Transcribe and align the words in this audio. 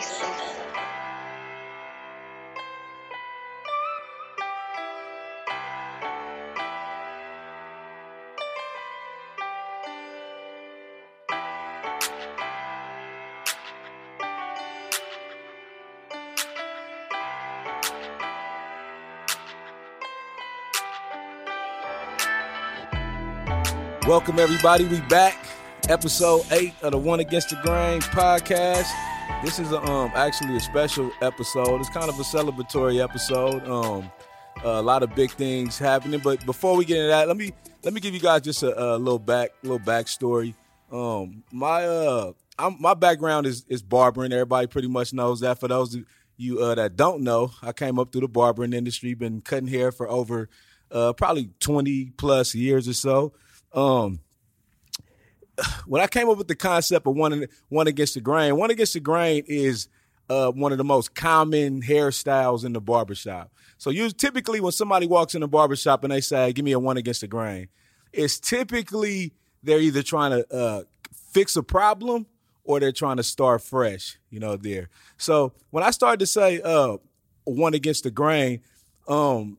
Welcome 0.00 0.16
everybody. 24.38 24.86
We 24.86 25.00
back. 25.02 25.36
Episode 25.90 26.46
eight 26.52 26.72
of 26.82 26.92
the 26.92 26.98
One 26.98 27.20
Against 27.20 27.50
the 27.50 27.56
Grain 27.56 28.00
podcast. 28.00 29.09
This 29.42 29.58
is 29.58 29.72
a, 29.72 29.80
um 29.82 30.12
actually 30.14 30.54
a 30.56 30.60
special 30.60 31.10
episode. 31.22 31.80
It's 31.80 31.88
kind 31.88 32.10
of 32.10 32.20
a 32.20 32.22
celebratory 32.22 33.02
episode. 33.02 33.66
Um, 33.66 34.12
a 34.62 34.82
lot 34.82 35.02
of 35.02 35.14
big 35.14 35.30
things 35.30 35.78
happening. 35.78 36.20
But 36.22 36.44
before 36.44 36.76
we 36.76 36.84
get 36.84 36.98
into 36.98 37.08
that, 37.08 37.26
let 37.26 37.38
me 37.38 37.52
let 37.82 37.94
me 37.94 38.00
give 38.00 38.12
you 38.12 38.20
guys 38.20 38.42
just 38.42 38.62
a, 38.62 38.78
a 38.78 38.98
little 38.98 39.18
back 39.18 39.50
little 39.62 39.78
backstory. 39.78 40.54
Um, 40.92 41.42
my 41.50 41.84
uh, 41.86 42.32
I'm, 42.58 42.76
my 42.80 42.92
background 42.92 43.46
is 43.46 43.64
is 43.66 43.82
barbering. 43.82 44.32
Everybody 44.32 44.66
pretty 44.66 44.88
much 44.88 45.14
knows 45.14 45.40
that. 45.40 45.58
For 45.58 45.68
those 45.68 45.94
of 45.94 46.04
you 46.36 46.60
uh, 46.60 46.74
that 46.74 46.96
don't 46.96 47.22
know, 47.22 47.52
I 47.62 47.72
came 47.72 47.98
up 47.98 48.12
through 48.12 48.22
the 48.22 48.28
barbering 48.28 48.74
industry. 48.74 49.14
Been 49.14 49.40
cutting 49.40 49.68
hair 49.68 49.90
for 49.90 50.06
over 50.06 50.50
uh, 50.90 51.14
probably 51.14 51.50
20 51.60 52.12
plus 52.18 52.54
years 52.54 52.88
or 52.88 52.94
so. 52.94 53.32
Um, 53.72 54.20
when 55.86 56.00
I 56.00 56.06
came 56.06 56.28
up 56.28 56.38
with 56.38 56.48
the 56.48 56.56
concept 56.56 57.06
of 57.06 57.14
one 57.14 57.46
one 57.68 57.86
against 57.86 58.14
the 58.14 58.20
grain, 58.20 58.56
one 58.56 58.70
against 58.70 58.94
the 58.94 59.00
grain 59.00 59.44
is 59.46 59.88
uh, 60.28 60.50
one 60.52 60.72
of 60.72 60.78
the 60.78 60.84
most 60.84 61.14
common 61.14 61.82
hairstyles 61.82 62.64
in 62.64 62.72
the 62.72 62.80
barbershop. 62.80 63.52
So 63.78 63.90
you 63.90 64.10
typically 64.10 64.60
when 64.60 64.72
somebody 64.72 65.06
walks 65.06 65.34
in 65.34 65.40
the 65.40 65.48
barbershop 65.48 66.04
and 66.04 66.12
they 66.12 66.20
say, 66.20 66.52
"Give 66.52 66.64
me 66.64 66.72
a 66.72 66.78
one 66.78 66.96
against 66.96 67.22
the 67.22 67.28
grain," 67.28 67.68
it's 68.12 68.38
typically 68.38 69.32
they're 69.62 69.80
either 69.80 70.02
trying 70.02 70.30
to 70.30 70.54
uh, 70.54 70.82
fix 71.12 71.56
a 71.56 71.62
problem 71.62 72.26
or 72.64 72.80
they're 72.80 72.92
trying 72.92 73.16
to 73.16 73.22
start 73.22 73.62
fresh. 73.62 74.18
You 74.30 74.40
know, 74.40 74.56
there. 74.56 74.88
So 75.16 75.52
when 75.70 75.84
I 75.84 75.90
started 75.90 76.20
to 76.20 76.26
say 76.26 76.60
uh, 76.62 76.98
one 77.44 77.74
against 77.74 78.04
the 78.04 78.10
grain, 78.10 78.60
um, 79.08 79.58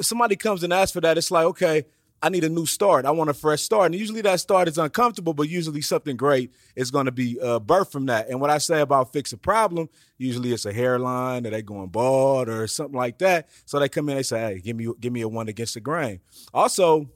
somebody 0.00 0.36
comes 0.36 0.62
and 0.62 0.72
asks 0.72 0.92
for 0.92 1.00
that, 1.00 1.18
it's 1.18 1.30
like, 1.30 1.44
okay, 1.46 1.84
I 2.20 2.30
need 2.30 2.42
a 2.44 2.48
new 2.48 2.66
start. 2.66 3.04
I 3.04 3.12
want 3.12 3.30
a 3.30 3.34
fresh 3.34 3.62
start. 3.62 3.86
And 3.86 3.94
usually 3.94 4.22
that 4.22 4.40
start 4.40 4.66
is 4.66 4.76
uncomfortable, 4.76 5.34
but 5.34 5.48
usually 5.48 5.80
something 5.80 6.16
great 6.16 6.52
is 6.74 6.90
going 6.90 7.06
to 7.06 7.12
be 7.12 7.38
uh, 7.40 7.60
birthed 7.60 7.92
from 7.92 8.06
that. 8.06 8.28
And 8.28 8.40
what 8.40 8.50
I 8.50 8.58
say 8.58 8.80
about 8.80 9.12
fix 9.12 9.32
a 9.32 9.36
problem, 9.36 9.88
usually 10.16 10.52
it's 10.52 10.66
a 10.66 10.72
hairline 10.72 11.46
or 11.46 11.50
they 11.50 11.62
going 11.62 11.88
bald 11.88 12.48
or 12.48 12.66
something 12.66 12.96
like 12.96 13.18
that. 13.18 13.48
So 13.66 13.78
they 13.78 13.88
come 13.88 14.08
in, 14.08 14.16
they 14.16 14.24
say, 14.24 14.40
hey, 14.40 14.60
give 14.60 14.76
me, 14.76 14.88
give 15.00 15.12
me 15.12 15.20
a 15.20 15.28
one 15.28 15.48
against 15.48 15.74
the 15.74 15.80
grain. 15.80 16.20
Also, 16.52 17.08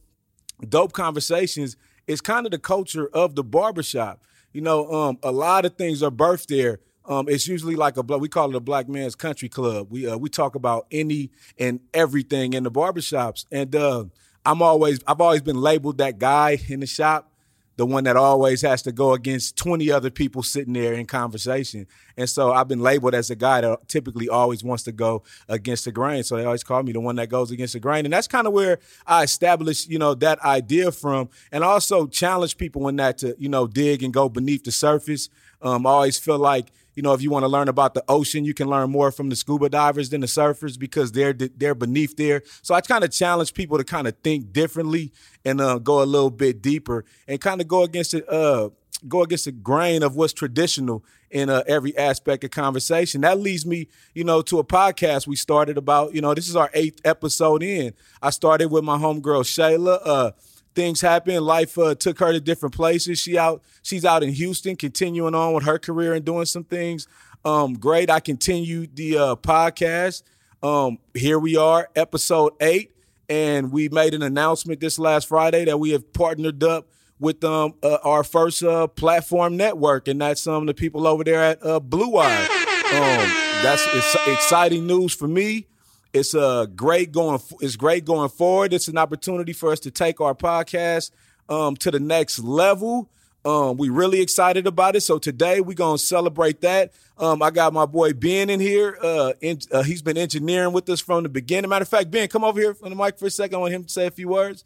dope 0.68 0.92
conversations 0.92 1.76
is 2.06 2.20
kind 2.20 2.46
of 2.46 2.52
the 2.52 2.58
culture 2.58 3.08
of 3.08 3.34
the 3.34 3.42
barbershop. 3.44 4.22
You 4.52 4.60
know, 4.60 4.90
um, 4.92 5.18
a 5.22 5.32
lot 5.32 5.64
of 5.64 5.76
things 5.76 6.02
are 6.02 6.10
birthed 6.10 6.46
there. 6.46 6.78
Um, 7.04 7.28
it's 7.28 7.48
usually 7.48 7.74
like 7.74 7.96
a 7.96 8.02
we 8.02 8.28
call 8.28 8.50
it 8.50 8.54
a 8.54 8.60
black 8.60 8.88
man's 8.88 9.16
country 9.16 9.48
club. 9.48 9.88
We 9.90 10.06
uh, 10.06 10.16
we 10.16 10.28
talk 10.28 10.54
about 10.54 10.86
any 10.92 11.30
and 11.58 11.80
everything 11.92 12.52
in 12.52 12.62
the 12.62 12.70
barbershops. 12.70 13.44
And 13.50 13.74
uh, 13.74 14.04
I'm 14.44 14.62
always 14.62 15.00
I've 15.06 15.20
always 15.20 15.42
been 15.42 15.60
labeled 15.60 15.98
that 15.98 16.18
guy 16.18 16.58
in 16.68 16.80
the 16.80 16.86
shop, 16.86 17.30
the 17.76 17.86
one 17.86 18.04
that 18.04 18.16
always 18.16 18.62
has 18.62 18.82
to 18.82 18.92
go 18.92 19.14
against 19.14 19.56
20 19.56 19.90
other 19.90 20.10
people 20.10 20.42
sitting 20.42 20.72
there 20.72 20.94
in 20.94 21.06
conversation. 21.06 21.86
And 22.16 22.28
so 22.28 22.52
I've 22.52 22.68
been 22.68 22.80
labeled 22.80 23.14
as 23.14 23.30
a 23.30 23.36
guy 23.36 23.60
that 23.60 23.88
typically 23.88 24.28
always 24.28 24.62
wants 24.62 24.82
to 24.84 24.92
go 24.92 25.22
against 25.48 25.84
the 25.84 25.92
grain. 25.92 26.22
So 26.24 26.36
they 26.36 26.44
always 26.44 26.64
call 26.64 26.82
me 26.82 26.92
the 26.92 27.00
one 27.00 27.16
that 27.16 27.28
goes 27.28 27.50
against 27.50 27.72
the 27.72 27.80
grain. 27.80 28.04
And 28.04 28.12
that's 28.12 28.28
kind 28.28 28.46
of 28.46 28.52
where 28.52 28.78
I 29.06 29.22
established, 29.22 29.88
you 29.88 29.98
know, 29.98 30.14
that 30.14 30.40
idea 30.40 30.92
from 30.92 31.30
and 31.50 31.64
also 31.64 32.06
challenge 32.06 32.56
people 32.56 32.88
in 32.88 32.96
that 32.96 33.18
to, 33.18 33.36
you 33.38 33.48
know, 33.48 33.66
dig 33.66 34.02
and 34.02 34.12
go 34.12 34.28
beneath 34.28 34.64
the 34.64 34.72
surface. 34.72 35.28
Um, 35.62 35.86
I 35.86 35.90
always 35.90 36.18
feel 36.18 36.38
like 36.38 36.72
you 36.94 37.02
know, 37.02 37.12
if 37.12 37.22
you 37.22 37.30
want 37.30 37.44
to 37.44 37.48
learn 37.48 37.68
about 37.68 37.94
the 37.94 38.04
ocean, 38.08 38.44
you 38.44 38.54
can 38.54 38.68
learn 38.68 38.90
more 38.90 39.10
from 39.10 39.28
the 39.28 39.36
scuba 39.36 39.68
divers 39.68 40.10
than 40.10 40.20
the 40.20 40.26
surfers 40.26 40.78
because 40.78 41.12
they're 41.12 41.32
they're 41.32 41.74
beneath 41.74 42.16
there. 42.16 42.42
So 42.62 42.74
I 42.74 42.80
kind 42.80 43.04
of 43.04 43.10
challenge 43.10 43.54
people 43.54 43.78
to 43.78 43.84
kind 43.84 44.06
of 44.06 44.16
think 44.22 44.52
differently 44.52 45.12
and 45.44 45.60
uh, 45.60 45.78
go 45.78 46.02
a 46.02 46.04
little 46.04 46.30
bit 46.30 46.62
deeper 46.62 47.04
and 47.26 47.40
kind 47.40 47.60
of 47.60 47.68
go 47.68 47.82
against 47.82 48.14
it. 48.14 48.28
Uh, 48.28 48.70
go 49.08 49.22
against 49.22 49.46
the 49.46 49.52
grain 49.52 50.02
of 50.02 50.14
what's 50.14 50.32
traditional 50.32 51.04
in 51.30 51.50
uh, 51.50 51.62
every 51.66 51.96
aspect 51.96 52.44
of 52.44 52.50
conversation. 52.50 53.22
That 53.22 53.40
leads 53.40 53.66
me, 53.66 53.88
you 54.14 54.22
know, 54.22 54.42
to 54.42 54.58
a 54.58 54.64
podcast 54.64 55.26
we 55.26 55.36
started 55.36 55.76
about. 55.76 56.14
You 56.14 56.20
know, 56.20 56.34
this 56.34 56.48
is 56.48 56.56
our 56.56 56.70
eighth 56.74 57.00
episode 57.04 57.62
in. 57.62 57.94
I 58.20 58.30
started 58.30 58.70
with 58.70 58.84
my 58.84 58.98
homegirl 58.98 59.42
Shayla. 59.42 60.00
Uh, 60.04 60.30
things 60.74 61.00
happen. 61.00 61.42
Life 61.42 61.78
uh, 61.78 61.94
took 61.94 62.18
her 62.18 62.32
to 62.32 62.40
different 62.40 62.74
places. 62.74 63.18
She 63.18 63.38
out. 63.38 63.62
She's 63.82 64.04
out 64.04 64.22
in 64.22 64.30
Houston, 64.32 64.76
continuing 64.76 65.34
on 65.34 65.54
with 65.54 65.64
her 65.64 65.78
career 65.78 66.14
and 66.14 66.24
doing 66.24 66.46
some 66.46 66.64
things. 66.64 67.06
Um, 67.44 67.74
great. 67.74 68.10
I 68.10 68.20
continued 68.20 68.96
the 68.96 69.18
uh, 69.18 69.36
podcast. 69.36 70.22
Um, 70.62 70.98
here 71.14 71.38
we 71.38 71.56
are, 71.56 71.88
episode 71.96 72.52
eight, 72.60 72.92
and 73.28 73.72
we 73.72 73.88
made 73.88 74.14
an 74.14 74.22
announcement 74.22 74.78
this 74.80 74.96
last 74.96 75.26
Friday 75.26 75.64
that 75.64 75.78
we 75.78 75.90
have 75.90 76.12
partnered 76.12 76.62
up 76.62 76.86
with 77.18 77.42
um, 77.42 77.74
uh, 77.82 77.98
our 78.04 78.22
first 78.22 78.62
uh, 78.62 78.86
platform 78.86 79.56
network, 79.56 80.06
and 80.06 80.20
that's 80.20 80.42
some 80.42 80.62
of 80.62 80.66
the 80.66 80.74
people 80.74 81.06
over 81.06 81.24
there 81.24 81.42
at 81.42 81.64
uh, 81.64 81.80
Blue 81.80 82.08
Wire. 82.08 82.48
Um, 82.92 83.28
that's 83.62 83.86
exciting 84.26 84.86
news 84.86 85.14
for 85.14 85.26
me. 85.26 85.66
It's 86.12 86.34
a 86.34 86.68
great 86.74 87.10
going. 87.10 87.40
It's 87.60 87.76
great 87.76 88.04
going 88.04 88.28
forward. 88.28 88.74
It's 88.74 88.88
an 88.88 88.98
opportunity 88.98 89.54
for 89.54 89.72
us 89.72 89.80
to 89.80 89.90
take 89.90 90.20
our 90.20 90.34
podcast 90.34 91.10
um, 91.48 91.74
to 91.76 91.90
the 91.90 92.00
next 92.00 92.38
level. 92.40 93.08
Um, 93.44 93.76
we 93.76 93.88
really 93.88 94.20
excited 94.20 94.66
about 94.66 94.94
it. 94.94 95.00
So 95.00 95.18
today 95.18 95.60
we're 95.60 95.72
gonna 95.72 95.98
celebrate 95.98 96.60
that. 96.60 96.92
Um, 97.18 97.42
I 97.42 97.50
got 97.50 97.72
my 97.72 97.86
boy 97.86 98.12
Ben 98.12 98.50
in 98.50 98.60
here. 98.60 98.96
Uh, 99.02 99.32
in, 99.40 99.58
uh, 99.72 99.82
he's 99.82 100.02
been 100.02 100.18
engineering 100.18 100.72
with 100.72 100.88
us 100.90 101.00
from 101.00 101.22
the 101.22 101.28
beginning. 101.30 101.70
Matter 101.70 101.82
of 101.82 101.88
fact, 101.88 102.10
Ben, 102.10 102.28
come 102.28 102.44
over 102.44 102.60
here 102.60 102.76
on 102.82 102.90
the 102.90 102.96
mic 102.96 103.18
for 103.18 103.26
a 103.26 103.30
second. 103.30 103.56
I 103.56 103.58
want 103.58 103.72
him 103.72 103.84
to 103.84 103.90
say 103.90 104.06
a 104.06 104.10
few 104.10 104.28
words. 104.28 104.64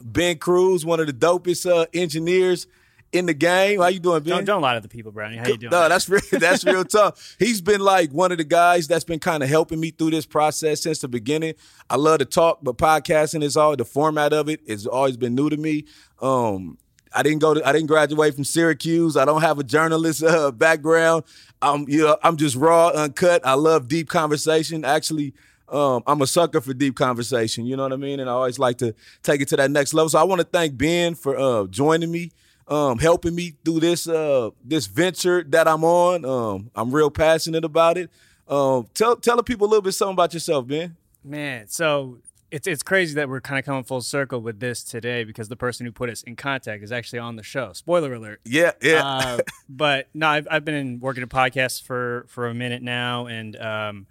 Ben 0.00 0.38
Cruz, 0.38 0.86
one 0.86 1.00
of 1.00 1.06
the 1.06 1.12
dopest 1.12 1.70
uh, 1.70 1.86
engineers 1.92 2.66
in 3.12 3.26
the 3.26 3.34
game. 3.34 3.80
How 3.80 3.88
you 3.88 4.00
doing, 4.00 4.22
Ben? 4.22 4.36
Don't, 4.36 4.44
don't 4.44 4.62
lie 4.62 4.74
to 4.74 4.80
the 4.80 4.88
people, 4.88 5.12
Brownie. 5.12 5.36
How 5.36 5.48
you 5.48 5.56
doing? 5.56 5.70
No, 5.70 5.88
that's 5.88 6.08
real, 6.08 6.20
that's 6.32 6.64
real 6.64 6.84
tough. 6.84 7.36
He's 7.38 7.60
been 7.60 7.80
like 7.80 8.12
one 8.12 8.32
of 8.32 8.38
the 8.38 8.44
guys 8.44 8.86
that's 8.86 9.04
been 9.04 9.18
kind 9.18 9.42
of 9.42 9.48
helping 9.48 9.80
me 9.80 9.90
through 9.90 10.10
this 10.10 10.26
process 10.26 10.82
since 10.82 11.00
the 11.00 11.08
beginning. 11.08 11.54
I 11.88 11.96
love 11.96 12.20
to 12.20 12.24
talk, 12.24 12.60
but 12.62 12.78
podcasting 12.78 13.42
is 13.42 13.56
all 13.56 13.76
the 13.76 13.84
format 13.84 14.32
of 14.32 14.48
it 14.48 14.60
has 14.68 14.86
always 14.86 15.16
been 15.16 15.34
new 15.34 15.50
to 15.50 15.56
me. 15.56 15.86
Um, 16.20 16.78
I 17.12 17.22
didn't 17.24 17.40
go 17.40 17.54
to 17.54 17.66
I 17.66 17.72
didn't 17.72 17.88
graduate 17.88 18.34
from 18.34 18.44
Syracuse. 18.44 19.16
I 19.16 19.24
don't 19.24 19.40
have 19.40 19.58
a 19.58 19.64
journalist 19.64 20.22
uh, 20.22 20.52
background. 20.52 21.24
I'm 21.60 21.88
you 21.88 22.04
know 22.04 22.16
I'm 22.22 22.36
just 22.36 22.56
raw, 22.56 22.88
uncut. 22.88 23.44
I 23.44 23.54
love 23.54 23.88
deep 23.88 24.08
conversation. 24.08 24.84
Actually, 24.84 25.34
um, 25.68 26.04
I'm 26.06 26.22
a 26.22 26.26
sucker 26.26 26.60
for 26.60 26.72
deep 26.72 26.94
conversation. 26.94 27.66
You 27.66 27.76
know 27.76 27.82
what 27.82 27.92
I 27.92 27.96
mean? 27.96 28.20
And 28.20 28.30
I 28.30 28.34
always 28.34 28.60
like 28.60 28.78
to 28.78 28.94
take 29.24 29.40
it 29.40 29.48
to 29.48 29.56
that 29.56 29.72
next 29.72 29.92
level. 29.92 30.08
So 30.08 30.20
I 30.20 30.22
want 30.22 30.40
to 30.40 30.46
thank 30.46 30.78
Ben 30.78 31.16
for 31.16 31.36
uh, 31.36 31.66
joining 31.66 32.12
me 32.12 32.30
um, 32.70 32.98
helping 32.98 33.34
me 33.34 33.54
through 33.64 33.80
this 33.80 34.08
uh, 34.08 34.50
this 34.64 34.86
venture 34.86 35.42
that 35.48 35.66
I'm 35.68 35.84
on. 35.84 36.24
Um, 36.24 36.70
I'm 36.74 36.92
real 36.92 37.10
passionate 37.10 37.64
about 37.64 37.98
it. 37.98 38.10
Um, 38.48 38.86
tell 38.94 39.16
tell 39.16 39.36
the 39.36 39.42
people 39.42 39.66
a 39.66 39.70
little 39.70 39.82
bit 39.82 39.92
something 39.92 40.14
about 40.14 40.32
yourself, 40.32 40.66
Ben. 40.66 40.96
Man, 41.24 41.66
so 41.68 42.18
it's 42.50 42.66
it's 42.66 42.82
crazy 42.82 43.14
that 43.14 43.28
we're 43.28 43.40
kind 43.40 43.58
of 43.58 43.64
coming 43.64 43.82
full 43.82 44.00
circle 44.00 44.40
with 44.40 44.60
this 44.60 44.84
today 44.84 45.24
because 45.24 45.48
the 45.48 45.56
person 45.56 45.84
who 45.84 45.92
put 45.92 46.08
us 46.08 46.22
in 46.22 46.36
contact 46.36 46.82
is 46.82 46.92
actually 46.92 47.18
on 47.18 47.36
the 47.36 47.42
show. 47.42 47.72
Spoiler 47.72 48.14
alert. 48.14 48.40
Yeah, 48.44 48.72
yeah. 48.80 49.04
Uh, 49.04 49.38
but 49.68 50.08
no, 50.14 50.28
I've, 50.28 50.48
I've 50.50 50.64
been 50.64 51.00
working 51.00 51.22
in 51.22 51.28
podcasts 51.28 51.82
for 51.82 52.24
for 52.28 52.46
a 52.46 52.54
minute 52.54 52.82
now, 52.82 53.26
and 53.26 53.56
um, 53.56 54.06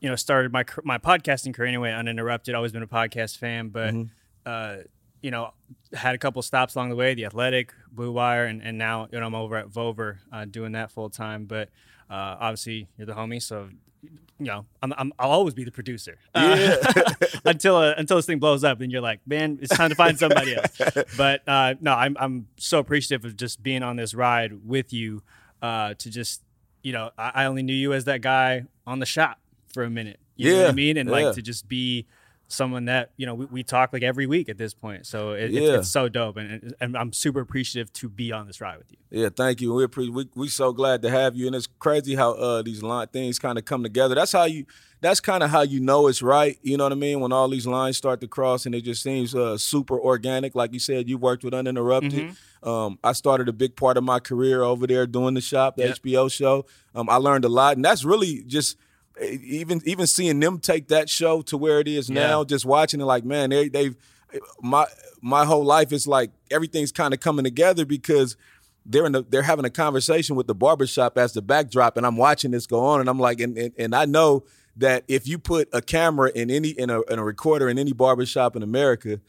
you 0.00 0.10
know, 0.10 0.16
started 0.16 0.52
my 0.52 0.64
my 0.84 0.98
podcasting 0.98 1.54
career 1.54 1.68
anyway 1.68 1.92
uninterrupted. 1.92 2.54
Always 2.54 2.72
been 2.72 2.82
a 2.82 2.86
podcast 2.86 3.38
fan, 3.38 3.68
but. 3.68 3.94
Mm-hmm. 3.94 4.10
Uh, 4.46 4.76
you 5.24 5.30
know, 5.30 5.54
had 5.94 6.14
a 6.14 6.18
couple 6.18 6.42
stops 6.42 6.74
along 6.74 6.90
the 6.90 6.96
way, 6.96 7.14
the 7.14 7.24
Athletic, 7.24 7.72
Blue 7.90 8.12
Wire, 8.12 8.44
and, 8.44 8.62
and 8.62 8.76
now 8.76 9.08
you 9.10 9.18
know 9.18 9.26
I'm 9.26 9.34
over 9.34 9.56
at 9.56 9.70
Vover 9.70 10.18
uh, 10.30 10.44
doing 10.44 10.72
that 10.72 10.90
full 10.90 11.08
time. 11.08 11.46
But 11.46 11.70
uh, 12.10 12.36
obviously 12.38 12.88
you're 12.98 13.06
the 13.06 13.14
homie, 13.14 13.42
so 13.42 13.70
you 14.02 14.46
know 14.46 14.66
I'm, 14.82 15.14
i 15.18 15.24
will 15.24 15.32
always 15.32 15.54
be 15.54 15.64
the 15.64 15.70
producer 15.70 16.18
uh, 16.34 16.56
yeah. 16.58 17.28
until 17.46 17.76
uh, 17.76 17.94
until 17.96 18.18
this 18.18 18.26
thing 18.26 18.38
blows 18.38 18.64
up. 18.64 18.78
Then 18.78 18.90
you're 18.90 19.00
like, 19.00 19.20
man, 19.26 19.58
it's 19.62 19.74
time 19.74 19.88
to 19.88 19.96
find 19.96 20.18
somebody 20.18 20.56
else. 20.56 20.78
But 21.16 21.48
uh, 21.48 21.76
no, 21.80 21.94
I'm 21.94 22.18
I'm 22.20 22.48
so 22.58 22.78
appreciative 22.78 23.24
of 23.24 23.34
just 23.34 23.62
being 23.62 23.82
on 23.82 23.96
this 23.96 24.12
ride 24.12 24.68
with 24.68 24.92
you 24.92 25.22
uh, 25.62 25.94
to 25.94 26.10
just 26.10 26.42
you 26.82 26.92
know 26.92 27.12
I, 27.16 27.30
I, 27.34 27.44
only 27.46 27.62
knew 27.62 27.72
you 27.72 27.94
as 27.94 28.04
that 28.04 28.20
guy 28.20 28.64
on 28.86 28.98
the 28.98 29.06
shop 29.06 29.40
for 29.72 29.84
a 29.84 29.90
minute. 29.90 30.20
You 30.36 30.50
yeah, 30.50 30.56
know 30.56 30.62
what 30.64 30.70
I 30.70 30.74
mean? 30.74 30.98
And 30.98 31.08
yeah. 31.08 31.14
like 31.14 31.34
to 31.36 31.40
just 31.40 31.66
be 31.66 32.04
someone 32.54 32.86
that 32.86 33.10
you 33.16 33.26
know 33.26 33.34
we, 33.34 33.44
we 33.46 33.62
talk 33.62 33.92
like 33.92 34.02
every 34.02 34.26
week 34.26 34.48
at 34.48 34.56
this 34.58 34.72
point. 34.74 35.06
So 35.06 35.32
it, 35.32 35.50
Yeah. 35.50 35.60
it's, 35.62 35.78
it's 35.80 35.88
so 35.90 36.08
dope, 36.08 36.36
and, 36.36 36.74
and 36.80 36.96
I'm 36.96 37.12
super 37.12 37.40
appreciative 37.40 37.92
to 37.94 38.08
be 38.08 38.32
on 38.32 38.46
this 38.46 38.60
ride 38.60 38.78
with 38.78 38.90
you. 38.90 38.98
Yeah, 39.10 39.28
thank 39.34 39.60
you. 39.60 39.74
We 39.74 39.84
appre- 39.86 40.10
we 40.10 40.28
we 40.34 40.48
so 40.48 40.72
glad 40.72 41.02
to 41.02 41.10
have 41.10 41.36
you, 41.36 41.46
and 41.46 41.54
it's 41.54 41.66
crazy 41.78 42.14
how 42.14 42.32
uh 42.32 42.62
these 42.62 42.82
line 42.82 43.08
things 43.08 43.38
kind 43.38 43.58
of 43.58 43.64
come 43.64 43.82
together. 43.82 44.14
That's 44.14 44.32
how 44.32 44.44
you. 44.44 44.66
That's 45.00 45.20
kind 45.20 45.42
of 45.42 45.50
how 45.50 45.60
you 45.60 45.80
know 45.80 46.06
it's 46.06 46.22
right. 46.22 46.58
You 46.62 46.78
know 46.78 46.84
what 46.84 46.92
I 46.92 46.96
mean? 46.96 47.20
When 47.20 47.30
all 47.30 47.46
these 47.50 47.66
lines 47.66 47.98
start 47.98 48.22
to 48.22 48.26
cross, 48.28 48.64
and 48.64 48.74
it 48.74 48.82
just 48.84 49.02
seems 49.02 49.34
uh, 49.34 49.58
super 49.58 50.00
organic. 50.00 50.54
Like 50.54 50.72
you 50.72 50.78
said, 50.78 51.10
you 51.10 51.18
worked 51.18 51.44
with 51.44 51.52
Uninterrupted. 51.52 52.12
Mm-hmm. 52.12 52.68
Um, 52.68 52.98
I 53.04 53.12
started 53.12 53.46
a 53.50 53.52
big 53.52 53.76
part 53.76 53.98
of 53.98 54.04
my 54.04 54.18
career 54.18 54.62
over 54.62 54.86
there 54.86 55.06
doing 55.06 55.34
the 55.34 55.42
shop, 55.42 55.76
the 55.76 55.82
Yep. 55.88 55.96
HBO 56.02 56.32
show. 56.32 56.64
Um, 56.94 57.10
I 57.10 57.16
learned 57.16 57.44
a 57.44 57.50
lot, 57.50 57.76
and 57.76 57.84
that's 57.84 58.02
really 58.02 58.44
just 58.46 58.78
even 59.22 59.80
even 59.84 60.06
seeing 60.06 60.40
them 60.40 60.58
take 60.58 60.88
that 60.88 61.08
show 61.08 61.42
to 61.42 61.56
where 61.56 61.80
it 61.80 61.88
is 61.88 62.08
Yeah. 62.10 62.26
now. 62.28 62.44
Just 62.44 62.64
watching 62.64 63.00
it, 63.00 63.04
like 63.04 63.24
man, 63.24 63.50
they 63.50 63.68
they've 63.68 63.96
my 64.60 64.86
my 65.20 65.44
whole 65.44 65.64
life 65.64 65.92
is 65.92 66.06
like 66.06 66.30
everything's 66.50 66.92
kind 66.92 67.14
of 67.14 67.20
coming 67.20 67.44
together 67.44 67.84
because 67.84 68.36
they're 68.86 69.06
in 69.06 69.12
the, 69.12 69.22
they're 69.22 69.42
having 69.42 69.64
a 69.64 69.70
conversation 69.70 70.36
with 70.36 70.46
the 70.46 70.54
barbershop 70.54 71.16
as 71.16 71.32
the 71.32 71.40
backdrop 71.40 71.96
and 71.96 72.04
I'm 72.04 72.16
watching 72.16 72.50
this 72.50 72.66
go 72.66 72.80
on 72.84 73.00
and 73.00 73.08
I'm 73.08 73.18
like 73.18 73.40
and, 73.40 73.56
and, 73.56 73.72
and 73.78 73.94
I 73.94 74.04
know 74.04 74.44
that 74.76 75.04
if 75.08 75.26
you 75.28 75.38
put 75.38 75.68
a 75.72 75.80
camera 75.80 76.30
in 76.34 76.50
any 76.50 76.70
in 76.70 76.90
a, 76.90 77.00
in 77.02 77.18
a 77.18 77.24
recorder 77.24 77.68
in 77.70 77.78
any 77.78 77.92
barbershop 77.92 78.56
in 78.56 78.62
America 78.62 79.20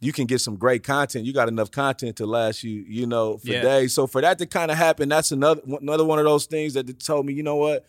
you 0.00 0.12
can 0.12 0.26
get 0.26 0.40
some 0.40 0.56
great 0.56 0.82
content 0.82 1.24
you 1.24 1.32
got 1.32 1.46
enough 1.48 1.70
content 1.70 2.16
to 2.16 2.26
last 2.26 2.64
you 2.64 2.84
you 2.88 3.06
know 3.06 3.36
for 3.38 3.52
Yeah. 3.52 3.62
days 3.62 3.94
so 3.94 4.06
for 4.08 4.20
that 4.22 4.38
to 4.38 4.46
kind 4.46 4.70
of 4.72 4.76
happen 4.78 5.08
that's 5.08 5.30
another 5.30 5.60
another 5.80 6.04
one 6.04 6.18
of 6.18 6.24
those 6.24 6.46
things 6.46 6.74
that 6.74 6.98
told 6.98 7.26
me 7.26 7.32
you 7.34 7.42
know 7.44 7.56
what 7.56 7.86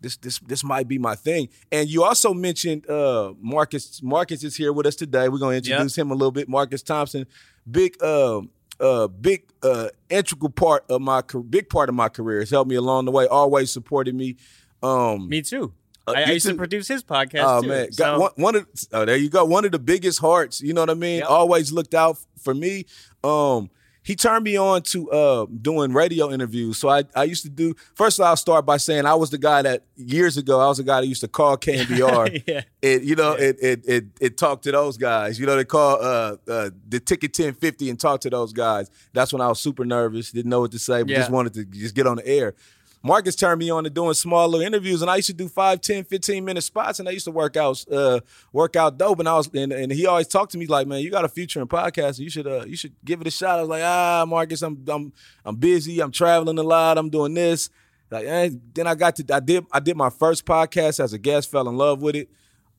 this 0.00 0.16
this 0.16 0.38
this 0.40 0.64
might 0.64 0.88
be 0.88 0.98
my 0.98 1.14
thing. 1.14 1.48
And 1.70 1.88
you 1.88 2.04
also 2.04 2.34
mentioned 2.34 2.88
uh, 2.88 3.34
Marcus. 3.40 4.02
Marcus 4.02 4.44
is 4.44 4.56
here 4.56 4.72
with 4.72 4.86
us 4.86 4.96
today. 4.96 5.28
We're 5.28 5.38
gonna 5.38 5.56
introduce 5.56 5.96
him 5.96 6.10
a 6.10 6.14
little 6.14 6.32
bit. 6.32 6.48
Marcus 6.48 6.82
Thompson, 6.82 7.26
big 7.70 7.96
uh, 8.02 8.42
uh, 8.80 9.08
big 9.08 9.44
uh, 9.62 9.88
integral 10.08 10.50
part 10.50 10.84
of 10.90 11.00
my 11.00 11.22
big 11.48 11.68
part 11.68 11.88
of 11.88 11.94
my 11.94 12.08
career. 12.08 12.40
Has 12.40 12.50
helped 12.50 12.70
me 12.70 12.76
along 12.76 13.04
the 13.04 13.12
way. 13.12 13.26
Always 13.26 13.70
supported 13.70 14.14
me. 14.14 14.36
Um, 14.82 15.28
Me 15.28 15.42
too. 15.42 15.74
Uh, 16.06 16.12
I, 16.12 16.22
I 16.22 16.30
used 16.32 16.46
too. 16.46 16.52
to 16.52 16.58
produce 16.58 16.88
his 16.88 17.04
podcast. 17.04 17.44
Oh 17.44 17.62
too. 17.62 17.68
man, 17.68 17.88
got 17.96 18.18
one, 18.18 18.30
one 18.36 18.56
of 18.56 18.66
oh, 18.92 19.04
there 19.04 19.16
you 19.16 19.28
go. 19.28 19.44
One 19.44 19.64
of 19.64 19.72
the 19.72 19.78
biggest 19.78 20.18
hearts. 20.18 20.60
You 20.60 20.72
know 20.72 20.80
what 20.80 20.90
I 20.90 20.94
mean? 20.94 21.18
Yep. 21.18 21.30
Always 21.30 21.72
looked 21.72 21.94
out 21.94 22.18
for 22.38 22.54
me. 22.54 22.86
Um, 23.22 23.70
he 24.02 24.16
turned 24.16 24.44
me 24.44 24.56
on 24.56 24.82
to 24.82 25.10
uh, 25.10 25.46
doing 25.60 25.92
radio 25.92 26.30
interviews. 26.30 26.78
So 26.78 26.88
I, 26.88 27.04
I 27.14 27.24
used 27.24 27.42
to 27.44 27.50
do. 27.50 27.74
First, 27.94 28.18
of 28.18 28.24
all, 28.24 28.30
I'll 28.30 28.36
start 28.36 28.64
by 28.64 28.78
saying 28.78 29.04
I 29.06 29.14
was 29.14 29.30
the 29.30 29.38
guy 29.38 29.62
that 29.62 29.84
years 29.96 30.36
ago 30.36 30.58
I 30.60 30.68
was 30.68 30.78
the 30.78 30.84
guy 30.84 31.00
that 31.02 31.06
used 31.06 31.20
to 31.20 31.28
call 31.28 31.56
KNBR. 31.58 32.42
yeah. 32.46 32.62
It 32.82 33.02
you 33.02 33.14
know 33.14 33.32
it, 33.32 33.56
it 33.60 33.84
it 33.86 34.04
it 34.20 34.38
talked 34.38 34.64
to 34.64 34.72
those 34.72 34.96
guys. 34.96 35.38
You 35.38 35.46
know 35.46 35.56
they 35.56 35.64
call 35.64 35.98
uh, 36.00 36.36
uh 36.48 36.70
the 36.88 37.00
ticket 37.00 37.34
ten 37.34 37.52
fifty 37.54 37.90
and 37.90 38.00
talk 38.00 38.20
to 38.22 38.30
those 38.30 38.52
guys. 38.52 38.90
That's 39.12 39.32
when 39.32 39.42
I 39.42 39.48
was 39.48 39.60
super 39.60 39.84
nervous, 39.84 40.32
didn't 40.32 40.50
know 40.50 40.60
what 40.60 40.72
to 40.72 40.78
say, 40.78 41.02
but 41.02 41.10
Yeah. 41.10 41.18
just 41.18 41.30
wanted 41.30 41.54
to 41.54 41.64
just 41.64 41.94
get 41.94 42.06
on 42.06 42.16
the 42.16 42.26
air. 42.26 42.54
Marcus 43.02 43.34
turned 43.34 43.58
me 43.58 43.70
on 43.70 43.84
to 43.84 43.90
doing 43.90 44.12
small 44.12 44.46
little 44.48 44.66
interviews, 44.66 45.00
and 45.00 45.10
I 45.10 45.16
used 45.16 45.28
to 45.28 45.32
do 45.32 45.48
5, 45.48 45.80
10, 45.80 46.04
15 46.04 46.44
minute 46.44 46.62
spots, 46.62 47.00
and 47.00 47.08
I 47.08 47.12
used 47.12 47.24
to 47.24 47.30
work 47.30 47.56
out, 47.56 47.82
uh, 47.90 48.20
work 48.52 48.76
out 48.76 48.98
dope. 48.98 49.20
And 49.20 49.28
I 49.28 49.36
was, 49.36 49.48
and, 49.54 49.72
and 49.72 49.90
he 49.90 50.06
always 50.06 50.26
talked 50.26 50.52
to 50.52 50.58
me 50.58 50.66
like, 50.66 50.86
"Man, 50.86 51.00
you 51.00 51.10
got 51.10 51.24
a 51.24 51.28
future 51.28 51.60
in 51.60 51.68
podcasting. 51.68 52.20
You 52.20 52.30
should, 52.30 52.46
uh, 52.46 52.64
you 52.66 52.76
should 52.76 52.94
give 53.04 53.20
it 53.20 53.26
a 53.26 53.30
shot." 53.30 53.58
I 53.58 53.62
was 53.62 53.70
like, 53.70 53.82
"Ah, 53.82 54.24
Marcus, 54.28 54.60
I'm, 54.62 54.84
I'm, 54.88 55.12
I'm 55.44 55.56
busy. 55.56 56.00
I'm 56.00 56.12
traveling 56.12 56.58
a 56.58 56.62
lot. 56.62 56.98
I'm 56.98 57.08
doing 57.08 57.34
this." 57.34 57.70
Like, 58.10 58.26
eh. 58.26 58.50
then 58.74 58.86
I 58.86 58.94
got 58.94 59.16
to, 59.16 59.34
I 59.34 59.40
did, 59.40 59.64
I 59.72 59.80
did 59.80 59.96
my 59.96 60.10
first 60.10 60.44
podcast 60.44 61.00
as 61.00 61.12
a 61.12 61.18
guest. 61.18 61.50
Fell 61.50 61.68
in 61.68 61.76
love 61.76 62.02
with 62.02 62.16
it. 62.16 62.28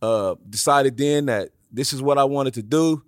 Uh, 0.02 0.36
decided 0.50 0.98
then 0.98 1.28
that 1.28 1.50
this 1.72 1.94
is 1.94 2.02
what 2.02 2.18
I 2.18 2.26
wanted 2.26 2.54
to 2.56 2.64
do. 2.64 3.04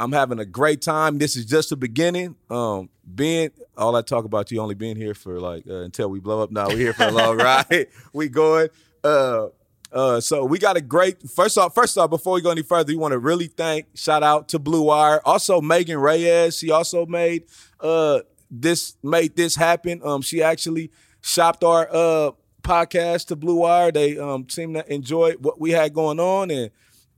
I'm 0.00 0.12
having 0.12 0.40
a 0.40 0.44
great 0.44 0.82
time. 0.82 1.18
This 1.18 1.36
is 1.36 1.46
just 1.46 1.70
the 1.70 1.76
beginning. 1.76 2.34
Um, 2.50 2.88
being 3.14 3.50
all 3.76 3.96
I 3.96 4.02
talk 4.02 4.24
about 4.24 4.50
you 4.50 4.60
only 4.60 4.74
being 4.74 4.96
here 4.96 5.14
for 5.14 5.40
like 5.40 5.66
uh, 5.68 5.80
until 5.80 6.08
we 6.08 6.20
blow 6.20 6.42
up. 6.42 6.50
Now 6.50 6.68
we're 6.68 6.76
here 6.76 6.92
for 6.92 7.04
a 7.04 7.10
long 7.10 7.38
ride. 7.38 7.88
we 8.12 8.28
going. 8.28 8.68
Uh, 9.02 9.48
uh, 9.92 10.20
so 10.20 10.44
we 10.44 10.58
got 10.58 10.76
a 10.76 10.80
great. 10.80 11.28
First 11.30 11.58
off, 11.58 11.74
first 11.74 11.98
off, 11.98 12.10
before 12.10 12.34
we 12.34 12.40
go 12.40 12.50
any 12.50 12.62
further, 12.62 12.92
we 12.92 12.96
want 12.96 13.12
to 13.12 13.18
really 13.18 13.46
thank, 13.46 13.86
shout 13.94 14.22
out 14.22 14.48
to 14.48 14.58
Blue 14.58 14.82
Wire. 14.82 15.20
Also, 15.24 15.60
Megan 15.60 15.98
Reyes. 15.98 16.56
She 16.56 16.70
also 16.70 17.06
made 17.06 17.44
uh 17.80 18.20
this 18.50 18.96
made 19.02 19.36
this 19.36 19.54
happen. 19.56 20.00
Um, 20.04 20.22
she 20.22 20.42
actually 20.42 20.90
shopped 21.20 21.64
our 21.64 21.88
uh 21.90 22.32
podcast 22.62 23.26
to 23.28 23.36
Blue 23.36 23.56
Wire. 23.56 23.92
They 23.92 24.18
um 24.18 24.48
seemed 24.48 24.76
to 24.76 24.92
enjoy 24.92 25.32
what 25.40 25.60
we 25.60 25.72
had 25.72 25.92
going 25.92 26.20
on 26.20 26.50
and 26.50 26.70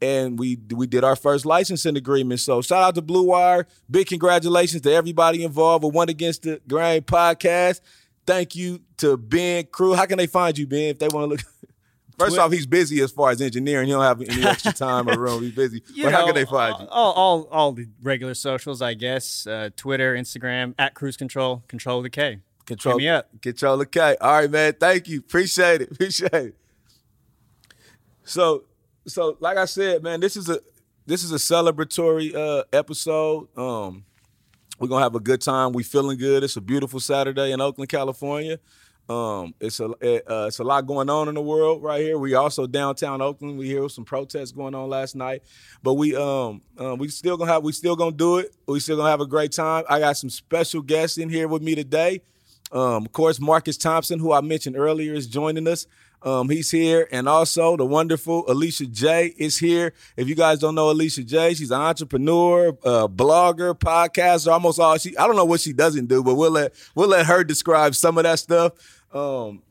and 0.05 0.39
we 0.39 0.59
we 0.75 0.87
did 0.87 1.05
our 1.05 1.17
first 1.17 1.47
licensing 1.47 1.97
agreement. 1.97 2.41
So 2.41 2.63
shout 2.63 2.83
out 2.83 2.95
to 2.97 3.03
Blue 3.03 3.25
Wire. 3.25 3.67
Big 3.91 4.07
congratulations 4.07 4.83
to 4.83 4.93
everybody 4.93 5.43
involved 5.45 5.85
with 5.85 5.95
One 5.95 6.09
Against 6.09 6.43
the 6.43 6.61
Grain 6.69 7.03
podcast. 7.03 7.81
Thank 8.27 8.55
you 8.55 8.81
to 8.99 9.17
Ben 9.17 9.67
Cruz. 9.67 9.97
How 9.97 10.07
can 10.07 10.19
they 10.19 10.27
find 10.27 10.57
you, 10.57 10.67
Ben, 10.67 10.91
if 10.91 10.99
they 10.99 11.09
want 11.09 11.25
to 11.25 11.29
look? 11.31 11.41
First 12.19 12.39
off, 12.39 12.53
he's 12.53 12.67
busy 12.67 13.01
as 13.01 13.11
far 13.11 13.31
as 13.31 13.41
engineering. 13.41 13.87
He 13.87 13.93
don't 13.93 14.03
have 14.03 14.21
any 14.21 14.45
extra 14.45 14.73
time 14.87 15.09
or 15.09 15.19
room. 15.19 15.43
He's 15.43 15.53
busy. 15.53 15.83
You 15.93 16.05
but 16.05 16.13
how 16.13 16.25
can 16.25 16.35
they 16.37 16.45
find 16.45 16.79
you? 16.79 16.87
All, 16.89 17.13
all, 17.13 17.49
all 17.51 17.73
the 17.73 17.89
regular 18.03 18.35
socials, 18.35 18.81
I 18.81 18.95
guess. 18.95 19.49
Uh, 19.49 19.71
Twitter, 19.77 20.15
Instagram, 20.15 20.75
at 20.79 20.95
Cruise 20.95 21.17
Control, 21.17 21.65
Control 21.67 22.03
the 22.03 22.11
K. 22.11 22.39
Control 22.67 22.99
Hit 22.99 23.03
me 23.03 23.09
up. 23.09 23.43
Control 23.43 23.77
the 23.79 23.87
K. 23.87 24.17
All 24.21 24.33
right, 24.41 24.51
man. 24.51 24.75
Thank 24.79 25.09
you. 25.09 25.19
Appreciate 25.19 25.83
it. 25.83 25.91
Appreciate 25.93 26.33
it. 26.33 26.57
So, 28.23 28.65
so 29.07 29.37
like 29.41 29.57
I 29.57 29.65
said, 29.65 30.03
man, 30.03 30.21
this 30.21 30.37
is 30.37 30.49
a 30.49 30.59
this 31.07 31.25
is 31.25 31.33
a 31.33 31.37
celebratory 31.37 32.35
uh 32.35 32.65
episode. 32.73 33.49
Um, 33.57 34.05
we're 34.79 34.89
gonna 34.89 35.03
have 35.03 35.15
a 35.15 35.21
good 35.21 35.41
time. 35.41 35.73
We 35.73 35.83
feeling 35.83 36.19
good. 36.19 36.43
It's 36.43 36.57
a 36.57 36.61
beautiful 36.61 37.01
Saturday 37.01 37.53
in 37.53 37.61
Oakland, 37.61 37.89
California. 37.89 38.59
Um, 39.09 39.55
it's 39.61 39.81
a 39.81 39.91
it, 40.01 40.25
uh, 40.31 40.47
it's 40.49 40.59
a 40.61 40.65
lot 40.65 40.87
going 40.87 41.11
on 41.11 41.29
in 41.29 41.35
the 41.35 41.43
world 41.43 41.83
right 41.83 42.01
here. 42.01 42.19
We 42.19 42.35
also 42.35 42.67
downtown 42.67 43.21
Oakland. 43.21 43.59
We 43.59 43.67
hear 43.67 43.87
some 43.89 44.05
protests 44.05 44.53
going 44.53 44.75
on 44.75 44.89
last 44.89 45.15
night, 45.15 45.43
but 45.83 45.95
we 45.95 46.17
um 46.17 46.63
uh, 46.81 46.97
we 46.97 47.09
still 47.09 47.37
gonna 47.37 47.53
have 47.53 47.63
we 47.63 47.73
still 47.73 47.97
gonna 47.97 48.13
do 48.13 48.39
it. 48.39 48.57
We 48.67 48.81
still 48.81 48.97
gonna 48.97 49.11
have 49.11 49.21
a 49.21 49.27
great 49.27 49.53
time. 49.53 49.85
I 49.91 50.01
got 50.01 50.17
some 50.17 50.31
special 50.31 50.81
guests 50.81 51.19
in 51.19 51.29
here 51.29 51.49
with 51.49 51.63
me 51.63 51.75
today. 51.75 52.23
Um, 52.73 53.05
of 53.05 53.13
course, 53.13 53.39
Marcus 53.39 53.77
Thompson, 53.77 54.19
who 54.19 54.33
I 54.33 54.41
mentioned 54.41 54.77
earlier, 54.77 55.13
is 55.13 55.27
joining 55.27 55.69
us. 55.69 55.87
Um, 56.25 56.49
he's 56.49 56.71
here, 56.71 57.07
and 57.13 57.29
also 57.29 57.77
the 57.77 57.85
wonderful 57.85 58.51
Alicia 58.51 58.87
J 58.87 59.35
is 59.37 59.59
here. 59.59 59.93
If 60.17 60.27
you 60.27 60.35
guys 60.35 60.59
don't 60.59 60.75
know 60.75 60.91
Alicia 60.91 61.23
J, 61.23 61.53
she's 61.53 61.71
an 61.71 61.81
entrepreneur, 61.83 62.69
uh, 62.83 63.07
blogger, 63.09 63.79
podcaster, 63.79 64.51
almost 64.51 64.81
all 64.81 64.97
she. 64.97 65.15
I 65.19 65.27
don't 65.27 65.37
know 65.37 65.45
what 65.45 65.61
she 65.61 65.75
doesn't 65.75 66.07
do, 66.07 66.23
but 66.25 66.35
we'll 66.35 66.51
let 66.51 66.73
we'll 66.95 67.09
let 67.09 67.27
her 67.27 67.45
describe 67.45 67.95
some 67.95 68.17
of 68.17 68.25
that 68.25 68.39
stuff. 68.39 68.73
Um, 69.13 69.63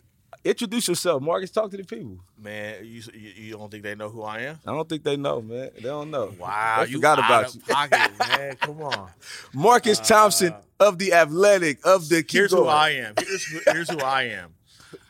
introduce 0.43 0.87
yourself, 0.87 1.23
Marcus. 1.23 1.49
Talk 1.49 1.71
to 1.71 1.77
the 1.77 1.83
people. 1.83 2.19
Man, 2.37 2.85
you, 2.85 3.01
you 3.13 3.53
don't 3.53 3.71
think 3.71 3.81
they 3.81 3.95
know 3.95 4.09
who 4.09 4.21
I 4.21 4.41
am? 4.41 4.59
I 4.67 4.73
don't 4.73 4.87
think 4.87 5.03
they 5.03 5.17
know, 5.17 5.41
man. 5.41 5.71
They 5.75 5.81
don't 5.81 6.11
know. 6.11 6.33
Wow, 6.37 6.83
they 6.83 6.91
you 6.91 6.97
forgot 6.97 7.17
out 7.19 7.25
about 7.25 7.55
you. 7.55 7.61
pocket, 7.61 8.11
man. 8.19 8.55
Come 8.57 8.81
on. 8.83 9.09
Marcus 9.53 9.99
Thompson 9.99 10.53
of 10.79 10.99
the 10.99 11.13
Athletic 11.13 11.79
of 11.83 12.09
the. 12.09 12.21
keep 12.21 12.31
Here's 12.39 12.51
who. 12.51 12.67
I 12.67 12.89
am. 12.91 13.13
Here's 13.17 13.63
here's 13.65 13.89
who 13.89 13.99
I 13.99 14.23
am. 14.23 14.53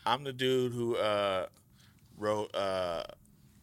I'm 0.05 0.24
the 0.24 0.33
dude 0.33 0.74
who 0.74 0.95
uh, 0.95 1.48
wrote 2.17 2.53
uh, 2.55 3.03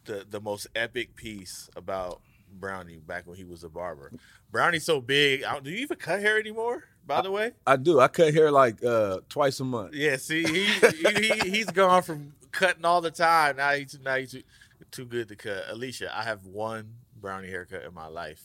the 0.05 0.25
the 0.29 0.39
most 0.41 0.67
epic 0.75 1.15
piece 1.15 1.69
about 1.75 2.21
Brownie 2.51 2.97
back 2.99 3.27
when 3.27 3.37
he 3.37 3.43
was 3.43 3.63
a 3.63 3.69
barber. 3.69 4.11
Brownie's 4.51 4.83
so 4.85 4.99
big. 5.01 5.43
I- 5.43 5.59
Do 5.59 5.69
you 5.69 5.77
even 5.77 5.97
cut 5.97 6.19
hair 6.19 6.39
anymore? 6.39 6.83
By 7.05 7.21
the 7.21 7.31
way, 7.31 7.51
I 7.65 7.77
do. 7.77 7.99
I 7.99 8.07
cut 8.07 8.33
hair 8.33 8.51
like 8.51 8.83
uh, 8.83 9.19
twice 9.27 9.59
a 9.59 9.63
month. 9.65 9.93
yeah. 9.95 10.17
See, 10.17 10.43
he, 10.43 10.65
he, 10.65 11.13
he 11.41 11.49
he's 11.49 11.65
gone 11.65 12.03
from 12.03 12.33
cutting 12.51 12.85
all 12.85 13.01
the 13.01 13.09
time. 13.11 13.57
Now 13.57 13.71
he's 13.71 13.97
now 14.03 14.15
he's 14.17 14.31
too, 14.31 14.43
too 14.91 15.05
good 15.05 15.27
to 15.29 15.35
cut. 15.35 15.63
Alicia, 15.69 16.15
I 16.15 16.23
have 16.23 16.45
one 16.45 16.93
Brownie 17.19 17.47
haircut 17.49 17.83
in 17.83 17.93
my 17.93 18.07
life. 18.07 18.43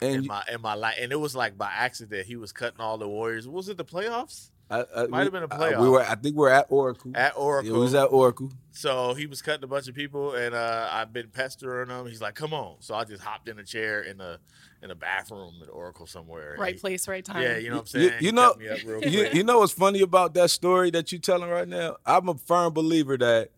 And 0.00 0.14
in 0.16 0.22
you- 0.22 0.28
my 0.28 0.44
in 0.52 0.60
my 0.60 0.74
life, 0.74 0.96
and 1.00 1.10
it 1.10 1.16
was 1.16 1.34
like 1.34 1.58
by 1.58 1.70
accident. 1.72 2.26
He 2.26 2.36
was 2.36 2.52
cutting 2.52 2.80
all 2.80 2.96
the 2.96 3.08
Warriors. 3.08 3.48
Was 3.48 3.68
it 3.68 3.76
the 3.76 3.84
playoffs 3.84 4.50
I, 4.80 5.02
I, 5.02 5.06
Might 5.06 5.22
have 5.24 5.32
been 5.32 5.42
a 5.42 5.46
I- 5.54 5.72
playoff. 5.72 5.80
we 5.82 5.88
were. 5.88 6.00
I 6.02 6.14
think 6.14 6.34
we 6.36 6.40
we're 6.40 6.50
at 6.50 6.66
Oracle. 6.70 7.12
at 7.14 7.34
Oracle? 7.36 7.70
Yeah, 7.70 7.76
we 7.76 7.80
was 7.82 7.94
at 7.94 8.06
Oracle. 8.06 8.50
so 8.72 9.14
he 9.14 9.26
was 9.26 9.40
cutting 9.42 9.64
a 9.64 9.66
bunch 9.66 9.88
of 9.88 9.94
people, 9.94 10.34
and 10.34 10.54
uh, 10.54 10.88
I've 10.90 11.12
been 11.12 11.28
pestering 11.28 11.88
him. 11.90 12.06
He's 12.06 12.20
like, 12.20 12.34
"Come 12.34 12.52
on!" 12.54 12.76
So 12.80 12.94
I 12.94 13.04
just 13.04 13.22
hopped 13.22 13.48
in 13.48 13.58
a 13.58 13.64
chair 13.64 14.00
in 14.02 14.20
a 14.20 14.38
in 14.82 14.90
a 14.90 14.94
bathroom 14.94 15.54
at 15.62 15.68
Oracle 15.68 16.06
somewhere. 16.06 16.56
Right 16.58 16.74
he- 16.74 16.80
place, 16.80 17.06
right 17.08 17.24
time. 17.24 17.42
Yeah, 17.42 17.56
you 17.58 17.70
know 17.70 17.76
what 17.76 17.80
I'm 17.82 17.86
saying. 17.86 18.12
you 18.20 18.26
He 18.26 18.32
know, 18.32 18.54
me 18.58 18.68
up 18.68 18.78
real 18.84 19.04
you, 19.04 19.28
you 19.32 19.44
know 19.44 19.58
what's 19.60 19.72
funny 19.72 20.00
about 20.02 20.34
that 20.34 20.50
story 20.50 20.90
that 20.90 21.10
you're 21.12 21.20
telling 21.20 21.48
right 21.50 21.68
now? 21.68 21.96
I'm 22.04 22.28
a 22.28 22.34
firm 22.34 22.72
believer 22.72 23.16
that 23.18 23.50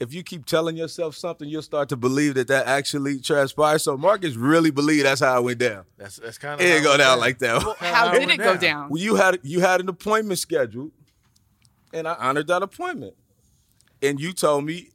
if 0.00 0.14
you 0.14 0.22
keep 0.22 0.46
telling 0.46 0.76
yourself 0.76 1.16
something, 1.16 1.48
you'll 1.48 1.62
start 1.62 1.88
to 1.88 1.96
believe 1.96 2.34
that 2.34 2.48
that 2.48 2.66
actually 2.66 3.18
transpires. 3.18 3.82
So 3.82 3.96
Marcus 3.96 4.36
really 4.36 4.70
believed 4.70 5.06
that's 5.06 5.20
how 5.20 5.38
it 5.38 5.42
went 5.44 5.58
down. 5.58 5.84
That's 5.96 6.16
that's 6.16 6.38
kind 6.38 6.60
It 6.60 6.64
of 6.64 6.70
didn't 6.70 6.84
go 6.84 6.96
down 6.96 7.18
like 7.18 7.38
that. 7.38 7.62
How 7.78 8.12
did 8.12 8.30
it 8.30 8.38
go 8.38 8.44
down? 8.54 8.58
down? 8.58 8.88
Well, 8.90 9.02
you 9.02 9.16
had 9.16 9.40
you 9.42 9.60
had 9.60 9.80
an 9.80 9.88
appointment 9.88 10.38
scheduled, 10.38 10.92
and 11.92 12.06
I 12.06 12.14
honored 12.14 12.46
that 12.46 12.62
appointment. 12.62 13.14
And 14.00 14.20
you 14.20 14.32
told 14.32 14.64
me 14.64 14.90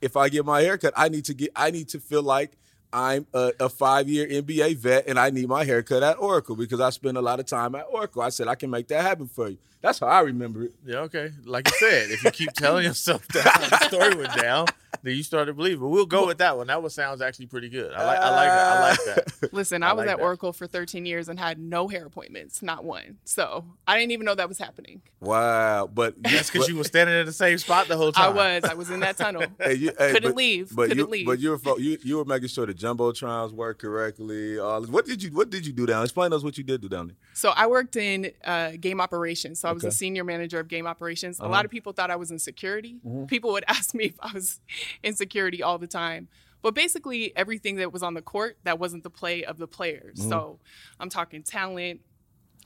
if 0.00 0.16
I 0.16 0.28
get 0.30 0.46
my 0.46 0.62
haircut, 0.62 0.94
I 0.96 1.08
need 1.08 1.26
to 1.26 1.34
get 1.34 1.50
I 1.54 1.70
need 1.70 1.88
to 1.90 2.00
feel 2.00 2.22
like 2.22 2.52
I'm 2.92 3.26
a, 3.34 3.52
a 3.60 3.68
five 3.68 4.08
year 4.08 4.26
NBA 4.26 4.76
vet 4.76 5.06
and 5.06 5.18
I 5.18 5.30
need 5.30 5.48
my 5.48 5.64
haircut 5.64 6.02
at 6.02 6.18
Oracle 6.18 6.56
because 6.56 6.80
I 6.80 6.90
spend 6.90 7.16
a 7.16 7.22
lot 7.22 7.40
of 7.40 7.46
time 7.46 7.74
at 7.74 7.86
Oracle. 7.90 8.22
I 8.22 8.28
said 8.30 8.48
I 8.48 8.54
can 8.54 8.70
make 8.70 8.88
that 8.88 9.02
happen 9.02 9.28
for 9.28 9.48
you. 9.48 9.58
That's 9.82 9.98
how 9.98 10.06
I 10.06 10.20
remember 10.20 10.62
it. 10.64 10.72
Yeah, 10.86 10.98
okay. 11.00 11.32
Like 11.44 11.68
you 11.68 11.76
said, 11.78 12.10
if 12.10 12.22
you 12.24 12.30
keep 12.30 12.52
telling 12.52 12.84
yourself 12.84 13.26
that 13.28 13.44
how 13.44 13.68
the 13.68 13.88
story 13.88 14.14
went 14.14 14.34
down, 14.40 14.66
then 15.02 15.16
you 15.16 15.24
start 15.24 15.48
to 15.48 15.54
believe. 15.54 15.80
But 15.80 15.88
we'll 15.88 16.06
go 16.06 16.24
with 16.26 16.38
that 16.38 16.56
one. 16.56 16.68
That 16.68 16.80
one 16.80 16.90
sounds 16.90 17.20
actually 17.20 17.46
pretty 17.46 17.68
good. 17.68 17.92
I 17.92 18.04
like. 18.06 18.18
I 18.18 18.30
like. 18.30 18.48
That. 18.48 18.76
I 18.76 18.90
like 18.90 19.26
that. 19.40 19.52
Listen, 19.52 19.82
I, 19.82 19.90
I 19.90 19.92
was 19.94 20.04
like 20.06 20.12
at 20.12 20.18
that. 20.18 20.22
Oracle 20.22 20.52
for 20.52 20.68
13 20.68 21.04
years 21.04 21.28
and 21.28 21.38
had 21.38 21.58
no 21.58 21.88
hair 21.88 22.06
appointments, 22.06 22.62
not 22.62 22.84
one. 22.84 23.18
So 23.24 23.64
I 23.86 23.98
didn't 23.98 24.12
even 24.12 24.24
know 24.24 24.36
that 24.36 24.48
was 24.48 24.58
happening. 24.58 25.02
Wow, 25.20 25.88
but 25.92 26.22
That's 26.22 26.48
because 26.50 26.68
you 26.68 26.76
were 26.76 26.84
standing 26.84 27.16
in 27.18 27.26
the 27.26 27.32
same 27.32 27.58
spot 27.58 27.88
the 27.88 27.96
whole 27.96 28.12
time. 28.12 28.22
I 28.22 28.26
time. 28.26 28.36
was. 28.62 28.64
I 28.70 28.74
was 28.74 28.90
in 28.90 29.00
that 29.00 29.16
tunnel. 29.16 29.42
Hey, 29.62 29.74
you, 29.74 29.92
hey, 29.98 30.12
Couldn't 30.12 30.30
but- 30.30 30.36
leave. 30.36 30.74
But 30.74 30.88
Couldn't 30.88 30.98
you, 30.98 31.10
leave. 31.10 31.26
But 31.26 31.38
you 31.40 31.50
were 31.50 31.78
you 31.80 31.98
you 32.04 32.16
were 32.18 32.24
making 32.24 32.48
sure 32.48 32.66
the 32.66 32.74
jumbotrons 32.74 33.52
worked 33.52 33.80
correctly. 33.80 34.58
All 34.58 34.82
what 34.84 35.06
did 35.06 35.22
you 35.22 35.30
what 35.30 35.50
did 35.50 35.66
you 35.66 35.72
do 35.72 35.86
down? 35.86 36.04
Explain 36.04 36.30
to 36.30 36.36
us 36.36 36.42
what 36.44 36.56
you 36.56 36.64
did 36.64 36.80
do 36.80 36.88
down 36.88 37.08
there. 37.08 37.16
So 37.34 37.50
I 37.50 37.66
worked 37.66 37.96
in 37.96 38.32
uh, 38.44 38.72
game 38.80 39.00
operations. 39.00 39.60
So 39.60 39.68
I 39.68 39.72
was 39.72 39.82
Okay. 39.82 39.88
a 39.88 39.92
senior 39.92 40.24
manager 40.24 40.60
of 40.60 40.68
game 40.68 40.86
operations. 40.86 41.38
A 41.40 41.44
Uh-huh. 41.44 41.52
lot 41.52 41.64
of 41.64 41.70
people 41.70 41.92
thought 41.92 42.10
I 42.10 42.16
was 42.16 42.30
in 42.30 42.38
security. 42.38 43.00
People 43.26 43.52
would 43.52 43.64
ask 43.68 43.94
me 43.94 44.04
if 44.06 44.14
I 44.20 44.32
was 44.32 44.60
in 45.02 45.14
security 45.14 45.62
all 45.62 45.78
the 45.78 45.86
time. 45.86 46.28
But 46.62 46.74
basically, 46.74 47.36
everything 47.36 47.76
that 47.76 47.92
was 47.92 48.02
on 48.04 48.14
the 48.14 48.22
court 48.22 48.56
that 48.64 48.78
wasn't 48.78 49.02
the 49.02 49.10
play 49.10 49.42
of 49.44 49.58
the 49.58 49.66
players. 49.66 50.22
So 50.28 50.60
I'm 51.00 51.08
talking 51.08 51.42
talent. 51.42 52.00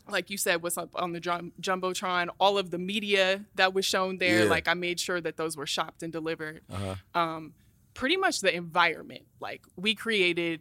Like 0.09 0.31
you 0.31 0.37
said, 0.37 0.63
what's 0.63 0.77
up 0.79 0.91
on 0.95 1.13
the 1.13 1.19
jum- 1.21 1.53
jumbotron? 1.61 2.29
All 2.39 2.59
of 2.59 2.71
the 2.71 2.79
media 2.79 3.45
that 3.57 3.73
was 3.75 3.85
shown 3.85 4.19
there. 4.19 4.45
Yeah. 4.45 4.51
Like 4.51 4.69
I 4.69 4.75
made 4.75 5.01
sure 5.01 5.21
that 5.21 5.37
those 5.37 5.57
were 5.57 5.67
shopped 5.67 6.03
and 6.03 6.13
delivered. 6.13 6.61
Uh-huh. 6.71 6.95
Um, 7.21 7.55
pretty 7.95 8.17
much 8.17 8.41
the 8.41 8.55
environment. 8.55 9.23
Like 9.41 9.63
we 9.77 9.95
created 9.95 10.61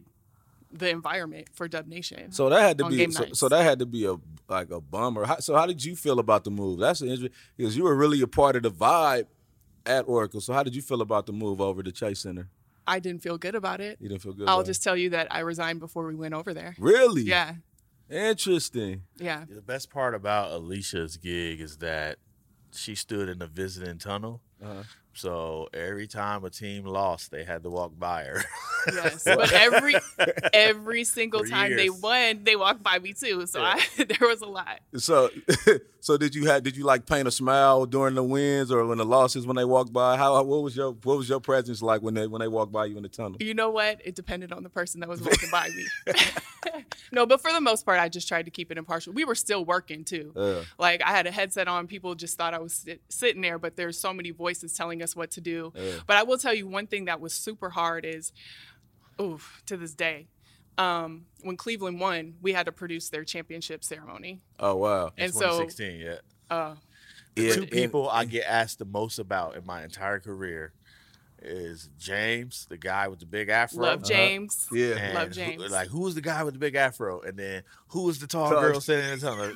the 0.78 0.90
environment 0.90 1.48
for 1.52 1.68
Dub 1.68 1.86
Nation. 1.86 2.32
So 2.32 2.48
that 2.48 2.60
had 2.60 2.78
to 2.78 2.88
be 2.88 3.10
so, 3.10 3.26
so 3.32 3.48
that 3.48 3.62
had 3.62 3.78
to 3.80 3.86
be 3.86 4.06
a 4.06 4.16
like 4.48 4.70
a 4.70 4.80
bummer. 4.80 5.24
How, 5.24 5.38
so 5.38 5.54
how 5.54 5.66
did 5.66 5.84
you 5.84 5.96
feel 5.96 6.18
about 6.18 6.44
the 6.44 6.50
move? 6.50 6.78
That's 6.78 7.00
an 7.00 7.08
interesting 7.08 7.36
because 7.56 7.76
you 7.76 7.84
were 7.84 7.94
really 7.94 8.20
a 8.22 8.26
part 8.26 8.56
of 8.56 8.62
the 8.62 8.70
vibe 8.70 9.26
at 9.84 10.02
Oracle. 10.08 10.40
So 10.40 10.52
how 10.52 10.62
did 10.62 10.74
you 10.74 10.82
feel 10.82 11.00
about 11.00 11.26
the 11.26 11.32
move 11.32 11.60
over 11.60 11.82
to 11.82 11.92
Chase 11.92 12.20
Center? 12.20 12.48
I 12.86 13.00
didn't 13.00 13.22
feel 13.22 13.36
good 13.36 13.54
about 13.56 13.80
it. 13.80 13.98
You 14.00 14.08
didn't 14.08 14.22
feel 14.22 14.32
good. 14.32 14.48
I'll 14.48 14.56
about 14.58 14.64
it? 14.66 14.70
just 14.70 14.82
tell 14.82 14.96
you 14.96 15.10
that 15.10 15.26
I 15.30 15.40
resigned 15.40 15.80
before 15.80 16.06
we 16.06 16.14
went 16.14 16.34
over 16.34 16.54
there. 16.54 16.76
really 16.78 17.22
Yeah, 17.22 17.54
interesting. 18.10 19.02
yeah. 19.18 19.44
The 19.48 19.60
best 19.62 19.90
part 19.90 20.14
about 20.14 20.52
Alicia's 20.52 21.16
gig 21.16 21.60
is 21.60 21.78
that 21.78 22.18
she 22.72 22.94
stood 22.94 23.28
in 23.28 23.38
the 23.38 23.46
visiting 23.46 23.98
tunnel. 23.98 24.40
Uh-huh. 24.62 24.82
So 25.16 25.68
every 25.72 26.06
time 26.06 26.44
a 26.44 26.50
team 26.50 26.84
lost, 26.84 27.30
they 27.30 27.44
had 27.44 27.62
to 27.62 27.70
walk 27.70 27.98
by 27.98 28.24
her. 28.24 28.44
Yes, 28.92 29.22
but 29.24 29.50
every 29.52 29.94
every 30.52 31.04
single 31.04 31.40
For 31.40 31.48
time 31.48 31.74
they 31.74 31.88
won, 31.88 32.44
they 32.44 32.54
walked 32.54 32.82
by 32.82 32.98
me 32.98 33.14
too. 33.14 33.46
So 33.46 33.62
I, 33.62 33.80
there 33.96 34.28
was 34.28 34.42
a 34.42 34.46
lot. 34.46 34.80
So 34.96 35.30
so 36.00 36.16
did 36.16 36.34
you 36.34 36.46
have 36.46 36.62
did 36.62 36.76
you 36.76 36.84
like 36.84 37.06
paint 37.06 37.26
a 37.26 37.30
smile 37.30 37.86
during 37.86 38.14
the 38.14 38.22
wins 38.22 38.70
or 38.70 38.84
when 38.86 38.98
the 38.98 39.04
losses 39.06 39.46
when 39.46 39.56
they 39.56 39.64
walked 39.64 39.92
by? 39.92 40.16
How 40.16 40.42
what 40.42 40.62
was 40.62 40.76
your 40.76 40.92
what 41.02 41.16
was 41.16 41.28
your 41.28 41.40
presence 41.40 41.82
like 41.82 42.02
when 42.02 42.14
they 42.14 42.26
when 42.26 42.40
they 42.40 42.48
walked 42.48 42.72
by 42.72 42.84
you 42.84 42.96
in 42.96 43.02
the 43.02 43.08
tunnel? 43.08 43.36
You 43.40 43.54
know 43.54 43.70
what? 43.70 44.00
It 44.04 44.14
depended 44.14 44.52
on 44.52 44.62
the 44.62 44.70
person 44.70 45.00
that 45.00 45.08
was 45.08 45.22
walking 45.22 45.50
by 45.50 45.70
me. 45.70 45.86
no, 47.12 47.26
but 47.26 47.40
for 47.40 47.52
the 47.52 47.60
most 47.60 47.84
part, 47.84 47.98
I 47.98 48.08
just 48.08 48.28
tried 48.28 48.44
to 48.44 48.50
keep 48.50 48.70
it 48.70 48.78
impartial. 48.78 49.12
We 49.12 49.24
were 49.24 49.34
still 49.34 49.64
working 49.64 50.04
too. 50.04 50.32
Yeah. 50.36 50.60
Like 50.78 51.02
I 51.02 51.10
had 51.10 51.26
a 51.26 51.30
headset 51.30 51.68
on, 51.68 51.86
people 51.86 52.14
just 52.14 52.36
thought 52.36 52.54
I 52.54 52.58
was 52.58 52.74
sit- 52.74 53.02
sitting 53.08 53.42
there, 53.42 53.58
but 53.58 53.76
there's 53.76 53.98
so 53.98 54.12
many 54.12 54.30
voices 54.30 54.72
telling 54.74 55.02
us 55.02 55.05
what 55.14 55.30
to 55.32 55.40
do. 55.40 55.72
Yeah. 55.76 55.92
But 56.06 56.16
I 56.16 56.22
will 56.22 56.38
tell 56.38 56.54
you 56.54 56.66
one 56.66 56.86
thing 56.86 57.04
that 57.04 57.20
was 57.20 57.32
super 57.34 57.68
hard 57.70 58.04
is, 58.04 58.32
oof, 59.20 59.62
to 59.66 59.76
this 59.76 59.94
day, 59.94 60.28
um, 60.78 61.26
when 61.42 61.56
Cleveland 61.56 62.00
won, 62.00 62.34
we 62.42 62.52
had 62.52 62.66
to 62.66 62.72
produce 62.72 63.08
their 63.10 63.24
championship 63.24 63.84
ceremony. 63.84 64.40
Oh 64.58 64.74
wow. 64.76 65.12
And 65.16 65.32
so, 65.32 65.40
2016, 65.60 66.00
yeah. 66.00 66.14
uh, 66.50 66.74
Yeah, 67.36 67.54
Two 67.54 67.62
and- 67.62 67.70
people 67.70 68.08
I 68.08 68.24
get 68.24 68.44
asked 68.48 68.78
the 68.78 68.84
most 68.86 69.18
about 69.18 69.56
in 69.56 69.64
my 69.64 69.84
entire 69.84 70.20
career 70.20 70.72
is 71.42 71.90
James, 71.98 72.66
the 72.68 72.76
guy 72.78 73.08
with 73.08 73.20
the 73.20 73.26
big 73.26 73.48
afro. 73.50 73.82
love 73.84 74.02
James. 74.02 74.66
Yeah. 74.72 74.96
and 74.96 75.14
Love 75.14 75.28
who- 75.28 75.34
James. 75.34 75.70
like, 75.70 75.88
who 75.88 76.00
was 76.00 76.14
the 76.14 76.20
guy 76.22 76.42
with 76.42 76.54
the 76.54 76.58
big 76.60 76.74
afro? 76.74 77.20
And 77.20 77.38
then 77.38 77.62
who 77.88 78.02
was 78.04 78.18
the 78.18 78.26
tall 78.26 78.50
Tall- 78.50 78.60
girl 78.62 78.80
sitting 78.80 79.12
in 79.12 79.18
the 79.20 79.26
tunnel? 79.26 79.54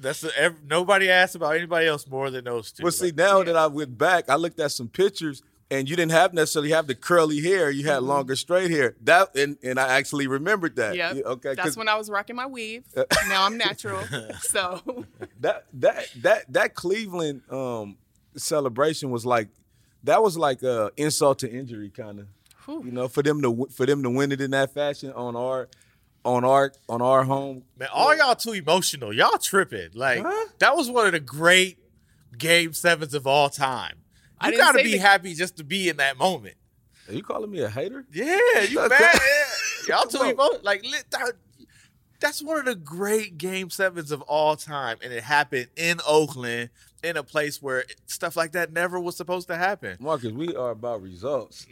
That's 0.00 0.20
the, 0.20 0.32
ev- 0.38 0.64
nobody 0.68 1.10
asked 1.10 1.34
about 1.34 1.56
anybody 1.56 1.86
else 1.86 2.06
more 2.06 2.30
than 2.30 2.44
those 2.44 2.72
two. 2.72 2.82
Well, 2.82 2.92
see, 2.92 3.06
Like, 3.06 3.16
now 3.16 3.42
that 3.42 3.56
I 3.56 3.66
went 3.66 3.96
back, 3.96 4.28
I 4.28 4.34
looked 4.36 4.60
at 4.60 4.72
some 4.72 4.88
pictures, 4.88 5.42
and 5.70 5.88
you 5.88 5.94
didn't 5.96 6.12
have 6.12 6.34
necessarily 6.34 6.70
have 6.70 6.86
the 6.86 6.94
curly 6.94 7.40
hair. 7.40 7.70
You 7.70 7.86
had 7.86 8.02
longer 8.02 8.34
straight 8.36 8.70
hair. 8.70 8.96
That 9.02 9.36
and, 9.36 9.56
and 9.62 9.78
I 9.78 9.96
actually 9.98 10.26
remembered 10.26 10.76
that. 10.76 10.96
Yep. 10.96 11.14
Yeah, 11.16 11.22
okay. 11.22 11.54
'cause 11.54 11.64
That's 11.64 11.76
when 11.76 11.88
I 11.88 11.96
was 11.96 12.10
rocking 12.10 12.34
my 12.36 12.46
weave. 12.46 12.84
now 13.28 13.44
I'm 13.46 13.56
natural. 13.56 14.00
So 14.40 15.06
that 15.40 15.66
that 15.74 16.06
that 16.22 16.52
that 16.52 16.74
Cleveland 16.74 17.42
um, 17.50 17.96
celebration 18.36 19.10
was 19.10 19.24
like 19.26 19.48
that 20.04 20.22
was 20.22 20.36
like 20.36 20.62
a 20.62 20.90
insult 20.96 21.38
to 21.40 21.50
injury 21.50 21.90
kind 21.90 22.20
of. 22.20 22.26
Whew. 22.66 22.82
You 22.84 22.90
know, 22.92 23.08
for 23.08 23.22
them 23.22 23.40
to 23.42 23.68
for 23.72 23.86
them 23.86 24.02
to 24.02 24.10
win 24.10 24.32
it 24.32 24.40
in 24.40 24.50
that 24.52 24.72
fashion 24.74 25.12
on 25.12 25.36
our 25.36 25.68
on 26.24 26.44
our 26.44 26.72
on 26.88 27.00
our 27.02 27.24
home. 27.24 27.62
man, 27.78 27.88
all 27.92 28.14
y'all 28.16 28.34
too 28.34 28.52
emotional. 28.52 29.12
Y'all 29.12 29.38
tripping. 29.38 29.90
Like 29.94 30.22
Huh? 30.22 30.46
that 30.58 30.76
was 30.76 30.90
one 30.90 31.06
of 31.06 31.12
the 31.12 31.20
great 31.20 31.78
game 32.36 32.72
sevens 32.72 33.14
of 33.14 33.26
all 33.26 33.48
time. 33.50 33.96
I 34.40 34.46
You 34.46 34.52
didn't 34.52 34.64
gotta 34.66 34.82
be 34.84 34.92
the- 34.92 34.98
happy 34.98 35.34
just 35.34 35.56
to 35.56 35.64
be 35.64 35.88
in 35.88 35.96
that 35.98 36.16
moment. 36.18 36.56
Are 37.08 37.14
you 37.14 37.22
calling 37.22 37.50
me 37.50 37.60
a 37.60 37.68
hater? 37.68 38.04
Yeah, 38.12 38.60
you 38.68 38.80
Okay. 38.80 38.88
mad? 39.00 39.14
Yeah. 39.88 39.96
Y'all 39.96 40.06
too 40.06 40.18
Come 40.18 40.26
on. 40.28 40.32
emotional. 40.34 40.60
Like 40.62 40.84
lit- 40.84 41.10
that- 41.10 41.32
that's 42.20 42.42
one 42.42 42.58
of 42.58 42.64
the 42.66 42.74
great 42.74 43.38
game 43.38 43.70
sevens 43.70 44.10
of 44.12 44.20
all 44.22 44.54
time, 44.56 44.98
and 45.02 45.12
it 45.12 45.22
happened 45.24 45.68
in 45.76 46.00
Oakland, 46.06 46.68
in 47.02 47.16
a 47.16 47.22
place 47.22 47.62
where 47.62 47.84
stuff 48.06 48.36
like 48.36 48.52
that 48.52 48.72
never 48.74 49.00
was 49.00 49.16
supposed 49.16 49.48
to 49.48 49.56
happen. 49.56 49.96
Marcus, 50.00 50.30
we 50.32 50.54
are 50.54 50.70
about 50.72 51.00
results. 51.02 51.66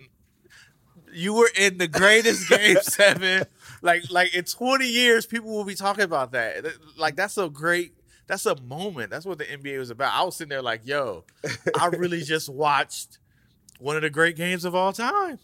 You 1.13 1.35
were 1.35 1.51
in 1.57 1.79
the 1.79 1.87
greatest 1.89 2.49
game 2.49 2.79
seven. 2.83 3.45
Like, 3.83 4.11
like 4.11 4.35
in 4.35 4.45
20 4.45 4.87
years, 4.87 5.27
people 5.27 5.51
will 5.51 5.65
be 5.65 5.75
talking 5.75 6.05
about 6.05 6.33
that. 6.33 6.65
Like, 6.97 7.17
that's 7.17 7.39
a 7.39 7.49
great. 7.49 7.93
That's 8.27 8.45
a 8.47 8.61
moment. 8.63 9.11
That's 9.11 9.25
what 9.25 9.39
the 9.39 9.45
NBA 9.45 9.79
was 9.79 9.89
about. 9.91 10.13
I 10.13 10.23
was 10.23 10.37
sitting 10.37 10.51
there 10.51 10.61
like, 10.63 10.83
yo, 10.85 11.25
I 11.81 11.87
really 11.87 12.21
just 12.35 12.49
watched 12.51 13.19
one 13.79 13.97
of 13.97 14.03
the 14.03 14.11
great 14.11 14.37
games 14.37 14.65
of 14.67 14.75
all 14.75 14.93
time. 14.93 15.39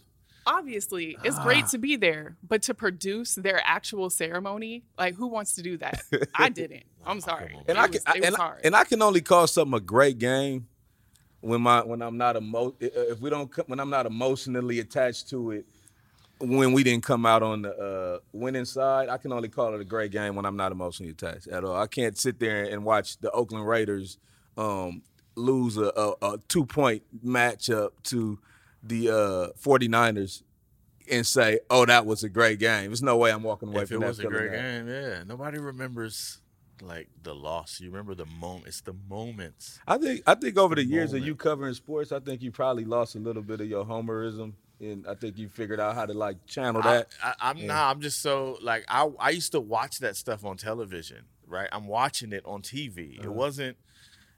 obviously 0.45 1.17
it's 1.23 1.37
Ah. 1.37 1.43
great 1.43 1.65
to 1.67 1.79
be 1.79 1.95
there, 1.95 2.35
but 2.47 2.61
to 2.63 2.73
produce 2.75 3.33
their 3.35 3.59
actual 3.65 4.11
ceremony, 4.11 4.83
like 4.99 5.15
who 5.15 5.25
wants 5.27 5.55
to 5.55 5.63
do 5.63 5.77
that? 5.77 6.03
I 6.35 6.49
didn't. 6.49 6.83
I'm 7.05 7.21
sorry. 7.21 7.55
And 7.67 7.77
it 7.77 7.81
I 7.81 7.87
was, 7.87 8.03
can, 8.03 8.15
it 8.17 8.19
was 8.19 8.27
and, 8.27 8.35
I, 8.35 8.39
hard. 8.39 8.61
and 8.63 8.75
I 8.75 8.83
can 8.83 9.01
only 9.01 9.21
call 9.21 9.47
something 9.47 9.73
a 9.75 9.79
great 9.79 10.19
game 10.19 10.67
when 11.41 11.61
my 11.61 11.81
when 11.83 12.01
I'm 12.03 12.17
not 12.17 12.35
emo- 12.35 12.75
if 12.79 13.19
we 13.19 13.31
don't 13.31 13.49
when 13.67 13.79
I'm 13.79 13.89
not 13.89 14.05
emotionally 14.05 14.79
attached 14.79 15.29
to 15.31 15.49
it. 15.51 15.65
When 16.47 16.73
we 16.73 16.83
didn't 16.83 17.03
come 17.03 17.25
out 17.25 17.43
on 17.43 17.63
the 17.63 17.75
uh, 17.75 18.19
winning 18.31 18.65
side, 18.65 19.09
I 19.09 19.17
can 19.17 19.31
only 19.31 19.49
call 19.49 19.73
it 19.73 19.81
a 19.81 19.85
great 19.85 20.11
game 20.11 20.35
when 20.35 20.45
I'm 20.45 20.57
not 20.57 20.71
emotionally 20.71 21.11
attached 21.11 21.47
at 21.47 21.63
all. 21.63 21.75
I 21.75 21.87
can't 21.87 22.17
sit 22.17 22.39
there 22.39 22.63
and 22.63 22.83
watch 22.85 23.17
the 23.19 23.31
Oakland 23.31 23.67
Raiders 23.67 24.17
um, 24.57 25.01
lose 25.35 25.77
a, 25.77 25.91
a, 25.95 26.13
a 26.21 26.37
two 26.47 26.65
point 26.65 27.03
matchup 27.25 27.91
to 28.03 28.39
the 28.83 29.09
uh, 29.09 29.57
49ers 29.61 30.43
and 31.11 31.25
say, 31.25 31.59
"Oh, 31.69 31.85
that 31.85 32.05
was 32.05 32.23
a 32.23 32.29
great 32.29 32.59
game." 32.59 32.87
There's 32.87 33.03
no 33.03 33.17
way 33.17 33.31
I'm 33.31 33.43
walking 33.43 33.69
away 33.69 33.83
if 33.83 33.89
from 33.89 33.97
it 33.97 33.99
that 33.99 34.05
It 34.05 34.09
was 34.09 34.19
a 34.19 34.23
great 34.27 34.51
that. 34.51 34.57
game, 34.57 34.87
yeah. 34.87 35.23
Nobody 35.25 35.57
remembers 35.59 36.39
like 36.81 37.09
the 37.23 37.33
loss. 37.33 37.79
You 37.79 37.89
remember 37.89 38.15
the 38.15 38.25
moment. 38.25 38.67
It's 38.67 38.81
the 38.81 38.95
moments. 39.09 39.79
I 39.87 39.97
think 39.97 40.21
I 40.27 40.35
think 40.35 40.57
over 40.57 40.75
the 40.75 40.83
the 40.83 40.89
years 40.89 41.13
of 41.13 41.25
you 41.25 41.35
covering 41.35 41.73
sports, 41.73 42.11
I 42.11 42.19
think 42.19 42.41
you 42.41 42.51
probably 42.51 42.85
lost 42.85 43.15
a 43.15 43.19
little 43.19 43.43
bit 43.43 43.61
of 43.61 43.67
your 43.67 43.85
homerism, 43.85 44.53
and 44.79 45.05
I 45.07 45.15
think 45.15 45.37
you 45.37 45.47
figured 45.47 45.79
out 45.79 45.95
how 45.95 46.05
to 46.05 46.13
like 46.13 46.45
channel 46.47 46.81
that. 46.81 47.07
I, 47.23 47.29
I, 47.29 47.49
I'm 47.49 47.65
nah. 47.65 47.89
I'm 47.89 48.01
just 48.01 48.21
so 48.21 48.57
like 48.61 48.85
I 48.87 49.09
I 49.19 49.29
used 49.29 49.51
to 49.53 49.61
watch 49.61 49.99
that 49.99 50.15
stuff 50.15 50.45
on 50.45 50.57
television. 50.57 51.25
Right, 51.47 51.69
I'm 51.71 51.87
watching 51.87 52.33
it 52.33 52.43
on 52.45 52.61
TV. 52.61 53.19
Uh-huh. 53.19 53.29
It 53.29 53.33
wasn't. 53.33 53.77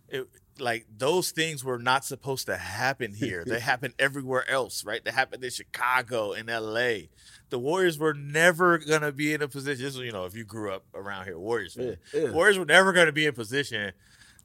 It 0.09 0.27
like 0.59 0.85
those 0.95 1.31
things 1.31 1.63
were 1.63 1.79
not 1.79 2.03
supposed 2.05 2.47
to 2.47 2.57
happen 2.57 3.13
here. 3.13 3.43
they 3.45 3.59
happened 3.61 3.93
everywhere 3.97 4.49
else. 4.49 4.83
Right, 4.83 5.03
they 5.03 5.11
happened 5.11 5.43
in 5.43 5.49
Chicago, 5.49 6.33
in 6.33 6.49
L.A. 6.49 7.09
The 7.49 7.59
Warriors 7.59 7.97
were 7.97 8.13
never 8.13 8.77
gonna 8.77 9.11
be 9.11 9.33
in 9.33 9.41
a 9.41 9.47
position. 9.47 9.85
This 9.85 9.95
you 9.95 10.11
know, 10.11 10.25
if 10.25 10.35
you 10.35 10.43
grew 10.43 10.71
up 10.71 10.85
around 10.93 11.25
here, 11.25 11.39
Warriors 11.39 11.75
fan, 11.75 11.97
Yeah, 12.13 12.21
yeah. 12.21 12.31
Warriors 12.31 12.59
were 12.59 12.65
never 12.65 12.91
gonna 12.93 13.11
be 13.11 13.25
in 13.25 13.33
position 13.33 13.93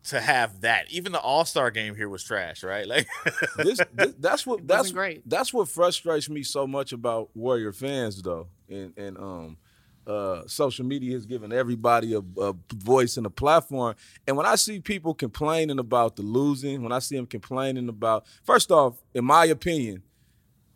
to 0.04 0.20
have 0.20 0.62
that. 0.62 0.90
Even 0.90 1.12
the 1.12 1.20
All 1.20 1.44
Star 1.44 1.70
game 1.70 1.94
here 1.94 2.08
was 2.08 2.24
trash. 2.24 2.62
Right, 2.62 2.86
like 2.88 3.08
this, 3.56 3.80
this 3.92 4.14
that's 4.18 4.46
what 4.46 4.66
that's 4.66 4.90
great. 4.90 5.28
that's 5.28 5.52
what 5.52 5.68
frustrates 5.68 6.28
me 6.28 6.42
so 6.42 6.66
much 6.66 6.92
about 6.92 7.30
Warrior 7.34 7.72
fans 7.72 8.22
though, 8.22 8.48
and 8.68 8.92
and 8.96 9.18
um. 9.18 9.56
Uh, 10.04 10.42
social 10.48 10.84
media 10.84 11.14
has 11.14 11.26
given 11.26 11.52
everybody 11.52 12.12
a, 12.12 12.20
a 12.40 12.52
voice 12.74 13.16
and 13.16 13.24
a 13.24 13.30
platform. 13.30 13.94
And 14.26 14.36
when 14.36 14.46
I 14.46 14.56
see 14.56 14.80
people 14.80 15.14
complaining 15.14 15.78
about 15.78 16.16
the 16.16 16.22
losing, 16.22 16.82
when 16.82 16.90
I 16.90 16.98
see 16.98 17.14
them 17.14 17.26
complaining 17.26 17.88
about, 17.88 18.26
first 18.42 18.72
off, 18.72 19.00
in 19.14 19.24
my 19.24 19.44
opinion, 19.44 20.02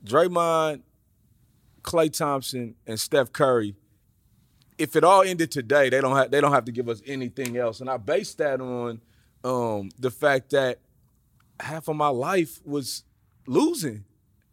Draymond 0.04 0.82
Klay 1.82 2.16
Thompson 2.16 2.76
and 2.86 3.00
Steph 3.00 3.32
Curry, 3.32 3.74
if 4.78 4.94
it 4.94 5.02
all 5.02 5.22
ended 5.22 5.50
today, 5.50 5.88
they 5.88 6.00
don't 6.00 6.16
have 6.16 6.30
they 6.30 6.40
don't 6.40 6.52
have 6.52 6.66
to 6.66 6.72
give 6.72 6.88
us 6.88 7.02
anything 7.04 7.56
else. 7.56 7.80
And 7.80 7.90
I 7.90 7.96
base 7.96 8.32
that 8.34 8.60
on 8.60 9.00
um, 9.46 9.90
the 9.98 10.10
fact 10.10 10.50
that 10.50 10.80
half 11.60 11.86
of 11.86 11.94
my 11.94 12.08
life 12.08 12.60
was 12.64 13.04
losing. 13.46 14.04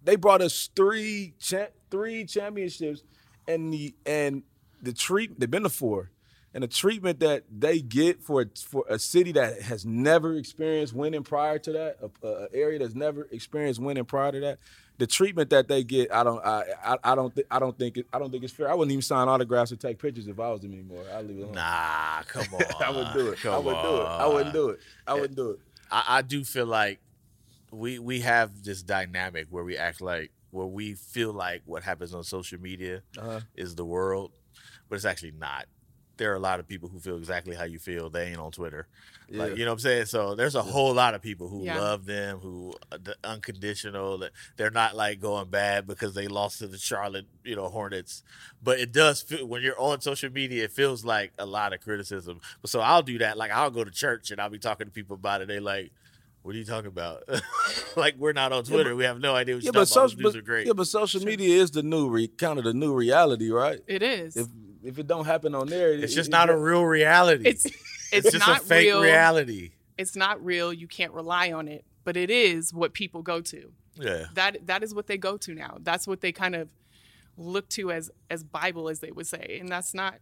They 0.04 0.16
brought 0.16 0.42
us 0.42 0.70
three 0.76 1.34
cha- 1.40 1.74
three 1.90 2.26
championships, 2.26 3.04
and 3.48 3.74
the 3.74 3.96
and 4.06 4.44
the 4.82 4.94
treat 4.94 5.40
they've 5.40 5.50
been 5.50 5.64
to 5.64 5.70
four, 5.70 6.12
and 6.54 6.64
the 6.64 6.68
treatment 6.68 7.20
that 7.22 7.44
they 7.50 7.80
get 7.80 8.22
for 8.22 8.46
for 8.68 8.86
a 8.88 9.00
city 9.00 9.32
that 9.32 9.64
has 9.64 9.84
never 9.84 10.36
experienced 10.36 10.94
winning 10.94 11.24
prior 11.24 11.58
to 11.58 11.72
that, 11.72 11.98
a, 12.02 12.28
a 12.28 12.48
area 12.54 12.78
that's 12.78 12.96
never 12.96 13.28
experienced 13.32 13.82
winning 13.82 14.06
prior 14.06 14.32
to 14.32 14.40
that, 14.42 14.60
the 15.00 15.08
treatment 15.08 15.50
that 15.50 15.68
they 15.68 15.84
get, 15.84 16.14
I 16.14 16.24
don't, 16.24 16.44
I, 16.46 16.64
I, 16.84 16.98
I 17.04 17.16
don't, 17.16 17.34
th- 17.34 17.48
I 17.50 17.60
don't 17.60 17.78
think, 17.78 17.98
it, 17.98 18.08
I 18.14 18.20
don't 18.20 18.32
think 18.32 18.44
it's 18.44 18.54
fair. 18.54 18.70
I 18.70 18.74
wouldn't 18.76 18.92
even 18.92 19.02
sign 19.02 19.28
autographs 19.28 19.72
or 19.72 19.76
take 19.76 19.98
pictures 20.00 20.28
if 20.28 20.40
I 20.40 20.52
was 20.52 20.62
them 20.62 20.74
anymore. 20.74 21.04
I 21.14 21.22
leave 21.22 21.40
it 21.40 21.42
alone. 21.42 21.56
Nah, 21.56 22.22
come 22.24 22.46
on. 22.54 22.62
I 22.86 22.90
wouldn't 22.92 23.14
do 23.14 23.28
it. 23.30 23.40
Come 23.40 23.54
I 23.54 23.58
wouldn't 23.58 23.84
do 23.84 23.96
it. 24.02 24.06
I 24.06 24.28
wouldn't 24.28 24.54
do 24.54 24.70
it. 24.70 24.80
I 25.08 25.14
wouldn't 25.16 25.36
do 25.36 25.50
it. 25.52 25.60
I, 25.92 26.04
I 26.08 26.22
do 26.22 26.44
feel 26.44 26.66
like 26.68 27.00
we 27.72 27.98
we 27.98 28.20
have 28.22 28.64
this 28.64 28.84
dynamic 28.84 29.48
where 29.50 29.64
we 29.64 29.78
act 29.78 30.00
like 30.00 30.32
where 30.52 30.68
we 30.68 30.94
feel 30.94 31.34
like 31.34 31.64
what 31.66 31.82
happens 31.82 32.14
on 32.14 32.24
social 32.24 32.60
media 32.62 33.02
Uh-huh. 33.18 33.40
is 33.56 33.74
the 33.74 33.86
world, 33.86 34.32
but 34.90 34.96
it's 34.96 35.06
actually 35.06 35.32
not. 35.32 35.66
There 36.24 36.32
are 36.32 36.36
a 36.36 36.40
lot 36.40 36.62
of 36.62 36.68
people 36.70 36.88
who 36.88 37.00
feel 37.00 37.18
exactly 37.18 37.54
how 37.54 37.66
you 37.66 37.80
feel. 37.80 38.10
They 38.10 38.28
ain't 38.30 38.40
on 38.40 38.52
Twitter, 38.54 38.88
like 39.30 39.58
you 39.58 39.66
know 39.66 39.72
what 39.72 39.74
I'm 39.74 39.80
saying. 39.80 40.06
So 40.06 40.36
there's 40.36 40.56
a 40.56 40.62
whole 40.62 40.94
lot 40.94 41.16
of 41.16 41.22
people 41.22 41.50
who 41.50 41.66
Yeah. 41.66 41.82
love 41.82 42.06
them, 42.06 42.40
who 42.40 42.74
uh, 42.94 42.98
the 43.04 43.18
unconditional. 43.26 44.20
That 44.20 44.32
they're 44.56 44.72
not 44.72 44.96
like 44.96 45.20
going 45.20 45.50
bad 45.50 45.86
because 45.86 46.14
they 46.14 46.30
lost 46.30 46.60
to 46.60 46.68
the 46.68 46.78
Charlotte, 46.78 47.26
you 47.44 47.58
know, 47.58 47.68
Hornets. 47.68 48.24
But 48.64 48.80
it 48.80 48.94
does 48.94 49.22
feel 49.22 49.46
when 49.46 49.62
you're 49.64 49.78
on 49.78 50.00
social 50.00 50.32
media, 50.32 50.64
it 50.64 50.72
feels 50.72 51.04
like 51.04 51.34
a 51.38 51.46
lot 51.46 51.74
of 51.74 51.82
criticism. 51.82 52.40
But 52.62 52.70
so 52.72 52.80
I'll 52.80 53.04
do 53.04 53.18
that. 53.18 53.38
Like 53.38 53.52
I'll 53.52 53.70
go 53.72 53.84
to 53.84 53.92
church 53.92 54.32
and 54.32 54.40
I'll 54.40 54.50
be 54.50 54.60
talking 54.60 54.88
to 54.88 54.92
people 54.94 55.16
about 55.16 55.42
it. 55.42 55.50
They 55.50 55.60
like. 55.60 55.92
What 56.44 56.56
are 56.56 56.58
you 56.58 56.66
talking 56.66 56.88
about? 56.88 57.24
like 57.96 58.16
we're 58.18 58.34
not 58.34 58.52
on 58.52 58.66
Twitter. 58.66 58.96
we 58.98 59.06
have 59.06 59.18
no 59.20 59.34
idea 59.34 59.56
what 59.56 59.64
Yeah, 59.64 59.68
you're 59.68 59.74
but 59.74 59.86
talking 59.88 59.96
about. 59.98 60.10
social, 60.10 60.24
Those 60.24 60.34
dudes 60.34 60.36
but, 60.36 60.40
are 60.40 60.42
great. 60.42 60.68
yeah, 60.68 60.74
but 60.74 60.88
social 60.88 61.22
media 61.24 61.62
is 61.62 61.72
the 61.72 61.84
new, 61.84 62.10
re, 62.10 62.28
kind 62.28 62.60
of 62.60 62.66
the 62.66 62.74
new 62.74 62.94
reality, 62.94 63.50
right? 63.50 63.80
It 63.88 64.04
is. 64.04 64.36
If 64.36 64.48
if 64.84 65.00
it 65.00 65.08
don't 65.08 65.26
happen 65.26 65.56
on 65.56 65.68
there, 65.68 65.94
it's 65.94 66.12
it- 66.14 66.16
just 66.16 66.30
it- 66.30 66.32
not 66.32 66.50
a 66.50 66.58
real 66.58 66.84
reality. 66.86 67.50
it's 67.50 67.66
it's, 67.66 67.76
it's 68.12 68.32
just 68.32 68.48
not 68.48 68.62
a 68.62 68.64
fake 68.64 68.86
real. 68.88 69.02
reality. 69.02 69.72
It's 69.98 70.16
not 70.16 70.44
real. 70.44 70.74
You 70.74 70.88
can't 70.88 71.14
rely 71.14 71.52
on 71.52 71.68
it, 71.68 71.86
but 72.04 72.18
it 72.18 72.30
is 72.30 72.74
what 72.74 72.94
people 72.94 73.22
go 73.22 73.42
to. 73.42 73.72
Yeah. 73.96 74.26
That 74.34 74.66
that 74.68 74.84
is 74.84 74.94
what 74.96 75.08
they 75.08 75.18
go 75.18 75.38
to 75.38 75.54
now. 75.54 75.78
That's 75.82 76.08
what 76.08 76.22
they 76.22 76.32
kind 76.32 76.56
of 76.56 76.70
look 77.38 77.70
to 77.70 77.92
as 77.92 78.10
as 78.30 78.44
Bible, 78.44 78.90
as 78.90 79.00
they 79.00 79.12
would 79.12 79.28
say, 79.28 79.58
and 79.60 79.70
that's 79.70 79.94
not. 79.94 80.16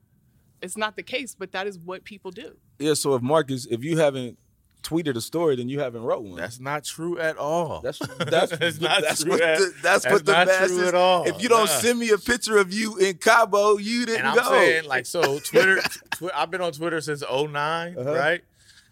It's 0.62 0.78
not 0.78 0.96
the 0.96 1.02
case, 1.04 1.34
but 1.34 1.54
that 1.54 1.66
is 1.66 1.80
what 1.80 2.04
people 2.04 2.30
do. 2.30 2.56
Yeah. 2.78 2.94
So 2.94 3.16
if 3.16 3.22
Marcus, 3.24 3.66
if 3.66 3.84
you 3.84 3.98
haven't 3.98 4.38
tweeted 4.84 5.16
a 5.16 5.22
story, 5.22 5.56
then 5.56 5.70
you 5.70 5.80
haven't 5.80 6.04
wrote 6.04 6.24
one. 6.24 6.36
That's 6.38 6.60
not 6.60 6.84
true 6.84 7.20
at 7.20 7.38
all. 7.38 7.82
That's 7.82 8.00
that's 8.20 8.52
It's 8.54 8.82
not 8.82 9.02
that's 9.02 9.24
true 9.24 9.32
what 9.34 9.42
at- 9.42 9.60
the, 9.60 9.74
that's, 9.82 10.04
that's 10.04 10.06
what 10.14 10.26
the 10.26 10.34
true 10.34 10.46
masses. 10.46 10.80
at 10.80 10.96
all. 10.96 11.24
If 11.28 11.42
you 11.42 11.50
don't 11.50 11.66
Nah. 11.66 11.80
send 11.80 12.00
me 12.00 12.10
a 12.12 12.18
picture 12.18 12.58
of 12.58 12.74
you 12.74 12.98
in 12.98 13.16
Cabo, 13.18 13.78
you 13.78 14.06
didn't 14.06 14.20
and 14.22 14.30
I'm 14.30 14.36
go. 14.36 14.50
saying 14.50 14.86
like 14.86 15.06
so 15.06 15.40
Twitter. 15.46 15.82
tw- 16.12 16.32
I've 16.34 16.50
been 16.52 16.62
on 16.62 16.72
Twitter 16.72 17.00
since 17.02 17.22
9 17.22 17.54
Uh-huh. 17.98 18.14
right? 18.14 18.42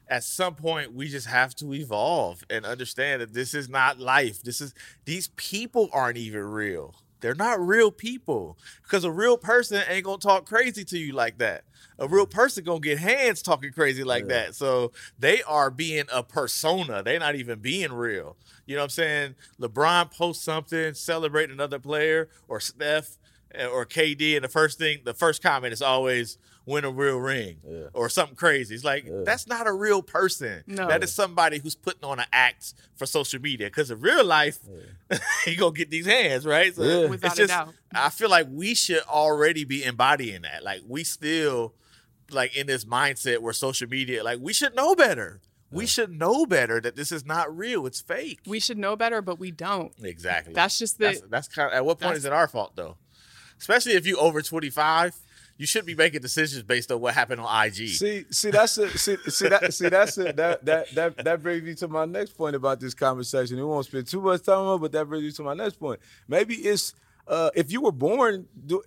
At 0.07 0.23
some 0.23 0.55
point, 0.55 0.93
we 0.95 1.07
just 1.07 1.27
have 1.27 1.53
to 1.57 1.71
evolve 1.73 2.43
and 2.49 2.65
understand 2.65 3.21
that 3.21 3.33
this 3.33 3.53
is 3.53 3.69
not 3.69 3.99
life. 3.99 4.41
This 4.41 4.59
is 4.59 4.73
these 5.05 5.27
people 5.35 5.87
aren't 5.93 6.17
even 6.17 6.41
real. 6.45 6.95
They're 7.21 7.35
not 7.35 7.59
real 7.59 7.91
people 7.91 8.57
because 8.81 9.03
a 9.03 9.11
real 9.11 9.37
person 9.37 9.83
ain't 9.87 10.05
gonna 10.05 10.17
talk 10.17 10.45
crazy 10.47 10.83
to 10.85 10.97
you 10.97 11.11
like 11.13 11.37
that. 11.39 11.63
A 11.99 12.07
real 12.07 12.25
person 12.25 12.63
gonna 12.63 12.79
get 12.79 12.97
hands 12.99 13.41
talking 13.41 13.71
crazy 13.71 14.03
like 14.03 14.27
that. 14.27 14.55
So 14.55 14.91
they 15.17 15.41
are 15.43 15.69
being 15.69 16.05
a 16.11 16.23
persona. 16.23 17.03
They're 17.03 17.19
not 17.19 17.35
even 17.35 17.59
being 17.59 17.91
real. 17.93 18.37
You 18.65 18.75
know 18.75 18.81
what 18.81 18.85
I'm 18.85 18.89
saying? 18.91 19.35
LeBron 19.59 20.11
posts 20.15 20.43
something, 20.43 20.93
celebrate 20.93 21.49
another 21.49 21.79
player, 21.79 22.29
or 22.47 22.59
Steph 22.59 23.17
eh, 23.53 23.65
or 23.65 23.85
KD, 23.85 24.35
and 24.35 24.43
the 24.43 24.49
first 24.49 24.77
thing, 24.77 24.99
the 25.03 25.13
first 25.13 25.41
comment 25.43 25.73
is 25.73 25.81
always 25.81 26.37
win 26.65 26.85
a 26.85 26.91
real 26.91 27.17
ring 27.17 27.57
Yeah. 27.67 27.85
or 27.93 28.09
something 28.09 28.35
crazy. 28.35 28.75
It's 28.75 28.83
like 28.83 29.05
that's 29.25 29.47
not 29.47 29.65
a 29.65 29.73
real 29.73 30.03
person. 30.03 30.63
No. 30.67 30.87
That 30.87 31.03
is 31.03 31.11
somebody 31.11 31.57
who's 31.57 31.73
putting 31.73 32.03
on 32.03 32.19
an 32.19 32.27
act 32.31 32.75
for 32.95 33.07
social 33.07 33.41
media. 33.41 33.67
Because 33.67 33.89
in 33.89 33.99
real 33.99 34.23
life, 34.23 34.59
you 35.47 35.55
gonna 35.57 35.71
get 35.73 35.89
these 35.89 36.05
hands, 36.05 36.45
right? 36.45 36.75
So 36.75 36.83
Yeah. 36.83 37.07
Without 37.09 37.31
it's 37.31 37.39
a 37.39 37.41
just, 37.43 37.49
doubt. 37.49 37.73
I 37.93 38.09
feel 38.09 38.29
like 38.29 38.45
we 38.51 38.75
should 38.75 39.01
already 39.03 39.63
be 39.63 39.83
embodying 39.83 40.43
that. 40.43 40.63
Like 40.63 40.81
we 40.87 41.03
still 41.03 41.73
like 42.33 42.55
in 42.55 42.67
this 42.67 42.85
mindset 42.85 43.39
where 43.39 43.53
social 43.53 43.87
media, 43.87 44.23
like 44.23 44.39
we 44.41 44.53
should 44.53 44.75
know 44.75 44.95
better. 44.95 45.41
We 45.71 45.85
should 45.85 46.11
know 46.11 46.47
better 46.47 46.81
that 46.81 46.95
this 46.95 47.11
is 47.11 47.27
not 47.27 47.55
real. 47.55 47.85
It's 47.85 48.01
fake. 48.01 48.39
We 48.47 48.59
should 48.59 48.79
know 48.79 48.95
better, 48.95 49.21
but 49.21 49.37
we 49.39 49.51
don't. 49.51 49.91
Exactly. 50.01 50.53
That's 50.53 50.79
just 50.79 50.97
the 50.97 51.05
that's, 51.05 51.21
that's 51.29 51.47
kind 51.47 51.67
of, 51.67 51.73
at 51.73 51.85
what 51.85 51.99
point 51.99 52.17
is 52.17 52.25
it 52.25 52.33
our 52.33 52.47
fault 52.47 52.71
though? 52.75 52.97
Especially 53.59 53.91
if 53.93 54.07
you 54.07 54.17
over 54.17 54.41
25, 54.41 55.15
you 55.57 55.67
should 55.67 55.85
be 55.85 55.93
making 55.93 56.21
decisions 56.21 56.63
based 56.63 56.91
on 56.91 57.01
what 57.01 57.13
happened 57.13 57.41
on 57.41 57.65
IG. 57.65 57.89
See, 57.89 58.25
see, 58.31 58.49
that's 58.49 58.77
it. 58.77 58.97
See, 58.97 59.17
see 59.27 59.49
that. 59.49 59.73
See, 59.73 59.89
that's 59.89 60.17
it. 60.17 60.37
That 60.37 60.65
that 60.65 60.95
that 60.95 61.17
that 61.23 61.43
brings 61.43 61.63
me 61.63 61.75
to 61.75 61.87
my 61.87 62.05
next 62.05 62.31
point 62.31 62.55
about 62.55 62.79
this 62.79 62.93
conversation. 62.93 63.57
We 63.57 63.63
won't 63.63 63.85
spend 63.85 64.07
too 64.07 64.21
much 64.21 64.43
time 64.43 64.59
on, 64.59 64.77
it, 64.77 64.81
but 64.81 64.91
that 64.93 65.05
brings 65.05 65.25
me 65.25 65.31
to 65.33 65.43
my 65.43 65.53
next 65.53 65.75
point. 65.75 65.99
Maybe 66.27 66.55
it's 66.55 66.93
uh, 67.27 67.51
if 67.53 67.71
you 67.71 67.81
were 67.81 67.91
born, 67.91 68.47
do, 68.65 68.81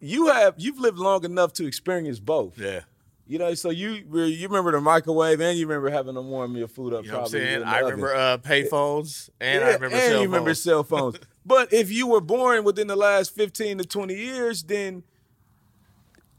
you 0.00 0.26
have 0.28 0.54
you've 0.56 0.78
lived 0.78 0.98
long 0.98 1.24
enough 1.24 1.52
to 1.54 1.66
experience 1.66 2.18
both. 2.18 2.58
yeah. 2.58 2.80
You 3.26 3.38
know, 3.38 3.52
so 3.52 3.68
you 3.68 3.90
you 3.90 4.48
remember 4.48 4.72
the 4.72 4.80
microwave 4.80 5.38
and 5.42 5.58
you 5.58 5.66
remember 5.66 5.90
having 5.90 6.14
to 6.14 6.22
warm 6.22 6.56
your 6.56 6.66
food 6.66 6.94
up. 6.94 7.04
You 7.04 7.10
know 7.10 7.18
what 7.18 7.24
I'm 7.26 7.30
saying? 7.30 7.62
I 7.62 7.80
remember 7.80 8.14
uh, 8.14 8.38
payphones 8.38 9.28
and 9.38 9.62
I 9.62 9.74
remember 9.74 9.96
and 9.96 9.96
cell 9.96 10.12
you 10.12 10.22
remember 10.22 10.48
phones. 10.48 10.62
cell 10.62 10.82
phones. 10.82 11.18
but 11.44 11.70
if 11.70 11.92
you 11.92 12.06
were 12.06 12.22
born 12.22 12.64
within 12.64 12.86
the 12.86 12.96
last 12.96 13.34
15 13.34 13.78
to 13.78 13.84
20 13.84 14.14
years, 14.14 14.62
then 14.62 15.02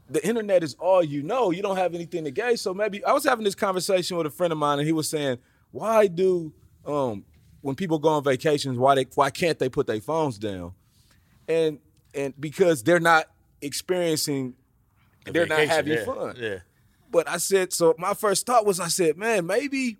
the 0.08 0.26
internet 0.26 0.64
is 0.64 0.74
all 0.74 1.04
you 1.04 1.22
know. 1.22 1.52
You 1.52 1.62
don't 1.62 1.76
have 1.76 1.94
anything 1.94 2.24
to 2.24 2.32
gain. 2.32 2.56
So 2.56 2.74
maybe 2.74 3.04
I 3.04 3.12
was 3.12 3.22
having 3.22 3.44
this 3.44 3.54
conversation 3.54 4.16
with 4.16 4.26
a 4.26 4.30
friend 4.30 4.52
of 4.52 4.58
mine, 4.58 4.80
and 4.80 4.86
he 4.86 4.92
was 4.92 5.08
saying, 5.08 5.38
"Why 5.70 6.08
do 6.08 6.52
um, 6.84 7.24
when 7.60 7.76
people 7.76 8.00
go 8.00 8.08
on 8.08 8.24
vacations, 8.24 8.76
why 8.76 8.96
they 8.96 9.06
why 9.14 9.30
can't 9.30 9.60
they 9.60 9.68
put 9.68 9.86
their 9.86 10.00
phones 10.00 10.38
down?" 10.38 10.72
And 11.46 11.78
and 12.14 12.34
because 12.40 12.82
they're 12.82 13.00
not 13.00 13.26
experiencing, 13.60 14.54
The 15.24 15.32
they're 15.32 15.46
not 15.46 15.60
having 15.60 15.94
yeah. 15.94 16.04
fun. 16.04 16.36
Yeah. 16.38 16.58
But 17.10 17.28
I 17.28 17.38
said, 17.38 17.72
so 17.72 17.94
my 17.98 18.14
first 18.14 18.46
thought 18.46 18.64
was, 18.64 18.78
I 18.80 18.88
said, 18.88 19.16
man, 19.16 19.46
maybe 19.46 19.98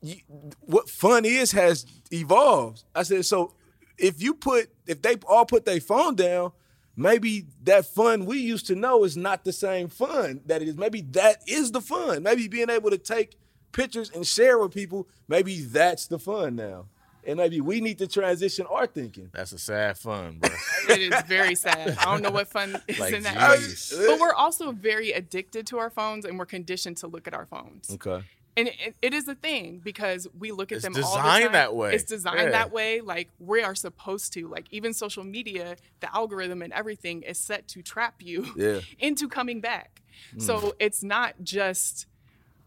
you, 0.00 0.16
what 0.60 0.88
fun 0.88 1.24
is 1.24 1.52
has 1.52 1.84
evolved. 2.12 2.84
I 2.94 3.02
said, 3.02 3.24
so 3.24 3.54
if 3.98 4.22
you 4.22 4.34
put, 4.34 4.70
if 4.86 5.02
they 5.02 5.16
all 5.28 5.44
put 5.44 5.64
their 5.64 5.80
phone 5.80 6.14
down, 6.14 6.52
maybe 6.96 7.46
that 7.64 7.86
fun 7.86 8.24
we 8.24 8.38
used 8.38 8.66
to 8.68 8.74
know 8.74 9.04
is 9.04 9.16
not 9.16 9.44
the 9.44 9.52
same 9.52 9.88
fun 9.88 10.40
that 10.46 10.62
it 10.62 10.68
is. 10.68 10.76
Maybe 10.76 11.00
that 11.12 11.42
is 11.46 11.72
the 11.72 11.80
fun. 11.80 12.22
Maybe 12.22 12.46
being 12.46 12.70
able 12.70 12.90
to 12.90 12.98
take 12.98 13.36
pictures 13.72 14.10
and 14.10 14.26
share 14.26 14.58
with 14.58 14.72
people, 14.72 15.08
maybe 15.28 15.60
that's 15.60 16.06
the 16.06 16.18
fun 16.18 16.56
now. 16.56 16.86
And 17.26 17.36
maybe 17.36 17.60
we 17.60 17.80
need 17.80 17.98
to 17.98 18.06
transition 18.06 18.66
our 18.66 18.86
thinking. 18.86 19.30
That's 19.32 19.52
a 19.52 19.58
sad 19.58 19.98
fun, 19.98 20.38
bro. 20.38 20.50
it 20.88 21.12
is 21.12 21.22
very 21.22 21.54
sad. 21.54 21.96
I 21.98 22.04
don't 22.06 22.22
know 22.22 22.30
what 22.30 22.48
fun 22.48 22.80
is 22.88 22.98
Like, 22.98 23.12
in 23.14 23.22
that. 23.24 23.36
jeez. 23.58 24.06
But 24.06 24.18
we're 24.18 24.32
also 24.34 24.72
very 24.72 25.12
addicted 25.12 25.66
to 25.68 25.78
our 25.78 25.90
phones 25.90 26.24
and 26.24 26.38
we're 26.38 26.46
conditioned 26.46 26.96
to 26.98 27.06
look 27.06 27.26
at 27.26 27.34
our 27.34 27.46
phones. 27.46 27.90
Okay. 27.92 28.24
And 28.56 28.68
it, 28.68 28.94
it 29.00 29.14
is 29.14 29.28
a 29.28 29.34
thing 29.34 29.80
because 29.82 30.26
we 30.38 30.50
look 30.50 30.72
at 30.72 30.76
It's 30.76 30.84
them 30.84 30.92
all 30.96 31.00
the 31.16 31.18
designed 31.22 31.42
time. 31.44 31.52
that 31.52 31.74
way. 31.74 31.94
It's 31.94 32.04
designed 32.04 32.38
Yeah. 32.40 32.50
that 32.50 32.72
way. 32.72 33.00
Like 33.00 33.28
we 33.38 33.62
are 33.62 33.74
supposed 33.74 34.32
to. 34.34 34.48
Like 34.48 34.66
even 34.70 34.92
social 34.92 35.22
media, 35.22 35.76
the 36.00 36.14
algorithm 36.14 36.60
and 36.62 36.72
everything 36.72 37.22
is 37.22 37.38
set 37.38 37.68
to 37.68 37.82
trap 37.82 38.16
you 38.20 38.46
Yeah. 38.56 38.80
into 38.98 39.28
coming 39.28 39.60
back. 39.60 40.02
Hmm. 40.32 40.40
So 40.40 40.74
it's 40.80 41.02
not 41.02 41.34
just 41.42 42.06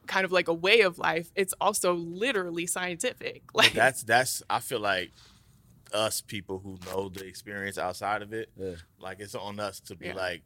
kind 0.08 0.26
of 0.26 0.32
like 0.32 0.48
a 0.48 0.54
way 0.54 0.82
of 0.82 0.98
life. 0.98 1.32
It's 1.36 1.54
also 1.62 1.94
literally 1.94 2.68
scientific. 2.68 3.44
Like 3.54 3.74
that's 3.74 4.04
that's 4.04 4.44
I 4.50 4.60
feel 4.60 4.80
like 4.80 5.12
us 5.94 6.22
people 6.22 6.60
who 6.60 6.78
know 6.88 7.10
the 7.10 7.26
experience 7.26 7.78
outside 7.78 8.22
of 8.22 8.34
it, 8.34 8.50
Yeah. 8.58 8.76
like 9.00 9.20
it's 9.20 9.36
on 9.36 9.60
us 9.60 9.80
to 9.82 9.96
be 9.96 10.08
Yeah. 10.08 10.16
like 10.16 10.42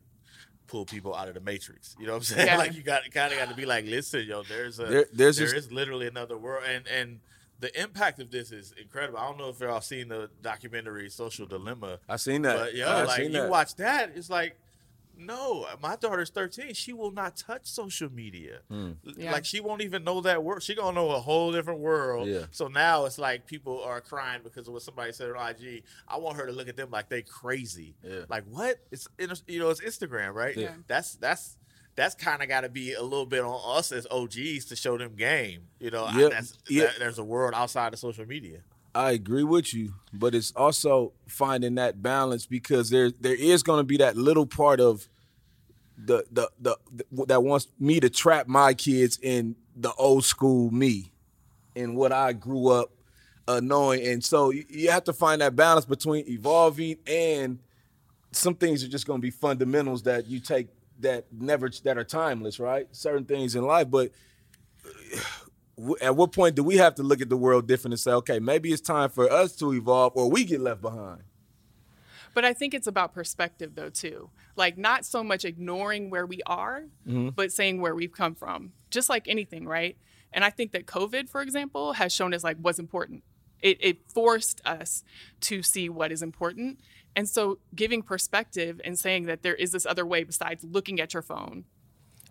pull 0.67 0.85
people 0.85 1.15
out 1.15 1.29
of 1.29 1.33
the 1.33 1.39
matrix. 1.39 1.95
You 1.99 2.05
know 2.07 2.13
what 2.13 2.17
I'm 2.17 2.23
saying? 2.35 2.47
Yeah. 2.47 2.57
Like 2.57 2.73
you 2.75 2.83
got 2.83 3.09
kind 3.11 3.31
of 3.31 3.39
got 3.39 3.49
to 3.49 3.55
be 3.55 3.65
like, 3.65 3.85
listen, 3.85 4.25
yo, 4.27 4.43
there's 4.43 4.79
a 4.79 4.85
There- 4.85 5.05
there's 5.13 5.37
there 5.37 5.47
this- 5.47 5.65
is 5.65 5.71
literally 5.71 6.07
another 6.07 6.37
world, 6.37 6.63
and 6.67 6.85
and 6.87 7.19
the 7.59 7.71
impact 7.81 8.19
of 8.19 8.29
this 8.29 8.51
is 8.51 8.71
incredible. 8.79 9.17
I 9.17 9.25
don't 9.27 9.37
know 9.39 9.49
if 9.49 9.59
y'all 9.59 9.81
seen 9.81 10.09
the 10.09 10.29
documentary 10.43 11.09
Social 11.09 11.47
Dilemma, 11.47 11.97
I 12.07 12.17
seen 12.17 12.43
that. 12.43 12.55
but 12.57 12.75
yeah, 12.75 12.95
I 12.97 13.03
like 13.05 13.23
you 13.23 13.29
that. 13.31 13.49
watch 13.49 13.75
that, 13.77 14.11
it's 14.15 14.29
like 14.29 14.59
No, 15.17 15.65
my 15.81 15.95
daughter's 15.95 16.29
13. 16.29 16.73
She 16.73 16.93
will 16.93 17.11
not 17.11 17.35
touch 17.35 17.61
social 17.65 18.11
media. 18.11 18.59
Hmm. 18.69 18.91
L- 19.05 19.13
Yeah. 19.17 19.31
Like 19.31 19.45
she 19.45 19.59
won't 19.59 19.81
even 19.81 20.03
know 20.03 20.21
that 20.21 20.43
word. 20.43 20.61
She 20.63 20.75
gonna 20.75 20.93
know 20.93 21.09
a 21.11 21.19
whole 21.19 21.51
different 21.51 21.79
world. 21.79 22.27
Yeah. 22.27 22.45
So 22.51 22.67
now 22.67 23.05
it's 23.05 23.17
like 23.17 23.45
people 23.47 23.81
are 23.83 23.99
crying 24.01 24.41
because 24.43 24.67
of 24.67 24.73
what 24.73 24.83
somebody 24.83 25.11
said 25.11 25.31
on 25.31 25.49
IG. 25.49 25.83
I 26.07 26.17
want 26.17 26.37
her 26.37 26.45
to 26.45 26.51
look 26.51 26.67
at 26.69 26.77
them 26.77 26.91
like 26.91 27.09
they 27.09 27.23
crazy. 27.23 27.95
Yeah. 28.03 28.21
Like 28.29 28.43
what? 28.49 28.77
It's 28.91 29.07
in- 29.17 29.31
you 29.47 29.59
know 29.59 29.69
it's 29.69 29.81
Instagram, 29.81 30.33
right? 30.33 30.55
Yeah. 30.55 30.73
That's 30.87 31.15
that's 31.15 31.57
that's 31.95 32.13
kind 32.13 32.43
of 32.43 32.47
got 32.47 32.61
to 32.61 32.69
be 32.69 32.93
a 32.93 33.01
little 33.01 33.25
bit 33.25 33.41
on 33.41 33.59
us 33.77 33.91
as 33.91 34.05
OGs 34.11 34.65
to 34.65 34.75
show 34.75 34.99
them 34.99 35.15
game. 35.15 35.61
You 35.79 35.89
know, 35.89 36.03
I- 36.03 36.15
Yep. 36.19 36.31
that's, 36.31 36.57
Yeah. 36.69 36.83
that- 36.83 36.99
there's 36.99 37.17
a 37.17 37.23
world 37.23 37.55
outside 37.55 37.91
of 37.91 37.97
social 37.97 38.25
media. 38.27 38.59
I 38.95 39.11
agree 39.11 39.43
with 39.43 39.73
you, 39.73 39.93
but 40.11 40.33
it's 40.33 40.51
also 40.55 41.13
finding 41.27 41.75
that 41.75 42.01
balance 42.01 42.45
because 42.45 42.89
there 42.89 43.11
there 43.11 43.35
is 43.35 43.63
going 43.63 43.79
to 43.79 43.83
be 43.83 43.97
that 43.97 44.17
little 44.17 44.45
part 44.45 44.79
of 44.79 45.07
the, 45.97 46.25
the 46.31 46.49
the 46.59 46.77
the 46.91 47.25
that 47.25 47.43
wants 47.43 47.67
me 47.79 47.99
to 47.99 48.09
trap 48.09 48.47
my 48.47 48.73
kids 48.73 49.19
in 49.21 49.55
the 49.75 49.93
old 49.93 50.25
school 50.25 50.71
me, 50.71 51.11
in 51.75 51.95
what 51.95 52.11
I 52.11 52.33
grew 52.33 52.69
up 52.69 52.91
uh, 53.47 53.59
knowing, 53.61 54.05
and 54.05 54.23
so 54.23 54.49
you, 54.49 54.65
you 54.69 54.91
have 54.91 55.03
to 55.05 55.13
find 55.13 55.41
that 55.41 55.55
balance 55.55 55.85
between 55.85 56.27
evolving 56.27 56.97
and 57.05 57.59
some 58.31 58.55
things 58.55 58.83
are 58.83 58.87
just 58.87 59.07
going 59.07 59.19
to 59.19 59.21
be 59.21 59.31
fundamentals 59.31 60.03
that 60.03 60.27
you 60.27 60.39
take 60.39 60.67
that 60.99 61.25
never 61.31 61.69
that 61.83 61.97
are 61.97 62.03
timeless, 62.03 62.59
right? 62.59 62.87
Certain 62.91 63.25
things 63.25 63.55
in 63.55 63.63
life, 63.63 63.89
but 63.89 64.11
at 66.01 66.15
what 66.15 66.31
point 66.31 66.55
do 66.55 66.63
we 66.63 66.77
have 66.77 66.95
to 66.95 67.03
look 67.03 67.21
at 67.21 67.29
the 67.29 67.37
world 67.37 67.67
different 67.67 67.93
and 67.93 67.99
say, 67.99 68.11
okay, 68.11 68.39
maybe 68.39 68.71
it's 68.71 68.81
time 68.81 69.09
for 69.09 69.31
us 69.31 69.55
to 69.57 69.73
evolve 69.73 70.13
or 70.15 70.29
we 70.29 70.43
get 70.43 70.59
left 70.59 70.81
behind? 70.81 71.23
But 72.33 72.45
I 72.45 72.53
think 72.53 72.73
it's 72.73 72.87
about 72.87 73.13
perspective, 73.13 73.75
though, 73.75 73.89
too. 73.89 74.29
Like, 74.55 74.77
not 74.77 75.05
so 75.05 75.23
much 75.23 75.45
ignoring 75.45 76.09
where 76.09 76.25
we 76.25 76.41
are, 76.45 76.83
mm-hmm. 77.07 77.29
but 77.29 77.51
saying 77.51 77.81
where 77.81 77.95
we've 77.95 78.11
come 78.11 78.35
from, 78.35 78.73
just 78.91 79.09
like 79.09 79.27
anything, 79.27 79.67
right? 79.67 79.97
And 80.33 80.43
I 80.43 80.49
think 80.49 80.71
that 80.71 80.85
COVID, 80.85 81.29
for 81.29 81.41
example, 81.41 81.93
has 81.93 82.13
shown 82.13 82.33
us 82.33 82.43
like 82.43 82.57
what's 82.59 82.79
important. 82.79 83.23
It, 83.61 83.77
it 83.79 84.11
forced 84.11 84.61
us 84.65 85.03
to 85.41 85.63
see 85.63 85.89
what 85.89 86.11
is 86.11 86.21
important. 86.21 86.79
And 87.15 87.27
so, 87.27 87.57
giving 87.73 88.03
perspective 88.03 88.79
and 88.83 88.99
saying 88.99 89.25
that 89.25 89.41
there 89.41 89.55
is 89.55 89.71
this 89.71 89.87
other 89.87 90.05
way 90.05 90.23
besides 90.23 90.63
looking 90.63 90.99
at 90.99 91.15
your 91.15 91.23
phone 91.23 91.65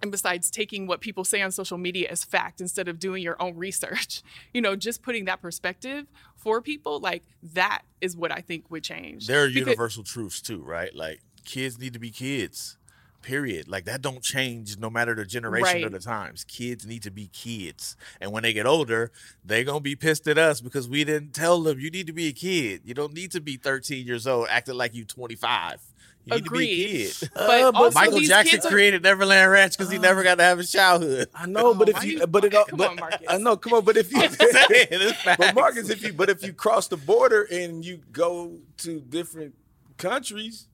and 0.02 0.10
besides 0.10 0.50
taking 0.50 0.86
what 0.86 1.00
people 1.00 1.24
say 1.24 1.42
on 1.42 1.50
social 1.52 1.78
media 1.78 2.08
as 2.10 2.24
fact 2.24 2.60
instead 2.60 2.88
of 2.88 2.98
doing 2.98 3.22
your 3.22 3.40
own 3.40 3.56
research, 3.56 4.22
you 4.54 4.60
know, 4.60 4.76
just 4.76 5.02
putting 5.02 5.24
that 5.26 5.40
perspective 5.40 6.06
for 6.36 6.60
people, 6.60 7.00
like 7.00 7.24
that 7.42 7.82
is 8.00 8.16
what 8.16 8.30
I 8.32 8.40
think 8.40 8.70
would 8.70 8.82
change. 8.84 9.26
There 9.26 9.44
are 9.44 9.48
Because- 9.48 9.60
universal 9.68 10.04
truths 10.04 10.40
too, 10.40 10.62
right? 10.62 10.94
Like 10.94 11.20
kids 11.44 11.78
need 11.78 11.92
to 11.94 11.98
be 11.98 12.10
kids. 12.10 12.76
Period. 13.22 13.66
Like 13.66 13.86
that 13.86 14.02
don't 14.02 14.22
change 14.22 14.78
no 14.78 14.88
matter 14.88 15.12
the 15.12 15.24
generation 15.24 15.82
or 15.82 15.88
the 15.88 15.98
times. 15.98 16.44
Kids 16.44 16.86
need 16.86 17.02
to 17.02 17.10
be 17.10 17.26
kids. 17.32 17.96
And 18.20 18.30
when 18.30 18.44
they 18.44 18.52
get 18.52 18.66
older, 18.66 19.10
they're 19.44 19.64
gonna 19.64 19.80
be 19.80 19.96
pissed 19.96 20.28
at 20.28 20.38
us 20.38 20.60
because 20.60 20.88
we 20.88 21.02
didn't 21.02 21.32
tell 21.32 21.60
them 21.60 21.80
you 21.80 21.90
need 21.90 22.06
to 22.06 22.12
be 22.12 22.28
a 22.28 22.32
kid. 22.32 22.82
You 22.84 22.94
don't 22.94 23.12
need 23.14 23.32
to 23.32 23.40
be 23.40 23.56
13 23.56 24.06
years 24.06 24.28
old 24.28 24.46
acting 24.48 24.76
like 24.76 24.94
you 24.94 25.04
25. 25.04 25.80
You 26.26 26.34
need 26.34 26.46
Agreed. 26.46 26.66
be 26.66 27.04
a 27.04 27.08
kid. 27.08 27.30
But 27.34 27.60
Uh, 27.62 27.72
but 27.72 27.94
Michael 27.94 28.18
these 28.18 28.28
Jackson 28.28 28.50
kids 28.50 28.66
are- 28.66 28.70
created 28.70 29.02
Neverland 29.04 29.48
Ranch 29.50 29.78
because 29.78 29.92
he 29.92 29.98
never 29.98 30.22
got 30.24 30.34
to 30.38 30.42
have 30.42 30.58
his 30.58 30.72
childhood. 30.72 31.28
I 31.34 31.46
know, 31.46 31.72
but 31.72 31.88
Oh, 31.88 31.92
if 31.96 32.04
you, 32.04 32.18
you- 32.18 32.26
but 32.26 32.44
it, 32.44 32.54
all- 32.54 32.64
come 32.64 32.78
but, 32.78 32.90
on, 32.90 32.96
Marcus. 32.96 33.26
I 33.28 33.38
know, 33.38 33.56
come 33.56 33.74
on, 33.74 33.84
but 33.84 33.96
if 33.96 34.10
you, 34.12 34.20
I'm 34.22 34.32
saying, 34.32 34.88
it's 34.90 35.24
but. 35.38 35.54
Marcus, 35.54 35.88
if 35.88 36.02
you, 36.02 36.12
but 36.12 36.28
if 36.28 36.44
you 36.44 36.52
cross 36.52 36.88
the 36.88 36.96
border 36.96 37.42
and 37.44 37.84
you 37.84 38.00
go 38.10 38.58
to 38.78 39.00
different 39.00 39.54
countries, 39.98 40.66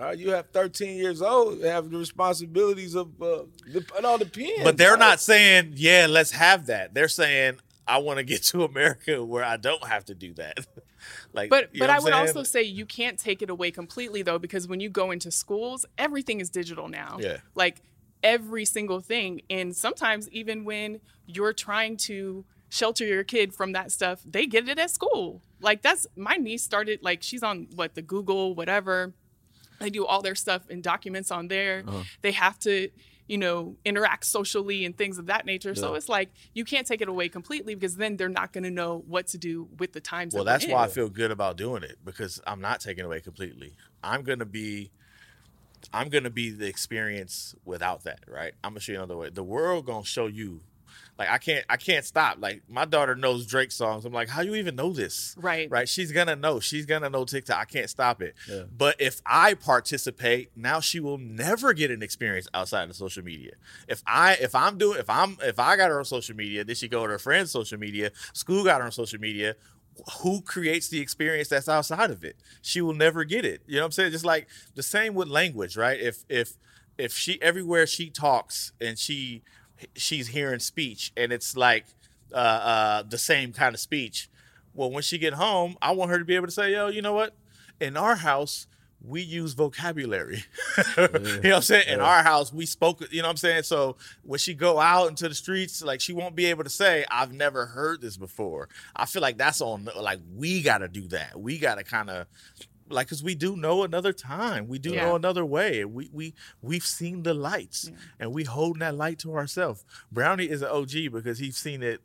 uh, 0.00 0.10
you 0.10 0.30
have 0.30 0.46
13 0.52 0.96
years 0.96 1.20
old, 1.22 1.62
have 1.62 1.90
the 1.90 1.98
responsibilities 1.98 2.94
of, 2.94 3.08
uh, 3.20 3.42
the, 3.66 3.78
it 3.98 4.04
all 4.04 4.18
depends. 4.18 4.62
But 4.62 4.76
they're 4.76 4.92
right? 4.92 4.98
not 5.00 5.20
saying, 5.20 5.72
yeah, 5.74 6.06
let's 6.08 6.30
have 6.30 6.66
that. 6.66 6.94
They're 6.94 7.08
saying, 7.08 7.58
I 7.86 7.98
want 7.98 8.18
to 8.18 8.24
get 8.24 8.42
to 8.44 8.62
America 8.64 9.24
where 9.24 9.44
I 9.44 9.56
don't 9.56 9.86
have 9.86 10.04
to 10.06 10.14
do 10.14 10.34
that. 10.34 10.58
like, 11.34 11.50
But 11.50 11.70
but 11.76 11.90
I 11.90 11.98
would 11.98 12.12
I'm 12.12 12.26
also 12.26 12.42
say 12.44 12.62
you 12.62 12.86
can't 12.86 13.18
take 13.18 13.42
it 13.42 13.50
away 13.50 13.70
completely 13.70 14.22
though 14.22 14.38
because 14.38 14.68
when 14.68 14.80
you 14.80 14.88
go 14.88 15.10
into 15.10 15.30
schools, 15.30 15.84
everything 15.98 16.40
is 16.40 16.48
digital 16.48 16.88
now. 16.88 17.18
Yeah. 17.20 17.38
Like 17.54 17.82
every 18.22 18.64
single 18.64 19.00
thing 19.00 19.42
and 19.50 19.76
sometimes 19.76 20.30
even 20.30 20.64
when 20.64 21.00
you're 21.26 21.52
trying 21.52 21.96
to 21.96 22.44
shelter 22.70 23.04
your 23.04 23.24
kid 23.24 23.52
from 23.52 23.72
that 23.72 23.92
stuff, 23.92 24.22
they 24.24 24.46
get 24.46 24.68
it 24.68 24.78
at 24.78 24.90
school. 24.90 25.42
Like 25.60 25.82
that's 25.82 26.06
my 26.16 26.36
niece 26.36 26.62
started 26.62 27.02
like 27.02 27.22
she's 27.22 27.42
on 27.42 27.68
what 27.74 27.94
the 27.94 28.02
Google 28.02 28.54
whatever. 28.54 29.12
They 29.80 29.90
do 29.90 30.06
all 30.06 30.22
their 30.22 30.36
stuff 30.36 30.62
and 30.70 30.82
documents 30.82 31.30
on 31.30 31.48
there. 31.48 31.82
Uh-huh. 31.86 32.04
They 32.22 32.32
have 32.32 32.58
to 32.60 32.90
you 33.26 33.38
know, 33.38 33.76
interact 33.84 34.24
socially 34.26 34.84
and 34.84 34.96
things 34.96 35.18
of 35.18 35.26
that 35.26 35.46
nature. 35.46 35.74
So 35.74 35.94
it's 35.94 36.08
like 36.08 36.30
you 36.52 36.64
can't 36.64 36.86
take 36.86 37.00
it 37.00 37.08
away 37.08 37.28
completely 37.28 37.74
because 37.74 37.96
then 37.96 38.16
they're 38.16 38.28
not 38.28 38.52
going 38.52 38.64
to 38.64 38.70
know 38.70 39.02
what 39.06 39.28
to 39.28 39.38
do 39.38 39.68
with 39.78 39.92
the 39.92 40.00
times. 40.00 40.34
Well, 40.34 40.44
that 40.44 40.60
that's 40.60 40.70
why 40.70 40.84
I 40.84 40.88
feel 40.88 41.08
good 41.08 41.30
about 41.30 41.56
doing 41.56 41.82
it 41.82 41.98
because 42.04 42.40
I'm 42.46 42.60
not 42.60 42.80
taking 42.80 43.04
away 43.04 43.20
completely. 43.20 43.76
I'm 44.02 44.22
gonna 44.22 44.44
be, 44.44 44.90
I'm 45.92 46.10
gonna 46.10 46.30
be 46.30 46.50
the 46.50 46.66
experience 46.66 47.54
without 47.64 48.04
that, 48.04 48.20
right? 48.28 48.52
I'm 48.62 48.72
gonna 48.72 48.80
show 48.80 48.92
you 48.92 48.98
another 48.98 49.16
way. 49.16 49.30
The 49.30 49.42
world 49.42 49.86
gonna 49.86 50.04
show 50.04 50.26
you. 50.26 50.60
Like 51.18 51.30
I 51.30 51.38
can't, 51.38 51.64
I 51.68 51.76
can't 51.76 52.04
stop. 52.04 52.38
Like 52.40 52.62
my 52.68 52.84
daughter 52.84 53.14
knows 53.14 53.46
Drake 53.46 53.72
songs. 53.72 54.04
I'm 54.04 54.12
like, 54.12 54.28
how 54.28 54.42
you 54.42 54.54
even 54.54 54.76
know 54.76 54.92
this? 54.92 55.34
Right. 55.38 55.70
right. 55.70 55.88
She's 55.88 56.12
gonna 56.12 56.36
know. 56.36 56.60
She's 56.60 56.86
gonna 56.86 57.10
know 57.10 57.24
TikTok. 57.24 57.58
I 57.58 57.64
can't 57.64 57.88
stop 57.88 58.22
it. 58.22 58.34
Yeah. 58.48 58.64
But 58.76 58.96
if 59.00 59.22
I 59.26 59.54
participate, 59.54 60.50
now 60.56 60.80
she 60.80 61.00
will 61.00 61.18
never 61.18 61.72
get 61.72 61.90
an 61.90 62.02
experience 62.02 62.48
outside 62.52 62.88
of 62.90 62.96
social 62.96 63.22
media. 63.22 63.52
If 63.88 64.02
I, 64.06 64.34
if 64.40 64.54
I'm 64.54 64.78
doing, 64.78 64.98
if 64.98 65.08
I'm, 65.08 65.36
if 65.42 65.58
I 65.58 65.76
got 65.76 65.90
her 65.90 65.98
on 65.98 66.04
social 66.04 66.34
media, 66.34 66.64
then 66.64 66.74
she 66.76 66.88
go 66.88 67.06
to 67.06 67.12
her 67.12 67.18
friend's 67.18 67.50
social 67.50 67.78
media. 67.78 68.10
School 68.32 68.64
got 68.64 68.80
her 68.80 68.86
on 68.86 68.92
social 68.92 69.20
media 69.20 69.56
who 70.22 70.40
creates 70.40 70.88
the 70.88 71.00
experience 71.00 71.48
that's 71.48 71.68
outside 71.68 72.10
of 72.10 72.24
it 72.24 72.36
she 72.62 72.80
will 72.80 72.94
never 72.94 73.22
get 73.22 73.44
it 73.44 73.62
you 73.66 73.76
know 73.76 73.82
what 73.82 73.86
i'm 73.86 73.92
saying 73.92 74.10
just 74.10 74.24
like 74.24 74.48
the 74.74 74.82
same 74.82 75.14
with 75.14 75.28
language 75.28 75.76
right 75.76 76.00
if 76.00 76.24
if 76.28 76.56
if 76.98 77.12
she 77.12 77.40
everywhere 77.42 77.86
she 77.86 78.10
talks 78.10 78.72
and 78.80 78.98
she 78.98 79.42
she's 79.94 80.28
hearing 80.28 80.60
speech 80.60 81.12
and 81.16 81.32
it's 81.32 81.56
like 81.56 81.84
uh 82.32 82.36
uh 82.36 83.02
the 83.02 83.18
same 83.18 83.52
kind 83.52 83.74
of 83.74 83.80
speech. 83.80 84.28
Well 84.74 84.90
when 84.90 85.02
she 85.02 85.18
get 85.18 85.34
home 85.34 85.76
i 85.82 85.92
want 85.92 86.10
her 86.10 86.18
to 86.18 86.24
be 86.24 86.34
able 86.36 86.46
to 86.46 86.52
say 86.52 86.72
yo 86.72 86.88
you 86.88 87.02
know 87.02 87.12
what? 87.12 87.34
In 87.80 87.96
our 87.96 88.16
house 88.16 88.66
we 89.06 89.20
use 89.20 89.52
vocabulary. 89.52 90.44
You 90.96 91.02
know 91.02 91.10
what 91.10 91.56
i'm 91.56 91.62
saying? 91.62 91.88
In 91.88 92.00
our 92.00 92.22
house 92.22 92.52
we 92.52 92.66
spoke 92.66 93.00
you 93.12 93.20
know 93.22 93.28
what 93.28 93.32
i'm 93.32 93.36
saying? 93.36 93.64
So 93.64 93.96
when 94.22 94.38
she 94.38 94.54
go 94.54 94.80
out 94.80 95.08
into 95.10 95.28
the 95.28 95.34
streets 95.34 95.82
like 95.82 96.00
she 96.00 96.12
won't 96.12 96.34
be 96.34 96.46
able 96.46 96.64
to 96.64 96.70
say 96.70 97.04
i've 97.10 97.32
never 97.32 97.66
heard 97.66 98.00
this 98.00 98.16
before. 98.16 98.68
I 98.96 99.06
feel 99.06 99.22
like 99.22 99.38
that's 99.38 99.60
on 99.60 99.88
like 100.00 100.20
we 100.34 100.62
gotta 100.62 100.88
do 100.88 101.06
that. 101.08 101.38
We 101.38 101.58
gotta 101.58 101.84
kind 101.84 102.10
of 102.10 102.26
like 102.88 103.06
because 103.06 103.22
we 103.22 103.34
do 103.34 103.56
know 103.56 103.82
another 103.82 104.12
time 104.12 104.68
we 104.68 104.78
do 104.78 104.90
Yeah. 104.92 105.06
know 105.06 105.16
another 105.16 105.44
way 105.44 105.84
we 105.84 106.08
we 106.12 106.34
we've 106.62 106.84
seen 106.84 107.22
the 107.22 107.34
lights 107.34 107.90
and 108.20 108.32
we 108.32 108.44
holding 108.44 108.80
that 108.80 108.94
light 108.94 109.18
to 109.20 109.34
ourselves 109.34 109.84
brownie 110.12 110.50
is 110.50 110.62
an 110.62 110.68
og 110.68 110.90
because 111.12 111.38
he's 111.38 111.56
seen 111.56 111.82
it 111.82 112.00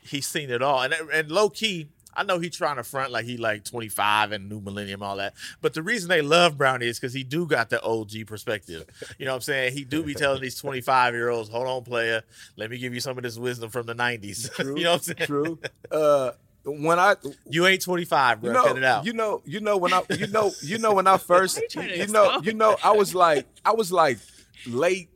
he's 0.00 0.26
seen 0.26 0.50
it 0.50 0.62
all 0.62 0.82
and 0.82 0.92
and 1.12 1.30
low 1.30 1.48
key 1.50 1.88
I 2.18 2.22
know 2.22 2.38
he 2.38 2.48
trying 2.48 2.76
to 2.76 2.82
front 2.82 3.12
like 3.12 3.26
he 3.26 3.36
like 3.36 3.62
25 3.64 4.32
and 4.32 4.48
new 4.48 4.58
millennium 4.58 5.02
all 5.02 5.16
that. 5.16 5.34
But 5.60 5.74
the 5.74 5.82
reason 5.82 6.08
they 6.08 6.22
love 6.22 6.56
Brownie 6.56 6.86
is 6.86 6.98
because 6.98 7.12
he 7.12 7.22
do 7.24 7.44
got 7.46 7.68
the 7.68 7.82
OG 7.82 8.26
perspective. 8.26 8.86
You 9.18 9.26
know 9.26 9.32
what 9.32 9.36
I'm 9.36 9.40
saying? 9.42 9.74
He 9.74 9.84
do 9.84 10.02
be 10.02 10.14
telling 10.14 10.40
these 10.40 10.54
25 10.58 11.12
year 11.12 11.28
olds, 11.28 11.50
hold 11.50 11.66
on, 11.66 11.84
player, 11.84 12.22
let 12.56 12.70
me 12.70 12.78
give 12.78 12.94
you 12.94 13.00
some 13.00 13.18
of 13.18 13.22
this 13.22 13.36
wisdom 13.36 13.68
from 13.68 13.84
the 13.84 13.94
90s. 13.94 14.50
True. 14.54 14.78
you 14.78 14.84
know 14.84 14.92
what 14.92 14.96
I'm 15.08 15.14
saying? 15.14 15.26
True. 15.26 15.58
Uh, 15.90 16.30
when 16.66 16.98
I 16.98 17.14
You 17.48 17.66
ain't 17.66 17.80
25, 17.82 18.40
bro. 18.40 18.50
you 18.50 18.54
know, 18.54 18.64
Cut 18.64 18.76
it 18.76 18.84
out. 18.84 19.06
you 19.06 19.12
know, 19.12 19.40
you 19.44 19.60
know 19.60 19.76
when 19.76 19.92
I, 19.92 20.02
you 20.10 20.26
know, 20.26 20.50
you 20.62 20.78
know 20.78 20.92
when 20.94 21.06
I 21.06 21.16
first, 21.32 21.60
you 21.74 21.82
you 21.82 22.06
know, 22.08 22.40
you 22.42 22.52
know, 22.54 22.76
I 22.82 22.90
was 22.92 23.14
like, 23.14 23.46
I 23.64 23.72
was 23.72 23.92
like 23.92 24.18
late 24.66 25.08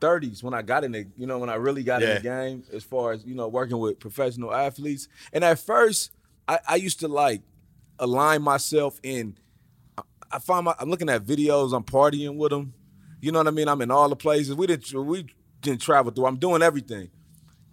thirties 0.00 0.42
when 0.42 0.52
I 0.54 0.62
got 0.62 0.84
in 0.84 0.92
the, 0.92 1.06
you 1.16 1.26
know, 1.26 1.38
when 1.38 1.48
I 1.48 1.54
really 1.54 1.82
got 1.82 2.02
in 2.02 2.14
the 2.16 2.20
game 2.20 2.64
as 2.72 2.82
far 2.84 3.12
as 3.12 3.24
you 3.24 3.34
know 3.34 3.48
working 3.48 3.78
with 3.78 3.98
professional 3.98 4.52
athletes. 4.52 5.08
And 5.32 5.42
at 5.44 5.58
first, 5.58 6.10
I, 6.48 6.58
I 6.68 6.76
used 6.76 7.00
to 7.00 7.08
like 7.08 7.42
align 7.98 8.42
myself 8.42 9.00
in. 9.02 9.38
I- 9.96 10.02
I 10.32 10.40
find 10.40 10.64
my, 10.64 10.74
I'm 10.80 10.90
looking 10.90 11.08
at 11.08 11.22
videos. 11.22 11.72
I'm 11.72 11.84
partying 11.84 12.36
with 12.36 12.50
them. 12.50 12.74
You 13.20 13.30
know 13.30 13.38
what 13.38 13.46
I 13.46 13.52
mean? 13.52 13.68
I'm 13.68 13.80
in 13.80 13.92
all 13.92 14.08
the 14.08 14.16
places. 14.16 14.54
We 14.56 14.66
didn't 14.66 14.92
we 15.06 15.26
didn't 15.62 15.80
travel 15.80 16.10
through. 16.10 16.26
I'm 16.26 16.36
doing 16.36 16.62
everything. 16.62 17.10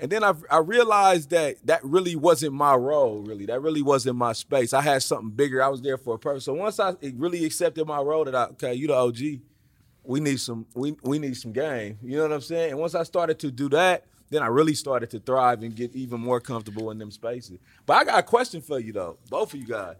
And 0.03 0.11
then 0.11 0.21
I, 0.21 0.33
I 0.51 0.57
realized 0.57 1.29
that 1.29 1.65
that 1.65 1.81
really 1.81 2.17
wasn't 2.17 2.51
my 2.51 2.75
role, 2.75 3.21
really. 3.21 3.45
That 3.45 3.61
really 3.61 3.81
wasn't 3.81 4.17
my 4.17 4.33
space. 4.33 4.73
I 4.73 4.81
had 4.81 5.01
something 5.01 5.29
bigger. 5.29 5.63
I 5.63 5.69
was 5.69 5.81
there 5.81 5.97
for 5.97 6.15
a 6.15 6.19
purpose. 6.19 6.43
So 6.43 6.53
once 6.53 6.77
I 6.77 6.95
really 7.15 7.45
accepted 7.45 7.87
my 7.87 8.01
role 8.01 8.25
that 8.25 8.35
I, 8.35 8.43
okay, 8.47 8.73
you 8.73 8.87
the 8.87 8.95
OG, 8.95 9.17
we 10.03 10.19
need 10.19 10.41
some 10.41 10.65
we, 10.73 10.97
we 11.03 11.19
need 11.19 11.37
some 11.37 11.53
game. 11.53 11.99
You 12.03 12.17
know 12.17 12.23
what 12.23 12.33
I'm 12.33 12.41
saying? 12.41 12.71
And 12.71 12.81
once 12.81 12.95
I 12.95 13.03
started 13.03 13.39
to 13.39 13.49
do 13.49 13.69
that, 13.69 14.03
then 14.29 14.43
I 14.43 14.47
really 14.47 14.73
started 14.73 15.09
to 15.11 15.19
thrive 15.19 15.63
and 15.63 15.73
get 15.73 15.95
even 15.95 16.19
more 16.19 16.41
comfortable 16.41 16.91
in 16.91 16.97
them 16.97 17.09
spaces. 17.09 17.59
But 17.85 17.93
I 17.93 18.03
got 18.03 18.19
a 18.19 18.23
question 18.23 18.59
for 18.59 18.79
you 18.79 18.91
though, 18.91 19.15
both 19.29 19.53
of 19.53 19.59
you 19.61 19.67
guys. 19.67 19.95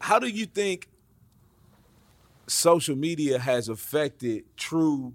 How 0.00 0.18
do 0.18 0.26
you 0.26 0.44
think 0.44 0.88
social 2.48 2.96
media 2.96 3.38
has 3.38 3.68
affected 3.68 4.42
true 4.56 5.14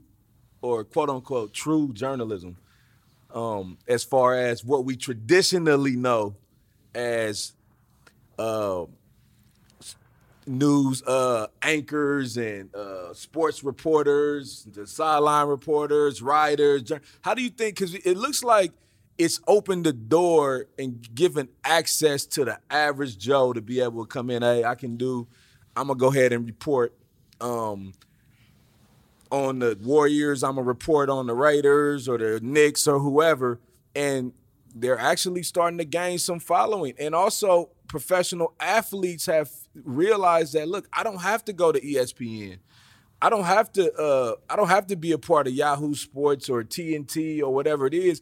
or 0.62 0.86
quote 0.86 1.10
unquote 1.10 1.52
true 1.52 1.92
journalism 1.92 2.56
um, 3.34 3.78
as 3.88 4.04
far 4.04 4.36
as 4.36 4.64
what 4.64 4.86
we 4.86 4.96
traditionally 4.96 5.96
know 5.96 6.36
as 6.96 7.54
uh, 8.38 8.86
news 10.46 11.02
uh, 11.04 11.48
anchors 11.62 12.38
and 12.38 12.74
uh, 12.76 13.14
sports 13.14 13.64
reporters, 13.64 14.68
the 14.72 14.86
sideline 14.86 15.48
reporters, 15.48 16.22
writers. 16.22 16.92
How 17.22 17.34
do 17.34 17.42
you 17.42 17.50
think? 17.50 17.76
Because 17.76 17.96
it 17.96 18.18
looks 18.18 18.44
like 18.44 18.72
it's 19.18 19.40
opened 19.48 19.86
the 19.86 19.94
door 19.94 20.66
and 20.78 21.08
given 21.14 21.50
access 21.64 22.26
to 22.26 22.46
the 22.46 22.60
average 22.70 23.18
Joe 23.18 23.54
to 23.54 23.62
be 23.62 23.80
able 23.82 24.06
to 24.06 24.08
come 24.08 24.30
in. 24.30 24.42
Hey, 24.42 24.64
I 24.64 24.76
can 24.76 24.98
do. 24.98 25.28
I'm 25.76 25.88
gonna 25.88 25.98
go 25.98 26.12
ahead 26.12 26.34
and 26.34 26.46
report. 26.46 26.94
Um, 27.42 27.94
on 29.34 29.60
the 29.60 29.76
Warriors, 29.82 30.44
I'm 30.44 30.56
gonna 30.56 30.68
report 30.68 31.10
on 31.10 31.26
the 31.26 31.34
Raiders 31.34 32.08
or 32.08 32.20
the 32.20 32.40
Knicks 32.40 32.88
or 32.88 33.00
whoever, 33.00 33.60
and 33.96 34.32
they're 34.76 35.00
actually 35.00 35.42
starting 35.42 35.80
to 35.80 35.86
gain 35.86 36.20
some 36.20 36.40
following. 36.40 36.94
And 37.00 37.16
also, 37.16 37.72
professional 37.88 38.54
athletes 38.60 39.26
have 39.26 39.50
realized 39.74 40.54
that 40.54 40.68
look, 40.68 40.88
I 40.94 41.04
don't 41.04 41.22
have 41.22 41.44
to 41.46 41.54
go 41.54 41.72
to 41.72 41.82
ESPN. 41.82 42.60
I 43.24 43.30
don't 43.30 43.46
have 43.46 43.72
to. 43.74 43.92
Uh, 43.94 44.36
I 44.50 44.56
don't 44.56 44.68
have 44.68 44.86
to 44.88 44.96
be 44.96 45.14
a 45.14 45.18
part 45.18 45.48
of 45.48 45.54
Yahoo 45.54 45.96
Sports 45.96 46.48
or 46.48 46.64
TNT 46.64 47.42
or 47.42 47.52
whatever 47.52 47.88
it 47.88 47.96
is. 47.96 48.22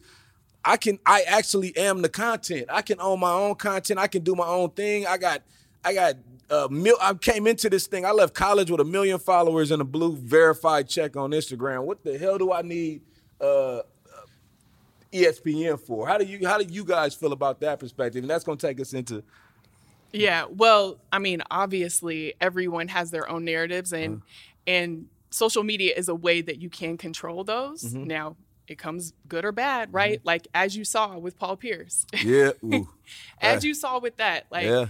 I 0.64 0.78
can. 0.78 0.98
I 1.04 1.22
actually 1.28 1.76
am 1.76 2.00
the 2.00 2.08
content. 2.08 2.68
I 2.70 2.80
can 2.80 3.00
own 3.00 3.20
my 3.20 3.32
own 3.32 3.56
content. 3.56 4.00
I 4.00 4.06
can 4.06 4.22
do 4.22 4.34
my 4.34 4.46
own 4.46 4.70
thing. 4.70 5.06
I 5.06 5.18
got. 5.18 5.42
I 5.84 5.94
got. 5.94 6.14
Uh, 6.50 6.68
mil- 6.70 6.98
I 7.00 7.14
came 7.14 7.46
into 7.46 7.70
this 7.70 7.86
thing. 7.86 8.04
I 8.04 8.10
left 8.10 8.34
college 8.34 8.70
with 8.70 8.80
a 8.80 8.84
million 8.84 9.18
followers 9.18 9.70
and 9.70 9.80
a 9.80 9.84
blue 9.86 10.14
verified 10.16 10.86
check 10.86 11.16
on 11.16 11.30
Instagram. 11.30 11.84
What 11.84 12.04
the 12.04 12.18
hell 12.18 12.36
do 12.36 12.52
I 12.52 12.60
need 12.60 13.00
uh, 13.40 13.80
ESPN 15.12 15.78
for? 15.80 16.06
How 16.06 16.18
do 16.18 16.24
you 16.24 16.46
How 16.46 16.58
do 16.58 16.64
you 16.64 16.84
guys 16.84 17.14
feel 17.14 17.32
about 17.32 17.60
that 17.60 17.78
perspective? 17.80 18.22
And 18.22 18.30
that's 18.30 18.44
going 18.44 18.58
to 18.58 18.66
take 18.66 18.80
us 18.80 18.92
into 18.94 19.22
Yeah, 20.12 20.44
well, 20.50 20.98
I 21.10 21.18
mean, 21.18 21.42
obviously 21.50 22.34
everyone 22.40 22.88
has 22.88 23.10
their 23.10 23.28
own 23.28 23.44
narratives 23.44 23.92
and 23.92 24.16
Uh-huh. 24.16 24.24
and 24.66 25.06
social 25.30 25.62
media 25.62 25.94
is 25.96 26.08
a 26.08 26.14
way 26.14 26.42
that 26.42 26.60
you 26.60 26.68
can 26.68 26.98
control 26.98 27.44
those. 27.44 27.82
Mm-hmm. 27.84 28.04
Now, 28.04 28.36
it 28.68 28.76
comes 28.78 29.12
good 29.28 29.44
or 29.46 29.52
bad, 29.52 29.92
right? 29.92 30.20
Like 30.24 30.48
as 30.54 30.76
you 30.76 30.84
saw 30.84 31.16
with 31.18 31.38
Paul 31.38 31.56
Pierce. 31.56 32.06
yeah. 32.22 32.52
As 33.40 33.64
you 33.64 33.74
saw 33.74 33.98
with 34.00 34.16
that, 34.18 34.46
like 34.50 34.64
yeah. 34.66 34.86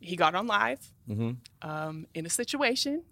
He 0.00 0.16
got 0.16 0.34
on 0.34 0.46
live 0.46 0.80
Mm-hmm. 1.08 1.68
um, 1.68 2.06
in 2.14 2.24
a 2.26 2.30
situation. 2.30 3.02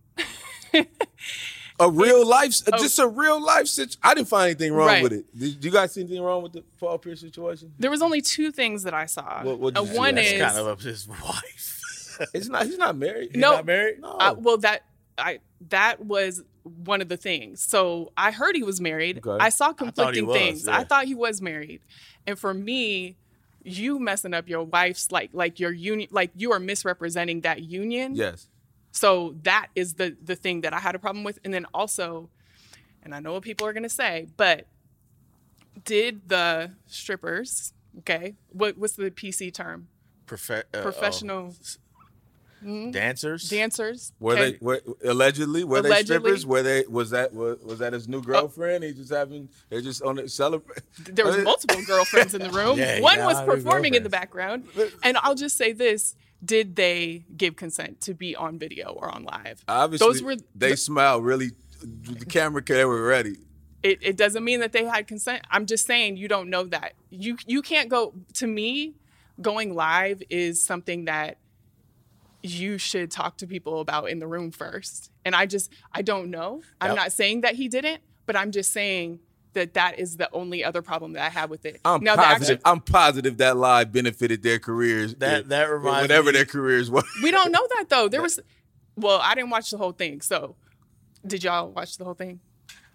A 1.80 1.90
real 1.90 2.24
life, 2.26 2.50
just 2.78 2.98
a 2.98 3.08
real 3.08 3.42
life 3.42 3.66
situation. 3.66 3.98
I 4.02 4.14
didn't 4.14 4.28
find 4.28 4.50
anything 4.50 4.72
wrong 4.72 4.88
Oh. 4.88 4.92
Right. 4.92 5.02
with 5.02 5.12
it. 5.14 5.38
Did 5.38 5.64
you 5.64 5.70
guys 5.70 5.92
see 5.92 6.02
anything 6.02 6.22
wrong 6.22 6.42
with 6.42 6.52
the 6.52 6.62
Paul 6.78 6.96
Pierce 6.98 7.20
situation? 7.20 7.72
There 7.78 7.90
was 7.90 8.02
only 8.02 8.20
two 8.20 8.52
things 8.52 8.82
that 8.84 8.94
I 8.94 9.06
saw. 9.06 9.42
What- 9.42 9.58
what'd 9.58 9.78
Uh, 9.78 9.84
one 9.94 10.14
That's 10.14 10.32
is 10.32 10.40
Kind 10.40 10.58
of 10.58 10.66
up 10.68 10.78
to 10.80 10.88
his 10.88 11.08
wife. 11.08 11.78
It's 12.34 12.46
not. 12.48 12.66
He's 12.66 12.78
not 12.78 12.96
married. 12.96 13.30
He's 13.32 13.40
No. 13.40 13.52
not 13.56 13.66
married. 13.66 14.00
No. 14.00 14.10
Uh, 14.12 14.34
well, 14.38 14.58
that 14.58 14.84
I 15.18 15.40
that 15.70 16.04
was 16.04 16.42
one 16.84 17.00
of 17.00 17.08
the 17.08 17.16
things. 17.16 17.62
So 17.62 18.12
I 18.16 18.30
heard 18.30 18.54
he 18.54 18.62
was 18.62 18.80
married. 18.80 19.26
Okay. 19.26 19.42
I 19.44 19.48
saw 19.48 19.72
thought 19.72 19.78
he 19.80 19.84
conflicting 19.86 20.26
was, 20.26 20.36
things. 20.36 20.66
yeah. 20.66 20.78
I 20.78 20.84
thought 20.84 21.06
he 21.06 21.14
was 21.14 21.40
married, 21.40 21.80
and 22.26 22.38
for 22.38 22.52
me, 22.54 23.16
you 23.64 23.98
messing 23.98 24.34
up 24.34 24.48
your 24.48 24.64
wife's 24.64 25.10
like 25.12 25.30
like 25.32 25.60
your 25.60 25.72
union, 25.72 26.08
like 26.10 26.30
you 26.36 26.52
are 26.52 26.58
misrepresenting 26.60 27.42
that 27.42 27.62
union. 27.62 28.14
yes. 28.14 28.48
So 28.94 29.34
that 29.42 29.68
is 29.74 29.94
the 29.94 30.16
the 30.22 30.36
thing 30.36 30.60
that 30.62 30.74
I 30.74 30.78
had 30.78 30.94
a 30.94 30.98
problem 30.98 31.24
with, 31.24 31.38
and 31.44 31.52
then 31.54 31.66
also, 31.72 32.28
and 33.02 33.14
I 33.14 33.20
know 33.20 33.32
what 33.32 33.42
people 33.42 33.66
are 33.66 33.72
gonna 33.72 33.88
say, 33.88 34.26
but 34.36 34.66
did 35.84 36.28
the 36.28 36.72
strippers? 36.86 37.72
Okay, 38.00 38.34
what 38.50 38.76
what's 38.76 38.94
the 38.94 39.10
PC 39.10 39.52
term? 39.52 39.88
Profe- 40.26 40.64
uh, 40.74 41.30
oh, 41.30 41.52
Professional 42.62 42.92
dancers. 42.92 43.48
dancers. 43.48 44.12
Were 44.20 44.34
okay? 44.34 44.52
they 44.52 44.58
were, 44.60 44.82
allegedly? 45.04 45.64
Were 45.64 45.78
Allegedly. 45.78 45.96
they 45.96 46.04
strippers? 46.04 46.46
Were 46.46 46.62
they? 46.62 46.84
Was 46.88 47.10
that 47.10 47.34
was, 47.34 47.58
was 47.60 47.78
that 47.80 47.92
his 47.92 48.08
new 48.08 48.18
oh. 48.18 48.22
girlfriend? 48.22 48.84
he 48.84 48.92
just 48.92 49.10
having. 49.10 49.48
They 49.68 49.82
just 49.82 50.02
on 50.02 50.18
it 50.18 50.30
celebrate. 50.30 50.80
there 50.98 51.24
was 51.24 51.38
multiple 51.44 51.82
girlfriends 51.86 52.34
in 52.34 52.42
the 52.42 52.50
room. 52.50 52.62
Yeah, 52.82 53.00
One 53.00 53.18
yeah, 53.18 53.26
was 53.26 53.40
performing 53.42 53.94
in 53.94 54.02
the 54.02 54.08
background. 54.08 54.66
And 55.02 55.18
I'll 55.18 55.34
just 55.34 55.56
say 55.56 55.72
this: 55.72 56.16
Did 56.44 56.76
they 56.76 57.24
give 57.36 57.56
consent 57.56 58.00
to 58.02 58.14
be 58.14 58.34
on 58.34 58.58
video 58.58 58.90
or 58.90 59.08
on 59.08 59.24
live? 59.24 59.64
Obviously, 59.68 60.06
those 60.06 60.22
were. 60.22 60.36
they 60.54 60.76
smiled 60.76 61.24
really. 61.24 61.50
The 61.82 62.24
camera, 62.24 62.62
they 62.64 62.84
were 62.84 63.04
ready. 63.04 63.36
It, 63.82 63.98
it 64.00 64.16
doesn't 64.16 64.44
mean 64.44 64.60
that 64.60 64.70
they 64.72 64.84
had 64.84 65.08
consent. 65.08 65.44
I'm 65.50 65.66
just 65.66 65.86
saying 65.86 66.16
you 66.16 66.28
don't 66.28 66.48
know 66.48 66.64
that. 66.64 66.94
You 67.10 67.36
you 67.46 67.60
can't 67.62 67.88
go. 67.88 68.14
To 68.34 68.46
me, 68.46 68.94
going 69.40 69.74
live 69.74 70.22
is 70.30 70.64
something 70.64 71.06
that 71.06 71.38
you 72.42 72.78
should 72.78 73.10
talk 73.10 73.36
to 73.38 73.46
people 73.46 73.80
about 73.80 74.06
in 74.10 74.18
the 74.18 74.26
room 74.26 74.50
first. 74.50 75.10
And 75.24 75.34
I 75.34 75.46
just 75.46 75.72
I 75.92 76.02
don't 76.02 76.30
know. 76.30 76.62
I'm 76.80 76.90
Yep. 76.90 76.96
not 76.96 77.12
saying 77.12 77.40
that 77.42 77.54
he 77.54 77.68
didn't, 77.68 78.02
but 78.26 78.36
I'm 78.36 78.50
just 78.50 78.72
saying 78.72 79.20
that 79.54 79.74
that 79.74 79.98
is 79.98 80.16
the 80.16 80.30
only 80.32 80.64
other 80.64 80.80
problem 80.82 81.12
that 81.12 81.24
I 81.24 81.28
have 81.28 81.50
with 81.50 81.66
it. 81.66 81.78
I'm 81.84 82.02
now, 82.02 82.16
positive. 82.16 82.56
actual- 82.58 82.72
I'm 82.72 82.80
positive 82.80 83.36
that 83.36 83.56
live 83.56 83.92
benefited 83.92 84.42
their 84.42 84.58
careers. 84.58 85.14
That- 85.16 85.42
in- 85.42 85.48
that 85.50 85.64
reminds 85.70 86.02
whatever 86.04 86.26
me- 86.26 86.32
their 86.32 86.46
careers 86.46 86.90
were. 86.90 87.02
We 87.22 87.30
don't 87.30 87.52
know 87.52 87.66
that 87.76 87.86
though. 87.90 88.08
There 88.08 88.22
was, 88.28 88.40
well, 88.96 89.20
I 89.22 89.34
didn't 89.34 89.50
watch 89.50 89.70
the 89.70 89.76
whole 89.78 89.92
thing. 89.92 90.20
So, 90.22 90.56
did 91.26 91.44
y'all 91.44 91.70
watch 91.70 91.98
the 91.98 92.04
whole 92.04 92.14
thing? 92.14 92.40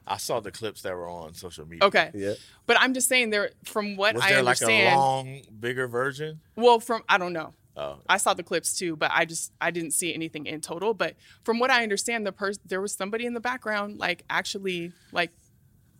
I 0.09 0.17
saw 0.17 0.39
the 0.39 0.51
clips 0.51 0.81
that 0.83 0.95
were 0.95 1.07
on 1.09 1.33
social 1.33 1.67
media. 1.67 1.85
Okay. 1.85 2.11
Yeah. 2.13 2.33
But 2.65 2.77
I'm 2.79 2.93
just 2.93 3.07
saying 3.09 3.29
there, 3.29 3.51
from 3.65 3.95
what 3.97 4.15
Was 4.15 4.23
I 4.23 4.29
there 4.29 4.41
like 4.43 4.61
understand, 4.61 4.95
a 4.95 4.97
long, 4.99 5.41
bigger 5.59 5.87
version? 5.87 6.39
well, 6.55 6.79
from 6.79 7.03
I 7.09 7.17
don't 7.17 7.33
know. 7.33 7.53
Oh. 7.77 7.99
I 8.09 8.17
saw 8.17 8.33
the 8.33 8.43
clips 8.43 8.75
too, 8.77 8.95
but 8.95 9.11
I 9.13 9.25
just 9.25 9.51
I 9.61 9.69
didn't 9.71 9.91
see 9.91 10.13
anything 10.13 10.45
in 10.47 10.61
total. 10.61 10.93
But 10.95 11.15
from 11.43 11.59
what 11.59 11.69
I 11.69 11.83
understand, 11.83 12.25
the 12.25 12.31
person 12.31 12.63
there 12.65 12.81
was 12.81 12.93
somebody 12.93 13.25
in 13.25 13.33
the 13.33 13.39
background 13.39 13.99
like 13.99 14.23
actually 14.29 14.93
like 15.11 15.31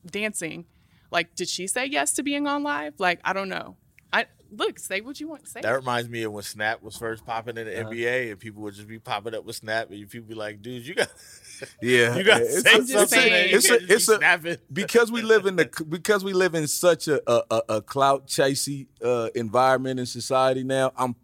dancing. 0.05 0.65
Like, 1.11 1.35
did 1.35 1.47
she 1.47 1.67
say 1.67 1.85
yes 1.85 2.11
to 2.13 2.23
being 2.23 2.47
on 2.47 2.63
live? 2.63 2.95
Like, 2.99 3.19
I 3.23 3.31
don't 3.33 3.47
know. 3.47 3.77
I 4.11 4.25
look, 4.51 4.77
say 4.79 4.99
what 5.01 5.19
you 5.19 5.27
want 5.29 5.45
to 5.45 5.49
say. 5.49 5.61
That 5.61 5.71
reminds 5.75 6.09
me 6.09 6.23
of 6.23 6.33
when 6.33 6.43
Snap 6.43 6.81
was 6.81 6.97
first 6.97 7.25
popping 7.25 7.57
in 7.57 7.65
the 7.65 7.79
Uh-huh. 7.81 7.89
NBA, 7.91 8.31
and 8.31 8.39
people 8.39 8.61
would 8.63 8.73
just 8.73 8.87
be 8.87 8.99
popping 8.99 9.33
up 9.35 9.45
with 9.45 9.55
Snap, 9.55 9.89
and 9.89 10.09
people 10.09 10.27
be 10.27 10.33
like, 10.35 10.61
"Dude, 10.61 10.85
you 10.85 10.95
got, 10.95 11.07
Yeah, 11.81 12.15
you 12.17 12.23
got 12.23 12.39
to 12.39 12.43
It's 12.43 12.61
say 12.63 12.71
a- 12.71 12.75
I'm 12.75 12.79
just 12.81 12.91
something. 12.91 13.19
saying. 13.19 13.31
man. 13.51 13.55
It's 13.55 13.69
a- 13.69 13.79
just 13.79 13.87
be 13.87 13.93
a- 14.15 14.17
snapping." 14.17 14.57
because 14.71 15.11
we 15.11 15.21
live 15.21 15.45
in 15.45 15.55
the 15.55 15.85
because 15.89 16.23
we 16.25 16.33
live 16.33 16.55
in 16.55 16.67
such 16.67 17.07
a 17.07 17.21
a, 17.31 17.43
a, 17.51 17.61
a 17.77 17.81
clout 17.81 18.27
chasey 18.27 18.87
uh, 19.03 19.29
environment 19.35 19.99
in 19.99 20.05
society 20.05 20.63
now. 20.63 20.91
I'm 20.97 21.15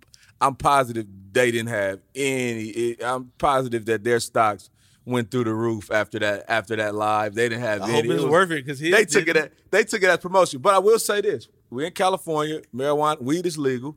I'm 0.45 0.56
positive 0.56 1.08
they 1.32 1.51
didn't 1.51 1.69
have 1.69 1.99
any. 2.15 2.65
It, 2.65 3.03
I'm 3.03 3.32
positive 3.38 3.86
that 3.86 4.03
their 4.03 4.19
stocks 4.19 4.69
went 5.06 5.32
through 5.32 5.43
the 5.45 5.53
roof 5.53 5.89
after 5.91 6.19
that 6.19 6.45
after 6.47 6.75
that 6.75 6.93
live. 6.95 7.34
They 7.36 7.49
didn't 7.49 7.62
have. 7.63 7.82
I 7.82 7.89
any. 7.89 7.93
hope 7.95 8.06
It 8.06 8.21
was- 8.21 8.25
worth 8.25 8.51
it 8.51 8.65
because 8.65 8.79
They 8.79 9.06
took 9.06 9.27
it. 9.27 9.38
As, 9.38 9.49
they 9.71 9.84
took 9.84 10.03
it 10.03 10.10
as 10.10 10.17
promotion. 10.19 10.60
But 10.62 10.73
I 10.75 10.79
will 10.79 10.99
say 10.99 11.21
this: 11.21 11.47
we're 11.69 11.88
in 11.88 11.93
California. 11.93 12.62
Marijuana, 12.75 13.21
weed 13.21 13.45
is 13.45 13.58
legal. 13.58 13.95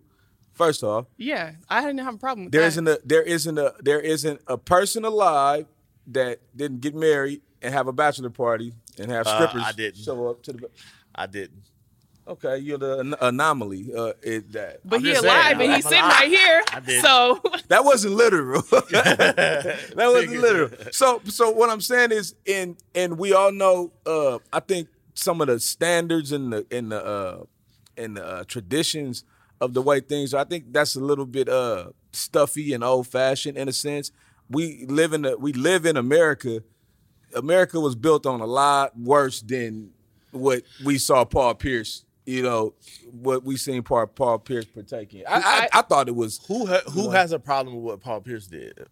First 0.52 0.82
off, 0.82 1.04
yeah, 1.18 1.52
I 1.68 1.82
didn't 1.82 1.98
have 2.00 2.14
a 2.14 2.18
problem 2.18 2.44
with 2.46 2.52
there 2.52 2.62
that. 2.62 2.68
isn't 2.68 2.88
a 2.88 2.98
there 3.04 3.22
isn't 3.22 3.58
a 3.58 3.74
there 3.80 4.00
isn't 4.00 4.40
a 4.46 4.56
person 4.56 5.04
alive 5.04 5.66
that 6.06 6.40
didn't 6.56 6.80
get 6.80 6.94
married 6.94 7.42
and 7.60 7.74
have 7.74 7.88
a 7.88 7.92
bachelor 7.92 8.30
party 8.30 8.72
and 8.98 9.10
have 9.10 9.26
Uh, 9.26 9.34
strippers 9.36 9.62
I 9.66 9.72
didn't. 9.72 9.98
show 10.02 10.28
up 10.30 10.42
to 10.44 10.52
the. 10.54 10.70
I 11.14 11.26
didn't. 11.26 11.64
Okay, 12.28 12.58
you're 12.58 12.78
the 12.78 12.98
an- 12.98 13.14
anomaly. 13.20 13.92
Uh, 13.96 14.12
it, 14.20 14.50
that 14.52 14.80
but 14.84 14.96
I'm 14.96 15.04
he 15.04 15.12
alive 15.12 15.58
saying, 15.58 15.60
and 15.60 15.72
he's 15.74 15.84
sitting 15.84 16.02
right 16.02 16.28
here. 16.28 16.62
So 17.00 17.40
that 17.68 17.84
wasn't 17.84 18.14
literal. 18.14 18.62
that 18.90 19.94
wasn't 19.96 20.40
literal. 20.40 20.70
So, 20.90 21.20
so 21.26 21.50
what 21.50 21.70
I'm 21.70 21.80
saying 21.80 22.10
is, 22.10 22.34
and 22.46 22.76
and 22.94 23.16
we 23.18 23.32
all 23.32 23.52
know. 23.52 23.92
Uh, 24.04 24.38
I 24.52 24.60
think 24.60 24.88
some 25.14 25.40
of 25.40 25.46
the 25.46 25.60
standards 25.60 26.32
and 26.32 26.52
the 26.52 26.66
in 26.70 26.88
the 26.88 27.04
uh, 27.04 27.44
and 27.96 28.16
the 28.16 28.26
uh, 28.26 28.44
traditions 28.44 29.22
of 29.60 29.74
the 29.74 29.82
way 29.82 30.00
things. 30.00 30.34
are, 30.34 30.40
I 30.40 30.44
think 30.44 30.72
that's 30.72 30.96
a 30.96 31.00
little 31.00 31.26
bit 31.26 31.48
uh 31.48 31.90
stuffy 32.12 32.72
and 32.72 32.82
old 32.82 33.06
fashioned 33.06 33.56
in 33.56 33.68
a 33.68 33.72
sense. 33.72 34.10
We 34.50 34.84
live 34.86 35.12
in 35.12 35.24
a, 35.24 35.36
we 35.36 35.52
live 35.52 35.86
in 35.86 35.96
America. 35.96 36.62
America 37.34 37.78
was 37.78 37.94
built 37.94 38.26
on 38.26 38.40
a 38.40 38.46
lot 38.46 38.98
worse 38.98 39.40
than 39.42 39.90
what 40.30 40.62
we 40.84 40.98
saw 40.98 41.24
Paul 41.24 41.54
Pierce. 41.54 42.05
You 42.26 42.42
know 42.42 42.74
what 43.12 43.44
we 43.44 43.56
seen 43.56 43.82
Paul 43.84 44.06
Paul 44.08 44.38
Pierce 44.40 44.64
partaking. 44.64 45.22
I, 45.28 45.68
I, 45.72 45.78
I 45.78 45.82
thought 45.82 46.08
it 46.08 46.14
was 46.16 46.44
Who 46.48 46.66
ha- 46.66 46.82
who 46.90 47.10
has 47.10 47.30
a 47.32 47.38
problem 47.38 47.76
with 47.76 47.84
what 47.84 48.00
Paul 48.00 48.20
Pierce 48.20 48.46
did? 48.48 48.86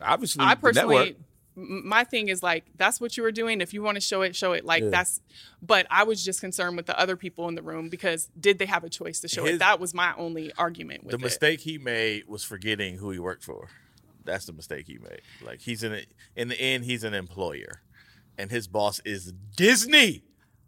obviously 0.00 0.44
I 0.44 0.54
personally, 0.54 1.16
my 1.56 2.04
thing 2.04 2.28
is 2.28 2.42
like 2.42 2.66
that's 2.76 3.00
what 3.00 3.16
you 3.16 3.22
were 3.22 3.32
doing. 3.32 3.60
If 3.60 3.72
you 3.74 3.82
want 3.82 3.96
to 3.96 4.00
show 4.00 4.22
it, 4.22 4.36
show 4.36 4.52
it. 4.52 4.64
Like 4.64 4.82
Yeah. 4.84 4.90
that's. 4.90 5.20
But 5.62 5.86
I 5.90 6.04
was 6.04 6.24
just 6.24 6.40
concerned 6.40 6.76
with 6.76 6.86
the 6.86 6.98
other 6.98 7.16
people 7.16 7.48
in 7.48 7.54
the 7.54 7.62
room 7.62 7.88
because 7.88 8.28
did 8.38 8.58
they 8.58 8.66
have 8.66 8.84
a 8.84 8.90
choice 8.90 9.20
to 9.20 9.28
show 9.28 9.44
His- 9.44 9.56
it? 9.56 9.58
That 9.60 9.80
was 9.80 9.94
my 9.94 10.14
only 10.16 10.52
argument 10.58 11.04
with 11.04 11.12
The 11.12 11.16
it. 11.18 11.22
mistake 11.22 11.60
he 11.60 11.78
made 11.78 12.28
was 12.28 12.44
forgetting 12.44 12.98
who 12.98 13.10
he 13.10 13.18
worked 13.18 13.42
for. 13.42 13.68
That's 14.24 14.44
the 14.44 14.52
mistake 14.52 14.86
he 14.86 14.98
made. 14.98 15.22
Like 15.44 15.60
he's 15.62 15.82
in 15.82 15.94
a, 15.94 16.04
in 16.36 16.48
the 16.48 16.60
end, 16.60 16.84
he's 16.84 17.04
an 17.04 17.14
employer, 17.14 17.80
and 18.36 18.50
his 18.50 18.68
boss 18.68 19.00
is 19.04 19.32
Disney. 19.56 20.24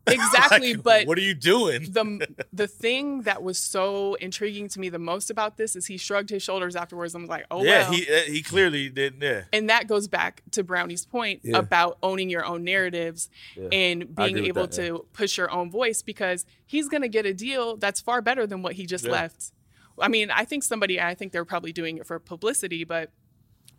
Exactly, 0.19 0.75
Like, 0.75 0.83
but 0.85 1.07
what 1.07 1.19
are 1.19 1.23
you 1.23 1.35
doing? 1.35 1.83
the 1.93 2.27
the 2.53 2.67
thing 2.67 3.23
that 3.23 3.43
was 3.43 3.59
so 3.59 4.15
intriguing 4.15 4.69
to 4.69 4.81
me 4.81 4.89
the 4.89 4.99
most 4.99 5.31
about 5.31 5.57
this 5.57 5.77
is 5.77 5.87
he 5.87 5.97
shrugged 5.97 6.31
his 6.31 6.43
shoulders 6.43 6.77
afterwards. 6.77 7.15
I'm 7.15 7.27
like, 7.27 7.47
oh 7.51 7.63
yeah, 7.63 7.83
well. 7.89 7.93
he 7.93 8.09
uh, 8.09 8.21
he 8.23 8.43
clearly 8.43 8.89
didn't. 8.89 9.23
Yeah, 9.23 9.43
and 9.53 9.69
that 9.71 9.87
goes 9.87 10.09
back 10.09 10.43
to 10.53 10.65
Brownie's 10.65 11.05
point 11.07 11.41
Yeah. 11.45 11.59
about 11.59 11.99
owning 12.03 12.31
your 12.31 12.45
own 12.45 12.65
narratives 12.65 13.29
and 13.73 14.15
being 14.15 14.39
able 14.47 14.67
that, 14.67 14.77
yeah. 14.79 14.89
to 14.89 15.07
push 15.13 15.37
your 15.39 15.51
own 15.51 15.71
voice 15.71 16.03
because 16.03 16.45
he's 16.67 16.89
going 16.89 17.03
to 17.03 17.09
get 17.09 17.27
a 17.27 17.35
deal 17.35 17.77
that's 17.77 18.01
far 18.01 18.21
better 18.23 18.47
than 18.47 18.63
what 18.63 18.75
he 18.75 18.87
just 18.87 19.05
Yeah. 19.05 19.13
left. 19.13 19.53
I 20.01 20.09
mean, 20.09 20.31
I 20.31 20.45
think 20.45 20.63
somebody, 20.63 21.01
I 21.01 21.15
think 21.15 21.33
they're 21.33 21.45
probably 21.45 21.73
doing 21.73 21.99
it 21.99 22.07
for 22.07 22.19
publicity, 22.19 22.85
but 22.85 23.11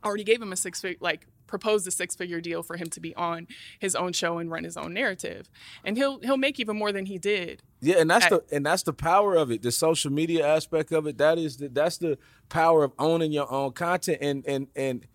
already 0.03 0.23
gave 0.23 0.41
him 0.41 0.51
a 0.51 0.55
six 0.57 0.81
figure, 0.81 0.97
like 1.01 1.25
proposed 1.49 1.85
a 1.87 1.91
six 1.91 2.15
figure 2.15 2.39
deal 2.39 2.63
for 2.63 2.77
him 2.77 2.87
to 2.91 2.99
be 2.99 3.13
on 3.15 3.47
his 3.79 3.95
own 3.95 4.13
show 4.13 4.37
and 4.37 4.49
run 4.49 4.63
his 4.63 4.77
own 4.77 4.93
narrative, 4.93 5.49
and 5.83 5.97
he'll 5.97 6.19
he'll 6.19 6.37
make 6.37 6.59
even 6.59 6.77
more 6.77 6.91
than 6.91 7.05
he 7.07 7.17
did. 7.17 7.61
Yeah, 7.81 7.97
and 7.99 8.09
that's 8.09 8.25
I- 8.25 8.29
the 8.29 8.43
and 8.51 8.65
that's 8.65 8.83
the 8.83 8.93
power 8.93 9.35
of 9.35 9.51
it. 9.51 9.61
The 9.61 9.71
social 9.71 10.11
media 10.11 10.47
aspect 10.47 10.91
of 10.91 11.07
it. 11.07 11.17
That 11.17 11.37
is 11.37 11.57
the 11.57 11.67
that's 11.69 11.97
the 11.97 12.17
power 12.47 12.83
of 12.83 12.93
owning 12.97 13.31
your 13.31 13.51
own 13.51 13.71
content. 13.73 14.19
And 14.21 14.45
and 14.47 14.67
and 14.75 15.05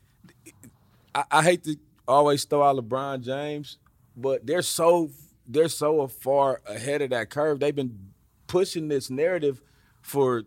I, 1.15 1.25
I 1.31 1.43
hate 1.43 1.65
to 1.65 1.77
always 2.07 2.45
throw 2.45 2.63
out 2.63 2.77
LeBron 2.77 3.23
James, 3.23 3.79
but 4.17 4.47
they're 4.47 4.63
so 4.63 5.11
they're 5.47 5.69
so 5.69 6.07
far 6.07 6.61
ahead 6.67 7.03
of 7.03 7.11
that 7.11 7.31
curve. 7.31 7.61
They've 7.61 7.75
been 7.75 8.13
pushing 8.47 8.89
this 8.89 9.11
narrative 9.11 9.61
for 10.03 10.45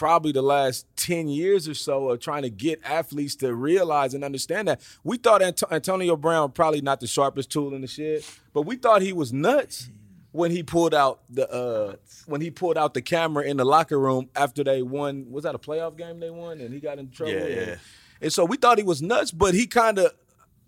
probably 0.00 0.32
the 0.32 0.40
last 0.40 0.86
10 0.96 1.28
years 1.28 1.68
or 1.68 1.74
so 1.74 2.08
of 2.08 2.20
trying 2.20 2.40
to 2.40 2.48
get 2.48 2.80
athletes 2.82 3.36
to 3.36 3.54
realize 3.54 4.14
and 4.14 4.24
understand 4.24 4.66
that. 4.66 4.80
We 5.04 5.18
thought 5.18 5.42
Ant- 5.42 5.62
Antonio 5.70 6.16
Brown 6.16 6.52
probably 6.52 6.80
not 6.80 7.00
the 7.00 7.06
sharpest 7.06 7.50
tool 7.50 7.74
in 7.74 7.82
the 7.82 7.86
shed, 7.86 8.22
but 8.54 8.62
we 8.62 8.76
thought 8.76 9.02
he 9.02 9.12
was 9.12 9.30
nuts 9.30 9.90
when 10.32 10.52
he 10.52 10.62
pulled 10.62 10.94
out 10.94 11.20
the 11.28 11.46
uh 11.52 11.96
when 12.24 12.40
he 12.40 12.50
pulled 12.50 12.78
out 12.78 12.94
the 12.94 13.02
camera 13.02 13.44
in 13.44 13.58
the 13.58 13.64
locker 13.64 13.98
room 14.00 14.30
after 14.34 14.64
they 14.64 14.80
won 14.80 15.26
was 15.30 15.44
that 15.44 15.54
a 15.54 15.58
playoff 15.58 15.98
game 15.98 16.18
they 16.18 16.30
won 16.30 16.60
and 16.62 16.72
he 16.72 16.80
got 16.80 16.98
in 16.98 17.10
trouble 17.10 17.32
Yeah, 17.34 17.40
and, 17.40 17.66
yeah. 17.68 17.76
and 18.22 18.32
so 18.32 18.46
we 18.46 18.56
thought 18.56 18.78
he 18.78 18.84
was 18.84 19.02
nuts 19.02 19.32
but 19.32 19.52
he 19.54 19.66
kind 19.66 19.98
of 19.98 20.12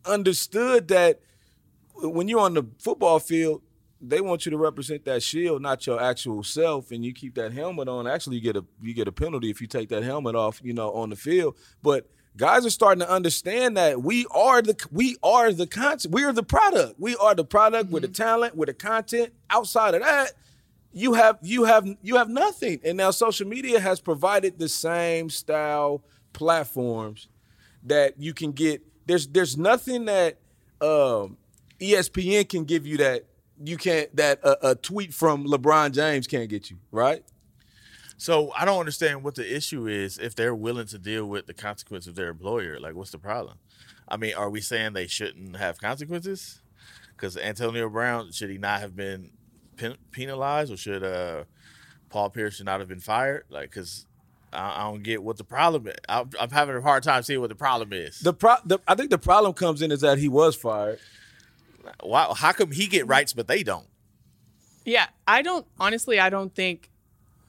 understood 0.04 0.88
that 0.88 1.20
when 1.94 2.26
you're 2.28 2.40
on 2.40 2.54
the 2.54 2.64
football 2.80 3.18
field 3.20 3.62
they 4.02 4.20
want 4.20 4.44
you 4.44 4.50
to 4.50 4.58
represent 4.58 5.04
that 5.04 5.22
shield 5.22 5.62
not 5.62 5.86
your 5.86 6.00
actual 6.02 6.42
self 6.42 6.90
and 6.90 7.04
you 7.04 7.12
keep 7.12 7.34
that 7.36 7.52
helmet 7.52 7.88
on 7.88 8.06
actually 8.06 8.36
you 8.36 8.42
get 8.42 8.56
a 8.56 8.64
you 8.80 8.92
get 8.92 9.06
a 9.06 9.12
penalty 9.12 9.48
if 9.48 9.60
you 9.60 9.66
take 9.66 9.88
that 9.88 10.02
helmet 10.02 10.34
off 10.34 10.60
you 10.62 10.72
know 10.72 10.92
on 10.92 11.10
the 11.10 11.16
field. 11.16 11.56
But 11.82 12.06
guys 12.36 12.66
are 12.66 12.70
starting 12.70 13.00
to 13.00 13.10
understand 13.10 13.76
that 13.76 14.02
we 14.02 14.26
are 14.32 14.60
the 14.60 14.76
we 14.90 15.16
are 15.22 15.52
the 15.52 15.66
content 15.66 16.12
we 16.12 16.24
are 16.24 16.32
the 16.32 16.42
product. 16.42 16.98
We 16.98 17.16
are 17.16 17.34
the 17.34 17.44
product 17.44 17.90
we're 17.90 18.00
the 18.00 18.08
talent 18.08 18.56
we're 18.56 18.66
the 18.66 18.74
content. 18.74 19.32
Outside 19.48 19.94
of 19.94 20.02
that 20.02 20.32
you 20.92 21.14
have 21.14 21.38
you 21.42 21.64
have 21.64 21.86
you 22.02 22.16
have 22.16 22.28
nothing. 22.28 22.80
And 22.84 22.96
now 22.96 23.10
social 23.10 23.48
media 23.48 23.80
has 23.80 24.00
provided 24.00 24.58
the 24.58 24.68
same 24.68 25.30
style 25.30 26.02
platforms 26.32 27.28
that 27.84 28.18
you 28.18 28.34
can 28.34 28.52
get. 28.52 28.82
There's 29.06 29.26
there's 29.28 29.56
nothing 29.56 30.06
that 30.06 30.38
um, 30.80 31.36
espn 31.80 32.48
can 32.48 32.64
give 32.64 32.86
you 32.86 32.98
that 32.98 33.24
you 33.64 33.76
can't 33.76 34.14
that 34.16 34.38
a, 34.42 34.70
a 34.70 34.74
tweet 34.74 35.12
from 35.14 35.44
lebron 35.46 35.92
james 35.92 36.26
can't 36.26 36.48
get 36.48 36.70
you 36.70 36.78
right 36.90 37.24
So 38.18 38.52
I 38.56 38.64
don't 38.64 38.78
understand 38.78 39.24
what 39.24 39.34
the 39.34 39.56
issue 39.56 39.88
is 39.88 40.16
if 40.18 40.34
they're 40.36 40.54
willing 40.54 40.86
to 40.88 40.98
deal 40.98 41.26
with 41.26 41.46
the 41.46 41.54
consequence 41.54 42.06
of 42.06 42.14
their 42.14 42.28
employer. 42.28 42.78
Like, 42.78 42.94
what's 42.94 43.10
the 43.10 43.18
problem? 43.18 43.56
I 44.08 44.16
mean, 44.16 44.34
are 44.34 44.48
we 44.48 44.60
saying 44.60 44.92
they 44.92 45.08
shouldn't 45.08 45.56
have 45.56 45.80
consequences? 45.80 46.62
Because 47.16 47.36
Antonio 47.36 47.88
Brown 47.88 48.30
should 48.30 48.50
he 48.50 48.58
not 48.58 48.78
have 48.80 48.94
been 48.94 49.30
pen- 49.76 49.96
penalized, 50.12 50.72
or 50.72 50.76
should 50.76 51.02
uh, 51.02 51.44
Paul 52.10 52.30
Pierce 52.30 52.54
should 52.56 52.66
not 52.66 52.78
have 52.78 52.88
been 52.88 53.00
fired? 53.00 53.44
Like, 53.48 53.70
because 53.70 54.06
I, 54.52 54.80
I 54.80 54.82
don't 54.84 55.02
get 55.02 55.20
what 55.22 55.36
the 55.36 55.44
problem 55.44 55.88
is. 55.88 55.96
I'm, 56.08 56.30
I'm 56.40 56.50
having 56.50 56.76
a 56.76 56.80
hard 56.80 57.02
time 57.02 57.24
seeing 57.24 57.40
what 57.40 57.48
the 57.48 57.56
problem 57.56 57.92
is. 57.92 58.20
the 58.20 58.32
pro 58.34 58.54
the, 58.64 58.78
i 58.86 58.94
think 58.94 59.10
the 59.10 59.18
problem 59.18 59.52
comes 59.54 59.82
in 59.82 59.90
is 59.90 60.00
that 60.02 60.18
he 60.18 60.28
was 60.28 60.54
fired 60.54 61.00
Why? 62.02 62.32
How 62.36 62.52
come 62.52 62.72
he 62.72 62.86
get 62.86 63.06
rights 63.06 63.32
but 63.32 63.48
they 63.48 63.62
don't? 63.62 63.86
Yeah, 64.84 65.06
I 65.26 65.42
don't 65.42 65.66
honestly. 65.78 66.18
I 66.18 66.30
don't 66.30 66.54
think. 66.54 66.90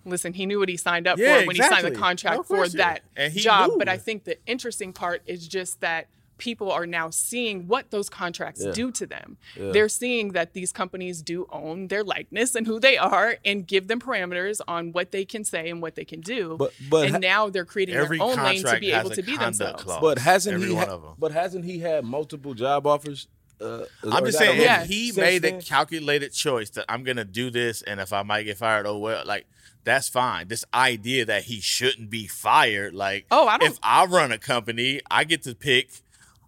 Listen, 0.06 0.34
he 0.34 0.46
knew 0.46 0.60
what 0.60 0.68
he 0.68 0.76
signed 0.76 1.08
up 1.08 1.18
Yeah, 1.18 1.40
for 1.42 1.48
when 1.48 1.56
he 1.56 1.62
signed 1.62 1.86
the 1.86 1.92
contract 1.92 2.38
Of 2.42 2.48
for 2.48 2.68
that 2.68 3.04
did. 3.16 3.24
And 3.24 3.34
he 3.34 3.40
job. 3.40 3.70
knew. 3.70 3.78
But 3.78 3.88
I 3.88 3.98
think 3.98 4.26
the 4.26 4.38
interesting 4.46 4.92
part 4.92 5.22
is 5.26 5.48
just 5.48 5.80
that 5.80 6.08
people 6.38 6.70
are 6.70 6.86
now 6.86 7.10
seeing 7.10 7.68
what 7.70 7.90
those 7.90 8.10
contracts 8.10 8.62
Yeah. 8.66 8.72
do 8.74 8.92
to 8.92 9.06
them. 9.06 9.38
Yeah. 9.56 9.72
They're 9.72 9.88
seeing 9.88 10.34
that 10.34 10.52
these 10.54 10.74
companies 10.74 11.22
do 11.22 11.48
own 11.52 11.88
their 11.88 12.04
likeness 12.04 12.54
and 12.54 12.68
who 12.68 12.82
they 12.82 12.98
are, 12.98 13.38
and 13.46 13.66
give 13.66 13.88
them 13.88 14.02
parameters 14.02 14.60
on 14.68 14.92
what 14.92 15.12
they 15.12 15.24
can 15.24 15.46
say 15.46 15.70
and 15.70 15.82
what 15.82 15.96
they 15.96 16.04
can 16.04 16.20
do. 16.20 16.58
But- 16.60 16.74
but 16.90 17.10
ha- 17.10 17.16
and 17.16 17.22
now 17.22 17.50
they're 17.50 17.64
creating 17.64 17.96
their 17.96 18.12
own 18.22 18.36
lane 18.44 18.62
to 18.64 18.80
be 18.80 18.92
able 18.92 19.12
to 19.12 19.22
be 19.24 19.38
themselves. 19.38 19.84
clause. 19.84 20.02
but 20.02 20.18
hasn't 20.20 20.56
Every 20.56 20.68
he 20.68 20.74
one 20.74 20.88
ha- 20.88 20.94
of 20.96 21.04
'em. 21.06 21.12
but 21.18 21.32
hasn't 21.32 21.64
he 21.64 21.80
had 21.80 22.04
multiple 22.04 22.54
job 22.56 22.86
offers 22.86 23.28
uh, 23.64 23.86
I'm 24.12 24.26
just 24.26 24.38
saying, 24.38 24.62
Yeah. 24.62 24.82
if 24.84 24.88
he 24.88 25.08
since 25.08 25.18
made 25.18 25.46
a 25.46 25.52
then? 25.52 25.62
calculated 25.62 26.34
choice 26.34 26.70
that 26.72 26.86
I'm 26.90 27.04
gonna 27.04 27.26
do 27.26 27.50
this, 27.50 27.82
and 27.82 28.00
if 28.00 28.12
I 28.14 28.24
might 28.24 28.44
get 28.44 28.58
fired, 28.58 28.86
oh 28.86 28.98
well, 28.98 29.24
like 29.26 29.46
that's 29.84 30.08
fine. 30.10 30.48
This 30.48 30.64
idea 30.74 31.26
that 31.26 31.44
he 31.44 31.60
shouldn't 31.60 32.10
be 32.10 32.26
fired, 32.28 32.94
like, 32.94 33.26
Oh, 33.32 33.48
I 33.48 33.58
don't- 33.58 33.72
If 33.72 33.80
I 33.84 34.06
run 34.06 34.32
a 34.32 34.38
company, 34.38 35.02
I 35.12 35.26
get 35.26 35.44
to 35.44 35.54
pick 35.56 35.90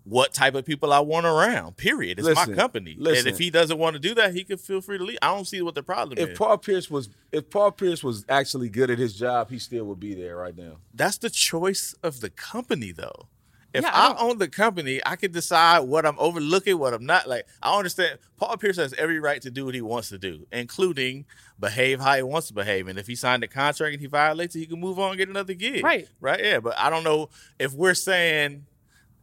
what 0.06 0.34
type 0.36 0.54
of 0.54 0.64
people 0.66 0.94
I 0.94 1.00
want 1.00 1.26
around. 1.26 1.78
Period. 1.78 2.20
It's 2.20 2.28
Listen, 2.28 2.52
my 2.52 2.56
company, 2.56 2.96
and 2.96 3.28
if 3.28 3.40
he 3.40 3.50
doesn't 3.50 3.78
want 3.80 3.96
to 3.96 4.00
do 4.00 4.14
that, 4.16 4.36
he 4.36 4.44
can 4.44 4.58
feel 4.58 4.80
free 4.80 5.00
to 5.00 5.04
leave. 5.04 5.18
I 5.22 5.34
don't 5.36 5.46
see 5.48 5.62
what 5.64 5.74
the 5.76 5.82
problem 5.84 6.18
if 6.20 6.30
is. 6.30 6.38
Paul 6.38 6.58
Pierce 6.60 6.90
was 6.92 7.10
if 7.32 7.50
Paul 7.50 7.72
Pierce 7.72 8.04
was 8.04 8.24
actually 8.30 8.70
good 8.70 8.90
at 8.92 9.00
his 9.00 9.16
job, 9.18 9.50
he 9.50 9.58
still 9.60 9.84
would 9.86 10.00
be 10.00 10.14
there 10.14 10.38
right 10.38 10.56
now. 10.56 10.78
that's 10.94 11.18
the 11.18 11.30
choice 11.32 11.96
of 12.04 12.22
the 12.22 12.30
company, 12.30 12.92
though. 12.92 13.28
If 13.76 13.84
Yeah, 13.84 13.92
I 13.94 14.12
I, 14.12 14.18
own 14.20 14.38
the 14.38 14.48
company, 14.48 15.02
I 15.06 15.16
can 15.16 15.32
decide 15.32 15.80
what 15.80 16.06
I'm 16.06 16.18
overlooking, 16.18 16.80
what 16.80 16.94
I'm 16.94 17.06
not. 17.06 17.28
Like 17.28 17.46
I 17.62 17.78
understand, 17.78 18.20
Paul 18.38 18.58
Pierce 18.58 18.78
has 18.78 18.94
every 18.94 19.20
right 19.20 19.42
to 19.42 19.52
do 19.52 19.66
what 19.66 19.76
he 19.76 19.82
wants 19.82 20.10
to 20.10 20.18
do, 20.18 20.48
including 20.52 21.26
behave 21.60 22.00
how 22.00 22.16
he 22.16 22.24
wants 22.24 22.48
to 22.48 22.54
behave. 22.54 22.88
And 22.88 22.98
if 22.98 23.08
he 23.08 23.16
signed 23.16 23.44
a 23.44 23.48
contract 23.48 23.94
and 23.94 24.02
he 24.02 24.08
violates 24.08 24.56
it, 24.56 24.60
he 24.60 24.66
can 24.66 24.80
move 24.80 25.00
on 25.00 25.10
and 25.10 25.18
get 25.18 25.30
another 25.30 25.54
gig. 25.54 25.84
Right. 25.84 26.08
right, 26.20 26.44
yeah. 26.44 26.60
But 26.60 26.78
I 26.78 26.90
don't 26.90 27.04
know 27.04 27.30
if 27.60 27.74
we're 27.74 27.94
saying 27.94 28.66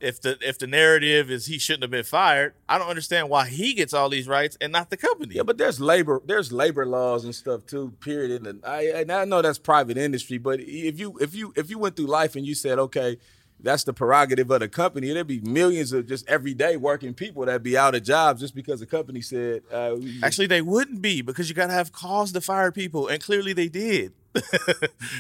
if 0.03 0.21
the 0.21 0.37
if 0.41 0.59
the 0.59 0.67
narrative 0.67 1.31
is 1.31 1.47
he 1.47 1.59
shouldn't 1.59 1.85
have 1.85 1.91
been 1.91 2.05
fired. 2.05 2.55
I 2.69 2.77
don't 2.77 2.89
understand 2.89 3.29
why 3.29 3.49
he 3.49 3.73
gets 3.73 3.95
all 3.95 4.09
these 4.09 4.27
rights 4.27 4.59
and 4.61 4.73
not 4.73 4.91
the 4.91 4.97
company. 4.97 5.37
Yeah, 5.37 5.45
but 5.45 5.59
there's 5.59 5.81
labor 5.81 6.21
there's 6.25 6.53
labor 6.53 6.85
laws 6.85 7.25
and 7.25 7.35
stuff 7.35 7.65
too. 7.67 7.93
Period. 8.01 8.45
And 8.47 8.65
I 8.65 8.83
and 8.87 9.13
I 9.13 9.25
know 9.25 9.41
that's 9.41 9.59
private 9.59 9.97
industry, 9.97 10.39
but 10.39 10.61
if 10.61 10.99
you 10.99 11.17
if 11.21 11.35
you 11.35 11.53
if 11.57 11.71
you 11.71 11.79
went 11.79 11.95
through 11.97 12.07
life 12.07 12.35
and 12.35 12.45
you 12.45 12.55
said, 12.55 12.79
okay, 12.81 13.19
that's 13.63 13.85
the 13.85 13.93
prerogative 13.93 14.51
of 14.51 14.61
the 14.61 14.69
company, 14.69 15.13
there'd 15.13 15.27
be 15.27 15.41
millions 15.41 15.93
of 15.93 16.07
just 16.07 16.29
everyday 16.29 16.77
working 16.77 17.15
people 17.15 17.45
that'd 17.47 17.63
be 17.63 17.79
out 17.79 17.95
of 17.95 18.03
jobs 18.03 18.41
just 18.41 18.55
because 18.55 18.81
the 18.81 18.87
company 18.87 19.21
said. 19.21 19.63
Uh, 19.71 19.95
we- 19.99 20.21
Actually, 20.23 20.49
they 20.49 20.63
wouldn't 20.63 21.01
be 21.01 21.23
because 21.23 21.49
you 21.49 21.55
got 21.55 21.69
to 21.69 21.73
have 21.73 21.93
cause 21.93 22.33
to 22.33 22.41
fire 22.41 22.73
people, 22.73 23.09
and 23.09 23.23
clearly 23.23 23.53
they 23.53 23.69
did. 23.69 24.13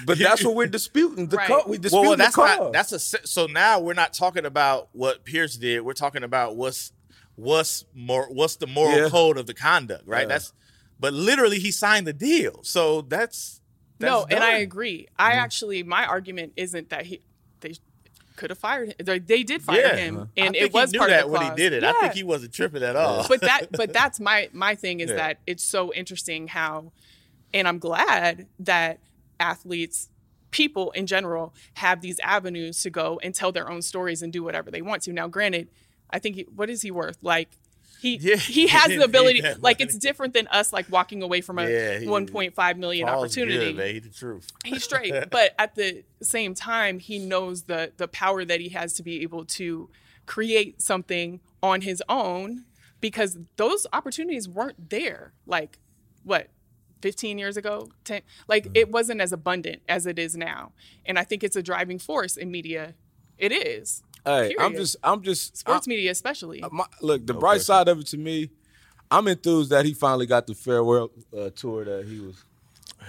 but 0.06 0.18
that's 0.18 0.44
what 0.44 0.54
we're 0.56 0.66
disputing. 0.66 1.28
The 1.28 1.36
Right. 1.36 1.46
co- 1.48 1.64
we 1.66 1.78
disputing 1.78 2.08
well, 2.08 2.16
that's 2.16 2.34
the 2.34 2.42
cause. 2.42 2.58
not 2.58 2.72
that's 2.72 2.92
a 2.92 2.98
so 2.98 3.46
now 3.46 3.78
we're 3.78 3.92
not 3.94 4.12
talking 4.12 4.44
about 4.46 4.88
what 4.92 5.24
Pierce 5.24 5.56
did. 5.56 5.82
We're 5.82 5.92
talking 5.92 6.22
about 6.22 6.56
what's 6.56 6.92
what's 7.36 7.84
more 7.94 8.26
what's 8.32 8.56
the 8.56 8.66
moral 8.66 8.96
Yeah. 8.98 9.08
code 9.08 9.36
of 9.38 9.46
the 9.46 9.54
conduct, 9.54 10.06
right? 10.06 10.22
Yeah. 10.22 10.28
That's 10.28 10.52
but 10.98 11.12
literally 11.12 11.58
he 11.58 11.70
signed 11.70 12.06
the 12.06 12.12
deal, 12.12 12.60
so 12.62 13.02
that's, 13.02 13.60
that's 13.98 14.10
no, 14.10 14.26
and 14.30 14.42
I 14.42 14.58
agree. 14.58 15.08
I 15.18 15.32
actually, 15.32 15.82
my 15.82 16.06
argument 16.06 16.52
isn't 16.56 16.90
that 16.90 17.04
he 17.06 17.16
they 17.16 17.22
could 18.36 18.50
have 18.50 18.58
fired 18.58 18.88
him. 18.98 19.18
They, 19.24 19.42
did 19.42 19.62
fire 19.62 19.80
Yeah. 19.80 19.96
him, 19.96 20.28
and 20.36 20.54
it 20.56 20.72
was 20.72 20.90
he 20.90 20.94
knew 20.96 20.98
part 21.00 21.10
that 21.10 21.24
of 21.24 21.32
the 21.32 21.38
when 21.38 21.50
he 21.50 21.56
did 21.56 21.72
it. 21.72 21.84
I 21.84 21.92
think 21.92 22.14
he 22.14 22.22
wasn't 22.24 22.52
tripping 22.52 22.82
at 22.82 22.96
all. 22.96 23.26
but 23.28 23.40
that, 23.42 23.66
but 23.72 23.92
that's 23.98 24.18
my 24.20 24.48
my 24.52 24.74
thing 24.74 25.00
is 25.00 25.10
Yeah. 25.10 25.16
that 25.16 25.38
it's 25.46 25.62
so 25.64 25.92
interesting 25.92 26.48
how, 26.48 26.92
and 27.54 27.66
I'm 27.68 27.78
glad 27.78 28.46
that 28.60 28.98
athletes, 29.40 30.08
people 30.50 30.90
in 30.92 31.06
general, 31.06 31.54
have 31.74 32.00
these 32.00 32.18
avenues 32.20 32.82
to 32.82 32.90
go 32.90 33.18
and 33.22 33.34
tell 33.34 33.52
their 33.52 33.70
own 33.70 33.82
stories 33.82 34.22
and 34.22 34.32
do 34.32 34.42
whatever 34.42 34.70
they 34.70 34.82
want 34.82 35.02
to. 35.02 35.12
Now, 35.12 35.28
granted, 35.28 35.68
I 36.10 36.18
think 36.18 36.36
he, 36.36 36.42
what 36.54 36.70
is 36.70 36.82
he 36.82 36.90
worth? 36.90 37.18
Like. 37.22 37.58
He, 38.02 38.16
Yeah, 38.20 38.34
he 38.34 38.66
has 38.66 38.88
the 38.88 39.04
ability 39.04 39.34
didn't 39.34 39.44
need 39.44 39.54
that 39.58 39.62
like 39.62 39.80
it's 39.80 39.96
different 39.96 40.34
than 40.34 40.48
us 40.48 40.72
like 40.72 40.90
walking 40.90 41.22
away 41.22 41.40
from 41.40 41.60
a 41.60 41.70
Yeah, 41.70 42.00
he- 42.00 42.06
1.5 42.06 42.76
million 42.76 43.08
opportunity 43.08 43.58
good, 43.66 43.76
man. 43.76 43.94
He 43.94 43.98
the 44.00 44.08
truth. 44.08 44.50
he's 44.64 44.82
straight. 44.82 45.14
But 45.30 45.54
at 45.56 45.76
the 45.76 46.02
same 46.20 46.54
time 46.54 46.98
he 46.98 47.20
knows 47.20 47.62
the 47.62 47.92
the 47.96 48.08
power 48.08 48.44
that 48.44 48.60
he 48.60 48.70
has 48.70 48.94
to 48.94 49.04
be 49.04 49.22
able 49.22 49.44
to 49.44 49.88
create 50.26 50.82
something 50.82 51.38
on 51.62 51.82
his 51.82 52.02
own 52.08 52.64
because 53.00 53.38
those 53.56 53.86
opportunities 53.92 54.48
weren't 54.48 54.90
there 54.90 55.32
like 55.46 55.78
what 56.24 56.48
15 57.02 57.38
years 57.38 57.56
ago? 57.56 57.88
10 58.02 58.22
like 58.48 58.64
mm-hmm. 58.64 58.72
it 58.74 58.90
wasn't 58.90 59.20
as 59.20 59.32
abundant 59.32 59.82
as 59.88 60.06
it 60.06 60.18
is 60.18 60.36
now. 60.36 60.72
And 61.06 61.20
i 61.20 61.24
think 61.24 61.44
it's 61.44 61.56
a 61.56 61.62
driving 61.62 62.00
force 62.00 62.36
in 62.36 62.50
media. 62.50 62.94
It 63.38 63.52
is 63.52 64.02
Hey, 64.24 64.54
I'm 64.58 64.74
just, 64.74 64.96
I'm 65.02 65.22
just, 65.22 65.56
Sports 65.56 65.88
I- 65.88 65.90
media, 65.90 66.10
especially. 66.10 66.62
my, 66.70 66.84
look, 67.00 67.26
the 67.26 67.32
No 67.32 67.40
bright 67.40 67.54
question. 67.54 67.64
side 67.66 67.88
of 67.88 67.98
it 68.00 68.06
to 68.08 68.18
me, 68.18 68.50
I'm 69.10 69.26
enthused 69.28 69.70
that 69.70 69.84
he 69.84 69.94
finally 69.94 70.26
got 70.26 70.46
the 70.46 70.54
farewell 70.54 71.10
uh, 71.36 71.50
tour 71.50 71.84
that 71.84 72.06
he 72.06 72.20
was. 72.20 72.44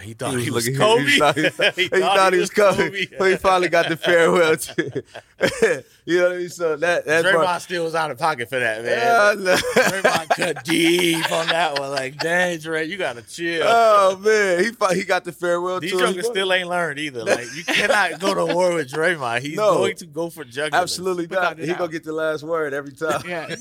He 0.01 0.13
thought 0.13 0.31
he, 0.39 0.49
was 0.51 0.67
was 0.67 0.67
looking- 0.67 0.79
Kobe. 0.79 1.03
He 1.05 1.17
thought 1.19 1.35
he, 1.37 1.49
thought- 1.49 1.75
he 1.75 1.87
thought 1.87 2.33
he 2.33 2.39
was 2.39 2.49
Kobe. 2.51 3.05
So 3.17 3.25
he 3.25 3.35
finally 3.37 3.69
got 3.69 3.87
the 3.89 3.95
farewell. 3.97 4.57
To, 4.57 5.03
you 6.05 6.17
know 6.19 6.23
what 6.29 6.31
I 6.33 6.37
mean? 6.39 6.49
So 6.49 6.75
that 6.77 7.05
that's 7.05 7.25
Draymond 7.27 7.45
part- 7.45 7.61
still 7.61 7.83
was 7.85 7.95
out 7.95 8.11
of 8.11 8.17
pocket 8.17 8.49
for 8.49 8.59
that, 8.59 8.83
man. 8.83 8.97
Yeah, 8.97 9.43
no. 9.43 9.55
Draymond 9.55 10.29
cut 10.29 10.63
deep 10.65 11.31
on 11.31 11.47
that 11.47 11.79
one. 11.79 11.91
Like, 11.91 12.17
dang, 12.17 12.59
Dre, 12.59 12.85
you 12.85 12.97
gotta 12.97 13.21
chill. 13.21 13.63
Oh 13.65 14.17
man, 14.17 14.63
he 14.63 14.71
fi- 14.71 14.95
he 14.95 15.03
got 15.03 15.23
the 15.23 15.31
farewell 15.31 15.79
These 15.79 15.91
tour. 15.91 16.07
jokers 16.07 16.27
still 16.27 16.51
ain't 16.51 16.69
learned 16.69 16.99
either. 16.99 17.23
Like, 17.33 17.47
you 17.55 17.63
cannot 17.63 18.19
go 18.19 18.33
to 18.33 18.53
war 18.53 18.73
with 18.73 18.91
Draymond. 18.91 19.41
He's 19.41 19.55
No. 19.55 19.75
going 19.77 19.95
to 19.97 20.05
go 20.05 20.29
for 20.29 20.43
jugular. 20.43 20.81
Absolutely 20.81 21.27
Without 21.27 21.57
not. 21.57 21.63
a 21.63 21.65
He 21.67 21.73
gonna 21.73 21.91
get 21.91 22.03
the 22.03 22.13
last 22.13 22.43
word 22.43 22.73
every 22.73 22.91
time. 22.93 23.21
yeah. 23.27 23.55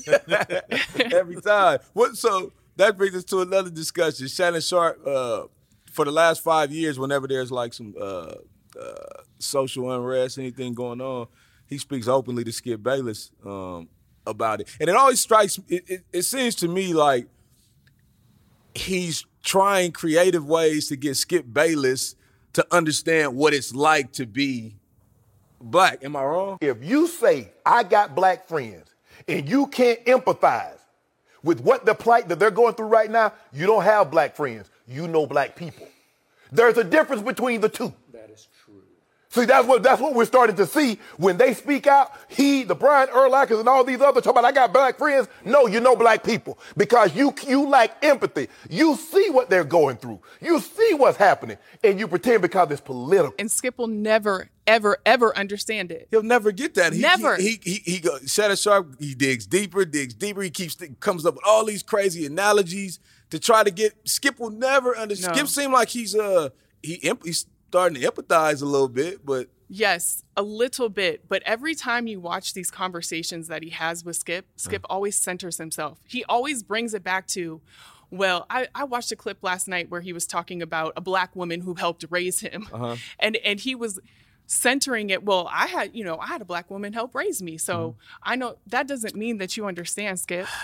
every 1.13 1.41
time. 1.41 1.79
What? 1.93 2.17
So 2.17 2.51
that 2.75 2.97
brings 2.97 3.15
us 3.15 3.23
to 3.25 3.41
another 3.41 3.69
discussion. 3.69 4.27
Shannon 4.27 4.61
Sharpe, 4.61 5.05
uh, 5.05 5.43
for 5.93 6.05
the 6.05 6.11
last 6.11 6.41
five 6.41 6.71
years, 6.71 6.99
whenever 6.99 7.27
there's 7.27 7.51
like 7.51 7.73
some 7.73 7.93
uh, 7.99 8.33
uh, 8.79 9.21
social 9.37 9.91
unrest, 9.91 10.37
anything 10.37 10.73
going 10.73 10.99
on, 10.99 11.27
he 11.67 11.77
speaks 11.77 12.07
openly 12.07 12.43
to 12.43 12.51
Skip 12.51 12.81
Bayless 12.81 13.31
um, 13.45 13.87
about 14.25 14.59
it, 14.61 14.75
and 14.81 14.89
it 14.89 14.95
always 14.95 15.21
strikes. 15.21 15.59
It, 15.69 15.83
it, 15.87 16.03
it 16.11 16.21
seems 16.23 16.55
to 16.55 16.67
me 16.67 16.93
like 16.93 17.27
he's 18.73 19.25
trying 19.43 19.91
creative 19.91 20.45
ways 20.45 20.87
to 20.89 20.95
get 20.95 21.15
Skip 21.15 21.45
Bayless 21.51 22.15
to 22.53 22.65
understand 22.71 23.35
what 23.35 23.53
it's 23.53 23.73
like 23.75 24.11
to 24.13 24.25
be 24.25 24.75
black. 25.61 26.03
Am 26.03 26.15
I 26.15 26.23
wrong? 26.23 26.57
If 26.59 26.83
you 26.83 27.07
say, 27.07 27.51
I 27.65 27.83
got 27.83 28.15
black 28.15 28.47
friends, 28.47 28.95
and 29.27 29.47
you 29.47 29.67
can't 29.67 30.03
empathize 30.05 30.79
with 31.43 31.61
what 31.61 31.85
the 31.85 31.93
plight 31.93 32.29
that 32.29 32.39
they're 32.39 32.51
going 32.51 32.73
through 32.73 32.87
right 32.87 33.11
now, 33.11 33.33
you 33.51 33.67
don't 33.67 33.83
have 33.83 34.09
black 34.09 34.35
friends. 34.35 34.71
You 34.87 35.07
know 35.07 35.25
black 35.25 35.55
people. 35.55 35.87
There's 36.51 36.77
a 36.77 36.83
difference 36.83 37.21
between 37.21 37.61
the 37.61 37.69
two. 37.69 37.93
That 38.11 38.29
is 38.29 38.47
true. 38.63 38.83
See, 39.29 39.45
that's 39.45 39.67
what 39.67 39.81
that's 39.81 39.99
what 39.99 40.13
we're 40.13 40.25
starting 40.25 40.55
to 40.57 40.67
see 40.67 40.99
when 41.17 41.37
they 41.37 41.55
speak 41.55 41.87
out. 41.87 42.11
He, 42.27 42.61
the 42.61 42.75
Brian 42.75 43.07
Urlachers, 43.09 43.59
and 43.59 43.67
all 43.67 43.83
these 43.83 43.99
others 43.99 44.21
talking 44.21 44.37
about 44.37 44.45
I 44.45 44.51
got 44.51 44.71
black 44.71 44.99
friends. 44.99 45.27
No, 45.43 45.65
you 45.65 45.79
know 45.79 45.95
black 45.95 46.23
people 46.23 46.59
because 46.77 47.15
you 47.15 47.33
you 47.47 47.67
lack 47.67 47.97
empathy. 48.03 48.49
You 48.69 48.95
see 48.95 49.31
what 49.31 49.49
they're 49.49 49.63
going 49.63 49.97
through. 49.97 50.21
You 50.39 50.59
see 50.59 50.93
what's 50.93 51.17
happening, 51.17 51.57
and 51.83 51.99
you 51.99 52.07
pretend 52.07 52.43
because 52.43 52.69
it's 52.69 52.81
political. 52.81 53.33
And 53.39 53.49
Skip 53.49 53.79
will 53.79 53.87
never, 53.87 54.49
ever, 54.67 54.99
ever 55.03 55.35
understand 55.35 55.91
it. 55.91 56.09
He'll 56.11 56.21
never 56.21 56.51
get 56.51 56.75
that. 56.75 56.93
He, 56.93 57.01
Never. 57.01 57.35
He 57.37 57.59
he 57.63 57.81
he, 57.83 57.91
he 57.93 57.99
go, 57.99 58.19
Shannon 58.27 58.55
Sharpe. 58.57 58.99
He 58.99 59.15
digs 59.15 59.47
deeper, 59.47 59.83
digs 59.85 60.13
deeper. 60.13 60.43
He 60.43 60.51
keeps 60.51 60.77
comes 60.99 61.25
up 61.25 61.33
with 61.33 61.43
all 61.43 61.65
these 61.65 61.81
crazy 61.81 62.27
analogies 62.27 62.99
to 63.33 63.39
try 63.39 63.63
to 63.63 63.71
get. 63.71 63.93
Skip 64.05 64.39
will 64.39 64.51
never 64.51 64.95
understand. 64.95 65.35
No. 65.35 65.37
Skip 65.37 65.47
seem 65.47 65.71
like 65.73 65.89
he's 65.89 66.15
uh 66.15 66.49
he 66.83 67.11
he's 67.23 67.47
starting 67.69 67.99
to 67.99 68.11
empathize 68.11 68.61
a 68.61 68.65
little 68.65 68.87
bit, 68.87 69.25
but 69.25 69.49
Yes, 69.67 70.21
a 70.37 70.43
little 70.43 70.87
bit. 70.87 71.27
But 71.27 71.41
every 71.47 71.73
time 71.73 72.05
you 72.05 72.19
watch 72.19 72.53
these 72.53 72.69
conversations 72.69 73.47
that 73.47 73.63
he 73.63 73.71
has 73.71 74.05
with 74.05 74.17
Skip, 74.17 74.45
mm. 74.45 74.59
Skip 74.59 74.85
always 74.87 75.15
centers 75.15 75.57
himself. 75.57 75.99
He 76.05 76.23
always 76.25 76.61
brings 76.61 76.93
it 76.93 77.03
back 77.03 77.25
to, 77.29 77.59
well, 78.11 78.45
I, 78.51 78.67
I 78.75 78.83
watched 78.83 79.11
a 79.11 79.15
clip 79.15 79.39
last 79.41 79.67
night 79.67 79.89
where 79.89 80.01
he 80.01 80.13
was 80.13 80.27
talking 80.27 80.61
about 80.61 80.93
a 80.95 81.01
black 81.01 81.35
woman 81.35 81.61
who 81.61 81.73
helped 81.73 82.05
raise 82.11 82.41
him. 82.41 82.67
Uh-huh. 82.71 82.97
And 83.17 83.37
and 83.37 83.59
he 83.59 83.73
was 83.73 83.99
centering 84.45 85.09
it, 85.09 85.23
well, 85.23 85.49
I 85.51 85.65
had, 85.65 85.95
you 85.95 86.03
know, 86.03 86.19
I 86.19 86.27
had 86.27 86.41
a 86.43 86.45
black 86.45 86.69
woman 86.69 86.93
help 86.93 87.15
raise 87.15 87.41
me. 87.41 87.57
So 87.57 87.73
mm. 87.73 87.95
I 88.21 88.35
know 88.35 88.57
that 88.67 88.87
doesn't 88.87 89.15
mean 89.15 89.39
that 89.39 89.57
you 89.57 89.65
understand, 89.65 90.19
Skip. 90.19 90.45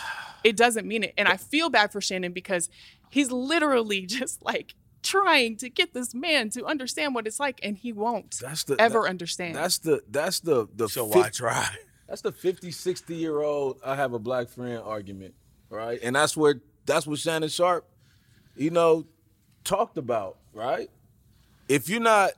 It 0.43 0.55
doesn't 0.57 0.87
mean 0.87 1.03
it. 1.03 1.13
And 1.17 1.27
I 1.27 1.37
feel 1.37 1.69
bad 1.69 1.91
for 1.91 2.01
Shannon 2.01 2.31
because 2.31 2.69
he's 3.09 3.31
literally 3.31 4.05
just 4.05 4.43
like 4.43 4.75
trying 5.01 5.55
to 5.57 5.69
get 5.69 5.93
this 5.93 6.13
man 6.13 6.49
to 6.49 6.65
understand 6.65 7.15
what 7.15 7.25
it's 7.25 7.39
like 7.39 7.57
and 7.63 7.77
he 7.77 7.93
won't 7.93 8.35
that's 8.41 8.65
the 8.65 8.75
ever 8.79 9.03
that- 9.03 9.09
understand. 9.09 9.55
That's 9.55 9.77
the 9.79 10.01
that's 10.09 10.41
the 10.41 10.67
the 10.75 10.89
So 10.89 11.05
fif- 11.07 11.15
why 11.15 11.29
try? 11.29 11.67
That's 12.07 12.21
the 12.21 12.31
50, 12.31 12.71
60 12.71 13.15
year 13.15 13.39
old 13.41 13.79
I 13.85 13.95
have 13.95 14.13
a 14.13 14.19
black 14.19 14.49
friend 14.49 14.81
argument, 14.83 15.35
right? 15.69 15.99
And 16.03 16.15
that's 16.15 16.35
where 16.35 16.55
that's 16.85 17.05
what 17.07 17.19
Shannon 17.19 17.49
Sharpe, 17.49 17.87
you 18.57 18.71
know, 18.71 19.05
talked 19.63 19.97
about, 19.97 20.37
right? 20.53 20.89
If 21.69 21.87
you're 21.87 22.01
not 22.01 22.31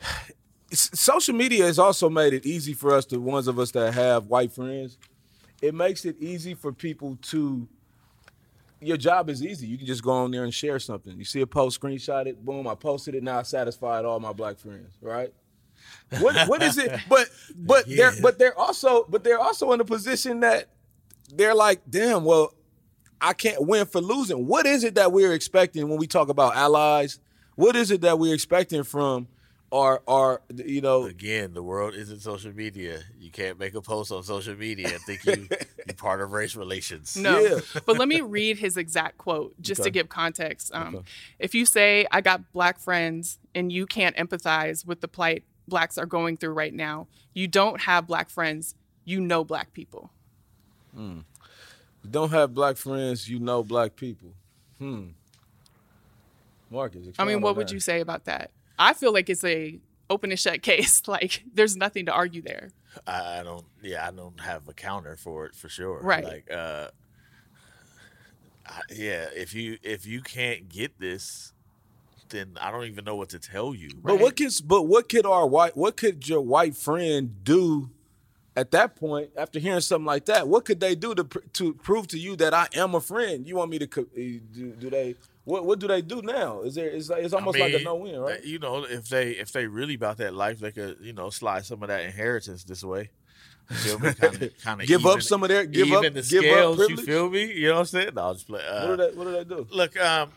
social 0.72 1.34
media 1.34 1.64
has 1.66 1.78
also 1.78 2.08
made 2.08 2.32
it 2.32 2.46
easy 2.46 2.72
for 2.72 2.94
us, 2.94 3.04
the 3.06 3.20
ones 3.20 3.48
of 3.48 3.58
us 3.58 3.72
that 3.72 3.92
have 3.94 4.26
white 4.26 4.52
friends, 4.52 4.96
it 5.60 5.74
makes 5.74 6.04
it 6.04 6.16
easy 6.20 6.54
for 6.54 6.72
people 6.72 7.18
to 7.22 7.68
your 8.82 8.96
job 8.96 9.28
is 9.28 9.44
easy. 9.44 9.66
You 9.66 9.76
can 9.76 9.86
just 9.86 10.02
go 10.02 10.10
on 10.10 10.30
there 10.30 10.44
and 10.44 10.54
share 10.54 10.78
something. 10.78 11.18
You 11.18 11.24
see 11.24 11.42
a 11.42 11.46
post, 11.46 11.78
screenshot 11.80 12.26
it, 12.26 12.42
boom, 12.42 12.66
I 12.66 12.74
posted 12.74 13.14
it, 13.14 13.22
now 13.22 13.38
I 13.38 13.42
satisfied 13.42 14.04
all 14.04 14.18
my 14.20 14.32
black 14.32 14.58
friends, 14.58 14.96
right? 15.02 15.32
What 16.18 16.48
what 16.48 16.62
is 16.62 16.78
it? 16.78 16.98
But 17.08 17.28
but 17.54 17.86
they're 17.86 18.12
but 18.20 18.38
they're 18.38 18.58
also 18.58 19.04
but 19.08 19.24
they're 19.24 19.38
also 19.38 19.72
in 19.72 19.80
a 19.80 19.84
position 19.84 20.40
that 20.40 20.68
they're 21.34 21.54
like, 21.54 21.80
damn, 21.88 22.24
well, 22.24 22.54
I 23.20 23.32
can't 23.32 23.66
win 23.66 23.86
for 23.86 24.00
losing. 24.00 24.46
What 24.46 24.66
is 24.66 24.84
it 24.84 24.94
that 24.96 25.12
we're 25.12 25.32
expecting 25.32 25.88
when 25.88 25.98
we 25.98 26.06
talk 26.06 26.28
about 26.28 26.56
allies? 26.56 27.18
What 27.54 27.76
is 27.76 27.90
it 27.90 28.00
that 28.00 28.18
we're 28.18 28.34
expecting 28.34 28.82
from 28.82 29.28
our 29.72 30.02
our 30.08 30.42
you 30.56 30.80
know 30.80 31.04
Again, 31.04 31.54
the 31.54 31.62
world 31.62 31.94
isn't 31.94 32.20
social 32.20 32.52
media. 32.52 33.00
You 33.18 33.30
can't 33.30 33.58
make 33.58 33.74
a 33.74 33.80
post 33.80 34.10
on 34.12 34.22
social 34.24 34.56
media 34.56 34.88
and 34.88 35.00
think 35.02 35.24
you 35.24 35.48
you 35.86 35.94
part 35.94 36.20
of 36.20 36.32
race 36.32 36.56
relations. 36.56 37.16
No. 37.16 37.38
Yeah. 37.38 37.60
but 37.86 37.98
let 37.98 38.08
me 38.08 38.20
read 38.20 38.58
his 38.58 38.76
exact 38.76 39.18
quote 39.18 39.54
just 39.60 39.80
Okay. 39.80 39.88
to 39.88 39.92
give 39.92 40.08
context. 40.08 40.70
Um, 40.74 41.04
If 41.38 41.54
you 41.54 41.64
say, 41.66 42.06
I 42.10 42.20
got 42.20 42.52
black 42.52 42.78
friends 42.78 43.38
and 43.54 43.70
you 43.70 43.86
can't 43.86 44.16
empathize 44.16 44.84
with 44.86 45.00
the 45.00 45.08
plight 45.08 45.44
blacks 45.68 45.96
are 45.98 46.06
going 46.06 46.36
through 46.36 46.52
right 46.54 46.74
now, 46.74 47.06
you 47.32 47.46
don't 47.46 47.82
have 47.82 48.06
black 48.08 48.28
friends, 48.28 48.74
you 49.04 49.20
know 49.20 49.44
black 49.44 49.72
people. 49.72 50.10
you 50.96 51.24
don't 52.10 52.30
have 52.30 52.54
black 52.54 52.76
friends, 52.76 53.28
you 53.28 53.38
know 53.38 53.62
black 53.62 53.94
people. 53.94 54.30
Hmm. 54.78 55.08
Marcus, 56.70 57.06
I 57.18 57.24
mean, 57.24 57.40
what 57.40 57.56
would 57.56 57.68
that. 57.68 57.74
you 57.74 57.80
say 57.80 58.00
about 58.00 58.24
that? 58.26 58.50
I 58.80 58.94
feel 58.94 59.12
like 59.12 59.28
it's 59.28 59.44
a 59.44 59.78
open 60.08 60.30
and 60.30 60.40
shut 60.40 60.62
case. 60.70 61.06
Like 61.06 61.44
there's 61.54 61.76
nothing 61.76 62.06
to 62.06 62.12
argue 62.12 62.42
there. 62.42 62.70
I 63.06 63.40
I 63.40 63.42
don't. 63.44 63.64
Yeah, 63.82 64.08
I 64.08 64.10
don't 64.10 64.40
have 64.40 64.66
a 64.68 64.72
counter 64.72 65.16
for 65.16 65.46
it 65.46 65.54
for 65.54 65.68
sure. 65.68 66.00
Right. 66.02 66.24
Like, 66.24 66.50
uh, 66.50 66.88
I, 68.66 68.80
yeah, 68.90 69.26
if 69.34 69.54
you 69.54 69.78
if 69.82 70.06
you 70.06 70.22
can't 70.22 70.68
get 70.68 70.98
this, 70.98 71.52
then 72.30 72.56
I 72.60 72.70
don't 72.70 72.86
even 72.86 73.04
know 73.04 73.16
what 73.16 73.28
to 73.30 73.38
tell 73.38 73.74
you. 73.74 73.90
But 74.02 74.18
what 74.18 74.36
could 74.36 74.52
but 74.64 74.82
what 74.84 75.08
could 75.08 75.26
our 75.26 75.46
white 75.46 75.76
what 75.76 75.96
could 75.96 76.28
your 76.28 76.40
white 76.40 76.74
friend 76.76 77.44
do 77.44 77.90
at 78.56 78.72
that 78.72 78.96
point 78.96 79.30
after 79.36 79.58
hearing 79.58 79.80
something 79.80 80.06
like 80.06 80.24
that? 80.26 80.48
What 80.48 80.64
could 80.64 80.80
they 80.80 80.94
do 80.94 81.14
to 81.14 81.24
pr- 81.24 81.38
to 81.54 81.74
prove 81.74 82.08
to 82.08 82.18
you 82.18 82.34
that 82.36 82.54
I 82.54 82.66
am 82.74 82.94
a 82.94 83.00
friend? 83.00 83.46
You 83.46 83.56
want 83.56 83.70
me 83.70 83.78
to 83.78 83.86
co- 83.86 84.06
eh, 84.16 84.38
do, 84.52 84.72
do 84.78 84.90
they 84.90 85.14
what 85.44 85.64
what 85.64 85.78
do 85.78 85.88
they 85.88 86.02
do 86.02 86.22
now? 86.22 86.60
Is 86.62 86.74
there 86.74 86.88
it's 86.88 87.08
like 87.08 87.24
it's 87.24 87.34
almost 87.34 87.58
like 87.58 87.72
a 87.74 87.82
no 87.82 87.96
win, 87.96 88.18
right? 88.20 88.44
You 88.44 88.58
know, 88.58 88.84
if 88.84 89.08
they 89.08 89.30
if 89.32 89.52
they 89.52 89.66
really 89.66 89.94
about 89.94 90.18
that 90.18 90.34
life, 90.34 90.58
they 90.60 90.72
could 90.72 90.98
you 91.00 91.12
know 91.12 91.30
slide 91.30 91.64
some 91.64 91.82
of 91.82 91.88
that 91.88 92.02
inheritance 92.02 92.64
this 92.64 92.84
way. 92.84 93.10
You 93.70 93.76
feel 93.76 93.98
me? 94.00 94.12
Kind 94.14 94.42
of, 94.42 94.58
kind 94.62 94.80
of 94.80 94.86
Give 94.88 95.06
up 95.06 95.22
some 95.22 95.42
of 95.44 95.48
their- 95.48 95.64
give 95.66 95.92
up- 95.92 96.02
even 96.04 96.14
the 96.14 96.22
give 96.22 96.44
up 96.44 96.74
scales. 96.76 96.88
you 96.90 96.96
feel 96.96 97.30
me? 97.30 97.52
You 97.52 97.68
know 97.68 97.74
what 97.74 97.80
I'm 97.80 97.86
saying? 97.86 98.10
No, 98.14 98.22
I'll 98.22 98.34
just 98.34 98.46
play. 98.48 98.60
Uh, 98.66 98.88
what 98.88 98.96
do 98.96 99.06
they 99.10 99.16
what 99.16 99.24
do 99.24 99.32
they 99.32 99.44
do? 99.44 99.66
Look, 99.70 99.98
um, 100.00 100.30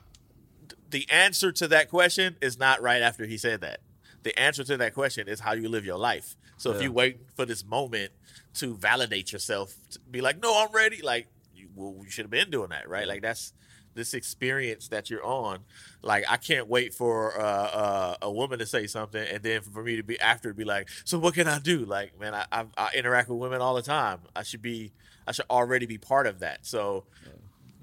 the 0.91 1.08
answer 1.10 1.51
to 1.51 1.68
that 1.70 1.89
question 1.89 2.36
is 2.41 2.60
not 2.60 2.82
right 2.82 3.01
after 3.01 3.26
he 3.26 3.38
said 3.38 3.62
that. 3.62 3.80
The 4.22 4.38
answer 4.39 4.64
to 4.64 4.78
that 4.78 4.93
question 4.93 5.28
is 5.28 5.39
how 5.41 5.54
you 5.54 5.68
live 5.68 5.84
your 5.86 5.97
life. 5.97 6.36
So 6.58 6.72
if 6.72 6.82
you 6.82 6.91
wait 6.93 7.18
for 7.36 7.45
this 7.45 7.66
moment 7.66 8.12
to 8.56 8.76
validate 8.76 9.34
yourself, 9.34 9.76
to 9.89 9.99
be 9.99 10.22
like, 10.22 10.41
no, 10.41 10.64
I'm 10.64 10.72
ready. 10.72 11.01
Like, 11.01 11.28
you, 11.54 11.68
well, 11.76 11.95
you 12.06 12.10
should 12.10 12.24
have 12.26 12.32
been 12.32 12.49
doing 12.51 12.70
that, 12.70 12.88
right? 12.88 13.08
Like 13.08 13.22
that's 13.22 13.51
this 13.94 14.14
experience 14.14 14.88
that 14.89 15.10
you're 15.10 15.26
on. 15.26 15.60
Like, 16.02 16.26
I 16.30 16.38
can't 16.38 16.68
wait 16.68 16.94
for 16.94 17.39
uh, 17.39 17.44
uh, 17.44 18.16
a 18.22 18.32
woman 18.32 18.60
to 18.60 18.66
say 18.66 18.88
something, 18.88 19.26
and 19.26 19.44
then 19.44 19.62
for 19.62 19.84
me 19.84 19.96
to 19.96 20.04
be 20.04 20.20
after 20.20 20.50
to 20.50 20.56
be 20.56 20.64
like, 20.64 20.89
so 21.06 21.20
what 21.20 21.34
can 21.34 21.48
I 21.48 21.60
do? 21.60 21.86
Like, 21.86 22.20
man, 22.20 22.34
I, 22.34 22.46
I, 22.52 22.66
I 22.78 22.89
interact 22.96 23.30
with 23.30 23.39
women 23.39 23.62
all 23.62 23.76
the 23.76 23.82
time. 23.82 24.20
I 24.36 24.44
should 24.44 24.62
be, 24.62 24.91
I 25.28 25.32
should 25.32 25.46
already 25.50 25.86
be 25.86 25.98
part 25.98 26.28
of 26.28 26.39
that. 26.39 26.66
So 26.66 27.06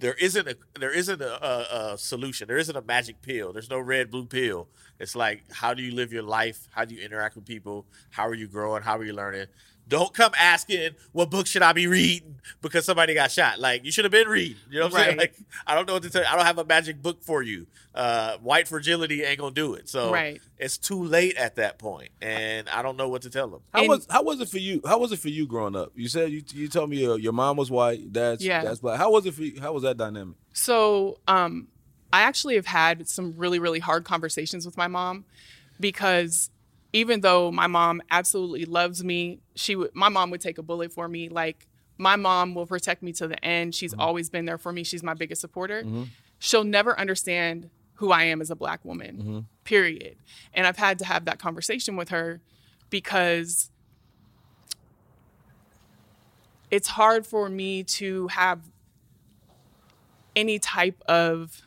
there 0.01 0.15
isn't 0.15 0.49
a 0.49 0.57
there 0.79 0.93
isn't 0.93 1.21
a, 1.21 1.47
a, 1.47 1.93
a 1.93 1.99
solution. 1.99 2.49
There 2.49 2.57
isn't 2.57 2.75
a 2.75 2.83
magic 2.83 3.21
pill. 3.23 3.53
There's 3.53 3.71
no 3.71 3.79
red 3.79 4.11
blue 4.11 4.25
pill. 4.25 4.69
It's 4.99 5.15
like 5.15 5.45
how 5.53 5.75
do 5.75 5.83
you 5.83 5.95
live 5.95 6.13
your 6.13 6.23
life? 6.23 6.67
How 6.71 6.85
do 6.85 6.95
you 6.95 7.03
interact 7.05 7.37
with 7.37 7.45
people? 7.45 7.87
How 8.11 8.27
are 8.27 8.35
you 8.35 8.49
growing? 8.49 8.83
How 8.83 8.97
are 8.97 9.05
you 9.05 9.13
learning? 9.13 9.47
Don't 9.91 10.15
come 10.15 10.33
asking 10.39 10.93
what 11.13 11.31
book 11.31 11.47
should 11.47 11.63
I 11.63 11.73
be 11.73 11.87
reading 11.87 12.37
because 12.63 12.85
somebody 12.85 13.13
got 13.13 13.31
shot. 13.31 13.59
Like 13.59 13.85
you 13.85 13.91
should 13.93 14.05
have 14.07 14.13
been 14.13 14.29
reading. 14.29 14.57
You 14.71 14.79
know 14.79 14.87
what 14.87 14.95
I'm 14.95 15.05
saying? 15.05 15.19
Like 15.19 15.35
I 15.67 15.75
don't 15.75 15.87
know 15.87 15.95
what 15.95 16.05
to 16.05 16.11
tell 16.11 16.23
you. 16.23 16.29
I 16.29 16.37
don't 16.37 16.47
have 16.47 16.59
a 16.59 16.65
magic 16.65 17.03
book 17.03 17.23
for 17.23 17.43
you. 17.43 17.67
Uh, 17.95 18.37
white 18.39 18.69
fragility 18.69 19.23
ain't 19.25 19.39
gonna 19.41 19.53
do 19.53 19.75
it. 19.75 19.89
So 19.89 20.13
Right. 20.13 20.41
it's 20.59 20.79
too 20.79 21.03
late 21.03 21.37
at 21.37 21.57
that 21.57 21.79
point, 21.79 22.11
and 22.23 22.69
I 22.69 22.83
don't 22.83 22.97
know 22.97 23.09
what 23.09 23.23
to 23.23 23.31
tell 23.31 23.49
them. 23.49 23.61
How 23.75 23.81
And- 23.81 23.89
was 23.89 24.07
how 24.09 24.23
was 24.23 24.41
it 24.41 24.49
for 24.49 24.59
you? 24.59 24.81
How 24.87 24.99
was 24.99 25.11
it 25.13 25.19
for 25.19 25.29
you 25.29 25.47
growing 25.47 25.75
up? 25.75 25.91
You 25.97 26.09
said 26.09 26.31
you 26.31 26.43
you 26.55 26.69
told 26.69 26.89
me 26.89 26.99
your, 26.99 27.19
your 27.19 27.33
mom 27.33 27.57
was 27.57 27.71
white, 27.71 28.13
dad's 28.13 28.45
Yeah. 28.45 28.63
dad's 28.63 28.79
black. 28.81 28.97
How 28.97 29.11
was 29.11 29.27
it 29.27 29.35
for 29.35 29.43
you? 29.43 29.61
How 29.61 29.73
was 29.73 29.83
that 29.83 29.97
dynamic? 29.97 30.37
So, 30.53 31.19
um, 31.29 31.67
I 32.13 32.23
actually 32.23 32.55
have 32.57 32.67
had 32.67 33.09
some 33.09 33.35
really, 33.37 33.59
really 33.59 33.79
hard 33.81 34.05
conversations 34.05 34.65
with 34.65 34.77
my 34.77 34.87
mom 34.89 35.25
because 35.79 36.51
even 36.93 37.21
though 37.21 37.53
my 37.53 37.67
mom 37.67 38.03
absolutely 38.11 38.65
loves 38.65 39.05
me, 39.05 39.41
she 39.55 39.77
would 39.77 39.95
my 39.95 40.09
mom 40.09 40.31
would 40.31 40.41
take 40.41 40.59
a 40.59 40.63
bullet 40.63 40.93
for 40.93 41.09
me. 41.09 41.29
Like 41.29 41.67
my 41.99 42.17
mom 42.17 42.55
will 42.55 42.67
protect 42.67 43.03
me 43.03 43.13
to 43.13 43.29
the 43.29 43.43
end. 43.45 43.75
She's 43.75 43.93
mm-hmm. 43.93 44.01
always 44.01 44.31
been 44.31 44.45
there 44.45 44.59
for 44.59 44.73
me. 44.73 44.83
She's 44.85 45.03
my 45.03 45.15
biggest 45.15 45.41
supporter. 45.41 45.83
Mm-hmm. 45.83 46.05
She'll 46.39 46.65
never 46.65 46.99
understand 46.99 47.71
who 47.95 48.13
I 48.13 48.25
am 48.25 48.41
as 48.41 48.51
a 48.51 48.57
black 48.57 48.85
woman. 48.85 49.17
Mm-hmm. 49.17 49.39
Period. 49.65 50.17
And 50.55 50.67
I've 50.67 50.79
had 50.79 50.99
to 51.01 51.05
have 51.05 51.27
that 51.27 51.39
conversation 51.39 51.97
with 51.97 52.09
her 52.09 52.41
because 52.89 53.71
it's 56.71 56.89
hard 56.89 57.27
for 57.27 57.49
me 57.49 57.83
to 57.83 58.29
have 58.29 58.61
any 60.35 60.59
type 60.59 61.03
of 61.07 61.63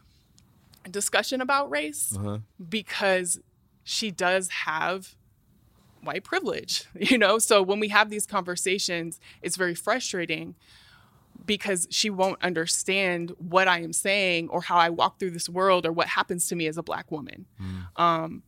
discussion 0.89 1.41
about 1.41 1.69
race 1.69 2.15
uh-huh. 2.17 2.39
because 2.69 3.39
she 3.83 4.11
does 4.11 4.49
have 4.49 5.15
white 6.01 6.23
privilege, 6.23 6.85
you 6.99 7.17
know? 7.17 7.39
So 7.39 7.61
when 7.61 7.79
we 7.79 7.89
have 7.89 8.09
these 8.09 8.25
conversations, 8.25 9.19
it's 9.41 9.57
very 9.57 9.75
frustrating 9.75 10.55
because 11.45 11.87
she 11.89 12.09
won't 12.09 12.41
understand 12.41 13.33
what 13.37 13.67
I 13.67 13.79
am 13.81 13.91
saying 13.91 14.49
or 14.49 14.61
how 14.61 14.77
I 14.77 14.89
walk 14.89 15.19
through 15.19 15.31
this 15.31 15.49
world 15.49 15.85
or 15.85 15.91
what 15.91 16.07
happens 16.07 16.47
to 16.49 16.55
me 16.55 16.67
as 16.67 16.77
a 16.77 16.83
black 16.83 17.11
woman. 17.11 17.45
Um, 17.97 18.43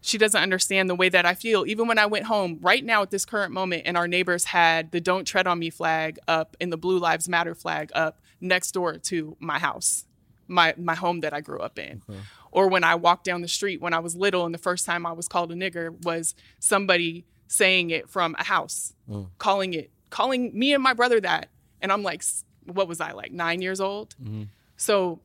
she 0.00 0.16
doesn't 0.16 0.40
understand 0.40 0.88
the 0.88 0.94
way 0.94 1.08
that 1.08 1.26
I 1.26 1.34
feel. 1.34 1.66
Even 1.66 1.86
when 1.88 1.98
I 1.98 2.06
went 2.06 2.26
home, 2.26 2.58
right 2.62 2.84
now 2.84 3.02
at 3.02 3.10
this 3.10 3.24
current 3.24 3.52
moment, 3.52 3.82
and 3.84 3.96
our 3.96 4.08
neighbors 4.08 4.44
had 4.46 4.92
the 4.92 5.00
Don't 5.00 5.24
Tread 5.24 5.46
on 5.46 5.58
Me 5.58 5.70
flag 5.70 6.18
up 6.28 6.56
and 6.60 6.72
the 6.72 6.76
Blue 6.76 6.98
Lives 6.98 7.28
Matter 7.28 7.54
flag 7.54 7.90
up 7.94 8.20
next 8.40 8.72
door 8.72 8.96
to 8.96 9.36
my 9.40 9.58
house, 9.58 10.06
my, 10.50 10.74
my 10.76 10.94
home 10.94 11.20
that 11.20 11.32
I 11.32 11.40
grew 11.40 11.60
up 11.60 11.78
in. 11.78 12.00
Mm-hmm. 12.00 12.20
Or 12.52 12.68
when 12.68 12.82
I 12.84 12.96
walked 12.96 13.24
down 13.24 13.42
the 13.42 13.48
street 13.48 13.80
when 13.80 13.94
I 13.94 14.00
was 14.00 14.16
little 14.16 14.44
and 14.44 14.52
the 14.52 14.58
first 14.58 14.84
time 14.84 15.06
I 15.06 15.12
was 15.12 15.28
called 15.28 15.52
a 15.52 15.54
nigger 15.54 15.90
was 16.04 16.34
somebody 16.58 17.24
saying 17.46 17.90
it 17.90 18.10
from 18.10 18.34
a 18.38 18.44
house, 18.44 18.92
mm. 19.08 19.28
calling 19.38 19.72
it, 19.74 19.90
calling 20.10 20.50
me 20.58 20.74
and 20.74 20.82
my 20.82 20.92
brother 20.92 21.20
that. 21.20 21.48
And 21.80 21.92
I'm 21.92 22.02
like, 22.02 22.22
what 22.64 22.88
was 22.88 23.00
I, 23.00 23.12
like 23.12 23.32
nine 23.32 23.62
years 23.62 23.80
old? 23.80 24.14
Mm-hmm. 24.22 24.44
So 24.76 25.20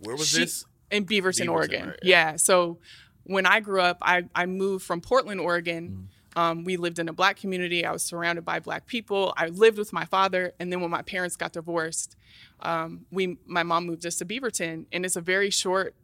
Where 0.00 0.16
was 0.16 0.28
she- 0.28 0.40
this? 0.40 0.64
in 0.90 1.04
Beaverton, 1.04 1.46
Beaverton, 1.46 1.52
Oregon. 1.52 1.88
right, 1.88 1.98
Yeah. 2.02 2.36
So 2.36 2.78
when 3.24 3.44
I 3.44 3.60
grew 3.60 3.82
up, 3.82 3.98
I, 4.00 4.24
I 4.34 4.46
moved 4.46 4.84
from 4.84 5.02
Portland, 5.02 5.40
Oregon. 5.40 6.08
Mm. 6.08 6.17
Um, 6.38 6.62
we 6.62 6.76
lived 6.76 7.00
in 7.00 7.08
a 7.08 7.12
black 7.12 7.36
community. 7.36 7.84
I 7.84 7.90
was 7.90 8.04
surrounded 8.04 8.44
by 8.44 8.60
black 8.60 8.86
people. 8.86 9.34
I 9.36 9.48
lived 9.48 9.76
with 9.76 9.92
my 9.92 10.04
father, 10.04 10.52
and 10.60 10.70
then 10.70 10.80
when 10.80 10.88
my 10.88 11.02
parents 11.02 11.34
got 11.34 11.52
divorced, 11.52 12.14
um, 12.60 13.06
we 13.10 13.38
my 13.44 13.64
mom 13.64 13.86
moved 13.86 14.06
us 14.06 14.18
to 14.18 14.24
Beaverton, 14.24 14.86
and 14.92 15.04
it's 15.04 15.16
a 15.16 15.20
very 15.20 15.50
short 15.50 15.96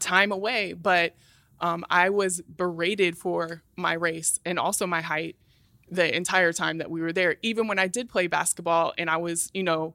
time 0.00 0.32
away. 0.32 0.74
But 0.74 1.16
um, 1.62 1.82
I 1.88 2.10
was 2.10 2.42
berated 2.42 3.16
for 3.16 3.62
my 3.74 3.94
race 3.94 4.38
and 4.44 4.58
also 4.58 4.86
my 4.86 5.00
height 5.00 5.36
the 5.90 6.14
entire 6.14 6.52
time 6.52 6.76
that 6.76 6.90
we 6.90 7.00
were 7.00 7.14
there. 7.14 7.36
Even 7.40 7.66
when 7.66 7.78
I 7.78 7.88
did 7.88 8.10
play 8.10 8.26
basketball, 8.26 8.92
and 8.98 9.08
I 9.08 9.16
was, 9.16 9.50
you 9.54 9.62
know, 9.62 9.94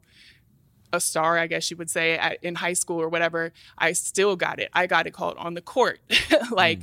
a 0.91 0.99
star, 0.99 1.37
I 1.37 1.45
guess 1.45 1.69
you 1.69 1.77
would 1.77 1.91
say, 1.91 2.17
at, 2.17 2.43
in 2.43 2.55
high 2.55 2.73
school 2.73 2.99
or 2.99 3.07
whatever, 3.07 3.53
I 3.77 3.91
still 3.91 4.35
got 4.35 4.59
it. 4.59 4.69
I 4.73 4.87
got 4.87 5.05
it 5.05 5.11
called 5.11 5.37
on 5.37 5.53
the 5.53 5.61
court. 5.61 5.99
like, 6.51 6.79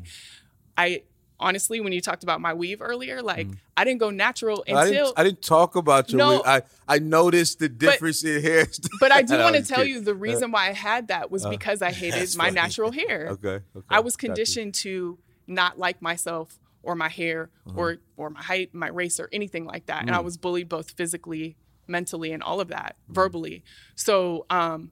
I 0.78 1.02
honestly, 1.38 1.80
when 1.80 1.92
you 1.92 2.00
talked 2.00 2.22
about 2.22 2.40
my 2.40 2.54
weave 2.54 2.80
earlier, 2.80 3.22
like, 3.22 3.46
I 3.76 3.84
didn't 3.84 4.00
go 4.00 4.10
natural 4.10 4.64
I 4.68 4.84
until. 4.86 5.06
didn't, 5.06 5.18
I 5.18 5.24
didn't 5.24 5.42
talk 5.42 5.76
about 5.76 6.10
your 6.10 6.18
No. 6.18 6.30
wig. 6.30 6.42
I 6.46 6.62
I 6.88 6.98
noticed 6.98 7.58
the 7.58 7.68
difference 7.68 8.24
in 8.24 8.42
hair. 8.42 8.66
but 9.00 9.12
I 9.12 9.22
do 9.22 9.36
want 9.38 9.56
to 9.56 9.62
tell 9.62 9.78
kidding. 9.78 9.92
you 9.94 10.00
the 10.00 10.14
reason 10.14 10.50
why 10.50 10.68
I 10.68 10.72
had 10.72 11.08
that 11.08 11.30
was 11.30 11.44
because 11.46 11.82
I 11.82 11.92
hated 11.92 12.36
my 12.36 12.44
funny. 12.46 12.54
natural 12.54 12.90
hair. 13.00 13.28
Okay, 13.32 13.48
okay, 13.76 13.86
I 13.90 14.00
was 14.00 14.16
conditioned 14.16 14.74
to 14.76 15.18
not 15.46 15.78
like 15.78 16.00
myself 16.02 16.58
or 16.82 16.94
my 16.94 17.08
hair 17.08 17.50
Uh-huh. 17.66 17.78
or 17.78 17.96
or 18.16 18.30
my 18.30 18.42
height, 18.42 18.72
my 18.74 18.88
race, 18.88 19.18
or 19.20 19.28
anything 19.32 19.64
like 19.64 19.86
that. 19.86 20.02
And 20.02 20.10
Mm. 20.10 20.14
I 20.16 20.20
was 20.20 20.36
bullied 20.36 20.68
both 20.68 20.92
physically, 20.92 21.56
mentally, 21.86 22.32
and 22.32 22.42
all 22.42 22.60
of 22.60 22.68
that 22.68 22.96
verbally. 23.08 23.62
So, 23.94 24.46
um, 24.50 24.90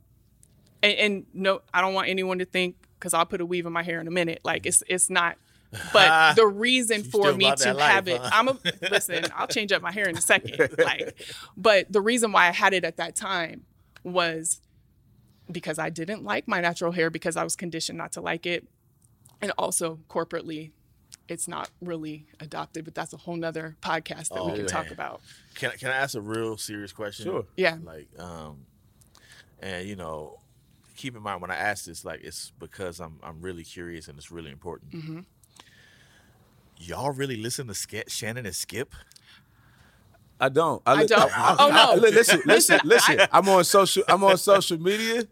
and, 0.82 0.92
and 0.99 1.26
no, 1.32 1.62
I 1.72 1.80
don't 1.80 1.95
want 1.95 2.09
anyone 2.09 2.38
to 2.40 2.45
think 2.45 2.76
because 2.99 3.14
I'll 3.14 3.26
put 3.26 3.40
a 3.40 3.47
weave 3.47 3.64
in 3.66 3.72
my 3.72 3.82
hair 3.82 4.01
in 4.01 4.07
a 4.09 4.11
minute. 4.11 4.40
Like 4.45 4.66
it's 4.66 4.82
it's 4.88 5.09
not. 5.09 5.36
But 5.92 6.34
the 6.36 6.46
reason 6.46 6.98
You 7.04 7.10
for 7.10 7.32
me 7.32 7.52
to 7.54 7.74
life, 7.74 7.90
have 7.92 8.08
it, 8.08 8.20
huh? 8.20 8.30
I'm 8.32 8.48
a 8.48 8.58
listen. 8.90 9.24
I'll 9.34 9.46
change 9.46 9.72
up 9.72 9.82
my 9.82 9.92
hair 9.92 10.08
in 10.08 10.16
a 10.16 10.20
second. 10.20 10.76
Like, 10.78 11.20
but 11.56 11.92
the 11.92 12.00
reason 12.00 12.32
why 12.32 12.48
I 12.48 12.52
had 12.52 12.74
it 12.74 12.84
at 12.84 12.96
that 12.98 13.16
time 13.16 13.64
was 14.02 14.60
because 15.50 15.78
I 15.78 15.90
didn't 15.90 16.24
like 16.24 16.48
my 16.48 16.60
natural 16.60 16.92
hair 16.92 17.10
because 17.10 17.36
I 17.36 17.44
was 17.44 17.56
conditioned 17.56 17.98
not 17.98 18.12
to 18.12 18.20
like 18.20 18.46
it. 18.46 18.66
And 19.42 19.52
also 19.58 20.00
corporately, 20.08 20.70
it's 21.28 21.46
not 21.48 21.68
really 21.82 22.26
adopted, 22.40 22.84
but 22.84 22.94
that's 22.94 23.12
a 23.12 23.16
whole 23.18 23.36
nother 23.36 23.76
podcast 23.82 24.28
that 24.30 24.44
we 24.44 24.52
Oh, 24.52 24.56
can 24.56 24.66
talk 24.66 24.90
about. 24.90 25.20
Can 25.54 25.70
I- 25.70 25.76
can 25.76 25.88
I 25.90 25.96
ask 25.96 26.14
a 26.14 26.20
real 26.20 26.56
serious 26.56 26.92
question? 26.92 27.26
Sure. 27.26 27.44
Yeah. 27.56 27.76
Like, 27.82 28.08
um, 28.18 28.64
and 29.60 29.86
you 29.88 29.96
know, 29.96 30.40
keep 30.96 31.16
in 31.16 31.22
mind 31.22 31.40
when 31.42 31.50
I 31.50 31.56
ask 31.56 31.84
this, 31.86 32.04
like, 32.04 32.20
it's 32.22 32.52
because 32.58 33.00
I'm 33.00 33.18
I'm 33.22 33.40
really 33.42 33.64
curious 33.64 34.08
and 34.08 34.16
it's 34.18 34.30
really 34.30 34.50
important. 34.50 34.92
Mm-hmm. 34.92 35.20
Y'all 36.78 37.12
really 37.12 37.36
listen 37.36 37.66
to 37.68 37.74
Sk- 37.74 38.08
Shannon 38.08 38.46
and 38.46 38.54
Skip? 38.54 38.94
I 40.40 40.48
don't. 40.48 40.82
I 40.84 41.00
li- 41.02 41.06
don't. 41.06 41.30
Oh, 41.36 41.70
no. 41.72 42.00
li- 42.00 42.10
listen, 42.10 42.42
listen, 42.44 42.80
Listen, 42.84 42.88
listen. 42.88 43.20
I- 43.20 43.28
I'm 43.32 43.48
on 43.48 43.64
social. 43.64 44.02
I'm 44.08 44.22
on 44.24 44.36
social 44.36 44.78
media, 44.78 45.24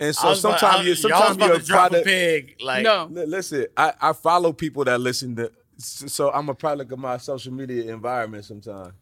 and 0.00 0.14
so 0.14 0.28
was 0.30 0.44
about- 0.44 0.58
sometimes 0.60 0.86
you, 1.02 1.08
y'all 1.08 1.22
sometimes 1.28 1.38
you're 1.38 1.58
to 1.60 1.64
drop 1.64 1.86
a 1.86 1.90
product. 1.90 2.06
pig. 2.06 2.56
Like, 2.60 2.82
no, 2.82 3.08
Listen, 3.10 3.66
I, 3.76 3.92
I 4.00 4.12
follow 4.12 4.52
people 4.52 4.84
that 4.84 5.00
listen 5.00 5.36
to, 5.36 5.52
so 5.78 6.30
I'm 6.32 6.48
a 6.48 6.54
product 6.54 6.90
of 6.92 6.98
my 6.98 7.16
social 7.18 7.52
media 7.52 7.92
environment. 7.92 8.44
Sometimes. 8.44 8.92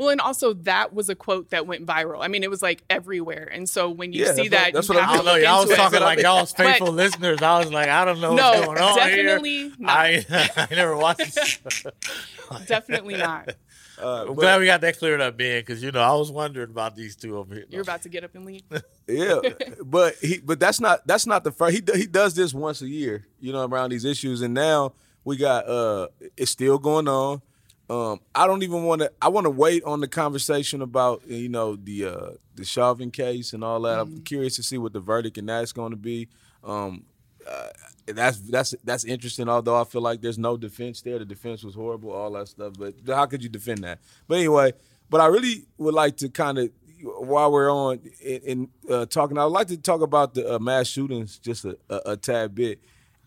Well, 0.00 0.08
and 0.08 0.20
also 0.20 0.54
that 0.54 0.94
was 0.94 1.08
a 1.10 1.14
quote 1.14 1.50
that 1.50 1.66
went 1.66 1.84
viral. 1.86 2.18
I 2.24 2.28
mean, 2.28 2.42
it 2.42 2.48
was 2.50 2.62
like 2.62 2.82
everywhere. 2.88 3.48
And 3.52 3.68
so 3.68 3.90
when 3.90 4.12
you 4.14 4.24
Yeah, 4.24 4.32
see 4.32 4.48
that's 4.48 4.50
what- 4.50 4.50
that, 4.50 4.72
that's 4.72 4.88
you 4.88 4.94
what 4.94 5.02
I'm 5.04 5.08
I 5.10 5.12
have 5.16 5.24
don't 5.26 5.34
to 5.34 5.40
know. 5.42 5.46
Y'all 5.46 5.60
was 5.60 5.70
into 5.70 5.74
it. 5.74 5.76
talking 5.84 6.00
like 6.00 6.18
y'all's 6.20 6.52
But- 6.54 6.66
faithful 6.66 6.92
listeners. 6.92 7.42
I 7.42 7.58
was 7.58 7.70
like, 7.70 7.88
I 7.88 8.04
don't 8.06 8.20
know 8.20 8.34
No, 8.34 8.50
what's 8.50 8.66
going 8.66 8.78
on 8.78 8.96
definitely 8.96 9.50
here. 9.50 9.72
not. 9.78 9.96
I, 9.96 10.24
I 10.70 10.74
never 10.74 10.96
watched. 10.96 11.36
it. 11.36 11.94
Definitely 12.66 13.16
not. 13.16 13.54
Uh, 14.02 14.22
I'm 14.22 14.26
but- 14.28 14.36
glad 14.36 14.60
we 14.60 14.64
got 14.64 14.80
that 14.80 14.98
cleared 14.98 15.20
up, 15.20 15.36
Ben, 15.36 15.60
because 15.60 15.82
you 15.82 15.90
know 15.92 16.00
I 16.00 16.14
was 16.14 16.32
wondering 16.32 16.70
about 16.70 16.96
these 16.96 17.14
two 17.16 17.36
over 17.36 17.54
here. 17.54 17.66
You're 17.68 17.82
about 17.82 18.00
to 18.04 18.08
get 18.08 18.24
up 18.24 18.34
and 18.34 18.46
leave. 18.46 18.62
Yeah, 19.06 19.40
but 19.84 20.14
he, 20.22 20.38
but 20.38 20.58
that's 20.58 20.80
not 20.80 21.06
that's 21.06 21.26
not 21.26 21.44
the 21.44 21.52
first. 21.52 21.74
He 21.76 21.98
he 21.98 22.06
does 22.06 22.32
this 22.32 22.54
once 22.54 22.80
a 22.80 22.88
year, 22.88 23.26
you 23.40 23.52
know, 23.52 23.66
around 23.66 23.90
these 23.90 24.06
issues, 24.06 24.40
and 24.40 24.54
now 24.54 24.94
we 25.22 25.36
got 25.36 25.68
uh, 25.68 26.08
it's 26.34 26.50
still 26.50 26.78
going 26.78 27.08
on. 27.08 27.42
Um, 27.90 28.20
I 28.36 28.46
don't 28.46 28.62
even 28.62 28.84
want 28.84 29.00
to. 29.00 29.10
I 29.20 29.28
want 29.28 29.46
to 29.46 29.50
wait 29.50 29.82
on 29.82 29.98
the 30.00 30.06
conversation 30.06 30.80
about 30.80 31.26
you 31.26 31.48
know 31.48 31.74
the 31.74 32.06
uh, 32.06 32.30
the 32.54 32.64
Chauvin 32.64 33.10
case 33.10 33.52
and 33.52 33.64
all 33.64 33.80
that. 33.80 33.98
I'm 33.98 34.22
curious 34.22 34.54
to 34.56 34.62
see 34.62 34.78
what 34.78 34.92
the 34.92 35.00
verdict 35.00 35.38
and 35.38 35.48
that's 35.48 35.72
going 35.72 35.90
to 35.90 35.96
be. 35.96 36.28
Um, 36.62 37.04
uh, 37.50 37.68
that's 38.06 38.38
that's 38.38 38.76
that's 38.84 39.04
interesting. 39.04 39.48
Although 39.48 39.80
I 39.80 39.82
feel 39.82 40.02
like 40.02 40.20
there's 40.20 40.38
no 40.38 40.56
defense 40.56 41.02
there. 41.02 41.18
The 41.18 41.24
defense 41.24 41.64
was 41.64 41.74
horrible, 41.74 42.12
all 42.12 42.30
that 42.32 42.46
stuff. 42.46 42.74
But 42.78 42.94
how 43.08 43.26
could 43.26 43.42
you 43.42 43.48
defend 43.48 43.82
that? 43.82 43.98
But 44.28 44.38
anyway, 44.38 44.72
but 45.08 45.20
I 45.20 45.26
really 45.26 45.64
would 45.76 45.94
like 45.94 46.16
to 46.18 46.28
kind 46.28 46.58
of 46.58 46.70
while 47.02 47.50
we're 47.50 47.72
on 47.72 48.00
in, 48.20 48.40
in 48.42 48.68
uh, 48.88 49.06
talking, 49.06 49.36
I'd 49.36 49.44
like 49.44 49.66
to 49.66 49.76
talk 49.76 50.00
about 50.00 50.34
the 50.34 50.54
uh, 50.54 50.58
mass 50.60 50.86
shootings 50.86 51.38
just 51.38 51.64
a, 51.64 51.76
a, 51.88 52.12
a 52.12 52.16
tad 52.16 52.54
bit. 52.54 52.80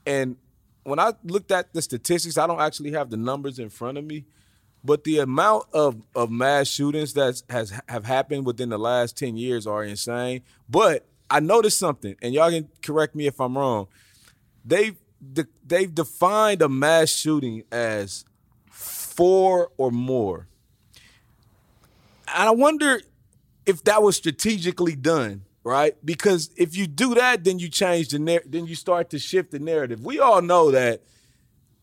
And 0.05 0.37
when 0.83 0.99
I 0.99 1.13
looked 1.23 1.51
at 1.51 1.73
the 1.73 1.81
statistics, 1.81 2.37
I 2.37 2.47
don't 2.47 2.61
actually 2.61 2.91
have 2.91 3.09
the 3.09 3.17
numbers 3.17 3.59
in 3.59 3.69
front 3.69 3.97
of 3.97 4.05
me, 4.05 4.25
but 4.83 5.03
the 5.03 5.19
amount 5.19 5.65
of, 5.73 6.01
of 6.15 6.29
mass 6.29 6.67
shootings 6.67 7.13
that 7.13 7.41
has 7.49 7.73
have 7.87 8.05
happened 8.05 8.45
within 8.45 8.69
the 8.69 8.77
last 8.77 9.17
ten 9.17 9.37
years 9.37 9.65
are 9.65 9.83
insane. 9.83 10.41
But 10.69 11.05
I 11.29 11.39
noticed 11.39 11.79
something, 11.79 12.15
and 12.21 12.33
y'all 12.33 12.49
can 12.49 12.69
correct 12.81 13.15
me 13.15 13.27
if 13.27 13.39
I'm 13.39 13.57
wrong. 13.57 13.87
They've 14.65 14.97
de- 15.31 15.47
they've 15.65 15.93
defined 15.93 16.61
a 16.61 16.69
mass 16.69 17.09
shooting 17.09 17.63
as 17.71 18.25
four 18.69 19.71
or 19.77 19.91
more. 19.91 20.47
And 22.27 22.49
I 22.49 22.51
wonder 22.51 22.99
if 23.65 23.83
that 23.83 24.01
was 24.01 24.15
strategically 24.15 24.95
done, 24.95 25.45
right? 25.63 25.95
Because 26.03 26.49
if 26.57 26.75
you 26.75 26.87
do 26.87 27.15
that, 27.15 27.43
then 27.43 27.59
you 27.59 27.69
change 27.69 28.09
the 28.09 28.19
narr- 28.19 28.43
then 28.45 28.65
you 28.65 28.75
start 28.75 29.09
to 29.11 29.19
shift 29.19 29.51
the 29.51 29.59
narrative. 29.59 30.03
We 30.03 30.19
all 30.19 30.41
know 30.41 30.71
that 30.71 31.03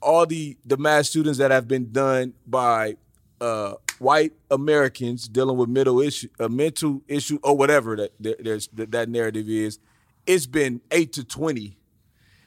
all 0.00 0.26
the 0.26 0.56
the 0.64 0.76
mass 0.76 1.10
shootings 1.10 1.38
that 1.38 1.50
have 1.50 1.68
been 1.68 1.92
done 1.92 2.34
by 2.46 2.96
uh, 3.40 3.74
white 3.98 4.32
Americans 4.50 5.28
dealing 5.28 5.56
with 5.56 5.68
middle 5.68 6.00
issue, 6.00 6.28
a 6.38 6.48
mental 6.48 7.02
issue, 7.08 7.38
or 7.42 7.56
whatever 7.56 7.96
that 7.96 8.12
that, 8.20 8.68
that 8.74 8.90
that 8.90 9.08
narrative 9.08 9.48
is, 9.48 9.78
it's 10.26 10.46
been 10.46 10.80
eight 10.90 11.12
to 11.14 11.24
twenty. 11.24 11.78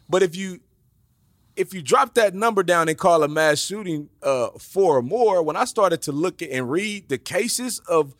But 0.10 0.24
if 0.24 0.36
you 0.36 0.60
if 1.56 1.74
you 1.74 1.82
drop 1.82 2.16
that 2.16 2.34
number 2.34 2.64
down 2.64 2.90
and 2.90 2.98
call 2.98 3.24
a 3.24 3.28
mass 3.28 3.60
shooting 3.60 4.10
uh, 4.22 4.50
four 4.60 4.98
or 4.98 5.02
more, 5.04 5.44
when 5.44 5.56
I 5.56 5.66
started 5.66 6.02
to 6.04 6.12
look 6.12 6.42
at 6.42 6.50
and 6.50 6.70
read 6.70 7.10
the 7.10 7.18
cases 7.18 7.80
of 7.88 8.16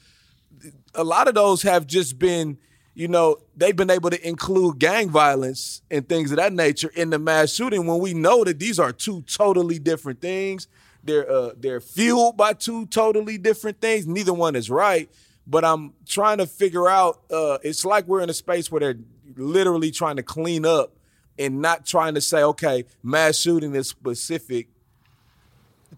a 0.94 1.04
lot 1.04 1.28
of 1.28 1.34
those 1.34 1.64
have 1.64 1.88
just 1.88 2.20
been, 2.20 2.58
you 2.96 3.08
know, 3.08 3.38
they've 3.58 3.76
been 3.76 3.90
able 3.90 4.10
to 4.12 4.28
include 4.28 4.80
gang 4.80 5.10
violence 5.10 5.82
and 5.90 6.08
things 6.08 6.32
of 6.32 6.38
that 6.38 6.54
nature 6.54 6.92
in 6.96 7.10
the 7.10 7.20
mass 7.20 7.52
shooting 7.52 7.88
when 7.88 8.00
we 8.00 8.14
know 8.14 8.44
that 8.44 8.60
these 8.60 8.80
are 8.80 8.92
two 8.92 9.22
totally 9.24 9.80
different 9.80 10.22
things. 10.22 10.68
They're 11.04 11.30
uh, 11.30 11.52
they're 11.58 11.82
fueled 11.82 12.38
by 12.38 12.54
two 12.54 12.86
totally 12.86 13.38
different 13.38 13.82
things. 13.82 14.08
Neither 14.08 14.34
one 14.34 14.56
is 14.56 14.70
right. 14.70 15.10
But 15.46 15.66
I'm 15.66 15.94
trying 16.06 16.38
to 16.38 16.48
figure 16.48 16.88
out. 16.88 17.22
Uh, 17.30 17.58
it's 17.64 17.84
like 17.84 18.08
we're 18.08 18.22
in 18.22 18.30
a 18.30 18.34
space 18.34 18.72
where 18.72 18.80
they're 18.80 19.00
literally 19.36 19.92
trying 19.92 20.16
to 20.18 20.24
clean 20.24 20.66
up 20.66 20.94
and 21.38 21.62
not 21.62 21.86
trying 21.86 22.14
to 22.14 22.22
say, 22.22 22.44
okay, 22.44 22.86
mass 23.02 23.38
shooting 23.38 23.76
is 23.76 23.90
specific 23.90 24.68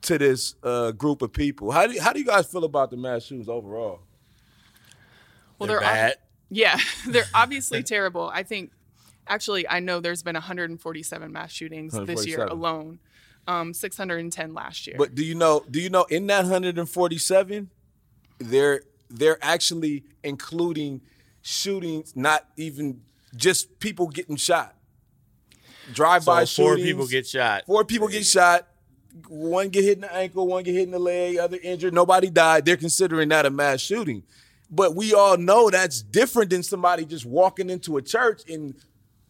to 0.02 0.18
this 0.18 0.56
uh, 0.64 0.92
group 0.92 1.22
of 1.22 1.34
people. 1.34 1.72
How 1.72 1.88
do 1.88 1.94
you, 1.94 2.02
how 2.02 2.14
do 2.14 2.20
you 2.20 2.26
guys 2.26 2.48
feel 2.48 2.64
about 2.64 2.90
the 2.90 2.98
mass 2.98 3.24
shootings 3.24 3.50
overall? 3.50 4.00
Well, 5.60 5.68
They're 5.68 5.80
they're 5.80 5.88
bad. 5.88 6.16
Yeah, 6.56 6.80
they're 7.08 7.26
obviously 7.34 7.84
terrible. 7.84 8.32
I 8.34 8.44
think, 8.44 8.72
actually, 9.28 9.68
I 9.68 9.80
know 9.80 10.00
there's 10.00 10.24
been 10.24 10.36
147 10.36 11.32
mass 11.32 11.52
shootings 11.52 11.94
this 12.06 12.26
year 12.26 12.46
alone, 12.46 13.00
um, 13.48 13.74
610 13.74 14.54
last 14.54 14.88
year. 14.88 14.96
But 14.98 15.16
do 15.16 15.24
you 15.24 15.36
know? 15.36 15.64
Do 15.70 15.80
you 15.80 15.90
know 15.90 16.04
in 16.06 16.28
that 16.28 16.44
147, 16.44 17.70
they're 18.40 18.82
they're 19.10 19.38
actually 19.42 20.04
including 20.24 21.02
shootings, 21.42 22.16
not 22.16 22.46
even 22.58 23.02
just 23.36 23.80
people 23.80 24.08
getting 24.08 24.36
shot. 24.36 24.76
Drive-by 25.94 26.46
So 26.46 26.64
four 26.64 26.76
people 26.78 27.06
get 27.06 27.28
shot. 27.28 27.66
Four 27.68 27.86
people 27.86 28.08
get 28.08 28.26
shot. 28.26 28.68
One 29.28 29.70
get 29.70 29.84
hit 29.84 29.98
in 29.98 30.02
the 30.02 30.14
ankle, 30.14 30.48
one 30.48 30.64
get 30.64 30.74
hit 30.74 30.84
in 30.84 30.92
the 30.92 31.00
leg, 31.00 31.38
other 31.38 31.58
injured. 31.62 31.94
Nobody 31.94 32.30
died. 32.30 32.66
They're 32.66 32.76
considering 32.76 33.30
that 33.30 33.46
a 33.46 33.50
mass 33.50 33.80
shooting. 33.80 34.24
But 34.70 34.96
we 34.96 35.14
all 35.14 35.38
know 35.38 35.70
that's 35.70 36.02
different 36.02 36.50
than 36.50 36.64
somebody 36.64 37.06
just 37.06 37.26
walking 37.26 37.70
into 37.70 37.98
a 37.98 38.02
church 38.02 38.42
and 38.50 38.76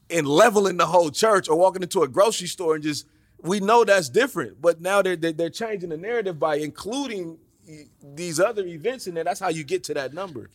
and 0.10 0.28
leveling 0.28 0.78
the 0.78 0.86
whole 0.86 1.10
church 1.10 1.50
or 1.50 1.58
walking 1.58 1.82
into 1.82 2.04
a 2.04 2.08
grocery 2.08 2.48
store 2.48 2.76
and 2.76 2.84
just 2.84 3.08
we 3.42 3.60
know 3.60 3.84
that's 3.84 4.10
different. 4.10 4.62
But 4.62 4.82
now 4.82 5.02
they're 5.02 5.16
they're, 5.16 5.34
they're 5.34 5.50
changing 5.50 5.90
the 5.90 5.98
narrative 5.98 6.40
by 6.40 6.56
including 6.58 7.38
these 8.02 8.40
other 8.40 8.66
events 8.66 9.08
in 9.08 9.16
there. 9.16 9.24
That's 9.24 9.40
how 9.40 9.50
you 9.50 9.64
get 9.64 9.84
to 9.86 9.94
that 9.96 10.14
number. 10.14 10.50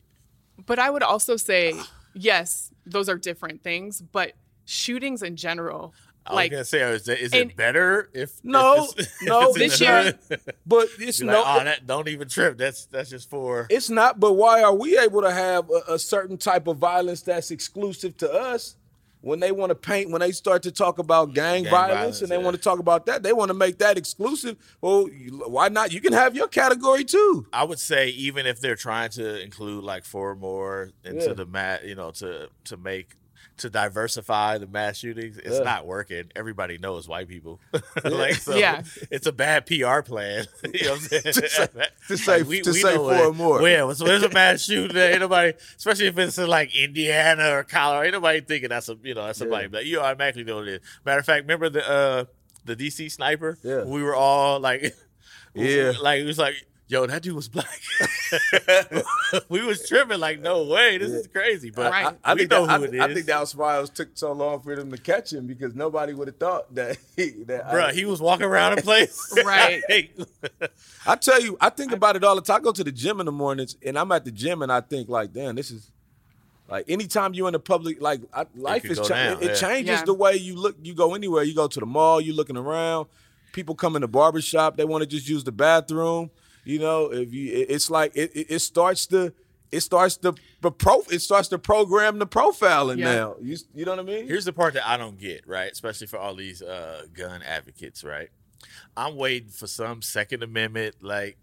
But 0.66 0.78
I 0.78 0.90
would 0.90 1.02
also 1.02 1.36
say, 1.36 1.74
yes, 2.14 2.70
those 2.86 3.08
are 3.08 3.16
different 3.16 3.62
things, 3.62 4.00
but 4.00 4.32
shootings 4.64 5.22
in 5.22 5.36
general, 5.36 5.94
I 6.30 6.34
like 6.34 6.50
was 6.52 6.56
gonna 6.56 6.64
say, 6.64 6.80
is, 6.94 7.08
it- 7.08 7.20
is 7.20 7.32
and- 7.32 7.50
it 7.50 7.56
better 7.56 8.10
if 8.14 8.32
No, 8.44 8.84
if 8.96 8.98
it's, 8.98 9.22
no, 9.22 9.50
if 9.50 9.56
this 9.56 9.80
year- 9.80 10.18
But 10.66 10.88
it's 10.98 11.20
no 11.20 11.42
like, 11.42 11.60
oh, 11.60 11.64
that 11.64 11.86
don't 11.86 12.08
even 12.08 12.28
trip. 12.28 12.58
That's 12.58 12.86
that's 12.86 13.10
just 13.10 13.28
for. 13.30 13.66
It's 13.70 13.90
not, 13.90 14.18
but 14.20 14.32
why 14.34 14.62
are 14.62 14.74
we 14.74 14.98
able 14.98 15.22
to 15.22 15.30
have 15.32 15.68
a, 15.70 15.94
a 15.94 15.98
certain 15.98 16.36
type 16.38 16.66
of 16.66 16.78
violence 16.78 17.22
that's 17.22 17.50
exclusive 17.50 18.16
to 18.18 18.32
us? 18.32 18.76
When 19.22 19.38
they 19.38 19.52
want 19.52 19.68
to 19.68 19.74
paint, 19.74 20.10
when 20.10 20.20
they 20.20 20.32
start 20.32 20.62
to 20.62 20.70
talk 20.70 20.98
about 20.98 21.28
mm, 21.28 21.34
gang, 21.34 21.64
Gang 21.64 21.70
violence, 21.70 21.94
violence, 21.98 22.22
and 22.22 22.30
they 22.30 22.38
yeah. 22.38 22.42
want 22.42 22.56
to 22.56 22.62
talk 22.62 22.78
about 22.78 23.04
that, 23.04 23.22
they 23.22 23.34
want 23.34 23.50
to 23.50 23.54
make 23.54 23.76
that 23.76 23.98
exclusive. 23.98 24.56
Well, 24.80 25.10
you- 25.12 25.42
why 25.46 25.68
not? 25.68 25.92
You 25.92 26.00
can 26.00 26.14
have 26.14 26.34
your 26.34 26.48
category 26.48 27.04
too. 27.04 27.46
I 27.52 27.64
would 27.64 27.78
say 27.78 28.08
even 28.08 28.46
if 28.46 28.62
they're 28.62 28.76
trying 28.76 29.10
to 29.10 29.38
include 29.42 29.84
like 29.84 30.06
four 30.06 30.34
more 30.36 30.92
into 31.04 31.26
Yeah. 31.26 31.32
the 31.34 31.44
mat, 31.44 31.84
you 31.84 31.94
know, 31.96 32.12
to 32.12 32.48
to 32.64 32.76
make 32.78 33.16
to 33.60 33.70
diversify 33.70 34.58
the 34.58 34.66
mass 34.66 34.98
shootings, 34.98 35.38
it's 35.38 35.58
Yeah. 35.58 35.62
not 35.64 35.86
working. 35.86 36.24
Everybody 36.36 36.78
knows 36.78 37.08
white 37.08 37.28
people. 37.28 37.60
like 38.04 38.34
so 38.34 38.54
Yeah. 38.56 38.82
it's 39.10 39.26
a 39.26 39.32
bad 39.32 39.66
PR 39.66 40.00
plan. 40.02 40.46
you 40.74 40.84
know 40.84 40.92
what 40.92 41.02
I'm 41.02 41.08
saying? 41.08 41.22
To 41.22 41.32
say- 41.32 41.66
to 42.08 42.16
say- 42.16 42.42
to 42.62 42.72
say 42.74 42.96
four 42.96 43.14
it. 43.14 43.20
or 43.26 43.32
more. 43.32 43.62
Well, 43.62 43.94
so 43.94 44.04
there's 44.04 44.22
a 44.22 44.28
mass 44.30 44.62
shooting. 44.64 44.94
There. 44.94 45.12
Ain't 45.12 45.20
nobody, 45.20 45.52
especially 45.76 46.06
if 46.06 46.18
it's 46.18 46.38
in 46.38 46.46
like 46.48 46.74
Indiana 46.76 47.50
or 47.56 47.64
Colorado, 47.64 48.04
ain't 48.04 48.12
nobody 48.14 48.40
thinking 48.40 48.68
that's 48.68 48.88
a 48.88 48.96
you 49.02 49.14
know 49.14 49.26
that's 49.26 49.38
somebody. 49.38 49.68
But 49.68 49.86
you 49.86 50.00
automatically 50.00 50.44
know 50.44 50.56
what 50.56 50.68
it 50.68 50.74
is. 50.74 50.88
Matter 51.04 51.20
of 51.20 51.26
fact, 51.26 51.42
remember 51.44 51.68
the 51.68 51.88
uh 51.88 52.24
the 52.64 52.76
DC 52.76 53.10
sniper? 53.10 53.58
Yeah. 53.62 53.84
We 53.84 54.02
were 54.02 54.14
all 54.14 54.60
like, 54.60 54.94
Yeah. 55.54 55.92
like 56.00 56.20
it 56.20 56.24
was 56.26 56.38
like, 56.38 56.54
yo, 56.90 57.06
that 57.06 57.22
dude 57.22 57.34
was 57.36 57.48
black. 57.48 57.80
we 59.48 59.62
was 59.64 59.86
tripping 59.88 60.18
like, 60.18 60.40
no 60.40 60.64
way, 60.64 60.98
this 60.98 61.10
is 61.10 61.26
crazy. 61.28 61.70
But 61.70 61.90
Right. 61.92 62.16
I 62.24 62.34
we 62.34 62.40
think 62.40 62.50
know 62.50 62.66
that, 62.66 62.78
who 62.80 62.84
I, 62.84 62.88
it 62.88 62.94
is. 62.94 63.00
I 63.00 63.14
think 63.14 63.26
that 63.26 63.40
was 63.40 63.54
why 63.54 63.78
it 63.78 63.80
was 63.80 63.90
took 63.90 64.08
so 64.14 64.32
long 64.32 64.60
for 64.60 64.74
them 64.74 64.90
to 64.90 64.98
catch 64.98 65.32
him 65.32 65.46
because 65.46 65.74
nobody 65.74 66.12
would 66.14 66.28
have 66.28 66.36
thought 66.38 66.74
that. 66.74 66.96
He, 67.16 67.30
that 67.46 67.66
I- 67.66 67.74
Bruh, 67.74 67.92
he 67.92 68.04
was 68.04 68.20
walking 68.20 68.46
around 68.46 68.78
a 68.78 68.82
place. 68.82 69.32
Right. 69.44 69.82
I 71.06 71.16
tell 71.16 71.40
you, 71.40 71.56
I 71.60 71.70
think 71.70 71.92
about 71.92 72.16
it 72.16 72.24
all 72.24 72.34
the 72.34 72.42
time. 72.42 72.56
I 72.56 72.60
go 72.60 72.72
to 72.72 72.84
the 72.84 72.92
gym 72.92 73.20
in 73.20 73.26
the 73.26 73.32
mornings, 73.32 73.76
and 73.84 73.98
I'm 73.98 74.10
at 74.12 74.24
the 74.24 74.30
gym, 74.30 74.62
and 74.62 74.70
I 74.72 74.80
think 74.80 75.08
like, 75.08 75.32
damn, 75.32 75.54
this 75.54 75.70
is 75.70 75.90
like 76.68 76.84
anytime 76.88 77.34
you're 77.34 77.48
in 77.48 77.52
the 77.52 77.58
public, 77.60 78.00
like 78.00 78.20
I, 78.32 78.46
life 78.56 78.84
is 78.84 78.98
go 78.98 79.04
cha- 79.08 79.14
down, 79.14 79.42
it, 79.42 79.50
it 79.50 79.56
changes 79.56 79.98
Yeah. 80.00 80.04
the 80.04 80.14
way 80.14 80.36
you 80.36 80.56
look. 80.56 80.76
You 80.82 80.94
go 80.94 81.14
anywhere, 81.14 81.42
you 81.42 81.54
go 81.54 81.66
to 81.68 81.80
the 81.80 81.86
mall, 81.86 82.20
you 82.20 82.32
looking 82.32 82.56
around. 82.56 83.06
People 83.52 83.74
come 83.74 83.96
in 83.96 84.02
the 84.02 84.08
barber 84.08 84.40
shop, 84.40 84.76
they 84.76 84.84
want 84.84 85.02
to 85.02 85.06
just 85.06 85.28
use 85.28 85.42
the 85.44 85.52
bathroom. 85.52 86.30
You 86.64 86.78
know, 86.78 87.12
if 87.12 87.32
you, 87.32 87.66
it's 87.68 87.90
like 87.90 88.12
it, 88.14 88.30
it, 88.34 88.46
it 88.50 88.58
starts 88.60 89.06
to. 89.08 89.32
It 89.72 89.82
starts 89.82 90.16
to 90.16 90.34
the 90.62 90.72
pro. 90.72 91.02
It 91.12 91.20
starts 91.20 91.46
to 91.48 91.58
program 91.58 92.18
the 92.18 92.26
profiling 92.26 92.98
Yeah. 92.98 93.14
now. 93.14 93.36
You 93.40 93.56
you 93.72 93.84
know 93.84 93.92
what 93.92 94.00
I 94.00 94.02
mean? 94.02 94.26
Here's 94.26 94.44
the 94.44 94.52
part 94.52 94.74
that 94.74 94.84
I 94.88 94.96
don't 94.96 95.16
get, 95.16 95.46
right? 95.46 95.70
Especially 95.70 96.08
for 96.08 96.18
all 96.18 96.34
these 96.34 96.60
uh, 96.60 97.04
gun 97.12 97.40
advocates, 97.42 98.02
right? 98.02 98.30
I'm 98.96 99.14
waiting 99.14 99.50
for 99.50 99.68
some 99.68 100.02
Second 100.02 100.42
Amendment, 100.42 100.96
like, 101.02 101.38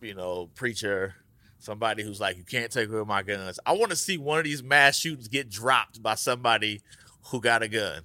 you 0.00 0.14
know, 0.14 0.48
preacher, 0.54 1.16
somebody 1.58 2.04
who's 2.04 2.20
like, 2.20 2.36
you 2.36 2.44
can't 2.44 2.70
take 2.70 2.88
away 2.88 3.02
my 3.04 3.24
guns. 3.24 3.58
I 3.66 3.72
want 3.72 3.90
to 3.90 3.96
see 3.96 4.16
one 4.16 4.38
of 4.38 4.44
these 4.44 4.62
mass 4.62 4.96
shootings 4.96 5.26
get 5.26 5.50
dropped 5.50 6.00
by 6.00 6.14
somebody 6.14 6.82
who 7.30 7.40
got 7.40 7.64
a 7.64 7.68
gun. 7.68 8.02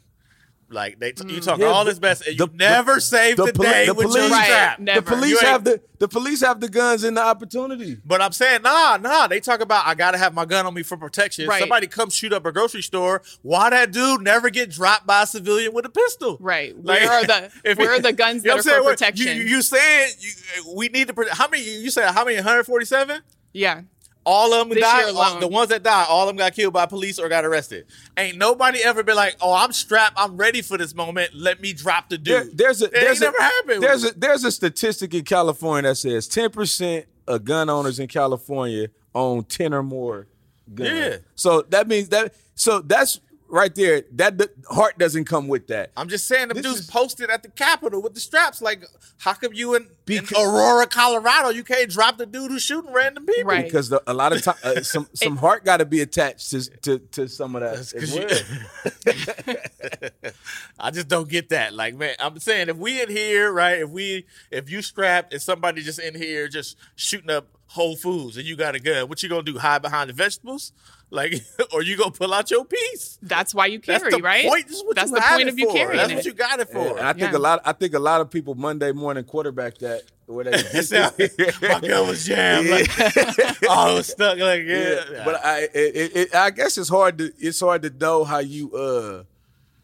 Like 0.71 0.99
they, 0.99 1.07
you 1.07 1.13
mm. 1.13 1.43
talk 1.45 1.59
Yeah, 1.59 1.67
all 1.67 1.83
the- 1.83 1.91
this 1.91 1.99
best, 1.99 2.25
and 2.27 2.37
the- 2.37 2.45
you 2.45 2.51
never 2.57 2.99
save 2.99 3.37
the, 3.37 3.45
the 3.45 3.53
poli- 3.53 3.69
day 3.69 3.85
the 3.87 3.93
with 3.93 4.05
your 4.05 4.13
police- 4.13 4.31
Right, 4.31 4.45
strap. 4.45 4.79
never. 4.79 5.01
the 5.01 5.05
police 5.15 5.41
have 5.41 5.63
the 5.63 5.81
the 5.99 6.07
police 6.07 6.41
have 6.41 6.59
the 6.59 6.69
guns 6.69 7.03
and 7.03 7.15
the 7.17 7.21
opportunity. 7.21 7.97
But 8.05 8.21
I'm 8.21 8.31
saying, 8.31 8.61
nah, 8.63 8.97
nah. 8.97 9.27
They 9.27 9.39
talk 9.39 9.59
about 9.61 9.85
I 9.85 9.93
gotta 9.95 10.17
have 10.17 10.33
my 10.33 10.45
gun 10.45 10.65
on 10.65 10.73
me 10.73 10.83
for 10.83 10.97
protection. 10.97 11.47
Right. 11.47 11.59
Somebody 11.59 11.87
come 11.87 12.09
shoot 12.09 12.33
up 12.33 12.45
a 12.45 12.51
grocery 12.51 12.81
store. 12.81 13.21
Why 13.41 13.69
that 13.69 13.91
dude 13.91 14.21
never 14.21 14.49
get 14.49 14.71
dropped 14.71 15.05
by 15.05 15.23
a 15.23 15.27
civilian 15.27 15.73
with 15.73 15.85
a 15.85 15.89
pistol? 15.89 16.37
Right. 16.39 16.73
Like, 16.75 17.01
where 17.01 17.11
are 17.11 17.25
the 17.25 17.51
if 17.63 17.77
where 17.77 17.93
it- 17.93 17.99
are 17.99 18.01
the 18.01 18.13
guns 18.13 18.43
You 18.43 18.49
know 18.51 18.57
that 18.57 18.65
I'm 18.65 18.71
are 18.71 18.73
saying? 18.73 18.83
for 18.83 18.89
protection? 18.91 19.27
You, 19.37 19.43
you 19.43 19.61
saying 19.61 20.11
you, 20.19 20.73
we 20.75 20.89
need 20.89 21.07
to 21.07 21.13
protect? 21.13 21.37
How 21.37 21.47
many? 21.47 21.63
You 21.63 21.91
said 21.91 22.11
how 22.11 22.23
many? 22.25 22.37
147. 22.37 23.21
yeah. 23.53 23.81
All 24.23 24.53
of 24.53 24.59
them 24.67 24.75
This 24.75 24.83
died. 24.83 25.13
All- 25.15 25.39
the 25.39 25.47
ones 25.47 25.69
that 25.69 25.81
died, 25.81 26.05
all 26.07 26.23
of 26.23 26.27
them 26.27 26.35
got 26.37 26.53
killed 26.53 26.73
by 26.73 26.85
police 26.85 27.17
or 27.17 27.27
got 27.27 27.43
arrested. 27.43 27.85
Ain't 28.17 28.37
nobody 28.37 28.83
ever 28.83 29.01
been 29.01 29.15
like, 29.15 29.35
"Oh, 29.41 29.53
I'm 29.53 29.71
strapped. 29.71 30.13
I'm 30.15 30.37
ready 30.37 30.61
for 30.61 30.77
this 30.77 30.93
moment. 30.93 31.31
Let 31.33 31.59
me 31.59 31.73
drop 31.73 32.09
the 32.09 32.17
There- 32.17 32.43
dude." 32.43 32.57
there's 32.57 32.81
a 32.83 32.85
It 32.85 32.91
there's 32.93 33.21
a, 33.21 33.25
never 33.25 33.41
happened. 33.41 33.81
There's 33.83 34.03
a 34.03 34.11
there's 34.11 34.43
a 34.43 34.51
statistic 34.51 35.13
in 35.15 35.23
California 35.23 35.89
that 35.89 35.95
says 35.95 36.27
10% 36.27 37.05
of 37.27 37.45
gun 37.45 37.69
owners 37.69 37.99
in 37.99 38.07
California 38.07 38.89
own 39.15 39.43
10 39.43 39.73
or 39.73 39.81
more 39.83 40.27
guns. 40.73 40.89
Yeah. 40.91 41.17
So 41.35 41.63
that 41.69 41.87
means 41.87 42.09
that 42.09 42.33
so 42.53 42.79
that's 42.79 43.19
right 43.51 43.73
there. 43.75 44.03
That 44.13 44.37
the 44.39 44.49
heart 44.69 44.97
doesn't 44.97 45.25
come 45.25 45.47
with 45.47 45.67
that. 45.67 45.91
I'm 45.95 46.07
just 46.09 46.27
saying, 46.27 46.47
the 46.47 46.55
This 46.55 46.63
dudes 46.63 46.79
is- 46.79 46.87
posted 46.87 47.29
at 47.29 47.43
the 47.43 47.49
Capitol 47.49 48.01
with 48.01 48.13
the 48.15 48.19
straps. 48.19 48.61
Like, 48.61 48.83
how 49.19 49.33
come 49.33 49.53
you 49.53 49.75
in, 49.75 49.87
in 50.07 50.25
Aurora, 50.35 50.87
Colorado, 50.87 51.49
you 51.49 51.63
can't 51.63 51.89
drop 51.91 52.17
the 52.17 52.25
dude 52.25 52.49
who's 52.51 52.63
shooting 52.63 52.91
random 52.91 53.25
people? 53.25 53.43
Right. 53.51 53.65
Because 53.65 53.89
the, 53.89 54.01
a 54.07 54.13
lot 54.13 54.33
of 54.33 54.41
time, 54.41 54.55
uh, 54.63 54.81
some 54.81 55.07
some 55.13 55.37
heart 55.37 55.63
got 55.65 55.77
to 55.77 55.85
be 55.85 56.01
attached 56.01 56.49
to, 56.51 56.69
to 56.81 56.99
to 56.99 57.27
some 57.27 57.55
of 57.55 57.61
that. 57.61 57.75
That's 57.75 57.93
as 57.93 58.11
'cause 58.11 59.45
you- 59.45 60.31
I 60.79 60.91
just 60.91 61.07
don't 61.07 61.29
get 61.29 61.49
that. 61.49 61.73
Like, 61.73 61.95
man, 61.95 62.15
I'm 62.19 62.39
saying 62.39 62.69
if 62.69 62.77
we 62.77 63.01
in 63.01 63.09
here, 63.09 63.51
right? 63.51 63.79
If 63.81 63.89
we, 63.89 64.25
if 64.49 64.69
you 64.69 64.81
strapped 64.81 65.33
and 65.33 65.41
somebody 65.41 65.81
just 65.83 65.99
in 65.99 66.15
here 66.15 66.47
just 66.47 66.77
shooting 66.95 67.29
up 67.29 67.47
Whole 67.71 67.95
Foods 67.95 68.35
and 68.37 68.45
you 68.45 68.55
got 68.57 68.75
a 68.75 68.79
gun, 68.79 69.07
what 69.07 69.23
you 69.23 69.29
gonna 69.29 69.43
do? 69.43 69.57
Hide 69.57 69.81
behind 69.81 70.09
the 70.09 70.13
vegetables? 70.13 70.73
Like, 71.09 71.35
or 71.73 71.81
you 71.83 71.95
gonna 71.97 72.11
pull 72.11 72.33
out 72.33 72.51
your 72.51 72.65
piece? 72.65 73.17
That's 73.21 73.53
why 73.55 73.67
you 73.67 73.79
That's 73.79 74.01
carry, 74.03 74.11
the 74.17 74.21
right? 74.21 74.45
point. 74.45 74.67
This 74.67 74.77
is 74.77 74.83
what 74.83 74.95
That's 74.97 75.09
you 75.09 75.15
the 75.15 75.21
point 75.21 75.49
of 75.49 75.57
you 75.59 75.67
for. 75.67 75.73
carrying 75.75 75.97
That's 75.97 76.11
it. 76.11 76.15
what 76.15 76.25
you 76.25 76.33
got 76.33 76.59
it 76.59 76.69
for. 76.69 76.97
And 76.97 77.07
I 77.07 77.13
think 77.13 77.31
Yeah. 77.31 77.37
a 77.37 77.39
lot. 77.39 77.61
I 77.65 77.71
think 77.73 77.93
a 77.93 77.99
lot 77.99 78.19
of 78.21 78.29
people 78.29 78.55
Monday 78.55 78.91
morning 78.91 79.23
quarterback 79.23 79.77
that 79.79 80.01
where 80.25 80.45
they 80.45 80.51
my 81.61 81.79
gun 81.81 82.07
was 82.07 82.25
jammed. 82.25 82.69
Like, 82.69 82.89
oh, 83.69 83.95
was 83.95 84.07
stuck. 84.07 84.37
Like, 84.37 84.63
yeah. 84.65 84.99
Yeah, 85.11 85.25
but 85.25 85.43
I, 85.45 85.59
it, 85.63 85.71
it, 85.73 86.15
it, 86.15 86.35
I 86.35 86.49
guess 86.51 86.77
it's 86.77 86.89
hard 86.89 87.17
to 87.19 87.31
it's 87.39 87.59
hard 87.59 87.81
to 87.83 87.89
know 87.89 88.23
how 88.23 88.39
you 88.39 88.73
uh 88.73 89.23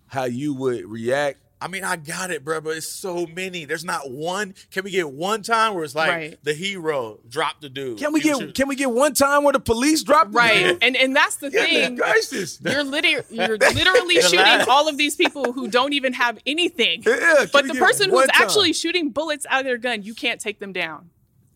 how 0.08 0.26
you 0.26 0.54
would 0.54 0.86
react 0.86 1.40
I 1.60 1.68
mean, 1.68 1.84
I 1.84 1.96
got 1.96 2.30
it, 2.30 2.44
bro, 2.46 2.62
but 2.62 2.78
it's 2.78 2.88
so 2.88 3.26
many. 3.26 3.66
There's 3.66 3.84
not 3.84 4.12
one. 4.12 4.54
Can 4.70 4.84
we 4.84 4.92
get 4.92 5.10
one 5.10 5.42
time 5.42 5.74
where 5.74 5.84
it's 5.84 5.96
like 5.96 6.10
Right. 6.12 6.44
the 6.44 6.54
hero 6.54 7.20
dropped 7.28 7.62
the 7.62 7.70
dude? 7.70 7.98
Can 7.98 8.14
we 8.14 8.22
get 8.22 8.38
shooting- 8.38 8.54
can 8.54 8.68
we 8.68 8.76
get 8.76 8.92
one 8.92 9.16
time 9.16 9.44
where 9.44 9.54
the 9.54 9.60
police 9.60 10.04
drop 10.04 10.28
the 10.32 10.38
Right. 10.38 10.64
dude? 10.68 10.84
And 10.84 10.96
and 10.96 11.16
that's 11.16 11.38
the 11.38 11.50
thing. 11.50 11.96
Goodness 11.96 12.30
gracious. 12.30 12.60
You're 12.62 12.84
literally 12.84 13.26
you're 13.32 13.58
literally 13.58 14.22
shooting 14.22 14.66
all 14.70 14.88
of 14.88 14.98
these 14.98 15.16
people 15.16 15.52
who 15.54 15.68
don't 15.68 15.94
even 15.94 16.14
have 16.14 16.38
anything. 16.46 17.02
Yeah, 17.04 17.48
but 17.52 17.68
the 17.68 17.74
person 17.74 18.12
who's 18.12 18.28
time? 18.28 18.44
actually 18.44 18.74
shooting 18.74 19.10
bullets 19.10 19.48
out 19.50 19.62
of 19.62 19.66
their 19.66 19.78
gun, 19.80 20.04
you 20.04 20.14
can't 20.14 20.40
take 20.40 20.60
them 20.60 20.74
down. 20.74 21.10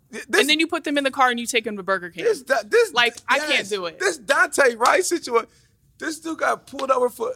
This- 0.09 0.25
and 0.33 0.49
then 0.49 0.59
you 0.59 0.65
put 0.65 0.83
them 0.83 0.97
in 0.97 1.03
the 1.03 1.11
car 1.11 1.29
and 1.29 1.39
you 1.39 1.45
take 1.45 1.63
them 1.63 1.77
to 1.77 1.83
Burger 1.83 2.09
King. 2.09 2.23
This, 2.25 2.41
Da- 2.41 2.63
this, 2.65 2.91
Like, 2.91 3.15
I 3.29 3.37
can't 3.39 3.69
do 3.69 3.85
it. 3.85 3.99
This 3.99 4.17
Dante 4.17 4.75
Rice 4.75 5.07
situation. 5.09 5.47
This 5.99 6.19
dude 6.19 6.39
got 6.39 6.65
pulled 6.65 6.89
over 6.89 7.07
for. 7.09 7.31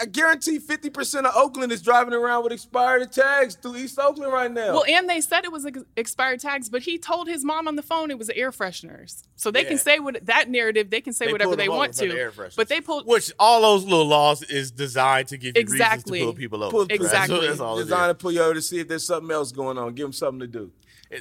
I 0.00 0.06
guarantee 0.06 0.58
fifty 0.58 0.90
percent 0.90 1.26
of 1.26 1.34
Oakland 1.36 1.72
is 1.72 1.82
driving 1.82 2.14
around 2.14 2.44
with 2.44 2.52
expired 2.52 3.12
tags 3.12 3.54
through 3.54 3.76
East 3.76 3.98
Oakland 3.98 4.32
right 4.32 4.50
now. 4.50 4.72
Well, 4.72 4.84
and 4.88 5.08
they 5.08 5.20
said 5.20 5.44
it 5.44 5.52
was 5.52 5.66
ex- 5.66 5.82
expired 5.96 6.40
tags, 6.40 6.68
but 6.68 6.82
he 6.82 6.98
told 6.98 7.28
his 7.28 7.44
mom 7.44 7.68
on 7.68 7.76
the 7.76 7.82
phone 7.82 8.10
it 8.10 8.18
was 8.18 8.30
air 8.30 8.50
fresheners. 8.50 9.22
So 9.36 9.50
they 9.50 9.62
Yeah. 9.62 9.68
can 9.70 9.78
say 9.78 9.98
what 9.98 10.24
that 10.26 10.48
narrative, 10.48 10.90
they 10.90 11.00
can 11.00 11.12
say 11.12 11.26
They 11.26 11.32
whatever 11.32 11.56
they 11.56 11.68
want 11.68 11.94
for 11.94 12.02
the 12.06 12.12
to. 12.12 12.18
air. 12.18 12.32
But 12.56 12.68
they 12.68 12.80
pulled 12.80 13.06
Which 13.06 13.32
all 13.38 13.60
those 13.62 13.84
little 13.84 14.06
laws 14.06 14.42
is 14.42 14.70
designed 14.70 15.28
to 15.28 15.36
give 15.36 15.56
you 15.56 15.60
Exactly. 15.60 16.20
reasons 16.20 16.20
to 16.20 16.24
pull 16.26 16.34
people 16.34 16.62
over. 16.64 16.70
Pull- 16.70 16.86
That's- 16.86 17.00
Exactly. 17.06 17.46
That's 17.46 17.60
all 17.60 17.76
it 17.78 17.80
is. 17.82 17.86
designed 17.86 18.10
to 18.10 18.14
pull 18.14 18.32
you 18.32 18.42
over 18.42 18.54
to 18.54 18.62
see 18.62 18.78
if 18.80 18.88
there's 18.88 19.04
something 19.06 19.30
else 19.30 19.52
going 19.52 19.78
on. 19.78 19.94
Give 19.94 20.06
him 20.06 20.12
something 20.12 20.40
to 20.40 20.46
do. 20.46 20.70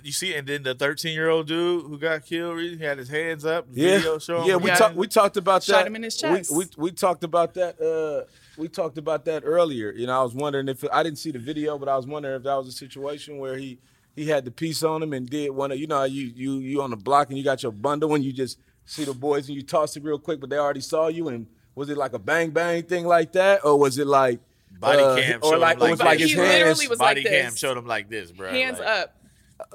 You 0.05 0.13
see, 0.13 0.33
and 0.35 0.47
then 0.47 0.63
the 0.63 0.73
13 0.73 1.13
year 1.13 1.27
old 1.27 1.47
dude 1.47 1.83
who 1.85 1.97
got 1.97 2.25
killed, 2.25 2.59
he 2.61 2.77
had 2.77 2.97
his 2.97 3.09
hands 3.09 3.43
up. 3.43 3.65
Yeah, 3.73 3.97
Video 3.97 4.45
yeah. 4.45 4.55
We 4.55 4.69
talked. 4.71 4.95
We 4.95 5.07
talked 5.07 5.35
about 5.35 5.61
that. 5.61 5.65
Shot 5.65 5.79
that. 5.79 5.87
him 5.87 5.97
in 5.97 6.03
his 6.03 6.15
We- 6.15 6.29
chest. 6.29 6.51
We, 6.55 6.65
we 6.77 6.91
talked 6.91 7.25
about 7.25 7.53
that. 7.55 7.75
Uh, 7.81 8.23
we 8.57 8.67
talked 8.67 8.97
about 8.97 9.25
that 9.25 9.43
earlier. 9.45 9.91
You 9.91 10.07
know, 10.07 10.19
I 10.19 10.23
was 10.23 10.33
wondering 10.33 10.67
if 10.67 10.83
I 10.91 11.03
didn't 11.03 11.19
see 11.19 11.31
the 11.31 11.39
video, 11.39 11.77
but 11.77 11.87
I 11.89 11.95
was 11.95 12.05
wondering 12.07 12.35
if 12.35 12.43
that 12.43 12.55
was 12.55 12.67
a 12.67 12.71
situation 12.71 13.37
where 13.37 13.57
he 13.57 13.79
he 14.15 14.27
had 14.27 14.43
the 14.45 14.51
piece 14.51 14.83
on 14.83 15.01
him 15.01 15.13
and 15.13 15.29
did 15.29 15.51
one 15.51 15.71
of 15.71 15.79
you 15.79 15.87
know 15.87 16.03
you 16.03 16.31
you 16.35 16.59
you 16.59 16.81
on 16.81 16.89
the 16.89 16.97
block 16.97 17.29
and 17.29 17.37
you 17.37 17.43
got 17.43 17.63
your 17.63 17.71
bundle 17.71 18.13
and 18.15 18.23
you 18.23 18.33
just 18.33 18.59
see 18.85 19.03
the 19.05 19.13
boys 19.13 19.47
and 19.47 19.55
you 19.55 19.61
toss 19.63 19.95
it 19.95 20.03
real 20.03 20.19
quick, 20.19 20.39
but 20.41 20.49
they 20.49 20.57
already 20.57 20.81
saw 20.81 21.07
you 21.07 21.27
and 21.29 21.47
was 21.75 21.89
it 21.89 21.97
like 21.97 22.13
a 22.13 22.19
bang 22.19 22.49
bang 22.51 22.83
thing 22.83 23.05
like 23.05 23.31
that 23.33 23.63
or 23.63 23.77
was 23.79 23.97
it 23.97 24.07
like 24.07 24.39
Body 24.79 25.01
uh, 25.01 25.15
cam 25.15 25.39
or 25.43 25.57
like 25.57 25.75
him 25.75 25.79
like 25.81 25.91
was 25.91 25.99
like 25.99 26.19
his 26.19 26.31
He 26.31 26.37
literally 26.37 26.65
hands? 26.65 26.89
was 26.89 26.99
Body 26.99 27.21
like 27.21 27.31
cam 27.31 27.55
showed 27.55 27.77
him 27.77 27.85
like 27.85 28.09
this, 28.09 28.31
bro. 28.31 28.49
hands 28.49 28.79
like, 28.79 28.87
up. 28.87 29.15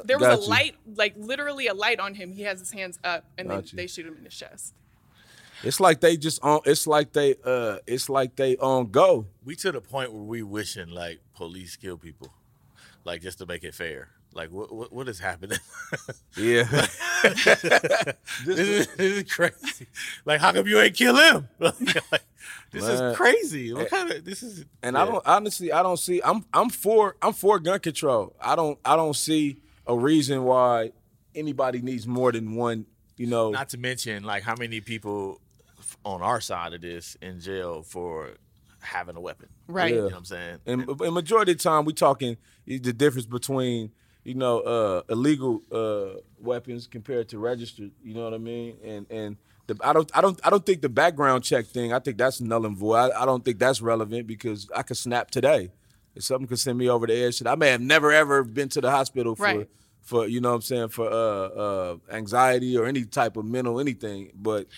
There 0.04 0.18
was 0.18 0.26
Got 0.26 0.38
a 0.38 0.42
you. 0.42 0.48
light, 0.48 0.74
like 0.96 1.14
literally 1.16 1.68
a 1.68 1.74
light 1.74 2.00
on 2.00 2.14
him. 2.14 2.32
He 2.32 2.42
has 2.42 2.58
his 2.58 2.72
hands 2.72 2.98
up, 3.04 3.24
and 3.38 3.48
then 3.48 3.58
Got 3.58 3.72
you. 3.72 3.76
they 3.76 3.86
shoot 3.86 4.04
him 4.04 4.16
in 4.16 4.24
the 4.24 4.30
chest. 4.30 4.74
It's 5.62 5.80
like 5.80 6.00
they 6.00 6.16
just 6.16 6.42
on. 6.42 6.60
It's 6.64 6.86
like 6.86 7.12
they 7.12 7.34
uh. 7.44 7.78
It's 7.86 8.08
like 8.08 8.36
they 8.36 8.56
on 8.56 8.90
go. 8.90 9.26
We 9.44 9.56
to 9.56 9.72
the 9.72 9.80
point 9.80 10.12
where 10.12 10.22
we 10.22 10.42
wishing 10.42 10.90
like 10.90 11.20
police 11.34 11.76
kill 11.76 11.96
people, 11.96 12.32
like 13.04 13.22
just 13.22 13.38
to 13.38 13.46
make 13.46 13.64
it 13.64 13.74
fair. 13.74 14.10
Like 14.36 14.50
what 14.50 14.72
what, 14.72 14.92
what 14.92 15.08
is 15.08 15.18
happening? 15.18 15.58
Yeah. 16.36 16.64
this, 17.22 18.58
is, 18.58 18.86
this 18.88 18.98
is 18.98 19.32
crazy. 19.32 19.86
Like 20.26 20.40
how 20.40 20.52
come 20.52 20.66
you 20.66 20.78
ain't 20.78 20.94
kill 20.94 21.16
him? 21.16 21.48
like, 21.58 21.78
this 22.70 22.84
Man. 22.84 23.04
is 23.04 23.16
crazy. 23.16 23.72
What 23.72 23.88
kind 23.88 24.10
of 24.10 24.24
this 24.24 24.42
is? 24.42 24.66
And 24.82 24.98
I 24.98 25.06
don't 25.06 25.26
honestly, 25.26 25.72
I 25.72 25.82
don't 25.82 25.96
see. 25.96 26.20
I'm 26.22 26.44
I'm 26.52 26.68
for 26.68 27.16
I'm 27.22 27.32
for 27.32 27.58
gun 27.58 27.80
control. 27.80 28.36
I 28.38 28.54
don't 28.54 28.78
I 28.84 28.94
don't 28.94 29.16
see 29.16 29.56
a 29.86 29.96
reason 29.96 30.44
why 30.44 30.92
anybody 31.34 31.80
needs 31.80 32.06
more 32.06 32.30
than 32.30 32.54
one. 32.54 32.84
You 33.16 33.28
know, 33.28 33.50
Not 33.50 33.70
to 33.70 33.78
mention 33.78 34.24
like 34.24 34.42
how 34.42 34.54
many 34.56 34.82
people 34.82 35.40
on 36.06 36.22
our 36.22 36.40
side 36.40 36.72
of 36.72 36.80
this 36.80 37.16
in 37.20 37.40
jail 37.40 37.82
for 37.82 38.30
having 38.78 39.16
a 39.16 39.20
weapon. 39.20 39.48
Right. 39.66 39.92
You 39.92 39.96
know 39.96 40.04
what 40.04 40.14
I'm 40.14 40.24
saying? 40.24 40.58
and, 40.64 40.88
and 40.88 41.12
majority 41.12 41.52
of 41.52 41.58
the 41.58 41.64
time 41.64 41.84
we 41.84 41.92
talking 41.92 42.36
the 42.64 42.78
difference 42.78 43.26
between 43.26 43.90
you 44.22 44.34
know 44.34 44.60
uh, 44.60 45.02
illegal 45.08 45.62
uh, 45.72 46.20
weapons 46.38 46.86
compared 46.86 47.28
to 47.30 47.38
registered. 47.38 47.90
You 48.02 48.14
know 48.14 48.24
what 48.24 48.34
I 48.34 48.38
mean? 48.38 48.76
And 48.84 49.06
and 49.10 49.36
the, 49.66 49.76
I 49.82 49.92
don't 49.92 50.10
I 50.16 50.20
don't 50.20 50.40
I 50.44 50.50
don't 50.50 50.64
think 50.64 50.80
the 50.80 50.88
background 50.88 51.42
check 51.42 51.66
thing. 51.66 51.92
I 51.92 51.98
think 51.98 52.18
that's 52.18 52.40
null 52.40 52.64
and 52.66 52.76
void. 52.76 52.96
I, 52.96 53.22
I 53.22 53.26
don't 53.26 53.44
think 53.44 53.58
that's 53.58 53.82
relevant 53.82 54.28
because 54.28 54.70
I 54.74 54.82
could 54.82 54.96
snap 54.96 55.32
today. 55.32 55.70
If 56.14 56.22
something 56.22 56.46
could 56.46 56.60
send 56.60 56.78
me 56.78 56.88
over 56.88 57.06
the 57.06 57.14
edge, 57.14 57.42
I 57.44 57.56
may 57.56 57.70
have 57.70 57.80
never 57.80 58.12
ever 58.12 58.44
been 58.44 58.68
to 58.70 58.80
the 58.80 58.90
hospital 58.90 59.34
for. 59.34 59.42
Right. 59.42 59.68
For 60.02 60.28
you 60.28 60.40
know 60.40 60.50
what 60.50 60.54
I'm 60.54 60.62
saying 60.62 60.88
for 60.90 61.10
uh, 61.10 61.14
uh, 61.14 61.96
anxiety 62.12 62.78
or 62.78 62.86
any 62.86 63.04
type 63.06 63.36
of 63.36 63.44
mental 63.44 63.80
anything, 63.80 64.30
but 64.36 64.68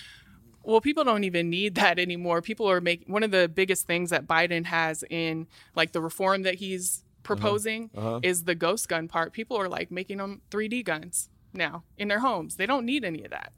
Well, 0.69 0.83
people 0.83 1.03
don't 1.03 1.25
even 1.25 1.49
need 1.49 1.77
that 1.77 1.99
anymore. 1.99 2.43
People 2.43 2.71
are 2.71 2.83
making 2.83 3.11
one 3.11 3.23
of 3.23 3.31
the 3.31 3.49
biggest 3.49 3.87
things 3.87 4.11
that 4.11 4.27
Biden 4.27 4.67
has 4.67 5.03
in 5.09 5.47
like 5.75 5.93
the 5.93 6.03
reform 6.03 6.43
that 6.43 6.57
he's 6.57 7.05
proposing 7.23 7.89
is 8.23 8.45
the 8.45 8.55
ghost 8.55 8.87
gun 8.87 9.09
part. 9.09 9.33
People 9.33 9.57
are 9.57 9.69
like 9.69 9.91
making 9.91 10.19
them 10.19 10.43
3D 10.51 10.85
guns 10.85 11.31
now 11.55 11.85
in 11.97 12.09
their 12.09 12.19
homes. 12.19 12.57
They 12.57 12.67
don't 12.67 12.85
need 12.85 13.03
any 13.03 13.25
of 13.25 13.31
that. 13.31 13.53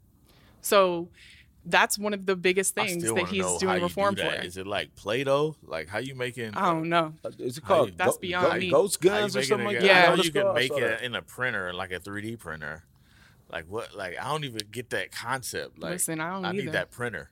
So 0.61 1.09
that's 1.65 1.99
one 1.99 2.13
of 2.13 2.25
the 2.25 2.37
biggest 2.37 2.75
things 2.75 3.03
that 3.03 3.27
he's 3.27 3.41
know 3.41 3.53
how 3.53 3.57
doing 3.59 3.77
you 3.77 3.83
reform 3.83 4.15
do 4.15 4.21
that. 4.23 4.39
for. 4.39 4.45
Is 4.45 4.55
it 4.55 4.65
like 4.65 4.95
Play-Doh? 4.95 5.57
Like 5.63 5.89
how 5.89 5.97
you 5.99 6.15
making? 6.15 6.55
I 6.55 6.71
don't 6.71 6.87
know. 6.87 7.13
uh, 7.25 7.31
is 7.39 7.57
it 7.57 7.65
called 7.65 7.89
you- 7.89 7.95
That's 7.97 8.15
go- 8.15 8.21
beyond 8.21 8.53
go- 8.53 8.57
me. 8.57 8.71
ghost 8.71 9.01
guns 9.01 9.35
or 9.35 9.43
something 9.43 9.67
like 9.67 9.79
that? 9.79 9.85
Yeah. 9.85 9.99
I 9.99 10.05
I 10.05 10.09
know 10.11 10.15
know 10.15 10.23
you 10.23 10.31
can 10.31 10.53
make 10.53 10.71
it 10.71 11.01
in 11.01 11.13
a 11.15 11.21
printer, 11.21 11.73
like 11.73 11.91
a 11.91 11.99
3D 11.99 12.39
printer. 12.39 12.85
Like 13.51 13.65
what? 13.67 13.93
Like 13.95 14.17
I 14.19 14.29
don't 14.31 14.43
even 14.45 14.61
get 14.71 14.91
that 14.91 15.11
concept. 15.11 15.79
Like 15.79 15.91
Listen, 15.93 16.19
I 16.19 16.31
don't 16.33 16.45
I 16.45 16.51
need 16.51 16.71
that 16.71 16.91
printer. 16.91 17.29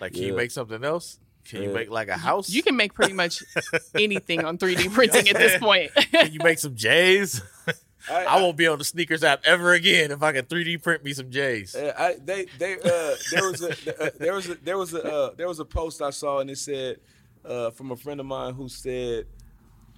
Like 0.00 0.12
can 0.14 0.22
you 0.22 0.34
make 0.36 0.50
something 0.50 0.84
else? 0.84 1.18
Can 1.44 1.62
you 1.62 1.68
make 1.74 1.90
like 1.90 2.08
a 2.08 2.16
house? 2.16 2.48
You 2.50 2.62
can 2.62 2.74
make 2.76 2.94
pretty 2.94 3.12
much 3.12 3.42
anything 3.94 4.44
on 4.44 4.56
3D 4.58 4.92
printing 4.92 5.28
at 5.28 5.36
this 5.36 5.58
point. 5.58 5.92
Can 6.10 6.32
you 6.32 6.40
make 6.42 6.58
some 6.58 6.74
J's? 6.74 7.42
I- 8.10 8.24
I 8.24 8.36
won't 8.42 8.56
be 8.58 8.66
on 8.66 8.76
the 8.78 8.84
sneakers 8.84 9.24
app 9.24 9.40
ever 9.46 9.72
again 9.72 10.10
if 10.10 10.22
I 10.22 10.32
can 10.32 10.44
3D 10.44 10.82
print 10.82 11.02
me 11.04 11.12
some 11.14 11.30
J's. 11.30 11.74
I, 11.74 12.16
they 12.22 12.46
they 12.58 12.74
uh, 12.74 13.14
there 13.32 13.50
was 13.50 13.62
a 13.62 13.70
uh, 14.06 14.10
there 14.18 14.34
was 14.34 14.48
a 14.48 14.54
there 14.56 14.76
was 14.78 14.92
a 14.94 15.02
uh, 15.04 15.30
there 15.36 15.48
was 15.48 15.58
a 15.60 15.64
post 15.64 16.02
I 16.02 16.10
saw 16.10 16.40
and 16.40 16.50
it 16.50 16.58
said 16.58 16.98
uh, 17.44 17.70
from 17.70 17.92
a 17.92 17.96
friend 17.96 18.20
of 18.20 18.26
mine 18.26 18.52
who 18.54 18.68
said, 18.68 19.26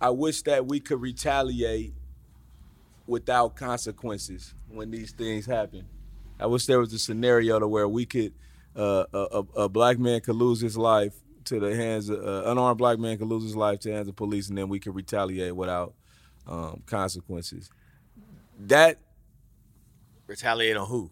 "I 0.00 0.11
wish 0.11 0.42
that 0.42 0.66
we 0.66 0.78
could 0.80 1.00
retaliate 1.00 1.94
without 3.07 3.57
consequences 3.57 4.54
when 4.68 4.90
these 4.90 5.12
things 5.12 5.46
happen. 5.46 5.86
I 6.38 6.46
wish 6.46 6.66
there 6.66 6.78
was 6.78 6.92
a 6.92 6.98
scenario 6.98 7.59
to 7.59 7.66
where 7.68 7.88
we 7.88 8.04
could 8.04 8.32
uh, 8.74 9.04
a, 9.12 9.18
a, 9.18 9.62
a 9.62 9.68
black 9.68 9.98
man 9.98 10.20
could 10.20 10.36
lose 10.36 10.61
his 10.61 10.76
life 10.76 11.14
to 11.44 11.59
the 11.61 11.74
hands 11.74 12.11
of 12.11 12.22
uh, 12.22 12.50
unarmed 12.50 12.78
black 12.78 12.98
man 12.98 13.16
could 13.16 13.28
lose 13.28 13.42
his 13.42 13.57
life 13.57 13.80
to 13.80 13.88
the 13.88 13.94
hands 13.94 14.09
of 14.09 14.16
police 14.16 14.48
and 14.48 14.59
then 14.59 14.68
we 14.68 14.78
could 14.78 14.94
retaliate 14.94 15.54
without 15.57 15.94
um, 16.46 16.82
consequences. 16.86 17.70
That 18.59 18.98
Retaliate 20.26 20.76
on 20.76 20.86
who? 20.88 21.11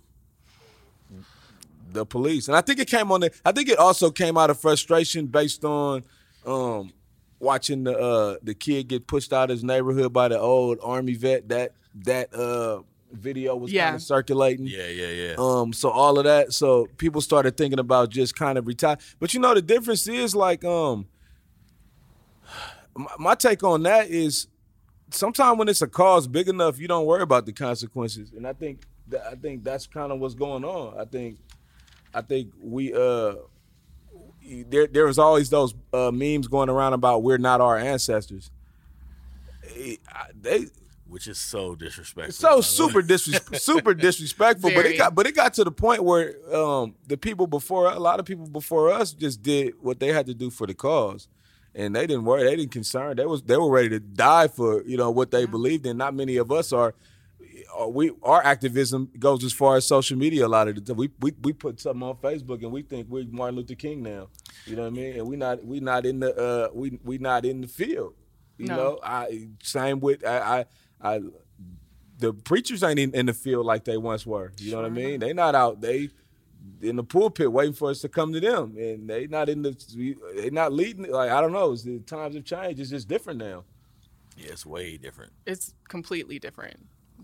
the 1.92 2.04
police. 2.04 2.48
And 2.48 2.56
I 2.56 2.60
think 2.60 2.80
it 2.80 2.88
came 2.88 3.10
on 3.12 3.20
the 3.20 3.30
I 3.44 3.52
think 3.52 3.68
it 3.68 3.78
also 3.78 4.10
came 4.10 4.36
out 4.36 4.50
of 4.50 4.58
frustration 4.58 5.26
based 5.26 5.64
on 5.64 6.02
um 6.44 6.92
watching 7.38 7.84
the 7.84 7.96
uh 7.96 8.36
the 8.42 8.54
kid 8.54 8.88
get 8.88 9.06
pushed 9.06 9.32
out 9.32 9.50
of 9.50 9.54
his 9.54 9.64
neighborhood 9.64 10.12
by 10.12 10.28
the 10.28 10.38
old 10.38 10.78
army 10.82 11.14
vet 11.14 11.48
that 11.48 11.72
that 12.02 12.34
uh 12.34 12.82
video 13.12 13.54
was 13.54 13.70
Yeah. 13.72 13.84
kind 13.84 13.96
of 13.96 14.02
circulating. 14.02 14.66
Yeah, 14.66 14.88
yeah, 14.88 15.08
yeah. 15.08 15.34
Um, 15.38 15.72
so 15.72 15.88
all 15.90 16.18
of 16.18 16.24
that, 16.24 16.52
so 16.52 16.88
people 16.96 17.20
started 17.20 17.56
thinking 17.56 17.78
about 17.78 18.10
just 18.10 18.34
kind 18.34 18.58
of 18.58 18.66
retire. 18.66 18.96
But 19.20 19.32
you 19.34 19.40
know, 19.40 19.54
the 19.54 19.62
difference 19.62 20.08
is 20.08 20.34
like, 20.34 20.64
um, 20.64 21.06
my, 22.96 23.10
my 23.18 23.34
take 23.36 23.62
on 23.62 23.84
that 23.84 24.08
is, 24.08 24.48
sometimes 25.10 25.58
when 25.58 25.68
it's 25.68 25.82
a 25.82 25.86
cause 25.86 26.26
big 26.26 26.48
enough, 26.48 26.78
you 26.80 26.88
don't 26.88 27.06
worry 27.06 27.22
about 27.22 27.46
the 27.46 27.52
consequences. 27.52 28.32
And 28.36 28.46
I 28.48 28.52
think, 28.52 28.80
that, 29.08 29.24
I 29.26 29.36
think 29.36 29.62
that's 29.62 29.86
kind 29.86 30.10
of 30.10 30.18
what's 30.18 30.34
going 30.34 30.64
on. 30.64 30.98
I 30.98 31.04
think, 31.04 31.38
I 32.12 32.20
think 32.20 32.52
we, 32.60 32.92
uh, 32.94 33.34
there, 34.68 34.88
there 34.88 35.06
was 35.06 35.18
always 35.20 35.50
those 35.50 35.72
uh, 35.92 36.10
memes 36.10 36.48
going 36.48 36.68
around 36.68 36.94
about 36.94 37.22
we're 37.22 37.38
not 37.38 37.60
our 37.60 37.78
ancestors. 37.78 38.50
Eh, 39.76 39.96
They, 40.40 40.66
Which 41.14 41.28
is 41.28 41.38
so 41.38 41.76
disrespectful. 41.76 42.32
so 42.32 42.48
by 42.48 42.54
the 42.54 42.56
way. 42.58 42.62
super 42.62 43.02
disres- 43.02 43.60
super 43.70 43.94
disrespectful. 43.94 44.70
But 44.74 44.84
it 44.86 44.98
got 44.98 45.14
but 45.14 45.26
it 45.28 45.36
got 45.36 45.54
to 45.54 45.64
the 45.64 45.70
point 45.70 46.02
where 46.02 46.34
um, 46.52 46.96
the 47.06 47.16
people 47.16 47.46
before 47.46 47.86
a 47.86 48.00
lot 48.00 48.18
of 48.18 48.26
people 48.26 48.48
before 48.48 48.90
us 48.90 49.12
just 49.12 49.40
did 49.40 49.74
what 49.80 50.00
they 50.00 50.08
had 50.12 50.26
to 50.26 50.34
do 50.34 50.50
for 50.50 50.66
the 50.66 50.74
cause. 50.74 51.28
And 51.76 51.94
they 51.94 52.06
didn't 52.08 52.24
worry, 52.24 52.42
they 52.42 52.56
didn't 52.56 52.72
concern. 52.72 53.16
They 53.16 53.26
was 53.26 53.42
they 53.42 53.56
were 53.56 53.70
ready 53.70 53.90
to 53.90 54.00
die 54.00 54.48
for, 54.48 54.82
you 54.84 54.96
know, 54.96 55.10
what 55.12 55.30
they 55.30 55.44
believed 55.46 55.86
in. 55.86 55.96
Not 55.98 56.14
many 56.14 56.36
of 56.36 56.50
us 56.50 56.72
are 56.72 56.94
uh, 57.80 57.88
we 57.88 58.10
our 58.22 58.44
activism 58.44 59.08
goes 59.18 59.44
as 59.44 59.52
far 59.52 59.76
as 59.76 59.86
social 59.86 60.16
media 60.18 60.46
a 60.46 60.48
lot 60.48 60.66
of 60.68 60.74
the 60.74 60.80
time. 60.80 60.96
We, 60.96 61.10
we 61.20 61.32
we 61.42 61.52
put 61.52 61.80
something 61.80 62.02
on 62.02 62.16
Facebook 62.16 62.62
and 62.64 62.72
we 62.72 62.82
think 62.82 63.08
we're 63.08 63.24
Martin 63.30 63.56
Luther 63.56 63.74
King 63.76 64.02
now. 64.02 64.28
You 64.66 64.74
know 64.76 64.82
what 64.82 64.88
I 64.88 64.90
mean? 64.90 65.12
And 65.18 65.26
we 65.28 65.36
not 65.36 65.64
we 65.64 65.78
not 65.80 66.06
in 66.06 66.18
the 66.20 66.34
uh 66.36 66.68
we 66.74 66.98
we 67.04 67.18
not 67.18 67.44
in 67.44 67.60
the 67.60 67.68
field. 67.68 68.14
You 68.56 68.66
No. 68.68 68.76
know, 68.76 68.98
I 69.02 69.48
same 69.62 69.98
with 69.98 70.24
I 70.24 70.38
I, 70.60 70.64
I 71.00 71.20
the 72.18 72.32
preachers 72.32 72.82
ain't 72.82 72.98
in, 72.98 73.14
in 73.14 73.26
the 73.26 73.34
field 73.34 73.66
like 73.66 73.84
they 73.84 73.96
once 73.96 74.24
were. 74.24 74.52
You 74.58 74.70
know 74.72 74.78
what 74.78 74.86
I 74.86 74.90
mean? 74.90 75.20
They 75.20 75.32
not 75.32 75.54
out. 75.54 75.80
They 75.80 76.10
in 76.80 76.96
the 76.96 77.04
pulpit 77.04 77.50
waiting 77.52 77.74
for 77.74 77.90
us 77.90 78.00
to 78.02 78.08
come 78.08 78.32
to 78.32 78.40
them, 78.40 78.76
and 78.78 79.08
they 79.08 79.26
not 79.26 79.48
in 79.48 79.62
the 79.62 79.76
they 80.36 80.50
not 80.50 80.72
leading. 80.72 81.10
Like 81.10 81.30
I 81.30 81.40
don't 81.40 81.52
know, 81.52 81.72
it's 81.72 81.82
the 81.82 81.98
times 82.00 82.34
have 82.36 82.44
changed. 82.44 82.80
It's 82.80 82.90
just 82.90 83.08
different 83.08 83.38
now. 83.38 83.64
Yeah, 84.36 84.50
it's 84.52 84.64
way 84.66 84.96
different. 84.96 85.32
It's 85.46 85.74
completely 85.88 86.38
different. 86.40 86.76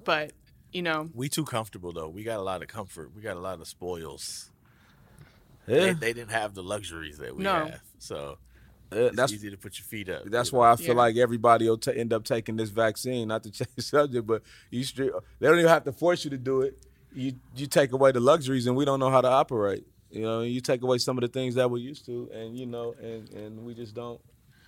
But, 0.04 0.32
you 0.72 0.80
know, 0.82 1.10
We 1.12 1.28
too 1.28 1.44
comfortable 1.44 1.92
though. 1.92 2.08
We 2.08 2.22
got 2.22 2.38
a 2.38 2.42
lot 2.42 2.62
of 2.62 2.68
comfort. 2.68 3.10
We 3.14 3.20
got 3.22 3.36
a 3.36 3.40
lot 3.40 3.60
of 3.60 3.66
spoils. 3.66 4.50
Yeah, 5.66 5.76
They, 5.76 5.88
eh? 5.90 5.94
they 5.98 6.12
didn't 6.12 6.30
have 6.30 6.54
the 6.54 6.62
luxuries 6.62 7.18
that 7.18 7.36
we 7.36 7.42
No. 7.44 7.66
have. 7.66 7.80
So 7.98 8.16
Yeah, 8.16 8.49
Uh, 8.92 8.96
it's 9.06 9.16
that's 9.16 9.32
easy 9.32 9.50
to 9.50 9.56
put 9.56 9.78
your 9.78 9.84
feet 9.84 10.08
up. 10.08 10.24
That's 10.26 10.50
you 10.52 10.58
why 10.58 10.72
I 10.72 10.76
feel 10.76 10.88
Yeah. 10.88 10.94
like 10.94 11.16
everybody 11.16 11.68
will 11.68 11.78
ta 11.78 11.92
end 11.92 12.12
up 12.12 12.24
taking 12.24 12.56
this 12.56 12.70
vaccine. 12.70 13.28
Not 13.28 13.42
to 13.44 13.50
change 13.58 13.70
the 13.76 13.82
subject, 13.82 14.26
but 14.26 14.42
you 14.70 14.82
stri- 14.82 15.12
they 15.38 15.46
don't 15.48 15.58
even 15.58 15.68
have 15.68 15.84
to 15.84 15.92
force 15.92 16.24
you 16.24 16.30
to 16.30 16.38
do 16.38 16.62
it. 16.62 16.78
You 17.12 17.34
you 17.56 17.66
take 17.66 17.92
away 17.92 18.12
the 18.12 18.20
luxuries, 18.20 18.66
and 18.66 18.76
we 18.76 18.84
don't 18.84 19.00
know 19.00 19.10
how 19.10 19.20
to 19.20 19.28
operate. 19.28 19.86
You 20.10 20.22
know, 20.22 20.40
you 20.42 20.60
take 20.60 20.82
away 20.82 20.98
some 20.98 21.16
of 21.18 21.22
the 21.22 21.28
things 21.28 21.54
that 21.54 21.70
we're 21.70 21.78
used 21.78 22.04
to, 22.06 22.28
and 22.32 22.58
you 22.58 22.66
know, 22.66 22.94
and 23.00 23.28
and 23.30 23.64
we 23.64 23.74
just 23.74 23.94
don't 23.94 24.20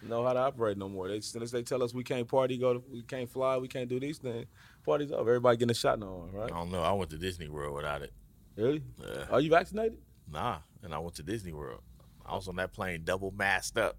know 0.02 0.24
how 0.24 0.32
to 0.32 0.38
operate 0.40 0.76
no 0.78 0.88
more. 0.88 1.08
They 1.08 1.16
as 1.18 1.26
soon 1.26 1.42
as 1.42 1.50
they 1.50 1.62
tell 1.62 1.82
us 1.82 1.92
we 1.94 2.02
can't 2.04 2.26
party, 2.26 2.58
go, 2.58 2.74
to, 2.74 2.82
we 2.92 3.02
can't 3.02 3.28
fly, 3.30 3.56
we 3.56 3.68
can't 3.68 3.88
do 3.88 3.98
these 4.00 4.18
things. 4.18 4.46
Party's 4.84 5.12
over. 5.12 5.30
Everybody 5.30 5.56
getting 5.56 5.70
a 5.70 5.74
shot 5.74 5.98
now, 6.00 6.28
I 6.32 6.36
right? 6.36 6.52
I 6.52 6.56
don't 6.56 6.70
know. 6.72 6.82
I 6.82 6.92
went 6.92 7.10
to 7.10 7.18
Disney 7.18 7.48
World 7.48 7.74
without 7.76 8.02
it. 8.02 8.12
Really? 8.56 8.82
Yeah. 9.00 9.24
Are 9.30 9.40
you 9.40 9.50
vaccinated? 9.50 9.98
Nah, 10.30 10.58
and 10.82 10.92
I 10.94 10.98
went 10.98 11.14
to 11.16 11.22
Disney 11.22 11.52
World. 11.52 11.80
I 12.26 12.34
was 12.34 12.48
on 12.48 12.56
that 12.56 12.72
plane 12.72 13.02
double 13.04 13.32
masked 13.32 13.78
up. 13.78 13.96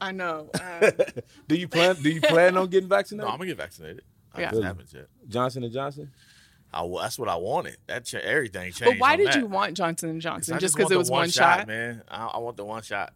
I 0.00 0.12
know. 0.12 0.50
Uh, 0.60 0.90
Do 1.48 1.56
you 1.56 1.68
plan? 1.68 1.96
Do 2.02 2.10
you 2.10 2.20
plan 2.20 2.56
on 2.56 2.68
getting 2.68 2.88
vaccinated? 2.88 3.24
No, 3.24 3.30
vaccinated? 3.30 3.32
I'm 3.32 3.38
gonna 3.38 3.48
get 3.48 3.56
vaccinated. 3.56 4.02
I 4.34 4.40
Yeah. 4.40 4.50
just 4.50 4.62
haven't 4.62 4.92
yet. 4.92 5.06
Johnson 5.28 5.64
and 5.64 5.72
Johnson. 5.72 6.10
I, 6.72 6.82
wa- 6.82 7.02
that's 7.02 7.18
what 7.18 7.28
I 7.28 7.36
wanted. 7.36 7.76
That 7.86 8.04
cha- 8.04 8.18
everything 8.18 8.64
changed. 8.72 8.84
but 8.84 8.98
why 8.98 9.12
on 9.12 9.18
did 9.18 9.28
that. 9.28 9.36
you 9.38 9.46
want 9.46 9.74
Johnson 9.76 10.10
and 10.10 10.20
Johnson? 10.20 10.54
I 10.54 10.58
Just 10.58 10.76
because 10.76 10.90
it 10.90 10.98
was 10.98 11.10
one 11.10 11.30
shot? 11.30 11.66
man. 11.66 12.02
I, 12.08 12.26
I 12.26 12.38
want 12.38 12.56
the 12.58 12.64
one 12.64 12.82
shot. 12.82 13.14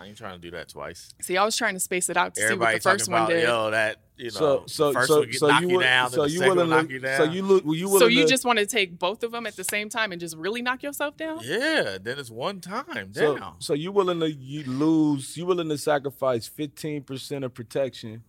I 0.00 0.06
ain't 0.06 0.16
trying 0.16 0.34
to 0.34 0.40
do 0.40 0.52
that 0.52 0.68
twice. 0.68 1.12
See, 1.20 1.36
I 1.36 1.44
was 1.44 1.56
trying 1.56 1.74
to 1.74 1.80
space 1.80 2.08
it 2.08 2.16
out 2.16 2.34
to 2.36 2.42
Everybody 2.42 2.78
see 2.80 2.88
what 2.88 2.98
the 2.98 2.98
first 2.98 3.10
talking 3.10 3.24
one 3.24 3.30
did. 3.30 3.42
yo 3.42 3.70
that 3.72 3.96
you 4.16 4.26
know 4.26 4.30
So 4.30 4.64
so 4.66 4.92
first 4.92 5.08
so 5.08 5.18
one 5.20 5.26
get, 5.30 5.38
so 5.40 5.48
knock 5.48 5.62
you 5.62 5.70
you, 5.70 5.80
down, 5.80 6.10
so 6.10 6.22
then 6.22 6.30
you 6.30 6.38
second 6.38 6.56
willing 6.56 6.70
one 6.70 6.78
knock 6.84 6.90
you 6.90 6.98
down. 7.00 7.16
so 7.16 7.24
you 7.24 7.42
look 7.42 7.64
were 7.64 7.74
you 7.74 7.98
so 7.98 8.06
you 8.06 8.22
to, 8.22 8.28
just 8.28 8.44
want 8.44 8.60
to 8.60 8.66
take 8.66 8.96
both 8.96 9.24
of 9.24 9.32
them 9.32 9.44
at 9.46 9.56
the 9.56 9.64
same 9.64 9.88
time 9.88 10.12
and 10.12 10.20
just 10.20 10.36
really 10.36 10.62
knock 10.62 10.84
yourself 10.84 11.16
down? 11.16 11.40
yeah, 11.42 11.98
then 12.00 12.16
it's 12.18 12.30
one 12.30 12.60
time 12.60 13.12
so, 13.12 13.36
down. 13.36 13.54
so 13.58 13.74
you 13.74 13.90
willing 13.90 14.20
to 14.20 14.30
you 14.30 14.62
lose 14.64 15.36
you 15.36 15.46
willing 15.46 15.68
to 15.68 15.76
sacrifice 15.78 16.46
fifteen 16.46 17.02
percent 17.02 17.44
of 17.44 17.52
protection 17.52 18.22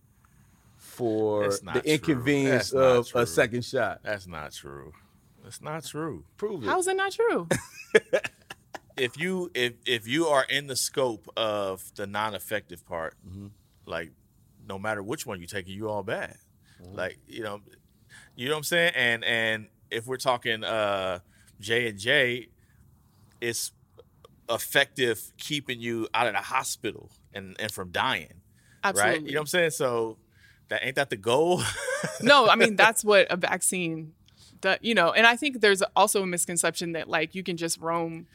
for 0.76 1.48
the 1.50 1.56
true. 1.72 1.80
inconvenience 1.84 2.70
That's 2.70 3.06
of 3.06 3.08
true. 3.10 3.20
a 3.20 3.26
second 3.26 3.64
shot. 3.64 4.00
That's 4.02 4.26
not 4.26 4.52
true. 4.52 4.92
That's 5.44 5.62
not 5.62 5.84
true. 5.84 6.24
Prove 6.36 6.64
it. 6.64 6.66
How's 6.66 6.88
it 6.88 6.96
not 6.96 7.12
true? 7.12 7.48
If 9.00 9.18
you 9.18 9.50
if 9.54 9.74
if 9.86 10.06
you 10.06 10.26
are 10.26 10.44
in 10.44 10.66
the 10.66 10.76
scope 10.76 11.28
of 11.36 11.82
the 11.96 12.06
non-effective 12.06 12.86
part, 12.86 13.14
Mm-hmm. 13.26 13.46
like 13.86 14.12
no 14.68 14.78
matter 14.78 15.02
which 15.02 15.26
one 15.26 15.40
you 15.40 15.46
take, 15.46 15.66
you 15.68 15.88
all 15.88 16.02
bad. 16.02 16.36
Mm-hmm. 16.82 16.96
Like 16.96 17.18
you 17.26 17.42
know, 17.42 17.60
you 18.36 18.46
know 18.48 18.54
what 18.54 18.58
I'm 18.58 18.64
saying. 18.64 18.92
And 18.94 19.24
and 19.24 19.66
if 19.90 20.06
we're 20.06 20.16
talking 20.16 20.64
uh 20.64 21.20
J 21.60 21.88
and 21.88 21.98
J, 21.98 22.48
it's 23.40 23.72
effective 24.48 25.32
keeping 25.38 25.80
you 25.80 26.08
out 26.12 26.26
of 26.26 26.34
the 26.34 26.40
hospital 26.40 27.10
and 27.32 27.56
and 27.58 27.70
from 27.72 27.90
dying. 27.90 28.40
Absolutely. 28.82 29.12
Right? 29.18 29.26
You 29.26 29.32
know 29.34 29.40
what 29.40 29.42
I'm 29.42 29.46
saying? 29.46 29.70
So 29.70 30.18
that 30.68 30.84
ain't 30.84 30.96
that 30.96 31.10
the 31.10 31.16
goal? 31.16 31.62
no, 32.22 32.48
I 32.48 32.56
mean 32.56 32.76
that's 32.76 33.04
what 33.04 33.26
a 33.30 33.36
vaccine 33.36 34.12
that 34.62 34.84
you 34.84 34.94
know, 34.94 35.12
and 35.12 35.26
I 35.26 35.36
think 35.36 35.60
there's 35.60 35.82
also 35.96 36.22
a 36.22 36.26
misconception 36.26 36.92
that 36.92 37.08
like 37.08 37.34
you 37.34 37.42
can 37.42 37.56
just 37.56 37.78
roam 37.80 38.26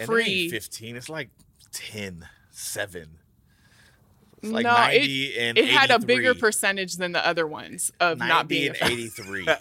And 0.00 0.10
it 0.10 0.12
free. 0.12 0.50
15. 0.50 0.96
It's 0.96 1.08
like 1.08 1.30
10, 1.72 2.26
7. 2.50 3.08
It's 4.42 4.52
like 4.52 4.64
no, 4.64 4.72
90 4.72 5.24
it, 5.26 5.38
and 5.38 5.58
it 5.58 5.68
had 5.68 5.90
a 5.90 5.98
bigger 5.98 6.34
percentage 6.34 6.94
than 6.94 7.12
the 7.12 7.24
other 7.26 7.46
ones 7.46 7.92
of 8.00 8.18
90 8.18 8.32
not 8.32 8.48
being. 8.48 8.68
and 8.80 8.90
83. 8.90 9.48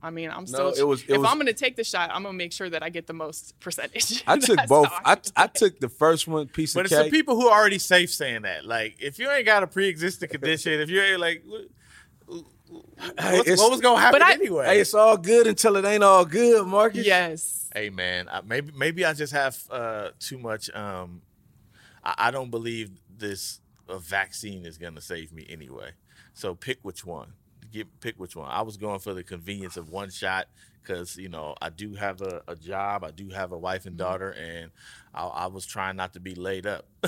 I 0.00 0.10
mean, 0.10 0.30
I'm 0.30 0.46
still. 0.46 0.70
No, 0.70 0.74
it 0.76 0.86
was- 0.86 1.02
it 1.02 1.10
if 1.10 1.18
was- 1.18 1.28
I'm 1.28 1.38
gonna 1.38 1.52
take 1.52 1.74
the 1.74 1.82
shot, 1.82 2.10
I'm 2.12 2.22
gonna 2.22 2.34
make 2.38 2.52
sure 2.52 2.70
that 2.70 2.84
I 2.84 2.88
get 2.88 3.08
the 3.08 3.12
most 3.12 3.58
percentage. 3.58 4.22
I 4.28 4.38
took 4.38 4.58
both. 4.68 4.86
all 4.92 5.00
I, 5.04 5.16
I 5.36 5.48
took 5.48 5.80
the 5.80 5.88
first 5.88 6.28
one 6.28 6.46
piece 6.46 6.74
but 6.74 6.84
of 6.84 6.90
cake. 6.90 6.98
But 6.98 7.06
it's 7.06 7.10
the 7.12 7.18
people 7.18 7.34
who 7.34 7.48
are 7.48 7.58
already 7.58 7.80
safe 7.80 8.12
saying 8.14 8.42
that. 8.42 8.64
Like, 8.64 8.94
if 9.00 9.18
you 9.18 9.28
ain't 9.28 9.44
got 9.46 9.64
a 9.64 9.66
pre-existing 9.66 10.28
condition, 10.28 10.74
if 10.80 10.88
you 10.88 11.00
ain't 11.02 11.18
like, 11.18 11.42
what, 12.68 12.84
what's- 13.16 13.58
what 13.60 13.70
was 13.70 13.80
gonna 13.80 14.00
happen 14.00 14.20
But 14.20 14.26
I- 14.28 14.32
anyway? 14.34 14.66
Hey, 14.66 14.80
it's 14.80 14.94
all 14.94 15.16
good 15.16 15.46
until 15.46 15.76
it 15.76 15.84
ain't 15.84 16.04
all 16.04 16.24
good, 16.24 16.66
Marcus. 16.66 17.06
Yes. 17.06 17.68
Hey 17.74 17.90
man, 17.90 18.28
I, 18.28 18.40
maybe 18.42 18.72
maybe 18.76 19.04
I 19.04 19.12
just 19.12 19.32
have 19.32 19.58
uh, 19.70 20.08
too 20.18 20.38
much. 20.38 20.70
Um, 20.74 21.22
I, 22.02 22.14
I 22.18 22.30
don't 22.30 22.50
believe 22.50 22.90
this 23.16 23.60
vaccine 23.88 24.64
is 24.66 24.78
gonna 24.78 25.00
save 25.00 25.32
me 25.32 25.46
anyway. 25.48 25.90
So 26.34 26.54
pick 26.54 26.78
which 26.82 27.04
one. 27.04 27.32
Get 27.72 27.86
pick 28.00 28.18
which 28.18 28.34
one. 28.36 28.48
I 28.50 28.62
was 28.62 28.76
going 28.76 28.98
for 29.00 29.12
the 29.14 29.22
convenience 29.22 29.76
of 29.76 29.90
one 29.90 30.10
shot 30.10 30.46
because 30.82 31.16
you 31.16 31.28
know 31.28 31.54
I 31.60 31.70
do 31.70 31.94
have 31.94 32.20
a, 32.22 32.42
a 32.48 32.56
job, 32.56 33.04
I 33.04 33.10
do 33.10 33.28
have 33.30 33.52
a 33.52 33.58
wife 33.58 33.86
and 33.86 33.96
mm-hmm. 33.96 34.06
daughter, 34.08 34.30
and 34.30 34.70
I, 35.14 35.26
I 35.26 35.46
was 35.46 35.66
trying 35.66 35.96
not 35.96 36.14
to 36.14 36.20
be 36.20 36.34
laid 36.34 36.66
up 36.66 36.86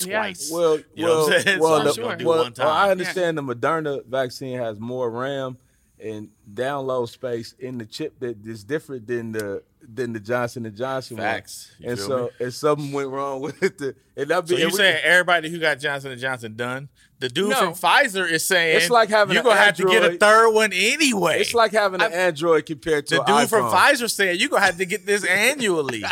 Yeah. 0.00 0.20
twice. 0.20 0.50
Well, 0.52 0.78
You 0.94 1.06
know 1.06 1.08
well, 1.08 1.26
what 1.26 1.34
I'm 1.36 1.42
saying? 1.42 1.58
well, 1.60 1.70
So 1.70 1.76
I'm 1.76 1.84
the- 1.84 1.90
just 1.90 2.24
well, 2.24 2.36
well, 2.36 2.44
I 2.44 2.50
time. 2.50 2.90
understand 2.90 3.38
the 3.38 3.42
Moderna 3.42 4.04
vaccine 4.06 4.58
has 4.58 4.78
more 4.80 5.10
RAM 5.10 5.58
and 6.00 6.28
download 6.52 7.08
space 7.08 7.54
in 7.58 7.78
the 7.78 7.84
chip 7.86 8.18
that 8.20 8.36
is 8.46 8.64
different 8.64 9.06
than 9.06 9.32
the 9.32 9.62
than 9.80 10.12
the 10.12 10.20
Johnson 10.20 10.66
and 10.66 10.76
Johnson 10.76 11.16
Facts. 11.16 11.72
one. 11.80 11.90
And 11.90 11.98
so, 12.00 12.24
me? 12.38 12.46
if 12.46 12.54
something 12.54 12.92
went 12.92 13.08
wrong 13.08 13.40
with 13.42 13.58
the, 13.60 13.94
and 14.16 14.28
that 14.28 14.46
So 14.48 14.54
be, 14.54 14.60
you 14.60 14.66
and 14.66 14.72
we- 14.72 14.76
saying 14.76 15.00
everybody 15.02 15.48
who 15.50 15.58
got 15.58 15.78
Johnson 15.78 16.10
and 16.12 16.20
Johnson 16.20 16.56
done? 16.56 16.88
The 17.20 17.28
dude 17.28 17.50
No. 17.50 17.56
from 17.56 17.74
Pfizer 17.74 18.30
is 18.30 18.46
saying 18.46 18.76
It's 18.76 18.90
like 18.90 19.08
having 19.08 19.34
you're 19.34 19.42
gonna 19.42 19.56
have 19.56 19.76
to 19.76 19.84
get 19.86 20.04
a 20.04 20.16
third 20.18 20.50
one 20.52 20.72
anyway. 20.72 21.40
it's 21.40 21.54
like 21.54 21.72
having 21.72 22.00
an 22.02 22.12
Android 22.12 22.66
compared 22.66 23.06
to 23.08 23.16
The 23.16 23.22
an 23.22 23.40
dude 23.40 23.48
from. 23.48 23.64
Pfizer 23.72 24.10
said 24.10 24.38
you're 24.40 24.50
gonna 24.50 24.64
have 24.64 24.76
to 24.78 24.84
get 24.84 25.04
this 25.06 25.24
annually 25.28 26.04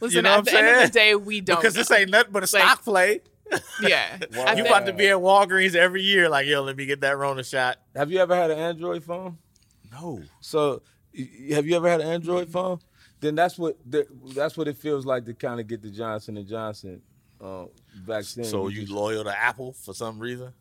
Listen, 0.00 0.24
know 0.24 0.30
at 0.30 0.36
what 0.38 0.44
the 0.46 0.58
I'm 0.58 0.64
end 0.64 0.76
of 0.84 0.92
the 0.92 0.98
day, 0.98 1.14
we 1.14 1.40
don't. 1.40 1.56
because 1.60 1.74
this 1.74 1.90
ain't 1.90 2.10
nothing 2.10 2.32
but 2.32 2.38
a 2.42 2.56
Like- 2.56 2.62
stock 2.64 2.82
play. 2.84 3.20
Yeah. 3.82 4.18
At 4.46 4.56
You 4.56 4.64
about 4.66 4.86
to 4.86 4.92
be 4.92 5.08
at 5.08 5.16
Walgreens 5.16 5.74
every 5.74 6.02
year, 6.02 6.28
like 6.28 6.46
yo, 6.46 6.62
let 6.62 6.76
me 6.76 6.86
get 6.86 7.00
that 7.02 7.18
Rona 7.18 7.42
shot. 7.44 7.78
Have 7.96 8.10
you 8.10 8.18
ever 8.18 8.34
had 8.34 8.50
an 8.50 8.58
Android 8.58 9.02
phone? 9.04 9.38
No, 9.90 10.22
So, 10.40 10.82
y- 11.16 11.28
y- 11.48 11.54
have 11.54 11.66
you 11.66 11.76
ever 11.76 11.88
had 11.88 12.00
an 12.00 12.06
Android 12.08 12.48
phone? 12.48 12.78
Then 13.20 13.34
that's 13.34 13.58
what 13.58 13.76
the, 13.88 14.06
that's 14.34 14.56
what 14.56 14.68
it 14.68 14.76
feels 14.76 15.04
like 15.06 15.24
to 15.26 15.34
kind 15.34 15.60
of 15.60 15.66
get 15.66 15.82
the 15.82 15.90
Johnson 15.90 16.36
and 16.36 16.46
Johnson 16.48 17.02
uh, 17.40 17.66
vaccine. 17.94 18.44
so 18.44 18.68
you 18.68 18.86
loyal 18.92 19.24
to 19.24 19.38
Apple 19.38 19.72
for 19.72 19.92
some 19.94 20.18
reason? 20.18 20.52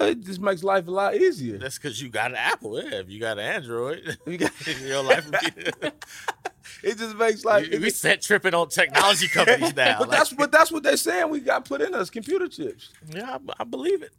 it 0.00 0.20
just 0.20 0.40
makes 0.40 0.62
life 0.62 0.86
a 0.86 0.90
lot 0.90 1.14
easier. 1.16 1.56
That's 1.58 1.78
because 1.78 2.00
you 2.00 2.08
got 2.10 2.30
an 2.30 2.36
Apple. 2.36 2.80
Yeah, 2.82 2.96
if 3.00 3.08
you 3.10 3.18
got 3.18 3.38
an 3.38 3.44
Android, 3.46 4.18
You 4.26 4.36
got- 4.38 4.52
your 4.82 5.02
life 5.02 5.24
would 5.30 5.54
be. 5.80 5.88
It 6.82 6.98
just 6.98 7.16
makes 7.16 7.44
like 7.44 7.70
we 7.70 7.90
set 7.90 8.22
tripping 8.22 8.54
on 8.54 8.68
technology 8.68 9.28
companies 9.32 9.74
now. 9.74 9.98
but 9.98 10.08
Like, 10.08 10.18
that's 10.18 10.32
what 10.32 10.52
that's 10.52 10.70
what 10.72 10.82
they're 10.82 10.96
saying. 10.96 11.28
We 11.30 11.40
got 11.40 11.64
put 11.64 11.80
in 11.80 11.94
us 11.94 12.10
computer 12.10 12.48
chips. 12.48 12.90
yeah, 13.08 13.36
I, 13.48 13.52
I 13.60 13.64
believe 13.64 14.02
it. 14.02 14.12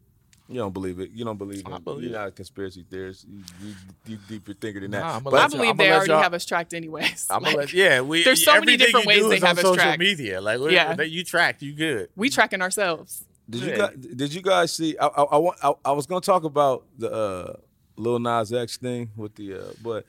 You 0.52 0.56
don't 0.56 0.74
believe 0.74 1.00
it. 1.00 1.12
You 1.12 1.26
don't 1.26 1.38
believe 1.38 1.60
it. 1.60 1.72
I 1.72 1.78
believe 1.78 2.06
You're 2.10 2.12
it. 2.12 2.18
not 2.20 2.28
a 2.30 2.32
conspiracy 2.32 2.84
theorist. 2.90 3.24
You, 3.30 3.44
you, 3.64 3.74
you 4.08 4.18
deeper 4.28 4.54
thinker 4.54 4.80
than 4.80 4.90
that. 4.92 5.02
Nah, 5.02 5.18
I'ma 5.18 5.30
But- 5.30 5.42
I 5.42 5.48
believe 5.48 5.78
they 5.78 5.92
already 5.92 6.10
y'all- 6.12 6.24
have 6.24 6.34
us 6.34 6.44
tracked 6.44 6.74
anyways. 6.74 7.28
I'm 7.30 7.44
Like, 7.44 7.52
gonna 7.54 7.66
let, 7.66 7.74
yeah, 7.74 8.02
we. 8.02 8.24
there's 8.24 8.44
so 8.44 8.54
many 8.60 8.76
different 8.76 9.06
ways 9.06 9.28
they 9.30 9.36
is 9.38 9.44
on 9.44 9.48
have 9.50 9.58
us 9.60 9.64
social 9.64 9.76
tracked. 9.76 10.00
media. 10.00 10.42
Like, 10.42 10.60
we- 10.60 10.74
Yeah. 10.74 10.96
that 10.96 11.12
you 11.12 11.24
tracked, 11.24 11.62
you 11.62 11.74
good. 11.74 12.10
we 12.16 12.32
tracking 12.32 12.64
ourselves. 12.64 13.26
Did 13.48 13.62
you 13.62 13.78
guys? 13.78 13.96
Did 13.96 14.34
you 14.34 14.42
guys 14.42 14.74
see? 14.74 14.98
I 14.98 15.06
I, 15.08 15.22
I, 15.24 15.38
want- 15.38 15.58
I, 15.64 15.74
I 15.86 15.92
was 15.92 16.08
gonna 16.08 16.22
talk 16.22 16.44
about 16.44 16.84
the 16.98 17.12
uh, 17.12 17.54
Lil 17.96 18.18
Nas 18.18 18.52
X 18.52 18.78
thing 18.78 19.12
with 19.16 19.36
the, 19.36 19.54
uh, 19.54 19.74
but 19.84 20.06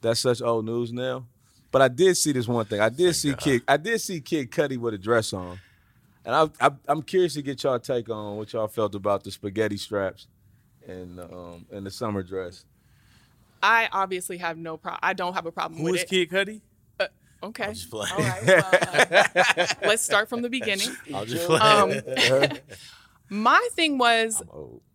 that's 0.00 0.20
such 0.20 0.40
old 0.40 0.64
news 0.64 0.90
now. 0.90 1.26
But 1.72 1.82
I 1.82 1.88
did 1.88 2.16
see 2.16 2.30
this 2.32 2.46
one 2.46 2.64
thing. 2.66 2.80
I 2.80 2.90
did 2.90 3.14
see 3.14 3.34
Kid. 3.34 3.62
I 3.66 3.76
did 3.78 4.00
see 4.00 4.20
Kid 4.20 4.50
Cudi 4.50 4.76
with 4.78 4.94
a 4.94 4.98
dress 4.98 5.32
on, 5.32 5.58
and 6.24 6.34
I, 6.34 6.48
I 6.60 6.70
I'm 6.86 7.02
curious 7.02 7.34
to 7.34 7.42
get 7.42 7.62
y'all 7.64 7.78
take 7.80 8.08
on 8.10 8.36
what 8.36 8.52
y'all 8.52 8.68
felt 8.68 8.94
about 8.94 9.24
the 9.24 9.30
spaghetti 9.30 9.78
straps 9.78 10.28
and 10.86 11.18
um 11.18 11.66
and 11.72 11.84
the 11.86 11.90
summer 11.90 12.22
dress. 12.22 12.64
I 13.62 13.88
obviously 13.92 14.38
have 14.38 14.58
no 14.58 14.76
problem. 14.76 15.00
I 15.02 15.14
don't 15.14 15.34
have 15.34 15.46
a 15.46 15.52
problem 15.52 15.78
Who 15.80 15.86
with 15.86 15.94
is 15.96 16.02
it. 16.02 16.08
Kid 16.08 16.30
Cudi? 16.30 16.60
Okay. 17.44 17.72
just 17.72 17.90
playing. 17.90 18.12
All 18.12 18.20
right. 18.20 18.46
Well, 18.46 18.64
uh, 18.72 19.66
let's 19.82 20.02
start 20.04 20.28
from 20.28 20.42
the 20.42 20.48
beginning. 20.50 20.88
I'll 21.12 21.24
just 21.24 21.50
Um, 21.50 21.90
play. 21.90 22.48
my 23.30 23.68
thing 23.72 23.98
was 23.98 24.40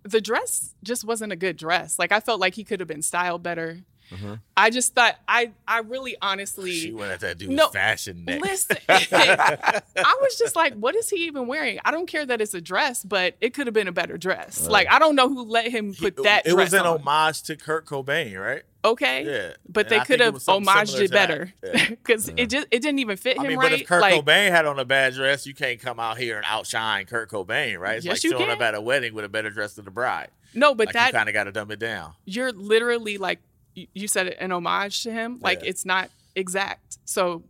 the 0.04 0.22
dress 0.22 0.74
just 0.84 1.04
wasn't 1.04 1.34
a 1.34 1.36
good 1.36 1.58
dress. 1.58 2.00
Like 2.00 2.12
I 2.14 2.20
felt 2.22 2.40
like 2.40 2.54
he 2.56 2.64
could 2.64 2.80
have 2.80 2.88
been 2.88 3.02
styled 3.02 3.44
better. 3.44 3.80
Mm-hmm. 4.12 4.36
I 4.56 4.70
just 4.70 4.96
thought 4.96 5.16
I 5.28 5.52
I 5.68 5.80
really 5.80 6.16
honestly 6.22 6.72
she 6.72 6.94
went 6.94 7.12
at 7.12 7.20
that 7.20 7.38
dude's 7.38 7.54
No, 7.54 7.68
fashion 7.70 8.24
neck. 8.26 8.42
Listen, 8.42 8.78
I 8.90 9.82
was 10.22 10.38
just 10.38 10.56
like, 10.56 10.74
what 10.76 10.96
is 10.96 11.10
he 11.10 11.26
even 11.28 11.48
wearing? 11.48 11.80
I 11.86 11.92
don't 11.92 12.08
care 12.08 12.26
that 12.26 12.40
it's 12.42 12.54
a 12.54 12.62
dress, 12.62 13.04
but 13.04 13.36
it 13.42 13.54
could 13.54 13.68
have 13.68 13.74
been 13.74 13.88
a 13.88 13.92
better 13.92 14.18
dress. 14.18 14.68
like, 14.68 14.88
I 14.90 15.00
don't 15.00 15.16
know 15.16 15.28
who 15.30 15.44
let 15.44 15.70
him 15.72 15.94
put 15.94 16.24
that 16.24 16.48
it 16.48 16.54
was 16.54 16.74
an 16.74 16.82
on. 16.86 17.00
homage 17.02 17.44
to 17.44 17.56
Kurt 17.56 17.86
Cobain, 17.86 18.40
right? 18.40 18.64
okay. 18.86 19.26
Yeah. 19.26 19.54
But 19.68 19.92
And 19.92 20.00
they 20.02 20.06
could 20.06 20.20
have 20.22 20.36
homaged 20.36 20.98
it 21.02 21.12
better 21.12 21.54
Yeah. 21.62 21.88
because 21.90 22.30
it 22.38 22.50
just 22.50 22.68
it 22.72 22.82
didn't 22.82 23.00
even 23.00 23.18
fit 23.18 23.36
him 23.36 23.44
I 23.44 23.48
mean, 23.50 23.58
right. 23.58 23.72
but 23.72 23.82
if 23.82 23.88
Kurt 23.88 24.02
like, 24.02 24.24
Cobain 24.24 24.50
had 24.52 24.66
on 24.66 24.80
a 24.80 24.86
bad 24.86 25.14
dress, 25.16 25.46
you 25.46 25.54
can't 25.54 25.80
come 25.82 26.00
out 26.00 26.18
here 26.18 26.38
and 26.38 26.46
outshine 26.48 27.06
Kurt 27.06 27.30
Cobain, 27.30 27.78
right? 27.80 27.98
It's 27.98 28.06
Yes, 28.06 28.18
like 28.18 28.24
you 28.24 28.32
showing 28.32 28.46
can. 28.46 28.56
up 28.56 28.62
at 28.62 28.76
a 28.76 28.80
wedding 28.82 29.14
with 29.14 29.26
a 29.26 29.30
better 29.30 29.50
dress 29.50 29.74
than 29.74 29.84
the 29.84 29.92
bride. 29.92 30.30
no, 30.54 30.74
but 30.74 30.88
like 30.88 30.94
that 30.94 31.08
you 31.08 31.14
kind 31.14 31.28
of 31.28 31.34
got 31.34 31.44
to 31.46 31.52
dumb 31.52 31.70
it 31.72 31.80
down. 31.80 32.14
you're 32.26 32.54
literally 32.54 33.18
like 33.18 33.40
you- 33.78 33.88
you 33.94 34.08
said 34.08 34.28
it, 34.28 34.38
an 34.40 34.52
homage 34.52 35.04
to 35.04 35.12
him. 35.12 35.40
Like 35.42 35.62
Yeah. 35.62 35.70
it's 35.70 35.86
not 35.86 36.10
exact. 36.36 36.98
So 37.06 37.44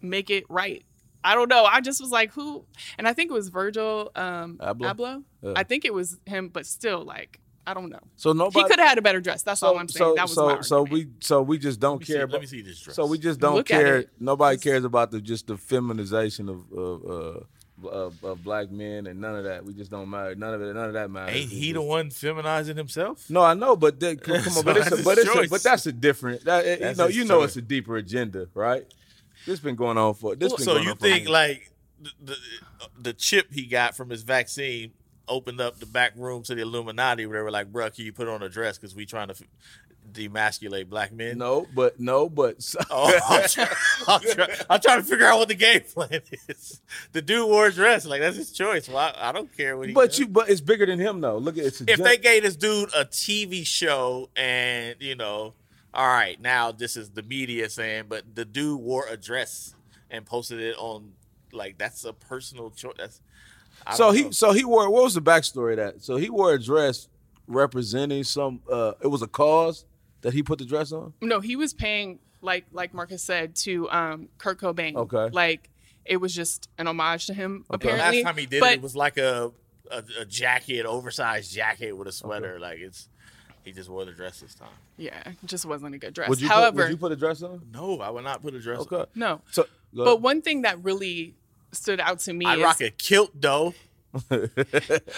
make 0.00 0.30
it 0.30 0.44
right. 0.48 0.84
I 1.24 1.34
don't 1.34 1.48
know. 1.48 1.64
I 1.64 1.80
just 1.80 2.00
was 2.00 2.10
like, 2.10 2.30
who? 2.32 2.64
And 2.98 3.08
I 3.08 3.12
think 3.12 3.30
it 3.30 3.34
was 3.34 3.48
Virgil 3.48 4.12
um, 4.14 4.58
Abloh? 4.58 4.94
Abloh. 4.94 5.24
Yeah. 5.42 5.52
I 5.56 5.64
think 5.64 5.84
it 5.84 5.92
was 5.92 6.18
him, 6.24 6.48
but 6.50 6.66
still, 6.66 7.04
like, 7.04 7.40
I 7.66 7.74
don't 7.74 7.90
know. 7.90 7.98
So 8.14 8.32
nobody. 8.32 8.60
he 8.62 8.68
could 8.68 8.78
have 8.78 8.88
had 8.90 8.98
a 8.98 9.02
better 9.02 9.20
dress. 9.20 9.42
That's 9.42 9.60
all 9.64 9.76
I'm 9.76 9.88
saying. 9.88 10.10
So, 10.10 10.14
that 10.14 10.22
was 10.22 10.34
so, 10.34 10.46
my 10.46 10.60
so 10.60 10.80
argument. 10.82 11.08
we, 11.08 11.12
so 11.20 11.42
we 11.42 11.58
just 11.58 11.80
don't 11.80 11.94
Let 11.94 12.00
me, 12.00 12.06
see, 12.06 12.12
care 12.12 12.26
let 12.28 12.40
me 12.40 12.46
see 12.46 12.62
this 12.62 12.78
dress. 12.80 12.94
So 12.94 13.06
we 13.06 13.18
just 13.18 13.40
don't 13.40 13.56
Look 13.56 13.66
care. 13.66 14.04
Nobody 14.20 14.56
cares 14.56 14.84
about 14.84 15.10
the 15.10 15.20
just 15.20 15.48
the 15.48 15.56
feminization 15.56 16.48
of 16.48 16.72
of, 16.72 17.04
uh, 17.10 17.40
of 17.84 18.22
of 18.24 18.42
black 18.42 18.70
men 18.70 19.06
and 19.06 19.20
none 19.20 19.36
of 19.36 19.44
that. 19.44 19.64
We 19.64 19.74
just 19.74 19.90
don't 19.90 20.08
matter. 20.08 20.34
None 20.34 20.54
of 20.54 20.62
it. 20.62 20.74
None 20.74 20.86
of 20.86 20.92
that 20.94 21.10
matters. 21.10 21.36
Ain't 21.36 21.50
he 21.50 21.72
the 21.72 21.82
one 21.82 22.10
feminizing 22.10 22.76
himself? 22.76 23.28
No, 23.28 23.42
I 23.42 23.54
know, 23.54 23.76
but 23.76 24.00
come 24.00 24.08
on, 24.10 24.64
but 24.64 24.76
it's 24.76 24.90
that's 24.90 25.00
a, 25.00 25.04
but 25.04 25.18
it's 25.18 25.36
a, 25.36 25.48
but 25.48 25.62
that's 25.62 25.86
a 25.86 25.92
different. 25.92 26.44
That, 26.44 26.64
eh, 26.66 26.90
you 26.90 26.96
know, 26.96 27.06
you 27.06 27.24
know, 27.24 27.40
choice. 27.40 27.50
it's 27.50 27.56
a 27.56 27.62
deeper 27.62 27.96
agenda, 27.96 28.48
right? 28.54 28.86
This 29.46 29.60
been 29.60 29.76
going 29.76 29.98
on 29.98 30.14
for 30.14 30.34
this. 30.34 30.54
Been 30.54 30.64
So 30.64 30.76
you 30.78 30.94
think 30.94 31.28
like 31.28 31.70
the, 32.00 32.10
the 32.22 32.36
the 32.98 33.12
chip 33.12 33.52
he 33.52 33.66
got 33.66 33.96
from 33.96 34.10
his 34.10 34.22
vaccine 34.22 34.92
opened 35.28 35.60
up 35.60 35.78
the 35.78 35.86
back 35.86 36.12
room 36.16 36.42
to 36.44 36.54
the 36.54 36.62
Illuminati 36.62 37.26
where 37.26 37.38
they 37.38 37.42
were 37.42 37.50
like, 37.50 37.72
"Bruh, 37.72 37.94
can 37.94 38.04
you 38.04 38.12
put 38.12 38.28
on 38.28 38.42
a 38.42 38.48
dress 38.48 38.78
because 38.78 38.94
we 38.94 39.06
trying 39.06 39.28
to 39.28 39.34
f- 39.34 39.42
demasculate 40.16 40.88
black 40.88 41.12
men?" 41.12 41.38
no, 41.38 41.66
but 41.74 42.00
no, 42.00 42.28
but 42.28 42.56
Oh, 42.90 43.18
I'm, 43.28 43.48
try- 43.48 43.76
I'm, 44.08 44.20
try- 44.20 44.56
I'm 44.70 44.80
trying 44.80 44.98
to 44.98 45.04
figure 45.04 45.26
out 45.26 45.38
what 45.38 45.48
the 45.48 45.54
game 45.54 45.82
plan 45.82 46.20
is. 46.48 46.80
The 47.12 47.22
dude 47.22 47.48
wore 47.48 47.66
a 47.66 47.72
dress, 47.72 48.06
like 48.06 48.20
that's 48.20 48.36
his 48.36 48.52
choice. 48.52 48.88
Well, 48.88 48.98
I, 48.98 49.28
I 49.28 49.32
don't 49.32 49.54
care 49.56 49.76
what 49.76 49.88
he. 49.88 49.94
but 49.94 50.10
does. 50.10 50.18
you, 50.18 50.28
but 50.28 50.48
it's 50.48 50.60
bigger 50.60 50.86
than 50.86 50.98
him 50.98 51.20
though. 51.20 51.38
Look 51.38 51.58
at 51.58 51.64
it's. 51.66 51.80
A 51.80 51.90
if 51.90 51.98
they 52.02 52.16
gave 52.16 52.42
this 52.42 52.56
dude 52.56 52.88
a 52.94 53.04
TV 53.04 53.66
show 53.66 54.30
and 54.34 54.96
you 55.00 55.14
know, 55.14 55.54
all 55.94 56.06
right, 56.08 56.40
now 56.40 56.72
this 56.72 56.96
is 56.96 57.10
the 57.10 57.22
media 57.22 57.68
saying, 57.70 58.04
but 58.08 58.34
the 58.34 58.44
dude 58.44 58.80
wore 58.80 59.06
a 59.08 59.16
dress 59.16 59.74
and 60.10 60.24
posted 60.26 60.60
it 60.60 60.76
on, 60.78 61.12
like 61.52 61.78
that's 61.78 62.04
a 62.04 62.12
personal 62.12 62.70
choice. 62.70 62.92
That's 62.96 63.20
So 63.92 64.10
he 64.12 64.24
know. 64.24 64.30
so 64.30 64.52
he 64.52 64.64
wore 64.64 64.90
what 64.90 65.02
was 65.04 65.14
the 65.14 65.20
backstory 65.22 65.72
of 65.72 65.76
that? 65.78 66.02
So 66.02 66.16
he 66.16 66.30
wore 66.30 66.52
a 66.54 66.62
dress 66.62 67.08
representing 67.48 68.24
some 68.24 68.60
uh 68.70 68.92
it 69.00 69.06
was 69.06 69.22
a 69.22 69.26
cause 69.26 69.84
that 70.26 70.34
he 70.34 70.42
put 70.42 70.58
the 70.58 70.64
dress 70.64 70.90
on? 70.90 71.12
no, 71.20 71.38
he 71.38 71.54
was 71.54 71.72
paying 71.72 72.18
like 72.42 72.64
like 72.72 72.92
Marcus 72.92 73.22
said 73.22 73.54
to 73.56 73.88
um, 73.90 74.28
Kurt 74.38 74.58
Cobain. 74.60 74.96
Okay. 74.96 75.28
Like 75.32 75.70
it 76.04 76.16
was 76.18 76.34
just 76.34 76.68
an 76.78 76.88
homage 76.88 77.26
to 77.26 77.34
him. 77.34 77.64
Okay. 77.72 77.88
Apparently, 77.88 78.22
last 78.22 78.26
time 78.26 78.36
he 78.36 78.46
did 78.46 78.60
but 78.60 78.72
it, 78.72 78.74
it 78.74 78.82
was 78.82 78.96
like 78.96 79.16
a, 79.18 79.52
a 79.90 80.02
a 80.20 80.24
jacket, 80.24 80.84
oversized 80.84 81.52
jacket 81.54 81.92
with 81.92 82.08
a 82.08 82.12
sweater. 82.12 82.58
Like 82.58 82.78
it's 82.80 83.08
he 83.64 83.70
just 83.72 83.88
wore 83.88 84.04
the 84.04 84.12
dress 84.12 84.40
this 84.40 84.54
time. 84.54 84.68
yeah, 84.96 85.22
it 85.24 85.36
just 85.46 85.64
wasn't 85.64 85.94
a 85.94 85.98
good 85.98 86.12
dress. 86.14 86.28
Would 86.28 86.40
you 86.40 86.48
However, 86.48 86.72
put, 86.76 86.84
would 86.84 86.90
you 86.90 86.96
put 86.96 87.12
a 87.12 87.16
dress 87.16 87.42
on? 87.42 87.62
No, 87.72 88.00
I 88.00 88.10
would 88.10 88.24
not 88.24 88.42
put 88.42 88.54
a 88.54 88.60
dress. 88.60 88.80
Okay. 88.80 88.96
on. 88.96 89.06
no. 89.14 89.40
So 89.50 89.66
But 89.92 90.20
one 90.20 90.42
thing 90.42 90.62
that 90.62 90.82
really 90.84 91.34
stood 91.72 92.00
out 92.00 92.18
to 92.20 92.32
me 92.32 92.46
I 92.46 92.56
is 92.56 92.62
rock 92.62 92.80
a 92.80 92.90
kilt 92.90 93.30
though. 93.40 93.74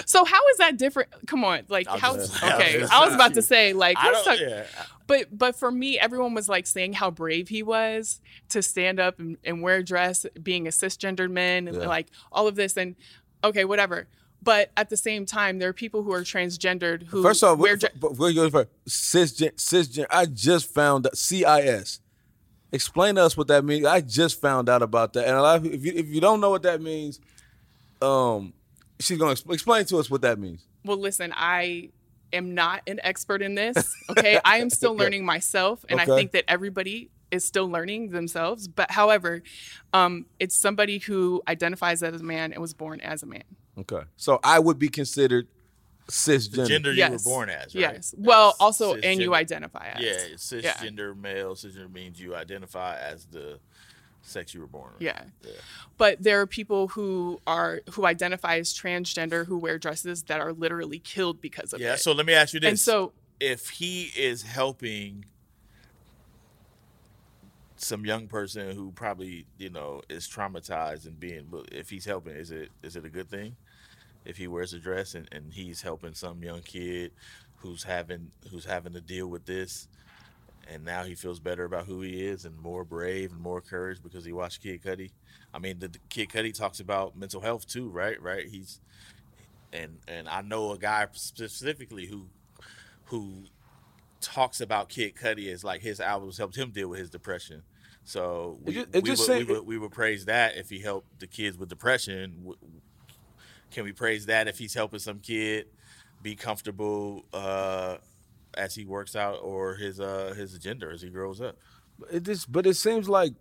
so 0.07 0.25
how 0.25 0.49
is 0.49 0.57
that 0.59 0.77
different? 0.77 1.09
Come 1.27 1.45
on, 1.45 1.63
like 1.69 1.87
how? 1.87 2.15
just- 2.15 2.43
Okay, 2.43 2.83
I 2.91 3.05
was 3.05 3.15
about 3.15 3.35
to 3.35 3.43
say 3.43 3.73
like 3.73 3.97
talk- 3.97 4.39
Yeah. 4.41 4.65
But 5.07 5.27
but 5.37 5.57
for 5.57 5.71
me, 5.71 5.99
everyone 5.99 6.35
was 6.35 6.49
like 6.49 6.67
saying 6.67 6.95
how 6.95 7.11
brave 7.11 7.49
he 7.49 7.63
was 7.63 8.21
to 8.51 8.63
stand 8.63 9.01
up 9.01 9.19
and, 9.19 9.37
and 9.45 9.63
wear 9.63 9.77
a 9.77 9.83
dress, 9.85 10.27
being 10.43 10.67
a 10.67 10.71
cisgendered 10.71 11.31
man, 11.31 11.69
and 11.69 11.77
Yeah. 11.79 11.87
like 11.89 12.09
all 12.31 12.47
of 12.47 12.55
this. 12.57 12.77
And 12.77 12.95
okay, 13.43 13.65
whatever. 13.65 14.07
But 14.43 14.71
at 14.77 14.89
the 14.89 14.97
same 14.97 15.27
time, 15.27 15.59
there 15.59 15.69
are 15.71 15.73
people 15.73 16.05
who 16.05 16.13
are 16.13 16.21
transgendered 16.23 17.05
who 17.09 17.23
First 17.25 17.43
off, 17.43 17.59
wear 17.59 17.73
we're, 17.73 17.77
dre- 17.77 17.91
we're 18.17 18.33
going 18.33 18.51
first. 18.53 18.69
Cisgen, 18.89 19.53
cisgen. 19.57 20.07
I 20.11 20.27
just 20.27 20.73
found 20.73 21.09
CIS. 21.13 22.01
Explain 22.71 23.17
to 23.17 23.23
us 23.25 23.37
what 23.37 23.49
that 23.49 23.65
means. 23.65 23.87
I 23.87 24.01
just 24.03 24.41
found 24.41 24.69
out 24.69 24.83
about 24.83 25.15
that, 25.15 25.27
and 25.27 25.35
a 25.37 25.43
lot 25.43 25.57
of, 25.57 25.67
if 25.67 25.85
you 25.85 25.93
if 25.97 26.07
you 26.09 26.21
don't 26.21 26.41
know 26.41 26.51
what 26.51 26.63
that 26.63 26.83
means, 26.83 27.19
um, 28.03 28.53
she's 29.01 29.19
gonna 29.19 29.33
expl- 29.33 29.55
explain 29.55 29.85
to 29.87 29.99
us 29.99 30.11
what 30.11 30.23
that 30.23 30.39
means. 30.39 30.67
Well, 30.85 30.99
listen, 30.99 31.33
I 31.37 31.91
am 32.33 32.55
not 32.55 32.83
an 32.87 33.01
expert 33.03 33.43
in 33.43 33.55
this. 33.55 33.95
Okay. 34.11 34.41
I 34.45 34.59
am 34.59 34.71
still 34.71 34.97
learning 35.03 35.25
myself. 35.25 35.85
And 35.89 36.01
Okay. 36.01 36.13
I 36.13 36.17
think 36.17 36.33
that 36.33 36.45
everybody 36.49 37.11
is 37.31 37.45
still 37.45 37.69
learning 37.69 38.09
themselves. 38.09 38.69
But 38.69 38.91
however, 38.91 39.43
um, 39.93 40.27
it's 40.39 40.59
somebody 40.61 40.99
who 40.99 41.43
identifies 41.49 42.03
as 42.03 42.21
a 42.21 42.25
man 42.25 42.53
and 42.53 42.61
was 42.61 42.75
born 42.75 43.01
as 43.01 43.23
a 43.23 43.27
man. 43.27 43.45
Okay, 43.79 44.03
so 44.17 44.41
I 44.43 44.59
would 44.59 44.79
be 44.79 44.89
considered 44.89 45.47
cisgender. 46.09 46.57
The 46.57 46.67
gender 46.67 46.93
you 46.93 46.99
yes. 46.99 47.25
were 47.25 47.31
born 47.31 47.49
as. 47.49 47.75
Right? 47.75 47.83
Yes. 47.83 48.15
Well, 48.17 48.49
That's 48.49 48.61
also, 48.61 48.97
and 48.97 49.21
you 49.21 49.35
identify 49.35 49.89
as. 49.95 50.03
Yeah, 50.03 50.17
cisgender 50.37 51.17
male. 51.17 51.55
Cisgender 51.55 51.93
means 51.93 52.21
you 52.21 52.35
identify 52.35 52.99
as 52.99 53.27
the 53.27 53.61
sex 54.29 54.55
you 54.55 54.61
were 54.61 54.67
born. 54.67 54.93
with. 54.95 55.03
Yeah. 55.03 55.23
But 55.97 56.23
there 56.23 56.41
are 56.41 56.47
people 56.47 56.89
who 56.89 57.41
are 57.47 57.81
who 57.93 58.07
identify 58.07 58.59
as 58.59 58.73
transgender 58.75 59.47
who 59.47 59.59
wear 59.59 59.79
dresses 59.79 60.23
that 60.25 60.41
are 60.41 60.53
literally 60.53 60.99
killed 60.99 61.41
because 61.41 61.73
of 61.73 61.81
Yeah. 61.81 61.95
it. 61.95 61.99
So 62.01 62.13
let 62.13 62.27
me 62.27 62.35
ask 62.35 62.55
you 62.55 62.61
this: 62.61 62.69
and 62.69 62.79
so 62.79 63.13
if 63.41 63.69
he 63.71 64.11
is 64.17 64.43
helping 64.43 65.25
some 67.77 68.05
young 68.05 68.27
person 68.27 68.75
who 68.75 68.91
probably 68.93 69.47
you 69.57 69.71
know 69.71 70.03
is 70.09 70.27
traumatized 70.29 71.07
and 71.07 71.19
being, 71.19 71.47
if 71.71 71.91
he's 71.91 72.05
helping, 72.05 72.35
is 72.35 72.51
it 72.51 72.71
is 72.83 72.97
it 72.97 73.05
a 73.05 73.09
good 73.11 73.31
thing? 73.31 73.57
If 74.25 74.37
he 74.37 74.49
wears 74.49 74.75
a 74.75 74.79
dress 74.79 75.15
and, 75.15 75.29
and 75.33 75.53
he's 75.53 75.81
helping 75.83 76.13
some 76.15 76.43
young 76.43 76.61
kid 76.61 77.13
who's 77.57 77.85
having 77.85 78.31
who's 78.51 78.65
having 78.65 78.93
to 78.95 79.01
deal 79.01 79.29
with 79.29 79.47
this, 79.47 79.89
and 80.71 80.85
now 80.85 81.03
he 81.05 81.15
feels 81.15 81.41
better 81.41 81.65
about 81.65 81.87
who 81.87 82.01
he 82.03 82.25
is 82.27 82.45
and 82.45 82.57
more 82.59 82.85
brave 82.85 83.33
and 83.33 83.41
more 83.41 83.61
courage 83.61 84.03
because 84.03 84.25
he 84.25 84.33
watched 84.33 84.63
Kid 84.63 84.83
Cudi. 84.83 85.11
I 85.55 85.59
mean, 85.59 85.79
the, 85.79 85.89
the 85.89 85.99
Kid 86.09 86.29
Cudi 86.29 86.53
talks 86.53 86.81
about 86.81 87.17
mental 87.17 87.41
health 87.41 87.67
too, 87.67 87.89
right? 87.89 88.21
Right? 88.21 88.47
He's 88.47 88.81
and 89.73 89.99
and 90.07 90.29
I 90.29 90.43
know 90.43 90.73
a 90.73 90.79
guy 90.79 91.07
specifically 91.13 92.07
who 92.07 92.27
who 93.07 93.45
talks 94.21 94.61
about 94.61 94.89
Kid 94.89 95.15
Cudi 95.15 95.53
as 95.53 95.65
like 95.65 95.81
his 95.81 96.01
albums 96.01 96.39
helped 96.39 96.57
him 96.57 96.71
deal 96.71 96.89
with 96.89 96.99
his 97.01 97.11
depression. 97.11 97.63
So 98.05 98.59
we, 98.65 98.73
It 98.73 98.75
ju- 98.75 98.91
it 98.99 99.03
we, 99.05 99.11
just 99.11 99.21
would, 99.21 99.27
say- 99.39 99.45
we, 99.45 99.53
would, 99.55 99.67
we 99.67 99.79
would 99.79 99.93
praise 99.93 100.25
that 100.27 100.57
if 100.57 100.69
he 100.71 100.79
helped 100.81 101.21
the 101.21 101.27
kids 101.27 101.57
with 101.59 101.69
depression. 101.69 102.53
Can 103.71 103.85
we 103.85 103.93
praise 103.93 104.27
that 104.27 104.49
if 104.49 104.59
he's 104.59 104.73
helping 104.75 104.99
some 104.99 105.19
kid 105.19 105.67
be 106.23 106.35
comfortable 106.35 107.25
uh, 107.35 107.99
as 108.59 108.75
he 108.75 108.85
works 108.85 109.17
out 109.17 109.39
or 109.43 109.77
his 109.77 110.01
uh, 110.01 110.35
his 110.37 110.59
gender 110.59 110.91
as 110.91 111.01
he 111.01 111.09
grows 111.09 111.41
up? 111.41 111.57
It 112.13 112.25
just, 112.25 112.51
but 112.51 112.67
it 112.67 112.75
seems 112.75 113.09
like 113.09 113.33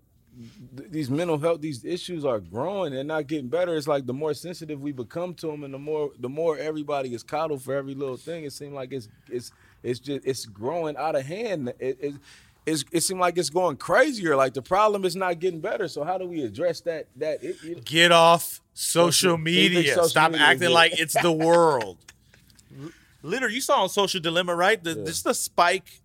th- 0.77 0.89
these 0.89 1.09
mental 1.09 1.37
health, 1.37 1.61
these 1.61 1.83
issues 1.83 2.23
are 2.25 2.39
growing 2.39 2.95
and 2.95 3.07
not 3.07 3.27
getting 3.27 3.49
better. 3.49 3.75
It's 3.75 3.87
like 3.87 4.05
the 4.05 4.13
more 4.13 4.33
sensitive 4.33 4.81
we 4.81 4.91
become 4.91 5.33
to 5.35 5.47
them, 5.47 5.63
and 5.63 5.73
the 5.73 5.79
more 5.79 6.11
the 6.19 6.29
more 6.29 6.57
everybody 6.57 7.13
is 7.13 7.23
coddled 7.23 7.63
for 7.63 7.75
every 7.75 7.95
little 7.95 8.17
thing. 8.17 8.43
It 8.45 8.53
seems 8.53 8.73
like 8.73 8.93
it's 8.93 9.09
it's 9.29 9.51
it's 9.83 9.99
just 9.99 10.25
it's 10.25 10.45
growing 10.45 10.95
out 10.97 11.15
of 11.15 11.25
hand. 11.25 11.73
It 11.79 11.97
it, 11.99 12.15
it's, 12.65 12.83
it 12.91 13.01
seems 13.01 13.19
like 13.19 13.37
it's 13.37 13.49
going 13.49 13.77
crazier. 13.77 14.35
Like 14.35 14.53
the 14.53 14.61
problem 14.61 15.05
is 15.05 15.15
not 15.15 15.39
getting 15.39 15.61
better. 15.61 15.87
So 15.87 16.03
how 16.03 16.17
do 16.17 16.27
we 16.27 16.41
address 16.41 16.81
that? 16.81 17.07
That 17.15 17.41
it, 17.41 17.55
it, 17.63 17.85
Get 17.85 18.11
off 18.11 18.61
social 18.73 19.37
media. 19.37 19.93
social 19.93 20.09
Stop 20.09 20.31
media 20.31 20.47
acting 20.47 20.71
like 20.71 20.99
it's 20.99 21.19
the 21.21 21.31
world. 21.31 21.97
Literally, 23.27 23.55
you 23.55 23.61
saw 23.61 23.83
on 23.83 23.89
Social 23.89 24.19
Dilemma, 24.19 24.55
right? 24.55 24.81
The, 24.81 24.95
This 24.95 25.21
the 25.21 25.33
spike 25.33 26.01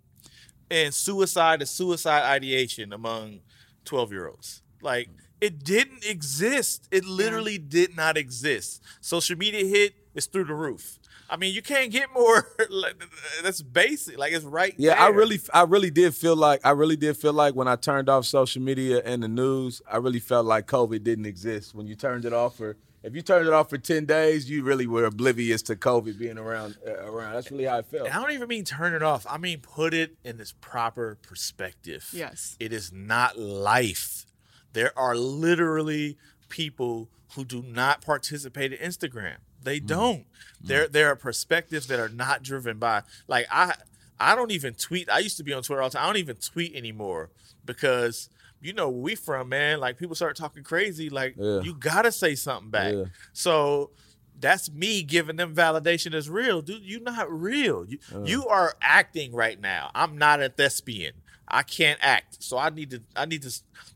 in 0.71 0.93
suicide 0.93 1.61
and 1.61 1.69
suicide 1.69 2.23
ideation 2.23 2.93
among 2.93 3.41
12 3.85 4.13
year 4.13 4.29
olds. 4.29 4.63
Like, 4.81 5.09
mm. 5.09 5.15
it 5.41 5.63
didn't 5.63 6.05
exist. 6.05 6.89
It 6.91 7.05
literally 7.05 7.59
did 7.59 7.97
not 7.97 8.17
exist. 8.17 8.83
Social 9.01 9.37
media 9.37 9.65
hit 9.65 9.95
is 10.15 10.27
through 10.27 10.45
the 10.45 10.55
roof. 10.55 10.99
I 11.31 11.37
mean, 11.37 11.55
you 11.55 11.63
can't 11.63 11.91
get 11.91 12.13
more. 12.13 12.47
like, 12.71 13.03
that's 13.43 13.63
basic. 13.63 14.19
Like, 14.19 14.33
it's 14.33 14.45
right 14.45 14.75
Yeah, 14.77 15.03
I 15.03 15.09
really, 15.09 15.41
I 15.55 15.63
really 15.63 15.91
did 15.91 16.15
feel 16.15 16.37
like, 16.37 16.61
I 16.65 16.73
really 16.73 16.97
did 16.97 17.17
feel 17.17 17.33
like 17.33 17.55
when 17.55 17.69
I 17.69 17.77
turned 17.77 18.09
off 18.09 18.27
social 18.27 18.61
media 18.61 19.01
and 19.05 19.23
the 19.23 19.29
news, 19.29 19.81
I 19.91 19.97
really 19.97 20.21
felt 20.21 20.45
like 20.45 20.67
COVID 20.67 21.03
didn't 21.03 21.27
exist. 21.27 21.75
When 21.75 21.87
you 21.87 21.95
turned 21.95 22.25
it 22.25 22.33
off 22.33 22.57
for, 22.57 22.77
if 23.03 23.15
you 23.15 23.23
turned 23.23 23.47
it 23.47 23.53
off 23.53 23.71
for 23.71 23.79
ten 23.79 24.05
days, 24.05 24.49
you 24.49 24.63
really 24.63 24.87
were 24.87 25.05
oblivious 25.05 25.63
to 25.63 25.77
COVID 25.77 26.19
being 26.19 26.39
around. 26.39 26.77
Uh, 26.87 27.05
around. 27.05 27.35
That's 27.35 27.51
really 27.51 27.65
how 27.65 27.79
I 27.79 27.83
felt. 27.83 28.07
And 28.07 28.15
I 28.15 28.21
don't 28.21 28.33
even 28.33 28.49
mean 28.49 28.65
turn 28.65 28.95
it 28.95 29.03
off. 29.03 29.27
I 29.29 29.39
mean 29.39 29.61
put 29.61 29.95
it 29.95 30.17
in 30.25 30.41
its 30.41 30.53
proper 30.61 31.19
perspective. 31.23 32.09
Yes. 32.13 32.57
It 32.61 32.73
is 32.73 32.93
not 32.93 33.39
life. 33.39 34.27
There 34.73 34.97
are 34.99 35.15
literally 35.15 36.17
people 36.49 37.09
who 37.35 37.45
do 37.45 37.63
not 37.63 38.03
participate 38.03 38.73
in 38.73 38.79
Instagram. 38.79 39.37
They 39.63 39.81
don't. 39.81 40.27
There 40.61 40.89
there 40.89 41.09
are 41.09 41.17
perspectives 41.17 41.87
that 41.87 42.01
are 42.01 42.09
not 42.09 42.43
driven 42.43 42.79
by 42.79 43.03
like 43.29 43.47
I 43.51 43.75
I 44.19 44.35
don't 44.35 44.51
even 44.51 44.75
tweet. 44.75 45.11
I 45.11 45.19
used 45.19 45.37
to 45.39 45.45
be 45.45 45.53
on 45.53 45.63
Twitter 45.63 45.83
all 45.83 45.89
the 45.89 45.97
time. 45.99 46.05
I 46.05 46.07
don't 46.07 46.19
even 46.19 46.37
tweet 46.37 46.75
anymore 46.75 47.31
because 47.65 48.29
you 48.63 48.73
know 48.73 48.89
where 48.89 49.01
we 49.03 49.15
from, 49.15 49.49
man. 49.51 49.81
Like 49.81 49.99
people 49.99 50.15
start 50.15 50.37
talking 50.37 50.63
crazy. 50.63 51.11
Like 51.11 51.35
Yeah. 51.37 51.61
you 51.61 51.75
gotta 51.75 52.13
say 52.13 52.35
something 52.35 52.71
back. 52.71 52.95
Yeah. 52.95 53.05
So 53.33 53.91
that's 54.39 54.71
me 54.73 55.03
giving 55.03 55.37
them 55.37 55.55
validation 55.55 56.15
as 56.15 56.29
real, 56.29 56.63
dude. 56.63 56.83
you're 56.83 57.01
not 57.01 57.31
real. 57.31 57.85
You 57.87 57.99
uh. 58.15 58.23
you 58.23 58.47
are 58.49 58.75
acting 58.81 59.33
right 59.35 59.61
now. 59.61 59.91
I'm 59.95 60.17
not 60.19 60.43
a 60.43 60.49
thespian. 60.49 61.13
I 61.49 61.63
can't 61.63 61.99
act. 62.03 62.43
So 62.43 62.57
I 62.59 62.71
need 62.71 62.91
to 62.91 63.03
I 63.17 63.27
need 63.27 63.43
to 63.43 63.53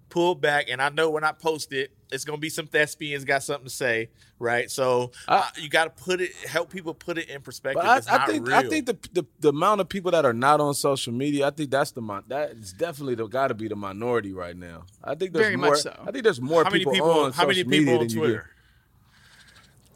pull 0.09 0.35
back. 0.35 0.67
And 0.69 0.81
I 0.83 0.89
know 0.91 1.11
when 1.11 1.25
I 1.25 1.33
post 1.33 1.73
it, 1.73 1.91
it's 2.13 2.25
gonna 2.25 2.39
be 2.39 2.49
some 2.51 2.67
thespians 2.67 3.25
got 3.25 3.43
something 3.43 3.65
to 3.67 3.71
say, 3.75 4.11
right? 4.39 4.71
So 4.71 5.11
I- 5.27 5.39
uh, 5.39 5.45
you 5.61 5.69
got 5.69 5.85
to 5.97 6.05
put 6.05 6.21
it, 6.21 6.33
help 6.49 6.71
people 6.71 6.95
put 6.95 7.19
it 7.19 7.29
in 7.29 7.41
perspective. 7.43 7.83
But 7.83 7.99
it's 7.99 8.09
I, 8.09 8.15
I 8.15 8.19
not 8.19 8.29
think 8.29 8.47
real. 8.47 8.57
I 8.57 8.69
think 8.69 8.87
the, 8.87 8.97
the 9.13 9.27
the 9.41 9.49
amount 9.49 9.81
of 9.81 9.89
people 9.89 10.11
that 10.13 10.25
are 10.25 10.33
not 10.33 10.61
on 10.61 10.75
social 10.75 11.13
media, 11.13 11.47
I 11.47 11.51
think 11.51 11.71
that's 11.71 11.91
the 11.93 12.03
mon- 12.03 12.25
that 12.29 12.51
is 12.53 12.73
definitely 12.73 13.15
the 13.17 13.27
got 13.27 13.49
to 13.49 13.55
be 13.55 13.69
the 13.69 13.77
minority 13.77 14.33
right 14.33 14.57
now. 14.57 14.85
I 15.03 15.15
think 15.15 15.33
there's 15.33 15.47
Very 15.47 15.57
more. 15.57 15.71
much 15.71 15.81
so. 15.81 15.97
I 16.07 16.11
think 16.13 16.25
there's 16.25 16.41
more 16.41 16.63
how 16.65 16.71
many 16.71 16.81
people, 16.81 16.93
people? 16.93 17.11
on 17.11 17.33
how 17.33 17.45
many 17.47 17.61
social 17.61 17.71
people 17.71 17.79
media 17.95 17.99
on 18.01 18.07
than. 18.09 18.17
Twitter? 18.19 18.51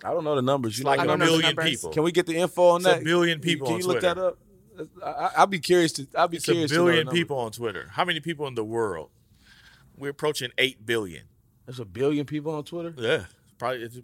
I 0.03 0.15
don't 0.15 0.25
know 0.25 0.35
the 0.35 0.43
numbers. 0.43 0.79
You 0.79 0.83
It's 0.83 0.87
like 0.87 0.97
know 0.99 1.03
I 1.03 1.07
the 1.07 1.13
a 1.13 1.17
don't 1.19 1.19
know 1.19 1.25
the 1.27 1.31
numbers? 1.43 1.43
billion 1.43 1.57
numbers. 1.57 1.71
people. 1.77 1.91
Can 1.93 2.03
we 2.05 2.13
get 2.13 2.27
the 2.27 2.37
info 2.37 2.69
on 2.71 2.77
It's 2.81 2.87
a 2.87 2.91
that? 2.95 3.05
billion 3.05 3.39
Can- 3.39 3.43
people 3.49 3.67
Can 3.67 3.75
on 3.75 3.81
you 3.81 3.87
look 3.87 4.01
Twitter. 4.01 4.15
that 4.15 4.21
up? 4.27 4.39
I, 5.05 5.11
I, 5.11 5.31
I'll 5.39 5.47
be 5.47 5.59
curious 5.59 5.93
to. 5.95 6.07
I'll 6.17 6.29
be 6.29 6.37
It's 6.39 6.49
a 6.49 6.53
curious. 6.53 6.71
to 6.71 6.77
know 6.77 6.85
the 6.85 6.91
billion 6.91 7.07
numbers. 7.07 7.21
people 7.21 7.39
on 7.39 7.53
Twitter. 7.53 7.89
How 7.93 8.05
many 8.05 8.21
people 8.21 8.47
in 8.47 8.55
the 8.55 8.65
world? 8.65 9.11
We're 9.97 10.11
approaching 10.11 10.51
eight 10.59 10.85
billion. 10.87 11.25
There's 11.67 11.81
a 11.81 11.85
billion 11.85 12.27
people 12.27 12.55
on 12.55 12.65
Twitter. 12.65 12.95
Yeah, 12.97 13.25
probably. 13.59 13.83
It's, 13.83 13.99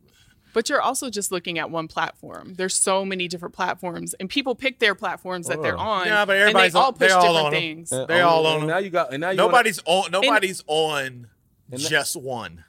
But 0.52 0.68
you're 0.68 0.80
also 0.80 1.10
just 1.10 1.32
looking 1.32 1.58
at 1.58 1.70
one 1.70 1.88
platform. 1.88 2.54
There's 2.54 2.74
so 2.74 3.04
many 3.04 3.28
different 3.28 3.54
platforms, 3.54 4.14
and 4.14 4.28
people 4.28 4.54
pick 4.54 4.78
their 4.78 4.94
platforms 4.94 5.48
that 5.48 5.60
they're 5.62 5.76
Oh. 5.78 5.80
on. 5.80 6.06
Yeah, 6.06 6.24
but 6.24 6.32
and 6.36 6.42
everybody's 6.42 6.72
they 6.74 6.78
all 6.78 6.86
on- 6.88 6.94
push 6.94 7.08
they 7.08 7.14
all 7.14 7.22
different 7.22 7.46
on 7.46 7.54
'em. 7.54 7.60
things. 7.60 7.90
They 7.90 8.20
all 8.20 8.46
and 8.46 8.54
on 8.56 8.62
'em. 8.62 8.68
Now 8.68 8.78
you 8.78 8.90
got. 8.90 9.12
And 9.12 9.20
now 9.20 9.30
you 9.30 9.38
wanna- 9.38 9.48
nobody's 9.52 9.80
on. 9.86 10.10
Nobody's 10.10 10.62
on 10.66 11.28
And- 11.72 11.80
just 11.80 12.14
one. 12.16 12.64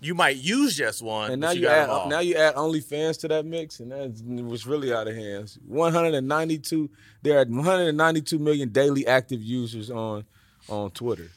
You 0.00 0.14
might 0.14 0.36
use 0.36 0.76
just 0.76 1.02
one, 1.02 1.32
And 1.32 1.40
but 1.40 1.46
now 1.48 1.52
you, 1.52 1.62
you, 1.62 1.68
add 1.68 1.84
them 1.88 1.90
all. 1.90 2.08
now 2.08 2.20
you 2.20 2.36
add 2.36 2.54
OnlyFans 2.54 3.18
to 3.20 3.28
that 3.28 3.44
mix, 3.44 3.80
and 3.80 3.90
that 3.90 4.44
was 4.44 4.64
really 4.66 4.92
out 4.92 5.08
of 5.08 5.16
hands. 5.16 5.58
192. 5.66 6.88
There 7.22 7.34
are 7.38 7.44
192 7.44 8.38
million 8.38 8.68
daily 8.68 9.06
active 9.06 9.42
users 9.42 9.90
on 9.90 10.24
on 10.68 10.90
Twitter. 10.92 11.30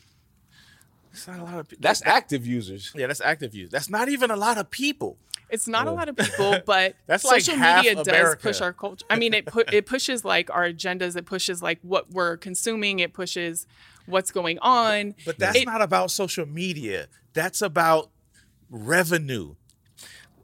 It's 1.12 1.28
not 1.28 1.40
a 1.40 1.44
lot 1.44 1.60
of 1.60 1.68
people. 1.68 1.82
That's 1.82 2.02
active 2.06 2.46
users. 2.46 2.92
yeah, 2.96 3.08
that's 3.08 3.22
active 3.22 3.54
users. 3.56 3.72
That's 3.72 3.90
not 3.90 4.10
even 4.10 4.32
a 4.32 4.36
lot 4.36 4.58
of 4.58 4.70
people. 4.70 5.18
It's 5.50 5.68
not 5.68 5.86
a 5.88 5.92
lot 5.92 6.08
of 6.08 6.16
people, 6.26 6.60
but 6.66 6.96
That's 7.08 7.24
social 7.28 7.56
half 7.56 7.84
media 7.84 7.96
does 7.96 8.08
America. 8.08 8.42
push 8.42 8.62
our 8.62 8.72
culture. 8.72 9.06
I 9.10 9.18
mean, 9.18 9.34
it 9.34 9.46
pu- 9.48 9.66
it 9.74 9.86
pushes 9.86 10.24
like 10.24 10.50
our 10.50 10.70
agendas. 10.70 11.18
It 11.18 11.26
pushes 11.26 11.62
like 11.62 11.80
what 11.82 12.12
we're 12.12 12.38
consuming. 12.38 13.00
It 13.00 13.12
pushes 13.12 13.68
what's 14.06 14.32
going 14.32 14.60
on. 14.60 15.16
But 15.26 15.38
that's 15.40 15.58
It- 15.58 15.66
not 15.66 15.82
about 15.82 16.12
social 16.12 16.46
media. 16.46 17.08
That's 17.34 17.62
about 17.62 18.10
revenue. 18.72 19.56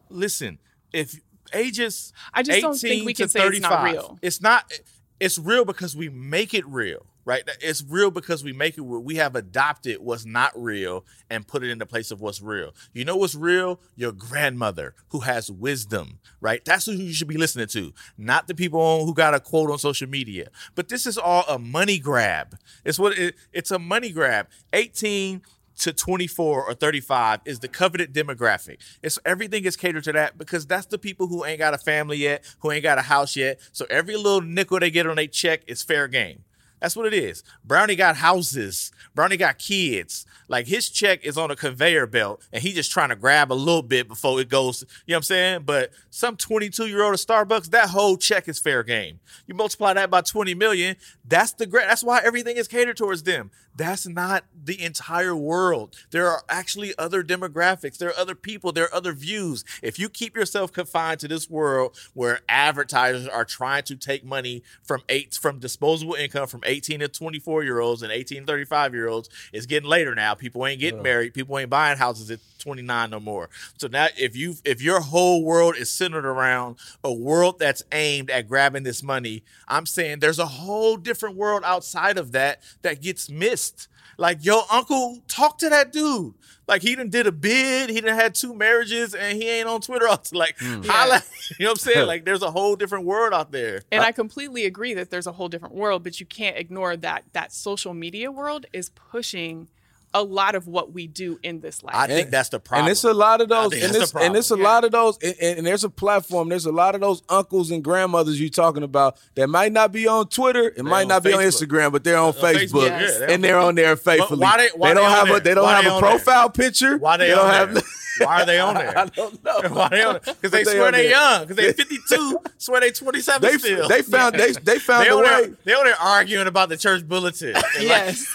Listen, 0.09 0.59
if 0.93 1.19
ages 1.53 2.13
I 2.33 2.43
just 2.43 2.61
don't 2.61 2.77
think 2.77 3.05
we 3.05 3.13
can 3.13 3.29
say 3.29 3.47
it's 3.47 3.59
not 3.59 3.83
real. 3.83 4.19
It's 4.21 4.41
not 4.41 4.71
it's 5.19 5.39
real 5.39 5.65
because 5.65 5.95
we 5.95 6.09
make 6.09 6.53
it 6.53 6.65
real, 6.67 7.05
right? 7.25 7.41
It's 7.59 7.83
real 7.83 8.11
because 8.11 8.43
we 8.43 8.53
make 8.53 8.77
it 8.77 8.83
real. 8.83 8.99
We 8.99 9.15
have 9.15 9.35
adopted 9.35 9.99
what's 9.99 10.25
not 10.25 10.51
real 10.55 11.05
and 11.29 11.47
put 11.47 11.63
it 11.63 11.71
in 11.71 11.79
the 11.79 11.87
place 11.87 12.11
of 12.11 12.21
what's 12.21 12.41
real. 12.41 12.73
You 12.93 13.03
know 13.03 13.15
what's 13.15 13.33
real? 13.33 13.79
Your 13.95 14.11
grandmother 14.11 14.93
who 15.09 15.21
has 15.21 15.49
wisdom, 15.49 16.19
right? 16.39 16.63
That's 16.63 16.85
who 16.85 16.91
you 16.91 17.13
should 17.13 17.27
be 17.27 17.37
listening 17.37 17.67
to, 17.69 17.93
not 18.17 18.47
the 18.47 18.53
people 18.53 18.79
on, 18.79 19.05
who 19.05 19.13
got 19.13 19.33
a 19.33 19.39
quote 19.39 19.71
on 19.71 19.79
social 19.79 20.07
media. 20.07 20.49
But 20.75 20.89
this 20.89 21.07
is 21.07 21.17
all 21.17 21.45
a 21.47 21.57
money 21.57 21.97
grab. 21.97 22.57
It's 22.85 22.99
what 22.99 23.17
it, 23.17 23.35
it's 23.51 23.71
a 23.71 23.79
money 23.79 24.11
grab. 24.11 24.47
18 24.73 25.41
to 25.79 25.93
24 25.93 26.65
or 26.65 26.73
35 26.73 27.41
is 27.45 27.59
the 27.59 27.67
coveted 27.67 28.13
demographic. 28.13 28.77
It's 29.01 29.19
everything 29.25 29.65
is 29.65 29.75
catered 29.75 30.03
to 30.05 30.11
that 30.13 30.37
because 30.37 30.65
that's 30.65 30.87
the 30.87 30.97
people 30.97 31.27
who 31.27 31.45
ain't 31.45 31.59
got 31.59 31.73
a 31.73 31.77
family 31.77 32.17
yet, 32.17 32.43
who 32.59 32.71
ain't 32.71 32.83
got 32.83 32.97
a 32.97 33.03
house 33.03 33.35
yet. 33.35 33.59
So 33.71 33.85
every 33.89 34.15
little 34.15 34.41
nickel 34.41 34.79
they 34.79 34.91
get 34.91 35.07
on 35.07 35.15
their 35.15 35.27
check 35.27 35.61
is 35.67 35.83
fair 35.83 36.07
game. 36.07 36.43
That's 36.79 36.95
what 36.95 37.07
it 37.07 37.13
is. 37.13 37.43
Brownie 37.65 37.95
got 37.95 38.17
houses. 38.17 38.91
Brownie 39.15 39.37
got 39.37 39.57
kids. 39.57 40.25
Like 40.47 40.67
his 40.67 40.89
check 40.89 41.25
is 41.25 41.37
on 41.37 41.51
a 41.51 41.55
conveyor 41.55 42.07
belt 42.07 42.45
and 42.53 42.61
he 42.61 42.71
just 42.71 42.91
trying 42.91 43.09
to 43.09 43.15
grab 43.15 43.51
a 43.51 43.55
little 43.55 43.81
bit 43.81 44.07
before 44.07 44.39
it 44.39 44.49
goes, 44.49 44.83
you 45.05 45.11
know 45.11 45.15
what 45.15 45.17
I'm 45.17 45.23
saying? 45.23 45.63
But 45.65 45.91
some 46.09 46.37
22 46.37 46.87
year 46.87 47.03
old 47.03 47.13
at 47.13 47.19
Starbucks, 47.19 47.71
that 47.71 47.89
whole 47.89 48.17
check 48.17 48.47
is 48.47 48.59
fair 48.59 48.83
game. 48.83 49.19
You 49.45 49.55
multiply 49.55 49.93
that 49.93 50.09
by 50.09 50.21
20 50.21 50.53
million, 50.53 50.95
that's 51.25 51.53
the 51.53 51.65
great, 51.65 51.87
that's 51.87 52.03
why 52.03 52.21
everything 52.23 52.57
is 52.57 52.67
catered 52.67 52.97
towards 52.97 53.23
them. 53.23 53.51
That's 53.75 54.07
not 54.07 54.45
the 54.65 54.81
entire 54.83 55.35
world. 55.35 55.95
There 56.09 56.27
are 56.27 56.41
actually 56.49 56.95
other 56.97 57.23
demographics. 57.23 57.97
There 57.97 58.09
are 58.09 58.17
other 58.17 58.33
people. 58.33 58.71
There 58.71 58.85
are 58.85 58.93
other 58.93 59.13
views. 59.13 59.63
If 59.83 59.99
you 59.99 60.09
keep 60.09 60.35
yourself 60.35 60.73
confined 60.73 61.19
to 61.19 61.27
this 61.27 61.47
world 61.47 61.95
where 62.15 62.39
advertisers 62.49 63.27
are 63.27 63.45
trying 63.45 63.83
to 63.83 63.95
take 63.95 64.25
money 64.25 64.63
from 64.81 65.03
eight 65.09 65.35
from 65.35 65.59
disposable 65.59 66.15
income 66.15 66.47
from 66.47 66.61
18 66.67 66.99
to 66.99 67.07
24 67.07 67.63
year 67.63 67.79
olds 67.79 68.03
and 68.03 68.11
18 68.11 68.41
to 68.41 68.45
35 68.45 68.93
year 68.93 69.07
olds, 69.07 69.29
it's 69.53 69.65
getting 69.65 69.89
later 69.89 70.13
now. 70.13 70.33
People 70.35 70.65
ain't 70.67 70.79
getting 70.79 71.01
married. 71.01 71.33
People 71.33 71.57
ain't 71.57 71.69
buying 71.69 71.97
houses 71.97 72.29
at 72.29 72.39
29 72.59 73.09
no 73.09 73.19
more. 73.19 73.49
So 73.77 73.87
now 73.87 74.07
if 74.17 74.35
you 74.35 74.55
if 74.65 74.81
your 74.81 74.99
whole 74.99 75.43
world 75.43 75.75
is 75.77 75.91
centered 75.91 76.25
around 76.25 76.77
a 77.03 77.13
world 77.13 77.59
that's 77.59 77.83
aimed 77.91 78.29
at 78.29 78.47
grabbing 78.47 78.83
this 78.83 79.01
money, 79.01 79.43
I'm 79.67 79.85
saying 79.85 80.19
there's 80.19 80.39
a 80.39 80.45
whole 80.45 80.97
different 80.97 81.35
world 81.35 81.63
outside 81.65 82.17
of 82.17 82.31
that 82.33 82.61
that 82.81 83.01
gets 83.01 83.29
missed. 83.29 83.87
Like 84.17 84.43
yo 84.43 84.61
uncle, 84.71 85.19
talk 85.27 85.57
to 85.59 85.69
that 85.69 85.91
dude. 85.91 86.33
Like 86.67 86.81
he 86.81 86.95
done 86.95 87.09
did 87.09 87.27
a 87.27 87.31
bid, 87.31 87.89
he 87.89 88.01
done 88.01 88.15
had 88.15 88.35
two 88.35 88.53
marriages, 88.53 89.15
and 89.15 89.41
he 89.41 89.47
ain't 89.49 89.67
on 89.67 89.81
Twitter. 89.81 90.07
all 90.09 90.17
to 90.17 90.37
like, 90.37 90.57
hmm. 90.59 90.81
holla, 90.83 91.21
you 91.57 91.65
know 91.65 91.71
what 91.71 91.71
I'm 91.71 91.77
saying? 91.77 92.07
Like 92.07 92.25
there's 92.25 92.41
a 92.41 92.51
whole 92.51 92.75
different 92.75 93.05
world 93.05 93.33
out 93.33 93.51
there. 93.51 93.81
And 93.91 94.03
I 94.03 94.11
completely 94.11 94.65
agree 94.65 94.93
that 94.93 95.09
there's 95.09 95.27
a 95.27 95.31
whole 95.31 95.49
different 95.49 95.75
world, 95.75 96.03
but 96.03 96.19
you 96.19 96.25
can't 96.25 96.57
ignore 96.57 96.95
that 96.97 97.23
that 97.33 97.51
social 97.51 97.93
media 97.93 98.31
world 98.31 98.65
is 98.73 98.89
pushing 98.89 99.67
a 100.13 100.23
lot 100.23 100.55
of 100.55 100.67
what 100.67 100.93
we 100.93 101.05
do 101.07 101.39
in 101.43 101.59
this 101.59 101.83
life. 101.83 101.95
I 101.95 102.07
think 102.07 102.29
that's 102.31 102.49
the 102.49 102.59
problem. 102.59 102.85
And 102.85 102.91
it's 102.91 103.03
a 103.03 103.13
lot 103.13 103.41
of 103.41 103.49
those, 103.49 103.73
and 103.73 103.95
it's 103.95 104.13
and 104.15 104.35
it's 104.35 104.49
a 104.51 104.55
problem. 104.55 104.63
lot 104.63 104.83
of 104.85 104.91
those, 104.91 105.17
and, 105.21 105.35
and- 105.41 105.57
and 105.59 105.67
there's 105.67 105.83
a 105.83 105.89
platform. 105.89 106.49
There's 106.49 106.65
a 106.65 106.71
lot 106.71 106.95
of 106.95 107.01
those 107.01 107.21
uncles 107.29 107.71
and 107.71 107.83
grandmothers 107.83 108.39
you're 108.39 108.49
talking 108.49 108.83
about 108.83 109.17
that 109.35 109.47
might 109.47 109.71
not 109.71 109.91
be 109.91 110.07
on 110.07 110.27
Twitter, 110.29 110.73
it 110.75 110.83
might 110.83 111.03
on 111.03 111.07
not 111.09 111.23
be 111.23 111.33
on 111.33 111.43
Instagram, 111.43 111.91
but 111.91 112.03
they're 112.03 112.17
on 112.17 112.29
uh, 112.29 112.31
Facebook, 112.33 112.67
Facebook, 112.67 112.89
yeah, 112.89 112.97
they're 113.19 113.29
and 113.31 113.43
they're 113.43 113.59
on 113.59 113.75
there 113.75 113.95
faithfully. 113.95 114.39
why 114.41 114.57
they- 114.57 114.69
why 114.77 114.93
don't 114.93 115.03
they 115.03 115.19
on 115.19 115.27
have 115.27 115.35
a 115.35 115.39
they 115.41 115.53
don't 115.53 115.63
Why 115.63 115.75
have 115.75 115.83
they 115.83 115.89
a 115.89 115.93
on 115.93 116.01
there? 116.01 116.11
profile 116.11 116.49
picture. 116.49 116.97
Why 116.97 117.17
they, 117.17 117.27
don't 117.29 117.49
have 117.51 117.73
there? 117.73 117.83
Why 118.19 118.41
are 118.41 118.45
they 118.47 118.59
on 118.59 118.73
there? 118.73 118.97
I 118.97 119.05
don't 119.05 119.43
know. 119.43 119.59
Why 119.69 119.89
they 119.89 120.01
on 120.03 120.13
there? 120.13 120.33
Because 120.33 120.49
they 120.51 120.63
they 120.63 120.71
swear 120.71 120.91
they 120.91 121.03
there. 121.03 121.11
young. 121.11 121.41
Because 121.45 121.57
they 121.57 121.73
52, 121.73 122.39
swear 122.57 122.81
they 122.81 122.89
27 122.89 123.41
They 123.51 123.57
still. 123.59 123.87
they 123.87 124.01
found 124.01 124.33
they 124.35 124.51
they 124.53 124.79
found 124.79 125.05
they 125.05 125.09
a 125.11 125.17
way. 125.17 125.23
there, 125.23 125.51
they 125.65 125.73
on 125.73 125.85
there 125.85 125.95
arguing 126.01 126.47
about 126.47 126.69
the 126.69 126.77
church 126.77 127.07
bulletin. 127.07 127.49
And 127.55 127.55
like, 127.55 127.83
yes. 127.83 128.33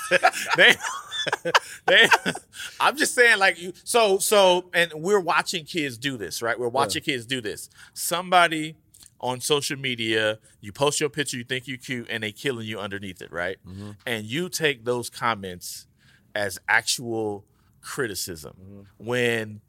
they, 0.56 0.74
they, 1.86 2.08
I'm 2.80 2.96
just 2.96 3.14
saying, 3.14 3.38
like 3.38 3.60
you. 3.60 3.72
So, 3.84 4.18
so, 4.18 4.70
and 4.72 4.92
we're 4.94 5.20
watching 5.20 5.64
kids 5.64 5.98
do 5.98 6.16
this, 6.16 6.42
right? 6.42 6.58
We're 6.58 6.68
watching 6.68 7.02
kids 7.02 7.26
do 7.26 7.40
this. 7.40 7.70
Somebody 7.94 8.76
on 9.20 9.40
social 9.40 9.78
media, 9.78 10.38
you 10.60 10.72
post 10.72 11.00
your 11.00 11.08
picture, 11.08 11.36
you 11.36 11.44
think 11.44 11.68
you're 11.68 11.78
cute, 11.78 12.08
and 12.10 12.22
they 12.22 12.32
killing 12.32 12.66
you 12.66 12.78
underneath 12.78 13.22
it, 13.22 13.32
right? 13.32 13.58
Mm-hmm. 13.66 13.90
And 14.06 14.24
you 14.24 14.48
take 14.48 14.84
those 14.84 15.08
comments 15.08 15.86
as 16.34 16.58
actual 16.68 17.44
criticism 17.80 18.54
mm-hmm. 18.60 19.06
when. 19.06 19.60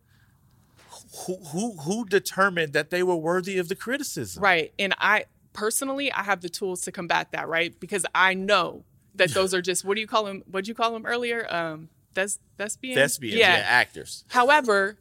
Who, 1.28 1.36
who 1.36 1.78
who 1.78 2.06
determined 2.06 2.74
that 2.74 2.89
they 2.89 3.04
were 3.04 3.16
worthy 3.16 3.60
of 3.60 3.68
the 3.68 3.76
criticism? 3.76 4.41
Right. 4.41 4.74
And 4.80 4.95
I 4.97 5.26
personally, 5.54 6.12
I 6.12 6.24
have 6.24 6.41
the 6.41 6.49
tools 6.49 6.82
to 6.82 6.91
combat 6.91 7.32
that, 7.32 7.47
right? 7.47 7.80
Because 7.80 8.05
I 8.13 8.34
know 8.34 8.84
that 9.16 9.32
those 9.32 9.54
are 9.54 9.62
just 9.62 9.86
what 9.86 9.96
do 9.96 10.02
you 10.02 10.08
call 10.08 10.26
them? 10.26 10.44
What 10.46 10.54
would 10.54 10.68
you 10.68 10.76
call 10.76 10.92
them 10.92 11.06
earlier? 11.06 11.48
Um, 11.54 11.90
thes- 12.14 12.40
thespians. 12.58 12.96
Thespians, 12.96 13.36
yeah. 13.36 13.64
actors. 13.66 14.26
However, 14.30 14.98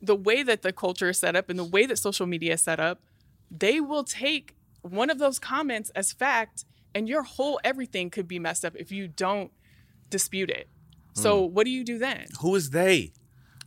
the 0.00 0.16
way 0.16 0.42
that 0.42 0.62
the 0.62 0.72
culture 0.72 1.10
is 1.10 1.18
set 1.18 1.36
up 1.36 1.48
and 1.48 1.58
the 1.58 1.64
way 1.64 1.86
that 1.86 1.98
social 1.98 2.26
media 2.26 2.54
is 2.54 2.62
set 2.62 2.80
up, 2.80 3.00
they 3.50 3.80
will 3.80 4.04
take 4.04 4.56
one 4.82 5.10
of 5.10 5.18
those 5.18 5.38
comments 5.38 5.90
as 5.90 6.12
fact, 6.12 6.64
and 6.94 7.08
your 7.08 7.22
whole 7.22 7.60
everything 7.62 8.10
could 8.10 8.26
be 8.26 8.38
messed 8.38 8.64
up 8.64 8.74
if 8.76 8.90
you 8.90 9.06
don't 9.08 9.52
dispute 10.10 10.50
it. 10.50 10.68
So 11.14 11.40
what 11.40 11.64
do 11.64 11.70
you 11.70 11.84
do 11.84 11.98
then? 11.98 12.26
Who 12.40 12.54
is 12.54 12.70
they? 12.70 13.12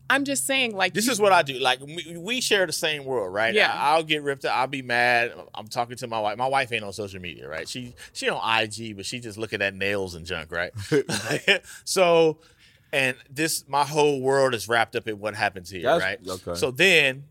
I'm 0.09 0.23
just 0.23 0.45
saying, 0.45 0.75
like 0.75 0.93
This 0.93 1.05
you- 1.07 1.11
is 1.13 1.19
what 1.19 1.31
I 1.31 1.41
do. 1.41 1.57
Like 1.59 1.79
we, 1.81 2.15
we 2.17 2.41
share 2.41 2.65
the 2.65 2.73
same 2.73 3.05
world, 3.05 3.33
right? 3.33 3.53
Yeah. 3.53 3.73
I, 3.73 3.95
will 3.97 4.03
get 4.03 4.21
ripped. 4.23 4.45
Up. 4.45 4.55
I'll 4.55 4.67
be 4.67 4.81
mad. 4.81 5.33
I'm 5.55 5.67
talking 5.67 5.97
to 5.97 6.07
my 6.07 6.19
wife. 6.19 6.37
My 6.37 6.47
wife 6.47 6.71
ain't 6.71 6.83
on 6.83 6.93
social 6.93 7.19
media, 7.19 7.47
right? 7.49 7.67
She 7.67 7.95
she 8.13 8.29
on 8.29 8.39
IG, 8.63 8.95
but 8.95 9.05
she 9.05 9.19
just 9.19 9.37
looking 9.37 9.61
at 9.61 9.73
nails 9.73 10.13
and 10.15 10.25
junk, 10.25 10.51
right? 10.51 10.71
so, 11.83 12.37
and 12.93 13.15
this 13.29 13.65
my 13.67 13.83
whole 13.83 14.21
world 14.21 14.53
is 14.53 14.67
wrapped 14.67 14.95
up 14.95 15.07
in 15.07 15.19
what 15.19 15.35
happens 15.35 15.69
here, 15.69 15.83
That's- 15.83 16.01
right? 16.01 16.19
okay. 16.47 16.55
So 16.59 16.71
then, 16.71 17.23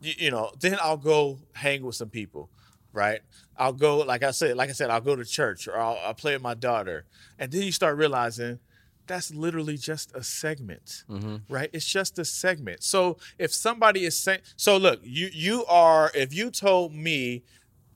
you, 0.00 0.12
you 0.18 0.30
know, 0.30 0.50
then 0.60 0.76
I'll 0.82 0.96
go 0.96 1.38
hang 1.54 1.82
with 1.82 1.94
some 1.96 2.10
people. 2.10 2.50
right? 2.92 3.20
I'll 3.56 3.72
go, 3.72 3.98
like 3.98 4.22
I 4.22 4.32
said, 4.32 4.56
like 4.56 4.70
I 4.70 4.72
said, 4.72 4.90
I'll 4.90 5.00
go 5.00 5.14
to 5.16 5.24
church 5.24 5.68
or 5.68 5.78
I'll, 5.78 5.98
I'll 6.04 6.14
play 6.14 6.32
with 6.34 6.42
my 6.42 6.54
daughter, 6.54 7.04
and 7.38 7.50
then 7.52 7.62
you 7.62 7.72
start 7.72 7.96
realizing 7.96 8.58
that's 9.12 9.34
literally 9.34 9.76
just 9.76 10.14
a 10.16 10.22
segment, 10.22 11.04
mm-hmm. 11.08 11.36
right? 11.52 11.68
It's 11.74 11.84
just 11.84 12.18
a 12.18 12.24
segment. 12.24 12.82
So 12.82 13.18
if 13.38 13.52
somebody 13.52 14.04
is 14.04 14.18
saying, 14.18 14.40
so 14.56 14.78
look, 14.78 15.00
you 15.02 15.28
you 15.30 15.66
are, 15.66 16.10
if 16.14 16.32
you 16.32 16.50
told 16.50 16.94
me 16.94 17.42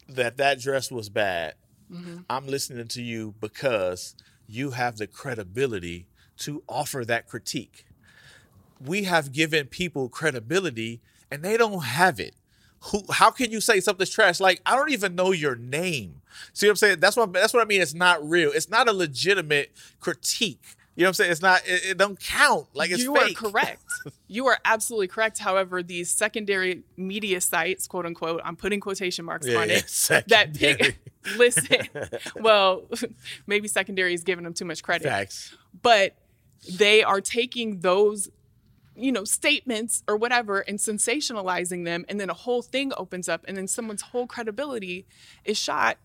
that 0.08 0.36
that 0.36 0.60
dress 0.60 0.90
was 0.90 1.08
bad, 1.08 1.54
mm-hmm. 1.90 2.18
I'm 2.28 2.46
listening 2.46 2.88
to 2.88 3.02
you 3.02 3.34
because 3.40 4.14
you 4.46 4.72
have 4.72 4.98
the 4.98 5.06
credibility 5.06 6.06
to 6.40 6.62
offer 6.68 7.02
that 7.06 7.26
critique. 7.26 7.86
We 8.78 9.04
have 9.04 9.32
given 9.32 9.68
people 9.68 10.10
credibility 10.10 11.00
and 11.30 11.42
they 11.42 11.56
don't 11.56 11.82
have 11.82 12.20
it. 12.20 12.34
Who 12.90 13.04
how 13.10 13.30
can 13.30 13.50
you 13.50 13.62
say 13.62 13.80
something's 13.80 14.10
trash? 14.10 14.38
Like 14.38 14.60
I 14.66 14.76
don't 14.76 14.92
even 14.92 15.14
know 15.14 15.32
your 15.32 15.56
name. 15.56 16.20
See 16.52 16.66
what 16.66 16.72
I'm 16.72 16.76
saying? 16.76 17.00
That's 17.00 17.16
what 17.16 17.32
that's 17.32 17.54
what 17.54 17.62
I 17.62 17.64
mean. 17.64 17.80
It's 17.80 17.94
not 17.94 18.22
real. 18.28 18.52
It's 18.52 18.68
not 18.68 18.86
a 18.86 18.92
legitimate 18.92 19.72
critique. 19.98 20.75
You 20.96 21.02
know 21.02 21.08
what 21.08 21.10
I'm 21.10 21.14
saying? 21.14 21.32
It's 21.32 21.42
not 21.42 21.60
it, 21.66 21.84
it 21.90 21.98
don't 21.98 22.18
count. 22.18 22.68
Like 22.74 22.90
it's 22.90 23.02
you 23.02 23.14
fake. 23.14 23.42
are 23.42 23.50
correct. 23.50 23.82
you 24.28 24.46
are 24.46 24.58
absolutely 24.64 25.08
correct. 25.08 25.38
However, 25.38 25.82
these 25.82 26.10
secondary 26.10 26.84
media 26.96 27.40
sites, 27.42 27.86
quote 27.86 28.06
unquote, 28.06 28.40
I'm 28.44 28.56
putting 28.56 28.80
quotation 28.80 29.24
marks 29.26 29.46
Yeah, 29.46 29.58
on 29.58 29.68
yeah, 29.68 29.76
it. 29.76 30.24
That 30.28 30.54
pick, 30.54 30.98
listen. 31.36 31.86
well, 32.36 32.84
maybe 33.46 33.68
secondary 33.68 34.14
is 34.14 34.24
giving 34.24 34.44
them 34.44 34.54
too 34.54 34.64
much 34.64 34.82
credit, 34.82 35.04
Facts. 35.08 35.54
but 35.82 36.14
they 36.78 37.02
are 37.02 37.20
taking 37.20 37.80
those, 37.80 38.30
you 38.96 39.12
know, 39.12 39.24
statements 39.24 40.02
or 40.08 40.16
whatever 40.16 40.60
and 40.60 40.78
sensationalizing 40.78 41.84
them, 41.84 42.06
and 42.08 42.18
then 42.18 42.30
a 42.30 42.34
whole 42.34 42.62
thing 42.62 42.92
opens 42.96 43.28
up, 43.28 43.44
and 43.46 43.54
then 43.56 43.68
someone's 43.68 44.00
whole 44.02 44.26
credibility 44.26 45.06
is 45.44 45.58
shot. 45.58 45.98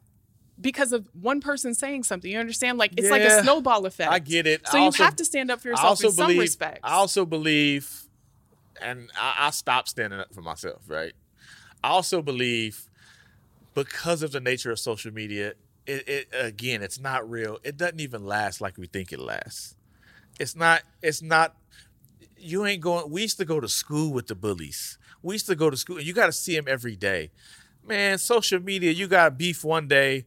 Because 0.62 0.94
of 0.94 1.08
one 1.20 1.42
person 1.42 1.74
saying 1.74 2.04
something, 2.04 2.32
you 2.32 2.40
understand? 2.40 2.78
Like 2.78 2.94
it's 2.96 3.10
like 3.10 3.24
a 3.24 3.42
snowball 3.42 3.86
effect. 3.86 4.12
I 4.12 4.20
get 4.20 4.46
it. 4.46 4.68
So 4.68 4.78
I 4.78 4.86
you 4.86 4.92
have 4.92 5.16
to 5.16 5.26
stand 5.26 5.50
up 5.50 5.60
for 5.60 5.70
I 5.70 5.72
yourself 5.72 5.90
also 5.90 6.08
in 6.08 6.14
some 6.14 6.38
respects. 6.38 6.80
I 6.84 6.94
also 6.94 7.26
believe, 7.26 8.04
and 8.82 9.10
I, 9.20 9.48
I 9.48 9.50
stopped 9.50 9.90
standing 9.90 10.20
up 10.20 10.34
for 10.34 10.42
myself, 10.42 10.84
right? 10.88 11.14
I 11.84 11.90
also 11.90 12.22
believe 12.22 12.88
because 13.74 14.22
of 14.22 14.32
the 14.32 14.40
nature 14.40 14.72
of 14.72 14.80
social 14.80 15.12
media, 15.12 15.54
it, 15.88 16.08
it 16.08 16.28
again, 16.34 16.82
it's 16.84 17.00
not 17.00 17.30
real. 17.30 17.58
It 17.64 17.78
doesn't 17.78 18.00
even 18.00 18.26
last 18.26 18.62
like 18.62 18.78
we 18.78 18.88
think 18.88 19.12
it 19.12 19.20
lasts. 19.20 19.76
It's 20.40 20.56
not, 20.56 20.84
it's 21.02 21.22
not, 21.22 21.56
you 22.38 22.66
ain't 22.66 22.82
going, 22.82 23.10
we 23.10 23.22
used 23.22 23.38
to 23.38 23.46
go 23.46 23.60
to 23.60 23.68
school 23.68 24.12
with 24.12 24.28
the 24.28 24.36
bullies. 24.36 24.98
We 25.22 25.36
used 25.36 25.48
to 25.48 25.56
go 25.56 25.70
to 25.70 25.78
school, 25.78 26.00
you 26.02 26.14
got 26.14 26.28
to 26.28 26.32
see 26.32 26.56
them 26.56 26.66
every 26.68 26.96
day. 26.96 27.32
Man, 27.88 28.18
social 28.18 28.60
media, 28.60 28.92
you 28.92 29.08
got 29.08 29.38
beef 29.38 29.64
one 29.64 29.88
day. 29.88 30.26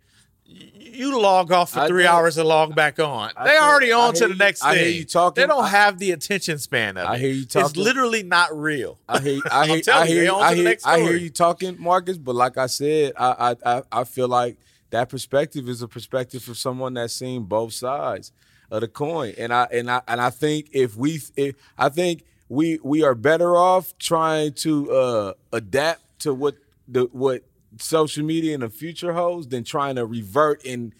You 0.55 1.20
log 1.20 1.51
off 1.51 1.72
for 1.72 1.81
I 1.81 1.89
three 1.89 2.06
hours 2.06 2.39
and 2.39 2.47
log 2.48 2.74
back 2.76 3.01
on. 3.01 3.32
I 3.36 3.48
they 3.48 3.59
already 3.59 3.90
on 3.90 4.14
to 4.14 4.24
the 4.28 4.32
you- 4.32 4.39
next 4.39 4.62
I 4.62 4.74
thing. 4.74 4.85
hear 4.85 4.93
you 4.93 5.05
talking. 5.05 5.43
They 5.43 5.48
don't 5.48 5.66
have 5.66 5.98
the 5.98 6.12
attention 6.12 6.59
span 6.59 6.97
of 6.97 7.09
I 7.09 7.14
it. 7.16 7.20
hear 7.20 7.32
you 7.32 7.44
talking. 7.44 7.66
It's 7.70 7.76
literally 7.76 8.22
not 8.22 8.56
real. 8.56 8.98
I 9.09 9.18
hear, 9.20 9.40
I 9.51 9.66
hear, 9.66 9.82
I 9.93 10.05
you, 10.05 10.14
hear, 10.14 10.24
to 10.26 10.35
I 10.36 10.55
hear, 10.55 10.64
next 10.64 10.86
I 10.86 11.01
hear 11.01 11.16
you 11.16 11.31
talking, 11.31 11.76
Marcus. 11.81 12.16
But 12.16 12.36
like 12.36 12.56
I 12.56 12.66
said, 12.66 13.12
I, 13.18 13.56
I, 13.66 13.82
I, 13.90 14.05
feel 14.05 14.28
like 14.28 14.56
that 14.90 15.09
perspective 15.09 15.68
is 15.68 15.82
a 15.82 15.89
perspective 15.89 16.43
from 16.44 16.55
someone 16.55 16.94
that's 16.94 17.14
seen 17.14 17.43
both 17.43 17.72
sides 17.72 18.31
of 18.70 18.81
the 18.82 18.89
coin, 18.89 19.35
and 19.36 19.52
I, 19.52 19.66
and 19.72 19.90
I, 19.90 20.01
and 20.06 20.20
I 20.20 20.31
think 20.31 20.68
if 20.72 20.97
we, 20.97 21.20
if, 21.36 21.56
I 21.76 21.89
think 21.89 22.22
we, 22.48 22.78
we 22.85 23.02
are 23.02 23.16
better 23.16 23.56
off 23.56 23.98
trying 23.98 24.52
to 24.55 24.93
uh, 24.93 25.32
adapt 25.52 26.20
to 26.20 26.32
what 26.32 26.55
the 26.86 27.09
what 27.12 27.43
social 27.80 28.24
media 28.24 28.55
in 28.55 28.60
the 28.60 28.68
future 28.70 29.12
holds 29.12 29.48
than 29.48 29.64
trying 29.64 29.96
to 29.96 30.06
revert 30.06 30.64
and 30.64 30.92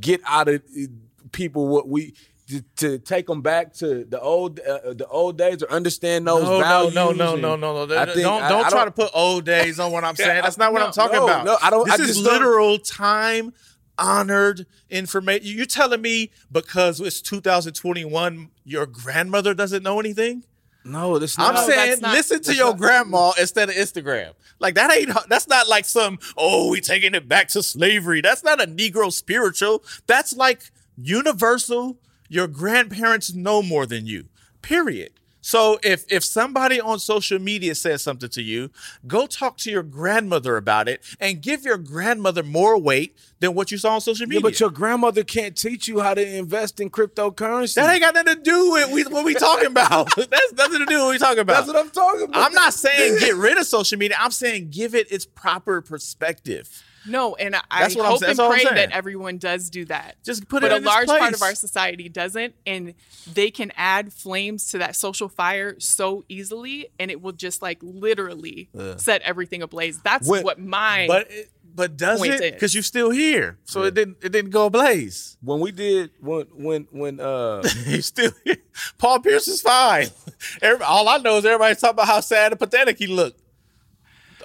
get 0.00 0.20
out 0.26 0.48
of 0.48 0.62
uh, 0.78 0.86
people 1.32 1.68
what 1.68 1.88
we. 1.88 2.14
To, 2.48 2.62
to 2.78 2.98
take 2.98 3.28
them 3.28 3.42
back 3.42 3.72
to 3.74 4.04
the 4.04 4.20
old 4.20 4.58
uh, 4.58 4.92
the 4.94 5.06
old 5.06 5.38
days 5.38 5.62
or 5.62 5.70
understand 5.70 6.26
those 6.26 6.42
No, 6.42 6.50
no, 6.50 6.58
values. 6.60 6.94
no, 6.96 7.12
no, 7.12 7.32
and- 7.34 7.42
no, 7.42 7.54
no, 7.54 7.84
no. 7.86 7.96
I 7.96 8.04
Don't 8.06 8.14
think- 8.14 8.24
don't, 8.24 8.42
I- 8.42 8.62
I 8.62 8.68
try 8.68 8.84
to 8.84 8.90
put 8.90 9.08
old 9.14 9.44
days 9.44 9.78
on 9.78 9.92
what 9.92 10.02
I'm 10.02 10.16
saying. 10.16 10.42
That's 10.42 10.58
not 10.58 10.72
what 10.72 10.80
No, 10.80 10.86
I'm 10.86 10.92
talking 10.92 11.14
no, 11.18 11.24
about. 11.26 11.44
no, 11.46 11.56
I 11.62 11.70
don't- 11.70 11.84
This 11.88 12.00
I 12.00 12.02
is 12.02 12.08
just 12.08 12.24
don't- 12.24 12.32
literal 12.34 12.78
time 12.80 13.52
honored 13.98 14.66
information. 14.88 15.46
You're 15.56 15.64
telling 15.66 16.02
me 16.02 16.32
because 16.50 17.00
it's 17.00 17.20
2021, 17.20 18.50
your 18.64 18.84
grandmother 18.86 19.54
doesn't 19.54 19.84
know 19.84 20.00
anything? 20.00 20.42
No, 20.84 21.18
that's 21.18 21.38
I'm. 21.38 21.54
No, 21.54 21.66
saying 21.66 22.00
not- 22.00 22.12
listen 22.12 22.42
to 22.42 22.54
your 22.54 22.74
grandma 22.74 23.32
instead 23.38 23.68
of 23.68 23.74
Instagram. 23.74 24.32
Like 24.58 24.74
that 24.74 24.90
ain't 24.92 25.10
that's 25.28 25.48
not 25.48 25.68
like 25.68 25.84
some 25.84 26.18
oh 26.36 26.70
we 26.70 26.80
taking 26.80 27.14
it 27.14 27.28
back 27.28 27.48
to 27.48 27.62
slavery. 27.62 28.20
That's 28.20 28.42
not 28.44 28.62
a 28.62 28.66
Negro 28.66 29.12
spiritual. 29.12 29.82
That's 30.06 30.34
like 30.34 30.70
universal. 30.96 31.98
Your 32.28 32.46
grandparents 32.46 33.34
know 33.34 33.62
more 33.62 33.86
than 33.86 34.06
you. 34.06 34.26
Period. 34.62 35.12
So 35.50 35.80
if 35.82 36.04
if 36.08 36.22
somebody 36.22 36.80
on 36.80 37.00
social 37.00 37.40
media 37.40 37.74
says 37.74 38.04
something 38.04 38.28
to 38.28 38.40
you, 38.40 38.70
go 39.08 39.26
talk 39.26 39.56
to 39.58 39.70
your 39.72 39.82
grandmother 39.82 40.56
about 40.56 40.88
it 40.88 41.02
and 41.18 41.42
give 41.42 41.64
your 41.64 41.76
grandmother 41.76 42.44
more 42.44 42.78
weight 42.78 43.16
than 43.40 43.54
what 43.54 43.72
you 43.72 43.76
saw 43.76 43.94
on 43.94 44.00
social 44.00 44.26
yeah, 44.26 44.36
media. 44.36 44.42
but 44.42 44.60
your 44.60 44.70
grandmother 44.70 45.24
can't 45.24 45.56
teach 45.56 45.88
you 45.88 45.98
how 45.98 46.14
to 46.14 46.24
invest 46.24 46.78
in 46.78 46.88
cryptocurrency. 46.88 47.74
that 47.74 47.92
ain't 47.92 48.00
got 48.00 48.14
nothing 48.14 48.36
to 48.36 48.42
do 48.42 48.70
with 48.70 48.92
we, 48.92 49.02
what 49.12 49.24
we 49.24 49.34
talking 49.34 49.66
about. 49.66 50.14
That's 50.16 50.52
nothing 50.52 50.78
to 50.78 50.86
do 50.86 50.94
with 50.94 51.02
what 51.02 51.10
we 51.10 51.18
talking 51.18 51.40
about. 51.40 51.66
That's 51.66 51.66
what 51.66 51.84
I'm 51.84 51.90
talking 51.90 52.22
about. 52.28 52.46
I'm 52.46 52.52
not 52.52 52.72
saying 52.72 53.18
get 53.18 53.34
rid 53.34 53.58
of 53.58 53.66
social 53.66 53.98
media. 53.98 54.18
I'm 54.20 54.30
saying 54.30 54.70
give 54.70 54.94
it 54.94 55.10
its 55.10 55.26
proper 55.26 55.80
perspective. 55.80 56.84
No, 57.06 57.34
and 57.34 57.56
I 57.56 57.60
That's 57.80 57.96
what 57.96 58.04
I'm 58.04 58.10
hope 58.12 58.20
saying- 58.20 58.30
and 58.30 58.38
that's 58.38 58.38
all 58.40 58.46
I'm 58.52 58.52
pray 58.52 58.62
saying. 58.64 58.74
that 58.76 58.92
everyone 58.92 59.38
does 59.38 59.70
do 59.70 59.84
that. 59.86 60.16
Just 60.24 60.48
put 60.48 60.62
but 60.62 60.70
it 60.70 60.74
a 60.74 60.76
in 60.76 60.82
its 60.82 60.86
large 60.86 61.06
part 61.08 61.32
of 61.34 61.42
our 61.42 61.54
society 61.54 62.08
doesn't, 62.08 62.54
and 62.66 62.94
they 63.32 63.50
can 63.50 63.72
add 63.76 64.12
flames 64.12 64.70
to 64.72 64.78
that 64.78 64.96
social 64.96 65.28
fire 65.28 65.76
so 65.80 66.24
easily, 66.28 66.88
and 66.98 67.10
it 67.10 67.22
will 67.22 67.32
just 67.32 67.62
like 67.62 67.78
literally 67.82 68.68
set 68.98 69.22
everything 69.22 69.62
ablaze. 69.62 70.00
That's 70.02 70.28
When- 70.28 70.42
what 70.42 70.58
my 70.58 71.06
But 71.08 71.30
it, 71.30 71.50
but 71.74 71.96
does 71.96 72.18
Point 72.18 72.34
it? 72.34 72.42
is- 72.42 72.50
Because 72.52 72.74
you're 72.74 72.82
still 72.82 73.10
here, 73.10 73.56
so 73.64 73.84
it 73.84 73.94
didn't 73.94 74.18
it 74.22 74.30
didn't 74.32 74.50
go 74.50 74.66
ablaze. 74.66 75.36
when 75.40 75.60
we 75.60 75.70
did 75.72 76.10
when 76.20 76.46
when 76.52 76.88
when 76.90 77.20
uh 77.20 77.62
He's 77.86 78.06
still 78.06 78.32
here. 78.44 78.56
Paul 78.98 79.20
Pierce 79.20 79.46
is 79.48 79.62
fine. 79.62 80.08
Every, 80.62 80.84
all 80.84 81.08
I 81.08 81.18
know 81.18 81.36
is 81.38 81.44
everybody's 81.46 81.78
talking 81.80 81.94
about 81.94 82.06
how 82.08 82.20
sad 82.20 82.52
and 82.52 82.58
pathetic 82.58 82.98
he 82.98 83.06
looked. 83.06 83.40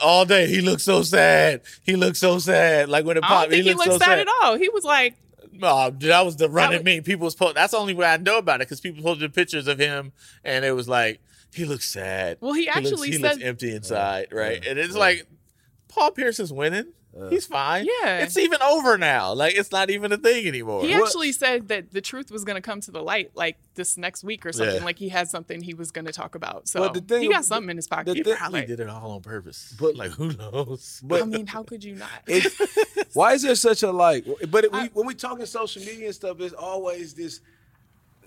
All 0.02 0.26
day 0.26 0.48
he 0.48 0.62
looked 0.62 0.82
so 0.82 1.02
sad. 1.04 1.62
He 1.84 1.96
looked 1.96 2.18
so 2.18 2.40
sad. 2.40 2.90
Like 2.90 3.06
when 3.06 3.18
it 3.18 3.24
I 3.24 3.28
popped, 3.28 3.42
don't 3.44 3.52
think 3.52 3.64
he, 3.66 3.74
looked 3.74 3.88
looked 3.88 4.04
so 4.04 4.06
sad 4.08 4.20
at 4.20 4.28
all. 4.44 4.58
He 4.58 4.70
was 4.70 4.84
like, 4.84 5.16
No, 5.54 5.90
dude, 5.92 6.12
that 6.12 6.26
was 6.26 6.36
the 6.36 6.50
running 6.50 6.80
was- 6.80 6.86
meme. 6.86 7.04
People 7.04 7.26
was 7.26 7.36
post. 7.36 7.56
That's 7.56 7.72
the 7.72 7.78
only 7.78 7.94
way 7.94 8.06
I 8.08 8.18
know 8.18 8.38
about 8.38 8.62
it 8.62 8.68
because 8.68 8.82
people 8.82 9.04
posted 9.04 9.34
pictures 9.34 9.68
of 9.68 9.80
him, 9.80 10.12
and 10.44 10.66
it 10.66 10.72
was 10.74 10.88
like 10.90 11.20
he 11.54 11.66
looks 11.66 11.90
sad. 11.90 12.38
Well, 12.42 12.54
he 12.54 12.68
actually 12.68 13.12
he 13.12 13.18
looks 13.18 13.36
said- 13.36 13.44
empty 13.44 13.74
inside, 13.74 14.28
right? 14.32 14.66
and 14.66 14.78
it's 14.78 14.96
like 14.96 15.26
Paul 15.88 16.12
Pierce 16.12 16.40
is 16.40 16.52
winning. 16.52 16.92
He's 17.30 17.46
fine. 17.46 17.86
Yeah. 18.04 18.20
it's 18.20 18.38
even 18.38 18.62
over 18.62 18.98
now. 18.98 19.34
Like 19.34 19.56
it's 19.56 19.72
not 19.72 19.90
even 19.90 20.12
a 20.12 20.18
thing 20.18 20.48
anymore. 20.48 20.86
he 20.86 20.94
What- 20.98 21.06
actually 21.08 21.32
said 21.32 21.70
that 21.70 21.92
the 21.92 22.02
truth 22.02 22.30
was 22.30 22.44
going 22.44 22.56
to 22.56 22.62
come 22.62 22.82
to 22.82 22.92
the 22.92 23.02
light 23.02 23.32
like 23.36 23.58
this 23.76 23.98
next 23.98 24.24
week 24.26 24.46
or 24.46 24.52
something. 24.52 24.76
Yeah. 24.78 24.84
Like 24.84 25.00
he 25.00 25.08
had 25.10 25.30
something 25.30 25.62
he 25.62 25.74
was 25.74 25.92
going 25.92 26.06
to 26.06 26.12
talk 26.12 26.36
about. 26.36 26.68
So 26.68 26.82
But 26.82 26.94
the 26.94 27.02
thing- 27.02 27.22
he 27.24 27.30
got 27.30 27.46
something 27.46 27.70
in 27.70 27.78
his 27.78 27.88
pocket. 27.88 28.06
the 28.12 28.14
he 28.16 28.24
thing- 28.24 28.36
probably 28.36 28.66
did 28.66 28.80
it 28.82 28.90
all 28.90 29.12
on 29.12 29.22
purpose. 29.22 29.74
But- 29.80 29.96
like 29.96 30.12
who 30.12 30.34
knows? 30.34 31.02
but 31.06 31.22
I 31.22 31.26
mean, 31.26 31.48
how 31.48 31.64
could 31.64 31.84
you 31.86 31.96
not? 31.96 32.10
it, 32.28 32.52
why 33.14 33.34
is 33.34 33.44
there 33.44 33.56
such 33.56 33.84
a 33.84 33.92
like 33.92 34.26
but 34.50 34.66
it, 34.66 34.74
we, 34.74 34.80
when 34.94 35.06
we 35.08 35.14
talking 35.14 35.46
social 35.46 35.82
media 35.84 36.08
and 36.08 36.16
stuff, 36.16 36.38
there's 36.38 36.54
always 36.54 37.14
this 37.14 37.40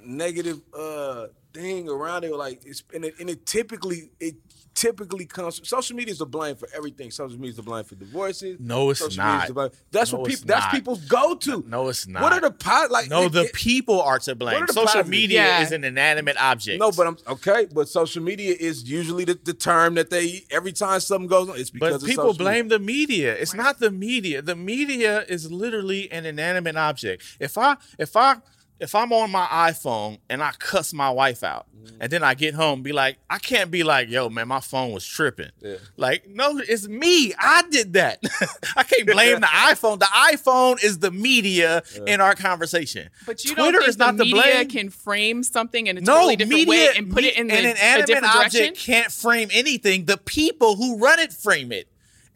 negative 0.05 0.61
uh 0.73 1.27
thing 1.59 1.89
around 1.89 2.25
it 2.25 2.33
like 2.35 2.61
it's 2.65 2.83
and 2.95 3.05
it, 3.05 3.15
and 3.21 3.29
it 3.29 3.45
typically 3.47 4.11
it 4.21 4.37
typically 4.75 5.27
comes 5.27 5.61
social 5.69 5.97
media 5.97 6.13
is 6.13 6.19
to 6.19 6.25
blame 6.25 6.55
for 6.55 6.69
everything 6.77 7.11
social 7.11 7.37
media 7.37 7.51
is 7.51 7.57
to 7.57 7.63
blame 7.63 7.83
for 7.85 7.97
divorces 7.97 8.59
No, 8.61 8.91
it's 8.91 9.01
social 9.01 9.25
media 9.25 9.45
is 9.49 9.55
not. 9.55 9.75
that's 9.91 10.13
No, 10.13 10.19
what 10.21 10.29
people 10.31 10.47
that's 10.47 10.67
not. 10.67 10.73
people's 10.73 11.05
go-to 11.07 11.65
No, 11.67 11.89
it's 11.89 12.07
not. 12.07 12.23
what 12.23 12.33
are 12.33 12.41
the 12.41 12.53
pot 12.53 12.91
like 12.93 13.09
no, 13.11 13.25
it- 13.25 13.33
the 13.33 13.45
it- 13.47 13.53
people 13.55 14.01
are 14.01 14.21
to 14.21 14.37
blame. 14.37 14.63
are 14.63 14.67
the 14.67 14.73
Social 14.73 14.87
positives? 14.87 15.09
media 15.11 15.43
Yeah. 15.43 15.63
is 15.63 15.73
an 15.73 15.83
inanimate 15.83 16.37
object. 16.41 16.79
no, 16.79 16.93
but 16.93 17.07
I'm 17.09 17.17
okay. 17.27 17.67
But 17.73 17.89
social 17.89 18.23
media 18.23 18.55
is 18.59 18.89
usually 18.89 19.25
the, 19.25 19.37
the 19.43 19.55
term 19.55 19.95
that 19.95 20.11
they 20.11 20.45
every 20.51 20.73
time 20.73 21.01
something 21.01 21.27
goes 21.29 21.49
on. 21.49 21.59
It's 21.59 21.71
because 21.71 21.95
But 21.95 22.03
of 22.03 22.07
people 22.09 22.25
social 22.27 22.39
blame 22.39 22.67
media. 22.67 22.79
the 22.79 22.85
media. 22.85 23.35
It's 23.37 23.55
not 23.55 23.81
the 23.81 23.91
media. 23.91 24.43
The 24.43 24.55
media 24.57 25.25
is 25.29 25.51
literally 25.51 26.03
an 26.13 26.25
inanimate 26.25 26.77
object. 26.77 27.23
If 27.41 27.59
I 27.59 27.77
if 27.99 28.15
I 28.17 28.37
if 28.81 28.95
I'm 28.95 29.13
on 29.13 29.31
my 29.31 29.47
iPhone 29.47 30.19
and 30.31 30.43
I 30.43 30.53
cuss 30.59 30.93
my 30.93 31.11
wife 31.11 31.43
out, 31.43 31.67
Mm-hmm. 31.79 31.97
and 32.03 32.11
then 32.11 32.23
I 32.25 32.35
get 32.35 32.55
home, 32.55 32.83
be 32.83 32.91
like, 32.91 33.19
I 33.31 33.39
can't 33.39 33.71
be 33.71 33.85
like, 33.85 34.11
yo, 34.11 34.29
man, 34.29 34.49
my 34.49 34.59
phone 34.59 34.91
was 34.91 35.07
tripping. 35.07 35.51
Yeah. 35.63 35.77
Like, 35.97 36.29
no, 36.29 36.59
it's 36.59 36.89
me. 36.89 37.33
I 37.39 37.63
did 37.71 37.93
that. 37.93 38.19
I 38.77 38.83
can't 38.83 39.07
blame 39.07 39.39
the 39.41 39.47
iPhone. 39.47 40.01
The 40.01 40.07
iPhone 40.07 40.83
is 40.83 40.99
the 40.99 41.13
media 41.13 41.85
in 42.07 42.21
our 42.21 42.35
conversation. 42.35 43.11
But 43.27 43.45
you 43.45 43.55
Twitter 43.55 43.71
don't 43.73 43.81
think 43.83 43.89
is 43.91 43.97
not 43.97 44.17
the 44.17 44.25
the 44.25 44.33
media 44.33 44.43
blame. 44.55 44.69
can 44.69 44.91
frame 44.91 45.45
something 45.45 45.87
in 45.87 45.99
a 45.99 46.01
no, 46.01 46.15
totally 46.15 46.35
different 46.37 46.67
media 46.67 46.69
way 46.91 46.93
and 46.97 47.11
put 47.13 47.23
it 47.23 47.37
in 47.37 47.47
me- 47.47 47.53
the, 47.55 47.59
an 47.61 47.65
a 47.67 47.71
inanimate 47.71 48.07
different 48.09 48.35
object 48.35 48.53
direction? 48.55 48.75
can't 48.75 49.13
frame 49.13 49.49
anything. 49.53 50.07
The 50.07 50.17
people 50.19 50.75
who 50.75 50.99
run 50.99 51.21
it 51.21 51.33
frame 51.33 51.71
it. 51.71 51.89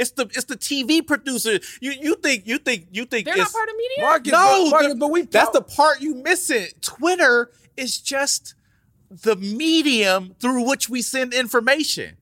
It's 0.03 0.11
the 0.11 0.25
it's 0.27 0.45
the 0.45 0.57
TV 0.57 1.07
producer. 1.07 1.59
You 1.81 1.93
you 1.93 2.15
think 2.17 2.47
you 2.47 2.59
think 2.59 2.89
you 2.93 3.05
think 3.07 3.25
They're 3.27 3.39
it's, 3.39 3.53
not 3.55 3.59
part 3.59 3.69
of 3.69 3.77
media. 3.77 4.05
Marcus, 4.05 4.33
no, 4.33 4.65
but, 4.65 4.71
Marcus, 4.71 4.89
the- 4.93 4.99
but 4.99 5.11
we 5.11 5.23
that's 5.23 5.51
the 5.51 5.63
part 5.63 6.01
you 6.03 6.15
miss 6.17 6.51
it. 6.51 6.83
Twitter 6.83 7.51
is 7.77 7.99
just 7.99 8.55
the 9.11 9.37
medium 9.37 10.35
through 10.41 10.67
which 10.69 10.89
we 10.89 11.03
send 11.03 11.33
information. 11.35 12.17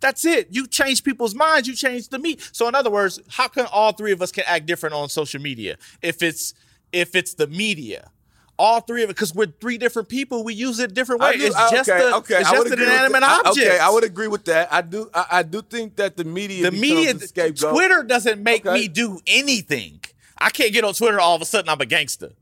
That's 0.00 0.24
it. 0.24 0.48
You 0.50 0.66
change 0.66 1.04
people's 1.04 1.34
minds. 1.34 1.66
You 1.66 1.74
change 1.74 2.08
the 2.08 2.18
meat. 2.18 2.48
So 2.52 2.68
in 2.68 2.74
other 2.74 2.90
words, 2.90 3.20
how 3.28 3.48
can 3.48 3.66
all 3.66 3.92
three 3.92 4.12
of 4.12 4.20
us 4.22 4.30
can 4.30 4.44
act 4.46 4.66
different 4.66 4.94
on 4.94 5.08
social 5.08 5.40
media 5.40 5.76
if 6.02 6.22
it's 6.22 6.54
if 6.92 7.14
it's 7.14 7.34
the 7.34 7.46
media? 7.46 8.10
All 8.58 8.80
three 8.80 9.02
of 9.02 9.10
it, 9.10 9.16
because 9.16 9.34
we're 9.34 9.46
three 9.60 9.76
different 9.76 10.08
people. 10.08 10.42
We 10.42 10.54
use 10.54 10.78
it 10.78 10.94
different 10.94 11.20
ways. 11.20 11.38
do- 11.40 11.46
It's 11.46 11.54
I- 11.56 11.70
just 11.70 11.90
okay, 11.90 12.10
a, 12.10 12.16
okay. 12.16 12.40
it's 12.40 12.48
I 12.48 12.52
just 12.54 12.66
an 12.72 12.80
inanimate 12.80 13.22
object. 13.22 13.58
Okay, 13.58 13.78
I 13.78 13.90
would 13.90 14.02
agree 14.04 14.28
with 14.28 14.46
that. 14.46 14.72
I 14.72 14.80
do. 14.80 15.10
I, 15.12 15.26
I 15.30 15.42
do 15.42 15.60
think 15.60 15.96
that 15.96 16.16
the 16.16 16.24
media, 16.24 16.70
the 16.70 16.76
media, 16.76 17.12
the. 17.12 17.52
Twitter 17.52 18.02
doesn't 18.02 18.42
make 18.42 18.64
Okay. 18.66 18.72
me 18.74 18.88
do 18.88 19.20
anything. 19.26 20.00
I 20.38 20.48
can't 20.50 20.72
get 20.72 20.84
on 20.84 20.94
Twitter 20.94 21.20
all 21.20 21.34
of 21.36 21.42
a 21.42 21.44
sudden. 21.44 21.68
I'm 21.68 21.80
a 21.80 21.86
gangster. 21.86 22.32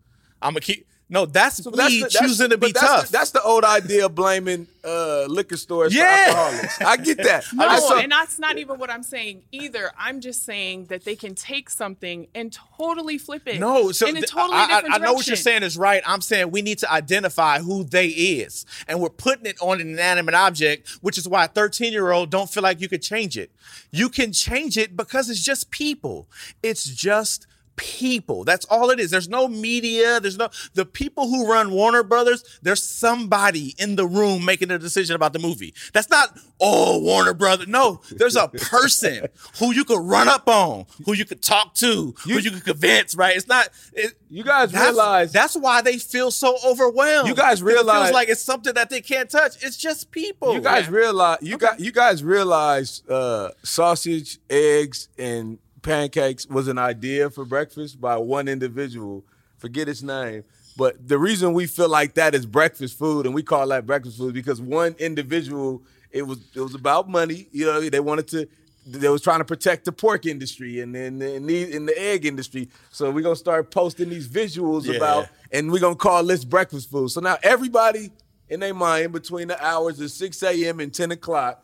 I'm 0.40 0.56
a 0.56 0.60
keep. 0.60 0.86
No, 1.06 1.26
that's 1.26 1.62
So 1.62 1.70
me 1.70 1.76
that's 1.76 1.92
the- 1.92 2.00
that's- 2.00 2.18
choosing 2.18 2.50
to 2.50 2.56
be 2.58 2.72
that's 2.72 2.86
tough. 2.86 3.06
The, 3.06 3.12
that's 3.12 3.30
the 3.30 3.42
old 3.42 3.62
idea 3.62 4.06
of 4.06 4.14
blaming 4.14 4.66
uh, 4.82 5.26
liquor 5.28 5.56
stores 5.58 5.94
Yeah. 5.94 6.32
for 6.32 6.38
alcoholics. 6.38 6.80
I 6.80 6.96
get 6.96 7.18
that. 7.18 7.44
No, 7.52 7.66
I 7.68 7.78
saw- 7.78 7.98
and 7.98 8.10
that's 8.10 8.38
not 8.38 8.56
even 8.58 8.78
what 8.78 8.90
I'm 8.90 9.02
saying 9.02 9.42
either. 9.52 9.90
I'm 9.98 10.20
just 10.20 10.44
saying 10.44 10.86
that 10.86 11.04
they 11.04 11.14
can 11.14 11.34
take 11.34 11.68
something 11.68 12.26
and 12.34 12.50
totally 12.78 13.18
flip 13.18 13.42
it. 13.46 13.60
No, 13.60 13.92
so 13.92 14.06
in 14.06 14.16
a 14.16 14.22
totally 14.22 14.56
I, 14.56 14.62
I- 14.62 14.66
different 14.80 14.94
I 14.94 14.98
know 14.98 15.12
what 15.12 15.26
you're 15.26 15.36
saying 15.36 15.62
is 15.62 15.76
right. 15.76 16.02
I'm 16.06 16.22
saying 16.22 16.50
we 16.50 16.62
need 16.62 16.78
to 16.78 16.90
identify 16.90 17.58
who 17.60 17.84
they 17.84 18.08
is, 18.08 18.64
and 18.88 18.98
we're 19.00 19.10
putting 19.10 19.44
it 19.46 19.56
on 19.60 19.80
an 19.82 19.88
inanimate 19.90 20.34
object, 20.34 20.88
which 21.02 21.18
is 21.18 21.28
why 21.28 21.44
a 21.44 21.48
13 21.48 21.92
year 21.92 22.12
old 22.12 22.30
don't 22.30 22.48
feel 22.50 22.62
like 22.62 22.80
you 22.80 22.88
could 22.88 23.02
change 23.02 23.36
it. 23.36 23.50
You 23.90 24.08
can 24.08 24.32
change 24.32 24.78
it 24.78 24.96
because 24.96 25.28
it's 25.28 25.42
just 25.44 25.70
people. 25.70 26.28
It's 26.62 26.84
just 26.86 27.46
people. 27.76 28.44
That's 28.44 28.64
all 28.66 28.90
it 28.90 29.00
is. 29.00 29.10
There's 29.10 29.28
no 29.28 29.48
media. 29.48 30.20
There's 30.20 30.36
no 30.38 30.48
the 30.74 30.84
people 30.84 31.28
who 31.28 31.46
run 31.50 31.70
Warner 31.72 32.02
Brothers. 32.02 32.44
There's 32.62 32.82
somebody 32.82 33.74
in 33.78 33.96
the 33.96 34.06
room 34.06 34.44
making 34.44 34.70
a 34.70 34.78
decision 34.78 35.16
about 35.16 35.32
the 35.32 35.38
movie. 35.38 35.74
That's 35.92 36.10
not 36.10 36.38
oh 36.60 36.98
Warner 37.00 37.34
Brothers. 37.34 37.68
No, 37.68 38.00
there's 38.10 38.36
a 38.36 38.48
person 38.48 39.26
who 39.58 39.72
you 39.72 39.84
could 39.84 40.00
run 40.00 40.28
up 40.28 40.48
on, 40.48 40.86
who 41.04 41.14
you 41.14 41.24
could 41.24 41.42
talk 41.42 41.74
to, 41.76 42.14
who 42.24 42.38
you 42.38 42.50
could 42.50 42.64
convince. 42.64 43.14
Right? 43.14 43.36
It's 43.36 43.48
not. 43.48 43.68
It, 43.92 44.14
You 44.28 44.42
guys 44.44 44.72
that's, 44.72 44.84
realize 44.84 45.32
that's 45.32 45.56
why 45.56 45.80
they 45.82 45.98
feel 45.98 46.30
so 46.30 46.56
overwhelmed. 46.64 47.28
You 47.28 47.34
guys 47.34 47.60
'Cause 47.60 47.62
it 47.62 47.64
realize- 47.66 48.02
feels 48.06 48.14
like 48.14 48.28
it's 48.28 48.42
something 48.42 48.74
that 48.74 48.90
they 48.90 49.00
can't 49.00 49.30
touch. 49.30 49.62
It's 49.62 49.76
just 49.76 50.10
people. 50.10 50.54
You 50.54 50.60
guys 50.60 50.88
realize 50.88 51.38
you 51.42 51.56
got 51.58 51.80
you 51.80 51.92
guys 51.92 52.22
realize 52.24 53.02
uh, 53.08 53.50
sausage, 53.62 54.38
eggs, 54.50 55.08
and 55.18 55.58
pancakes 55.84 56.46
was 56.48 56.66
an 56.66 56.78
idea 56.78 57.30
for 57.30 57.44
breakfast 57.44 58.00
by 58.00 58.16
one 58.16 58.48
individual. 58.48 59.24
Forget 59.58 59.86
his 59.86 60.02
name. 60.02 60.42
But 60.76 61.06
the 61.06 61.18
reason 61.18 61.52
we 61.54 61.66
feel 61.68 61.88
like 61.88 62.14
that 62.14 62.34
is 62.34 62.46
breakfast 62.46 62.98
food 62.98 63.26
and 63.26 63.34
we 63.34 63.44
call 63.44 63.68
that 63.68 63.86
breakfast 63.86 64.18
food 64.18 64.34
because 64.34 64.60
one 64.60 64.96
individual 64.98 65.82
it 66.10 66.22
was 66.26 66.38
it 66.54 66.60
was 66.60 66.74
about 66.74 67.08
money. 67.08 67.46
You 67.52 67.66
know, 67.66 67.80
they 67.88 68.00
wanted 68.00 68.26
to 68.28 68.48
they 68.86 69.08
was 69.08 69.22
trying 69.22 69.38
to 69.38 69.44
protect 69.44 69.84
the 69.84 69.92
pork 69.92 70.26
industry 70.26 70.80
and 70.80 70.94
then 70.94 71.22
in 71.22 71.46
the, 71.46 71.72
in 71.74 71.86
the 71.86 71.98
egg 71.98 72.26
industry. 72.26 72.68
So 72.90 73.10
we're 73.10 73.22
gonna 73.22 73.36
start 73.36 73.70
posting 73.70 74.10
these 74.10 74.28
visuals 74.28 74.84
Yeah. 74.86 74.96
about 74.96 75.28
and 75.52 75.70
we're 75.70 75.78
gonna 75.80 75.94
call 75.94 76.24
this 76.24 76.44
breakfast 76.44 76.90
food. 76.90 77.10
So 77.10 77.20
now 77.20 77.38
everybody 77.42 78.10
in 78.48 78.60
their 78.60 78.74
mind 78.74 79.12
between 79.12 79.48
the 79.48 79.64
hours 79.64 80.00
of 80.00 80.10
6 80.10 80.42
a.m. 80.42 80.80
and 80.80 80.92
10 80.92 81.12
o'clock, 81.12 81.63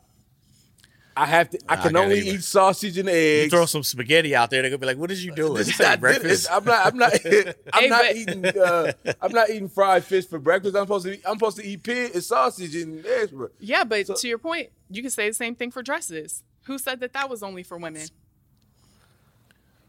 I 1.20 1.26
have 1.26 1.50
to 1.50 1.58
I 1.68 1.76
can 1.76 1.94
I 1.96 2.00
only 2.02 2.22
can't 2.22 2.36
eat 2.36 2.42
sausage 2.44 2.96
and 2.98 3.08
eggs. 3.08 3.44
You 3.44 3.50
throw 3.50 3.66
some 3.66 3.82
spaghetti 3.82 4.34
out 4.34 4.50
there, 4.50 4.62
they're 4.62 4.70
gonna 4.70 4.78
be 4.78 4.86
like, 4.86 4.96
"What 4.96 5.10
is 5.10 5.24
you 5.24 5.32
doing? 5.34 5.54
This 5.54 5.66
This 5.66 5.74
is 5.80 5.80
not- 5.86 6.00
breakfast." 6.00 6.48
I'm 6.50 6.64
not. 6.64 6.86
I'm 6.86 6.96
not. 6.96 7.12
I'm 7.24 7.82
Hey, 7.82 7.88
not 7.88 8.02
but- 8.02 8.16
eating. 8.16 8.46
Uh, 8.46 8.92
I'm 9.20 9.32
not 9.32 9.50
eating 9.50 9.68
fried 9.68 10.04
fish 10.04 10.26
for 10.26 10.38
breakfast. 10.38 10.74
I'm 10.76 10.84
supposed 10.84 11.04
to. 11.06 11.12
Eat, 11.14 11.22
I'm 11.26 11.34
supposed 11.34 11.58
to 11.58 11.64
eat 11.66 11.82
pig 11.82 12.14
and 12.14 12.24
sausage 12.24 12.74
and 12.76 13.04
eggs. 13.04 13.30
For, 13.32 13.52
Yeah, 13.60 13.84
but 13.84 14.06
So- 14.06 14.14
to 14.14 14.28
your 14.28 14.38
point, 14.38 14.70
you 14.90 15.02
can 15.02 15.10
say 15.10 15.28
the 15.28 15.34
same 15.34 15.54
thing 15.54 15.70
for 15.70 15.82
dresses. 15.82 16.42
Who 16.64 16.78
said 16.78 17.00
that 17.00 17.12
that 17.14 17.28
was 17.30 17.42
only 17.42 17.62
for 17.62 17.76
women? 17.78 18.06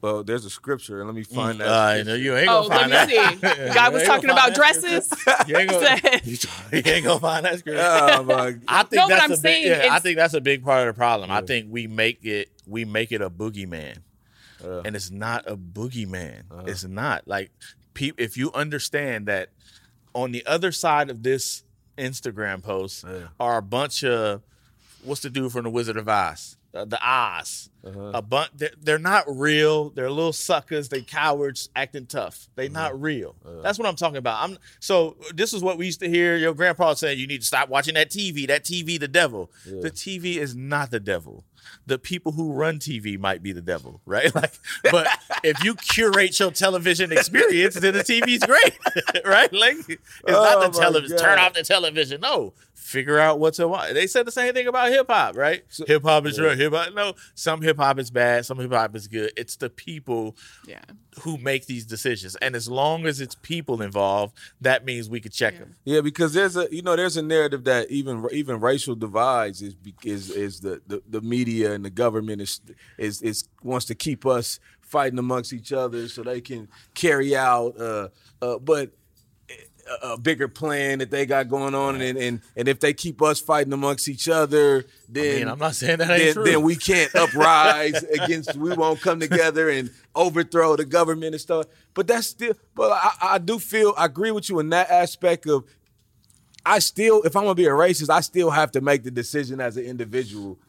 Well, 0.02 0.23
there's 0.23 0.45
a 0.45 0.49
scripture, 0.49 0.99
and 0.99 1.07
let 1.07 1.15
me 1.15 1.23
find 1.23 1.60
that. 1.60 1.68
Uh, 1.68 1.91
scripture. 1.94 2.10
no, 2.10 2.15
you 2.15 2.36
ain't 2.38 2.49
Oh, 2.49 2.68
gonna 2.68 2.69
let 2.69 2.80
find 2.80 2.91
me 3.10 3.18
that. 3.18 3.57
see. 3.57 3.65
You 3.68 3.73
God 3.73 3.94
was 3.94 4.03
talking 4.03 4.30
about 4.30 4.53
dresses. 4.56 5.10
You 5.48 5.57
ain't 5.57 5.69
gonna, 5.69 5.99
you 6.23 6.38
ain't 6.86 7.06
gonna 7.06 7.19
find 7.19 7.45
that 7.45 7.60
scripture. 7.60 7.82
Oh, 7.84 8.23
my- 8.23 8.56
I 8.68 8.84
think 8.84 8.94
No, 8.94 9.07
that's 9.07 9.23
I'm 9.23 9.32
a 9.32 9.38
saying 9.38 9.64
big, 9.68 9.84
yeah, 9.86 9.94
I 9.94 9.99
think 9.99 10.18
that's 10.18 10.34
a 10.34 10.41
big 10.41 10.64
part 10.64 10.88
of 10.88 10.94
the 10.95 10.98
problem. 10.98 11.30
I 11.32 11.41
think 11.41 11.68
we 11.69 11.88
make 11.88 12.23
it 12.26 12.49
we 12.68 12.86
make 12.86 13.11
it 13.11 13.22
a 13.22 13.30
boogeyman, 13.30 13.98
and 14.64 14.95
it's 14.95 15.11
not 15.11 15.44
a 15.48 15.56
boogeyman. 15.57 16.44
Uh-huh. 16.52 16.64
It's 16.68 16.84
not 16.84 17.28
like 17.28 17.52
pe- 17.94 18.11
if 18.18 18.38
you 18.38 18.52
understand 18.53 19.28
that 19.28 19.49
on 20.14 20.32
the 20.32 20.45
other 20.45 20.72
side 20.72 21.10
of 21.10 21.23
this 21.23 21.64
Instagram 21.98 22.64
post 22.64 23.06
are 23.40 23.57
a 23.57 23.61
bunch 23.61 24.03
of 24.03 24.41
what's 25.03 25.22
the 25.22 25.30
dude 25.30 25.52
from 25.52 25.64
the 25.64 25.69
Wizard 25.69 25.98
of 25.98 26.07
Oz, 26.07 26.57
uh, 26.73 26.85
the 26.85 26.99
Oz. 27.06 27.69
Uh-huh. 27.84 28.11
A 28.14 28.22
bunch. 28.22 28.52
They're, 28.56 28.69
they're 28.80 28.99
not 28.99 29.26
real. 29.27 29.89
They're 29.89 30.10
little 30.11 30.34
suckers. 30.34 30.89
They 30.89 31.02
cowards 31.02 31.69
acting 31.76 32.06
tough. 32.06 32.48
They 32.56 32.68
Uh-huh. 32.68 32.73
not 32.73 33.02
real. 33.02 33.35
That's 33.64 33.80
what 33.80 33.88
I'm 33.88 33.95
talking 33.95 34.18
about. 34.18 34.43
I'm 34.43 34.57
so. 34.80 35.18
This 35.34 35.52
is 35.53 35.64
what 35.64 35.77
we 35.77 35.85
used 35.88 35.99
to 36.02 36.10
hear 36.10 36.38
your 36.38 36.53
grandpa 36.53 36.93
saying. 36.93 37.18
You 37.19 37.26
need 37.27 37.41
to 37.41 37.48
stop 37.48 37.69
watching 37.69 37.95
that 37.95 38.10
TV. 38.11 38.48
That 38.48 38.64
TV, 38.64 38.99
the 38.99 39.07
devil. 39.07 39.49
The 39.65 39.89
TV 39.91 40.35
is 40.38 40.56
not 40.56 40.91
the 40.91 40.99
devil. 40.99 41.43
The 41.85 41.98
people 41.99 42.31
who 42.31 42.52
run 42.53 42.80
TV 42.80 43.19
might 43.19 43.41
be 43.43 43.52
the 43.52 43.61
devil, 43.61 44.02
right? 44.06 44.34
Like, 44.35 44.53
but 44.91 45.07
if 45.43 45.64
you 45.64 45.76
curate 45.76 46.39
your 46.39 46.52
television 46.52 47.11
experience, 47.11 47.76
then 47.76 47.93
the 47.93 47.99
TV's 48.03 48.43
great, 48.45 48.77
right? 49.26 49.52
Like, 49.53 49.77
it's 49.88 49.99
Oh, 50.27 50.31
not 50.60 50.72
the 50.73 50.80
television. 50.80 51.18
Turn 51.18 51.38
off 51.39 51.53
the 51.53 51.64
television. 51.64 52.22
No, 52.22 52.53
figure 52.81 53.19
out 53.19 53.39
what 53.39 53.53
to 53.53 53.67
watch. 53.67 53.93
They 53.93 54.07
said 54.07 54.25
the 54.25 54.31
same 54.31 54.53
thing 54.53 54.67
about 54.67 54.91
hip 54.91 55.05
hop, 55.07 55.37
right? 55.37 55.63
hip 55.87 56.03
hop 56.03 56.25
is 56.25 56.39
right. 56.39 56.57
Hip 56.57 56.73
hop. 56.73 56.93
No, 56.93 57.13
some 57.35 57.61
hip 57.61 57.77
hop 57.77 57.99
is 57.99 58.09
bad. 58.09 58.45
Some 58.45 58.57
hip 58.57 58.71
hop 58.71 58.95
is 58.95 59.07
good. 59.07 59.31
It's 59.37 59.55
the 59.55 59.69
people 59.69 60.35
yeah. 60.67 60.81
who 61.21 61.37
make 61.37 61.67
these 61.67 61.85
decisions, 61.85 62.35
and 62.37 62.55
as 62.55 62.67
long 62.67 63.05
as 63.05 63.21
it's 63.21 63.35
people 63.35 63.81
involved, 63.81 64.35
that 64.61 64.83
means 64.83 65.09
we 65.09 65.19
could 65.19 65.31
check 65.31 65.57
them. 65.57 65.75
Yeah, 65.85 66.01
because 66.01 66.33
there's 66.33 66.57
a 66.57 66.67
you 66.71 66.81
know 66.81 66.95
there's 66.95 67.17
a 67.17 67.21
narrative 67.21 67.63
that 67.65 67.89
even 67.91 68.27
even 68.31 68.59
racial 68.59 68.95
divides 68.95 69.61
is 69.61 69.75
be- 69.75 69.95
is 70.03 70.31
is 70.31 70.59
the, 70.61 70.81
the, 70.87 71.03
the 71.07 71.21
media 71.21 71.73
and 71.73 71.85
the 71.85 71.89
government 71.91 72.41
is 72.41 72.61
is 72.97 73.21
is 73.21 73.47
wants 73.63 73.85
to 73.85 73.95
keep 73.95 74.25
us 74.25 74.59
fighting 74.81 75.19
amongst 75.19 75.53
each 75.53 75.71
other 75.71 76.07
so 76.09 76.21
they 76.21 76.41
can 76.41 76.67
carry 76.93 77.33
out 77.33 77.79
uh 77.79 78.09
uh 78.41 78.59
but 78.59 78.91
a, 80.01 80.17
bigger 80.17 80.47
plan 80.47 80.99
that 80.99 81.09
they 81.09 81.25
got 81.25 81.49
going 81.49 81.73
on 81.73 81.99
and, 82.01 82.17
and 82.17 82.41
and 82.55 82.67
if 82.67 82.79
they 82.79 82.93
keep 82.93 83.21
us 83.21 83.39
fighting 83.39 83.73
amongst 83.73 84.07
each 84.07 84.29
other 84.29 84.85
then 85.09 85.35
I 85.35 85.39
mean, 85.39 85.47
I'm 85.47 85.59
not 85.59 85.75
saying 85.75 85.97
that 85.99 86.09
ain't 86.09 86.19
then, 86.19 86.33
true. 86.33 86.43
then 86.43 86.61
we 86.61 86.75
can't 86.75 87.13
uprise 87.15 88.03
against 88.03 88.55
we 88.55 88.73
won't 88.73 89.01
come 89.01 89.19
together 89.19 89.69
and 89.69 89.89
overthrow 90.15 90.75
the 90.75 90.85
government 90.85 91.33
and 91.33 91.41
stuff 91.41 91.65
but 91.93 92.07
that's 92.07 92.27
still 92.27 92.53
but 92.75 92.91
I, 92.91 93.13
I 93.21 93.37
do 93.37 93.59
feel 93.59 93.93
I 93.97 94.05
agree 94.05 94.31
with 94.31 94.49
you 94.49 94.59
in 94.59 94.69
that 94.69 94.89
aspect 94.89 95.47
of 95.47 95.65
I 96.65 96.79
still, 96.79 97.23
if 97.23 97.35
I'm 97.35 97.43
gonna 97.43 97.55
be 97.55 97.65
a 97.65 97.71
racist, 97.71 98.09
I 98.09 98.21
still 98.21 98.51
have 98.51 98.71
to 98.71 98.81
make 98.81 99.03
the 99.03 99.11
decision 99.11 99.59
as 99.59 99.77
an 99.77 99.85
individual 99.85 100.59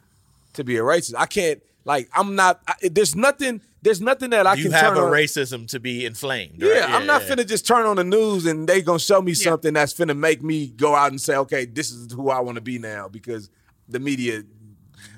to 0.55 0.65
be 0.65 0.77
a 0.77 0.81
racist. 0.81 1.15
I 1.17 1.27
can't, 1.27 1.63
like, 1.85 2.09
I'm 2.15 2.35
not. 2.35 2.61
I, 2.67 2.75
there's 2.91 3.15
nothing. 3.17 3.61
There's 3.83 4.01
nothing 4.01 4.31
that 4.31 4.47
I 4.47 4.55
you 4.55 4.63
can 4.65 4.73
You 4.73 4.77
have 4.79 4.95
turn 4.95 5.03
a 5.03 5.07
on. 5.07 5.13
racism 5.13 5.67
to 5.69 5.81
be 5.81 6.07
inflamed. 6.07 6.55
Yeah, 6.63 6.81
right? 6.81 6.91
I'm 6.91 7.07
not 7.07 7.23
yeah. 7.23 7.35
finna 7.35 7.49
just 7.49 7.67
turn 7.67 7.85
on 7.85 7.97
the 7.97 8.05
news 8.05 8.47
and 8.47 8.69
they 8.69 8.81
gonna 8.81 9.01
show 9.01 9.21
me 9.21 9.35
something 9.35 9.75
that's 9.75 9.93
finna 9.93 10.17
make 10.17 10.41
me 10.43 10.69
go 10.69 10.95
out 10.95 11.11
and 11.11 11.21
say, 11.21 11.35
okay, 11.37 11.65
this 11.65 11.91
is 11.91 12.13
who 12.13 12.31
I 12.31 12.39
want 12.41 12.57
to 12.57 12.61
be 12.63 12.79
now 12.79 13.09
because 13.09 13.51
the 13.89 13.99
media 13.99 14.45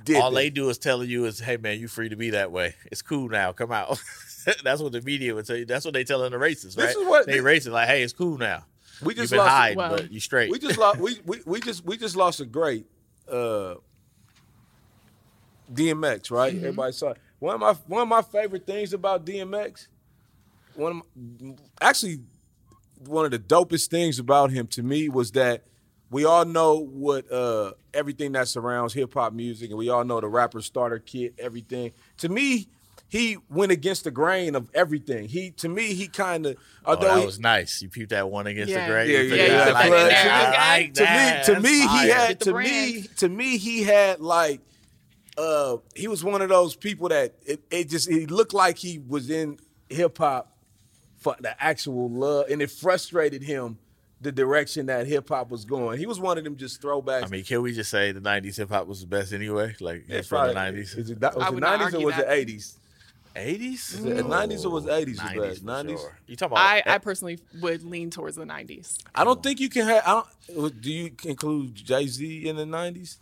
did. 0.05 0.17
All 0.17 0.31
this. 0.31 0.39
they 0.39 0.51
do 0.51 0.71
is 0.71 0.79
telling 0.79 1.11
you 1.11 1.27
is, 1.27 1.41
"Hey 1.41 1.59
man, 1.59 1.79
you 1.79 1.89
free 1.89 2.09
to 2.09 2.17
be 2.17 2.31
that 2.31 2.51
way. 2.53 2.75
It's 2.91 3.03
cool 3.03 3.29
now. 3.29 3.53
Come 3.53 3.71
out." 3.71 4.01
That's 4.65 4.81
what 4.81 4.93
the 4.93 5.03
media 5.03 5.35
would 5.35 5.47
tell 5.47 5.57
you. 5.57 5.67
That's 5.67 5.85
what 5.85 5.93
they 5.95 6.05
telling 6.05 6.31
the 6.33 6.39
racists, 6.39 6.77
right? 6.79 6.87
This 6.87 6.97
is 6.97 7.07
what- 7.07 7.27
they 7.27 7.39
racist 7.39 7.73
like, 7.73 7.89
"Hey, 7.89 8.03
it's 8.03 8.13
cool 8.15 8.39
now. 8.39 8.65
We 9.03 9.09
You've 9.13 9.19
just 9.25 9.31
been 9.33 9.39
lost- 9.41 9.51
hiding, 9.51 9.77
Well, 9.79 9.91
but 9.97 10.11
you 10.13 10.21
straight." 10.21 10.51
we 10.51 10.59
just 10.59 10.79
lost. 10.79 10.99
We, 11.01 11.19
we 11.27 11.41
we 11.45 11.61
just 11.61 11.85
we 11.85 11.99
just 11.99 12.17
lost 12.17 12.41
a 12.41 12.47
great 12.47 12.87
uh, 13.31 13.75
DMX, 15.73 16.31
right? 16.31 16.55
Everybody 16.55 16.93
saw 16.93 17.11
it. 17.11 17.19
One 17.39 17.55
of 17.55 17.61
my 17.61 17.73
one 17.87 18.03
of 18.03 18.09
my 18.09 18.23
favorite 18.23 18.67
things 18.67 18.93
about 18.93 19.25
DMX, 19.27 19.89
one 20.75 20.93
of 20.93 21.03
my, 21.41 21.55
actually 21.81 22.21
one 23.07 23.25
of 23.25 23.31
the 23.31 23.39
dopest 23.39 23.89
things 23.89 24.19
about 24.19 24.51
him 24.51 24.67
to 24.69 24.83
me 24.83 25.09
was 25.09 25.33
that 25.33 25.63
we 26.11 26.25
all 26.25 26.45
know 26.45 26.79
what 26.79 27.31
uh, 27.31 27.73
everything 27.93 28.33
that 28.33 28.49
surrounds 28.49 28.95
hip 28.95 29.13
hop 29.15 29.33
music, 29.33 29.71
and 29.71 29.79
we 29.79 29.89
all 29.89 30.05
know 30.05 30.21
the 30.21 30.29
rapper 30.29 30.61
starter 30.63 30.99
kit, 30.99 31.35
everything. 31.39 31.93
To 32.19 32.29
me, 32.29 32.69
he 33.09 33.37
went 33.51 33.73
against 33.73 34.05
the 34.05 34.11
grain 34.11 34.55
of 34.55 34.71
everything. 34.75 35.29
He 35.29 35.51
to 35.53 35.69
me, 35.69 35.95
he 35.95 36.07
kind 36.09 36.47
of 36.47 36.57
Oh, 36.87 36.93
although 36.93 37.15
that 37.15 37.21
he, 37.21 37.27
was 37.27 37.41
nice. 37.41 37.83
You 37.83 37.89
peeped 37.89 38.11
that 38.11 38.31
one 38.31 38.47
against 38.47 38.71
Yeah. 38.73 38.87
the 38.87 38.93
grain. 38.93 39.11
Yeah, 39.11 39.19
You 39.19 39.25
yeah, 39.25 39.31
figured 39.31 39.49
yeah. 39.51 39.63
out, 39.63 39.69
I 39.69 39.73
like 39.73 39.91
that 39.91 40.01
in 40.01 40.09
that. 40.09 40.55
I 40.59 40.77
okay? 40.79 40.83
like 40.85 40.95
to 40.95 41.03
me, 41.03 41.45
to 41.45 41.53
That's 41.53 41.63
me, 41.63 41.81
he 41.81 42.09
had 42.09 42.41
to 42.41 42.55
me, 42.55 43.03
to 43.17 43.29
me, 43.29 43.59
he 43.59 43.83
had 43.83 44.21
like 44.21 44.61
uh, 45.37 45.77
he 45.95 46.09
was 46.09 46.23
one 46.23 46.43
of 46.43 46.49
those 46.49 46.77
people 46.77 47.09
that 47.09 47.35
it, 47.45 47.61
it 47.71 47.89
just 47.89 48.09
he 48.11 48.27
looked 48.27 48.55
like 48.55 48.79
he 48.79 48.99
was 48.99 49.31
in 49.31 49.59
hip 49.89 50.19
hop 50.19 50.53
for 51.19 51.35
the 51.41 51.61
actual 51.63 52.09
love, 52.11 52.47
and 52.51 52.61
it 52.63 52.71
frustrated 52.71 53.43
him 53.43 53.79
the 54.21 54.31
direction 54.33 54.87
that 54.87 55.07
hip 55.07 55.29
hop 55.29 55.51
was 55.51 55.65
going. 55.65 55.99
He 55.99 56.07
was 56.07 56.19
one 56.21 56.39
of 56.39 56.45
them 56.45 56.57
just 56.57 56.81
throwbacks. 56.81 57.25
I 57.25 57.29
mean, 57.29 57.45
can 57.45 57.63
we 57.63 57.73
just 57.73 57.91
say 57.91 58.13
the 58.13 58.21
'90s 58.21 58.57
hip 58.57 58.71
hop 58.71 58.87
was 58.87 59.01
the 59.01 59.07
best 59.07 59.33
anyway? 59.33 59.75
Like 59.81 60.05
It's 60.09 60.29
from 60.29 60.47
the 60.49 60.53
probably- 60.55 60.81
'90s, 60.83 60.99
Is 60.99 61.11
it, 61.11 61.21
was 61.21 61.37
I 61.37 61.49
it 61.49 61.55
90s 61.55 61.95
or 62.01 62.05
was 62.07 62.17
that. 62.17 62.31
it 62.39 62.49
80s? 62.49 62.75
'80s, 63.35 63.73
Is 63.73 64.05
it 64.05 64.25
90s 64.27 64.65
or 64.65 64.71
was 64.71 64.87
it 64.87 64.91
80s 64.91 65.17
the 65.17 65.23
90s, 65.23 65.41
best? 65.41 65.65
90s? 65.67 65.99
sure. 65.99 66.19
You 66.29 66.37
talking 66.37 66.53
about? 66.53 66.65
I, 66.65 66.83
I 66.87 66.99
personally 66.99 67.39
would 67.61 67.83
lean 67.83 68.11
towards 68.11 68.37
the 68.37 68.45
90s. 68.45 68.99
I 69.15 69.25
don't 69.25 69.43
think 69.43 69.59
you 69.59 69.69
can 69.69 69.87
have. 69.87 70.03
I 70.07 70.23
don't. 70.55 70.81
Do 70.81 70.93
you 70.93 71.11
include 71.25 71.75
Jay 71.75 72.07
Z 72.07 72.49
in 72.49 72.55
the 72.57 72.65
90s? 72.65 73.17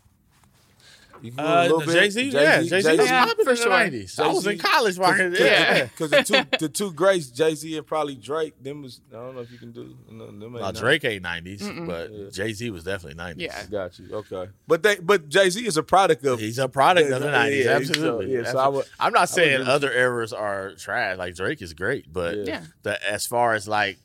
You 1.23 1.31
can 1.31 1.37
go 1.39 1.45
a 1.45 1.57
uh, 1.59 1.63
little 1.63 1.79
bit- 1.81 1.89
Jay 1.93 2.11
Z, 2.11 2.23
yeah, 2.31 2.63
Jay 2.63 2.81
Z 2.81 2.97
was 2.97 3.09
popping 3.09 3.45
for 3.45 3.51
in 3.53 3.57
the 3.57 3.63
sure. 3.63 3.71
'90s. 3.73 4.19
I 4.21 4.27
was 4.29 4.47
in 4.47 4.59
college 4.59 4.99
rocking 4.99 5.33
it. 5.33 5.41
Yeah. 5.41 5.89
Because 5.97 6.11
the 6.11 6.23
two 6.23 6.59
the 6.59 6.69
two 6.69 6.93
greats, 6.93 7.29
Jay 7.29 7.55
Z 7.55 7.77
and 7.77 7.87
probably 7.87 8.17
Drake, 8.17 8.55
them 8.63 8.83
was 8.83 9.01
I 9.11 9.17
don't 9.17 9.35
know 9.35 9.41
if 9.43 9.51
you 9.53 9.59
can 9.59 9.73
do. 9.73 9.97
No, 10.11 10.27
them 10.27 10.43
ain't 10.43 10.55
No, 10.61 10.73
Drake 10.73 11.05
ain't 11.05 11.25
'90s, 11.25 11.61
Yeah. 11.61 11.85
but 11.87 12.33
Jay 12.33 12.53
Z 12.53 12.71
was 12.71 12.85
definitely 12.85 13.23
'90s. 13.23 13.41
Yeah. 13.41 13.67
Got 13.71 13.99
you. 13.99 14.09
Okay, 14.13 14.49
but 14.67 14.83
they 14.83 14.97
but 14.97 15.29
Jay 15.29 15.49
Z 15.51 15.65
is 15.65 15.77
a 15.77 15.83
product 15.83 16.25
of. 16.25 16.41
He's 16.41 16.59
a 16.59 16.69
product 16.69 17.11
of 17.11 17.21
the 17.23 17.29
yeah, 17.29 17.47
'90s, 17.47 17.65
yeah, 17.65 17.71
absolutely. 17.73 18.33
yeah, 18.35 18.51
so 18.51 18.59
I 18.59 18.69
would, 18.69 18.87
I'm 18.99 19.13
not 19.13 19.29
saying 19.29 19.55
agree 19.55 19.59
with 19.61 19.69
other 19.69 19.93
eras 19.93 20.33
are 20.33 20.73
trash. 20.75 21.19
Like 21.19 21.35
Drake 21.37 21.63
is 21.63 21.73
great, 21.75 22.13
but 22.13 22.37
Yeah. 22.39 22.45
Yeah. 22.47 22.65
the, 22.83 23.11
as 23.11 23.27
far 23.27 23.55
as 23.55 23.69
like 23.69 23.99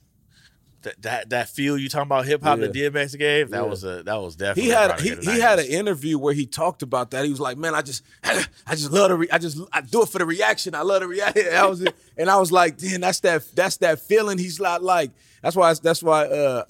that 0.88 1.02
that, 1.04 1.30
that 1.30 1.50
feel 1.50 1.78
you 1.78 1.90
talking 1.90 2.08
about 2.08 2.26
hip 2.26 2.42
hop 2.44 2.60
that 2.60 2.74
DMX 2.74 3.18
gave, 3.18 3.50
that 3.52 3.58
Yeah. 3.64 3.70
was 3.70 3.84
a 3.84 4.04
that 4.04 4.16
was 4.22 4.36
definitely 4.36 4.64
he 4.64 4.70
had 4.70 5.00
he, 5.00 5.16
he 5.16 5.40
had 5.40 5.60
an 5.60 5.66
interview 5.68 6.18
where 6.18 6.34
he 6.34 6.46
talked 6.46 6.82
about 6.82 7.12
that. 7.12 7.24
He 7.26 7.32
was 7.32 7.40
like, 7.40 7.58
"Man, 7.58 7.76
I 7.76 7.82
just 7.82 8.04
I 8.24 8.46
just 8.76 8.92
love 8.92 9.10
the 9.10 9.16
re- 9.18 9.30
I 9.32 9.38
just 9.38 9.60
I 9.74 9.82
do 9.82 10.02
it 10.04 10.10
for 10.10 10.20
the 10.20 10.26
reaction. 10.26 10.76
I 10.76 10.82
love 10.82 11.02
the 11.02 11.08
reaction." 11.08 11.46
I 11.54 11.66
was 11.66 11.86
and 12.18 12.30
I 12.30 12.38
was 12.40 12.52
like, 12.52 12.78
"Damn, 12.78 13.02
that's 13.02 13.20
that 13.22 13.44
that's 13.56 13.78
that 13.78 14.00
feeling." 14.02 14.38
He's 14.38 14.60
not 14.60 14.82
like 14.84 15.12
that's 15.42 15.56
why 15.56 15.74
that's 15.74 16.02
why 16.02 16.26
uh 16.26 16.64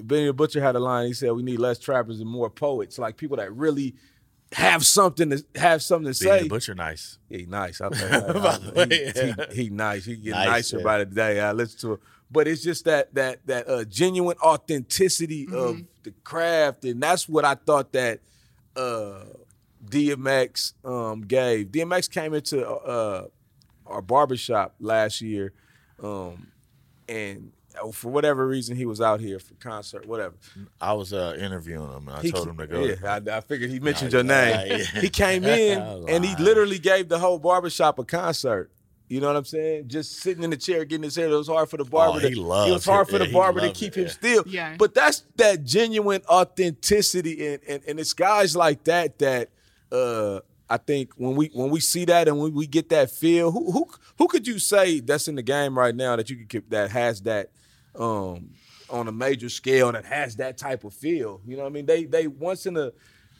Benny 0.00 0.26
the 0.26 0.32
Butcher 0.32 0.60
had 0.60 0.76
a 0.76 0.80
line. 0.80 1.06
He 1.06 1.12
said, 1.12 1.32
"We 1.32 1.42
need 1.42 1.58
less 1.58 1.78
trappers 1.78 2.20
and 2.20 2.28
more 2.28 2.50
poets, 2.50 2.98
like 2.98 3.16
people 3.16 3.36
that 3.38 3.52
really." 3.54 3.94
Have 4.54 4.84
something 4.84 5.30
to 5.30 5.42
have 5.54 5.82
something 5.82 6.12
to 6.12 6.20
Being 6.24 6.42
say. 6.42 6.46
butcher 6.48 6.74
nice. 6.74 7.16
He 7.30 7.46
nice. 7.46 7.80
I 7.80 7.88
By 7.88 7.96
the 7.96 8.72
way, 8.76 9.46
he, 9.48 9.54
he, 9.54 9.62
he 9.62 9.70
nice. 9.70 10.04
He 10.04 10.16
get 10.16 10.32
Nice, 10.32 10.46
nicer 10.46 10.76
yeah. 10.76 10.84
by 10.84 10.98
the 10.98 11.06
day. 11.06 11.40
I 11.40 11.52
listen 11.52 11.78
to 11.80 11.92
it, 11.94 12.00
but 12.32 12.48
it's 12.48 12.62
just 12.62 12.84
that 12.86 13.14
that 13.14 13.46
that 13.46 13.68
uh, 13.68 13.84
genuine 13.84 14.36
authenticity 14.42 15.46
of 15.52 15.82
the 16.02 16.12
craft, 16.24 16.84
and 16.84 17.02
that's 17.02 17.28
what 17.28 17.44
I 17.44 17.54
thought 17.54 17.92
that 17.92 18.20
uh, 18.76 19.24
DMX 19.84 20.72
um, 20.84 21.22
gave. 21.22 21.66
DMX 21.68 22.10
came 22.10 22.34
into 22.34 22.66
uh, 22.68 23.26
our 23.86 24.02
barbershop 24.02 24.74
last 24.80 25.20
year, 25.20 25.52
um, 26.02 26.46
and 27.08 27.52
uh, 27.82 27.90
for 27.90 28.10
whatever 28.10 28.46
reason 28.46 28.76
he 28.76 28.86
was 28.86 29.00
out 29.00 29.20
here 29.20 29.38
for 29.38 29.54
concert, 29.54 30.06
whatever. 30.06 30.34
I 30.80 30.92
was 30.94 31.12
uh, 31.12 31.36
interviewing 31.38 31.90
him 31.90 32.08
and 32.08 32.16
I 32.16 32.22
He 32.22 32.30
told 32.30 32.44
ca- 32.44 32.50
him 32.50 32.56
to 32.58 32.66
go. 32.66 32.84
Yeah, 32.84 32.94
I, 33.32 33.36
I 33.36 33.40
figured 33.40 33.70
he 33.70 33.80
mentioned 33.80 34.12
Nah, 34.12 34.18
your 34.18 34.24
name. 34.24 34.66
yeah, 34.68 34.76
yeah. 34.94 35.00
He 35.00 35.08
came 35.10 35.44
in 35.60 35.78
and 36.08 36.24
he 36.24 36.34
literally 36.36 36.78
gave 36.78 37.08
the 37.08 37.18
whole 37.18 37.38
barbershop 37.38 37.98
a 37.98 38.04
concert. 38.04 38.70
You 39.12 39.20
know 39.20 39.26
what 39.26 39.36
I'm 39.36 39.44
saying? 39.44 39.88
Just 39.88 40.20
sitting 40.20 40.42
in 40.42 40.48
the 40.48 40.56
chair 40.56 40.86
getting 40.86 41.02
his 41.02 41.14
hair. 41.14 41.28
It 41.28 41.34
was 41.34 41.46
hard 41.46 41.68
for 41.68 41.76
the 41.76 41.84
barber. 41.84 42.16
Oh, 42.16 42.18
he 42.26 42.34
to, 42.34 42.40
loves 42.40 42.70
it 42.70 42.72
was 42.72 42.84
hard 42.86 43.06
it. 43.06 43.10
for 43.10 43.18
the 43.18 43.24
Yeah, 43.24 43.28
he 43.28 43.34
barber 43.34 43.60
to 43.60 43.70
keep 43.70 43.92
it, 43.92 44.00
him 44.00 44.04
yeah. 44.06 44.10
still. 44.10 44.44
Yeah. 44.46 44.76
But 44.78 44.94
that's 44.94 45.24
that 45.36 45.64
genuine 45.64 46.22
authenticity, 46.30 47.46
and, 47.46 47.62
and 47.68 47.82
and 47.86 48.00
it's 48.00 48.14
guys 48.14 48.56
like 48.56 48.84
that 48.84 49.18
that 49.18 49.50
uh 49.92 50.40
I 50.70 50.78
think 50.78 51.12
when 51.16 51.36
we 51.36 51.50
when 51.52 51.68
we 51.68 51.80
see 51.80 52.06
that 52.06 52.26
and 52.26 52.38
when 52.38 52.54
we 52.54 52.66
get 52.66 52.88
that 52.88 53.10
feel, 53.10 53.50
who 53.50 53.70
who 53.70 53.86
who 54.16 54.28
could 54.28 54.46
you 54.46 54.58
say 54.58 55.00
that's 55.00 55.28
in 55.28 55.34
the 55.34 55.42
game 55.42 55.78
right 55.78 55.94
now 55.94 56.16
that 56.16 56.30
you 56.30 56.36
could 56.36 56.48
keep 56.48 56.70
that 56.70 56.90
has 56.90 57.20
that 57.22 57.50
um 57.94 58.54
on 58.88 59.08
a 59.08 59.12
major 59.12 59.50
scale 59.50 59.92
that 59.92 60.06
has 60.06 60.36
that 60.36 60.56
type 60.56 60.84
of 60.84 60.94
feel? 60.94 61.42
You 61.46 61.58
know 61.58 61.64
what 61.64 61.68
I 61.68 61.72
mean? 61.72 61.84
They 61.84 62.06
they 62.06 62.28
once 62.28 62.64
in 62.64 62.78
a 62.78 62.92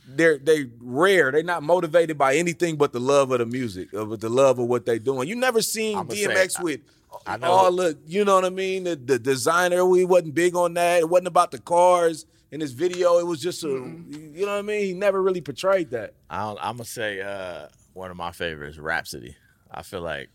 they're 0.07 0.39
they 0.39 0.67
rare. 0.81 1.31
They're 1.31 1.43
not 1.43 1.63
motivated 1.63 2.19
by 2.19 2.35
anything 2.37 2.77
but 2.77 2.93
the 2.93 3.01
love 3.01 3.31
of 3.31 3.39
the 3.39 3.47
music, 3.47 3.93
of 3.93 4.19
the 4.21 4.29
love 4.29 4.59
of 4.59 4.67
what 4.67 4.85
they're 4.87 4.99
doing. 4.99 5.29
You 5.29 5.37
never 5.37 5.63
seen 5.63 5.97
I'ma 5.99 6.13
say, 6.13 6.27
DMX 6.27 6.59
I- 6.59 6.63
with 6.63 6.81
I 7.27 7.37
know- 7.37 7.51
all 7.51 7.73
the, 7.77 7.97
you 8.07 8.25
know 8.25 8.35
what 8.37 8.45
I 8.45 8.51
mean? 8.51 8.85
The, 8.85 8.97
the 8.97 9.19
designer, 9.19 9.85
we 9.85 10.05
wasn't 10.05 10.35
big 10.35 10.57
on 10.57 10.75
that. 10.75 11.01
It 11.01 11.09
wasn't 11.09 11.29
about 11.29 11.51
the 11.51 11.59
cars 11.59 12.25
in 12.51 12.61
his 12.61 12.73
video. 12.73 13.19
It 13.19 13.27
was 13.27 13.39
just 13.41 13.63
a, 13.65 13.69
you 13.69 14.45
know 14.47 14.53
what 14.53 14.59
I 14.59 14.63
mean? 14.63 14.85
He 14.87 14.93
never 14.95 15.23
really 15.23 15.41
portrayed 15.43 15.91
that. 15.91 16.15
I 16.31 16.51
am 16.51 16.57
gonna 16.57 16.85
say 16.85 17.21
uh, 17.21 17.69
one 17.93 18.11
of 18.11 18.17
my 18.17 18.33
favorites, 18.33 18.79
Rapsody. 18.79 19.37
I 19.71 19.83
feel 19.83 20.01
like 20.01 20.31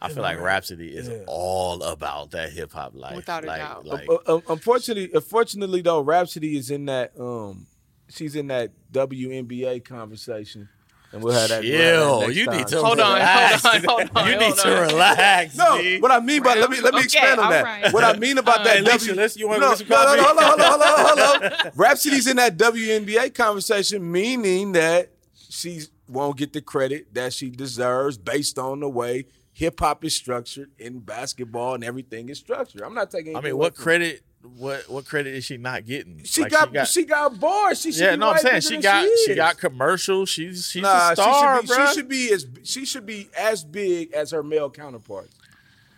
I 0.00 0.10
feel 0.10 0.22
like 0.22 0.40
Rapsody 0.40 0.88
is 0.96 1.10
all 1.26 1.82
about 1.82 2.30
that 2.32 2.52
hip 2.52 2.72
hop 2.72 2.94
life. 2.94 3.16
Without 3.16 3.42
a 3.44 3.46
like, 3.48 3.60
doubt. 3.60 3.84
Like, 3.86 4.08
Uh, 4.08 4.36
uh, 4.36 4.40
unfortunately, 4.48 5.10
unfortunately 5.12 5.80
though, 5.82 6.00
Rapsody 6.02 6.56
is 6.56 6.70
in 6.70 6.84
that. 6.86 7.12
um 7.18 7.66
She's 8.08 8.34
in 8.36 8.46
that 8.48 8.70
WNBA 8.92 9.84
conversation, 9.84 10.68
and 11.12 11.22
we'll 11.22 11.34
have 11.34 11.48
that. 11.50 11.62
we'll 11.62 11.72
have 11.72 11.80
chill. 11.80 12.20
next 12.22 12.36
You 12.36 12.44
time. 12.46 12.56
need 12.56 12.66
to 12.68 12.82
Hold 12.82 13.00
on, 13.00 13.12
relax. 13.14 13.62
hold 13.62 13.74
on, 13.74 13.82
hold 13.88 14.10
on, 14.16 14.26
You 14.28 14.36
need 14.38 14.42
hold 14.44 14.58
to 14.58 14.70
relax. 14.92 15.56
No, 15.56 15.80
G. 15.80 16.00
what 16.00 16.10
I 16.10 16.20
mean 16.20 16.42
by 16.42 16.54
let 16.54 16.70
me 16.70 16.80
let 16.80 16.94
me 16.94 17.00
Okay, 17.00 17.04
expand 17.04 17.38
on 17.40 17.44
all 17.46 17.50
that. 17.52 17.64
right. 17.64 17.92
What 17.92 18.04
I 18.04 18.16
mean 18.18 18.38
about 18.38 18.60
Uh, 18.60 18.64
that 18.64 18.76
Hey, 18.78 18.82
W. 18.84 19.14
Listen, 19.14 19.40
you 19.40 19.48
wanna 19.48 19.60
no, 19.60 19.68
get 19.70 19.78
some 19.78 19.88
no, 19.88 19.96
no, 20.04 20.14
no, 20.16 20.22
hold 20.22 20.38
on, 20.38 20.44
hold 20.44 20.60
on, 20.60 20.68
hold 20.70 21.18
on, 21.18 21.40
hold 21.42 21.52
on. 21.66 21.72
Rapsody's 21.76 22.26
in 22.26 22.36
that 22.36 22.56
WNBA 22.56 23.34
conversation, 23.34 24.10
meaning 24.10 24.72
that 24.72 25.10
she 25.50 25.82
won't 26.08 26.36
get 26.38 26.52
the 26.54 26.60
credit 26.62 27.12
that 27.14 27.32
she 27.34 27.50
deserves 27.50 28.16
based 28.16 28.58
on 28.58 28.80
the 28.80 28.88
way 28.88 29.26
hip 29.52 29.80
hop 29.80 30.04
is 30.04 30.14
structured 30.14 30.70
in 30.78 31.00
basketball 31.00 31.74
and 31.74 31.82
everything 31.84 32.28
is 32.30 32.38
structured. 32.38 32.80
I'm 32.82 32.94
not 32.94 33.10
taking. 33.10 33.36
I 33.36 33.40
mean, 33.40 33.52
away 33.52 33.58
what 33.60 33.74
from- 33.76 33.82
credit? 33.84 34.22
What 34.42 34.88
what 34.88 35.04
credit 35.04 35.34
is 35.34 35.44
she 35.44 35.56
not 35.56 35.84
getting? 35.84 36.22
She, 36.24 36.42
Like, 36.42 36.52
got, 36.52 36.86
she 36.86 37.04
got 37.04 37.40
bars. 37.40 37.80
She 37.80 37.90
should 37.90 38.02
yeah, 38.02 38.14
no, 38.16 38.30
I'm 38.30 38.38
saying 38.38 38.60
she 38.60 38.76
got 38.78 39.04
she, 39.04 39.24
she 39.26 39.34
got 39.34 39.58
commercials. 39.58 40.28
She's 40.28 40.68
she's 40.70 40.82
Nah, 40.82 41.10
a 41.10 41.16
star, 41.16 41.62
she 41.62 41.66
should 41.66 41.68
be. 41.68 41.74
She 41.76 41.94
should 41.94 42.08
be 42.08 42.32
as 42.32 42.46
she 42.62 42.84
should 42.84 43.06
be 43.06 43.28
as 43.36 43.64
big 43.64 44.12
as 44.12 44.30
her 44.30 44.42
male 44.44 44.70
counterparts, 44.70 45.34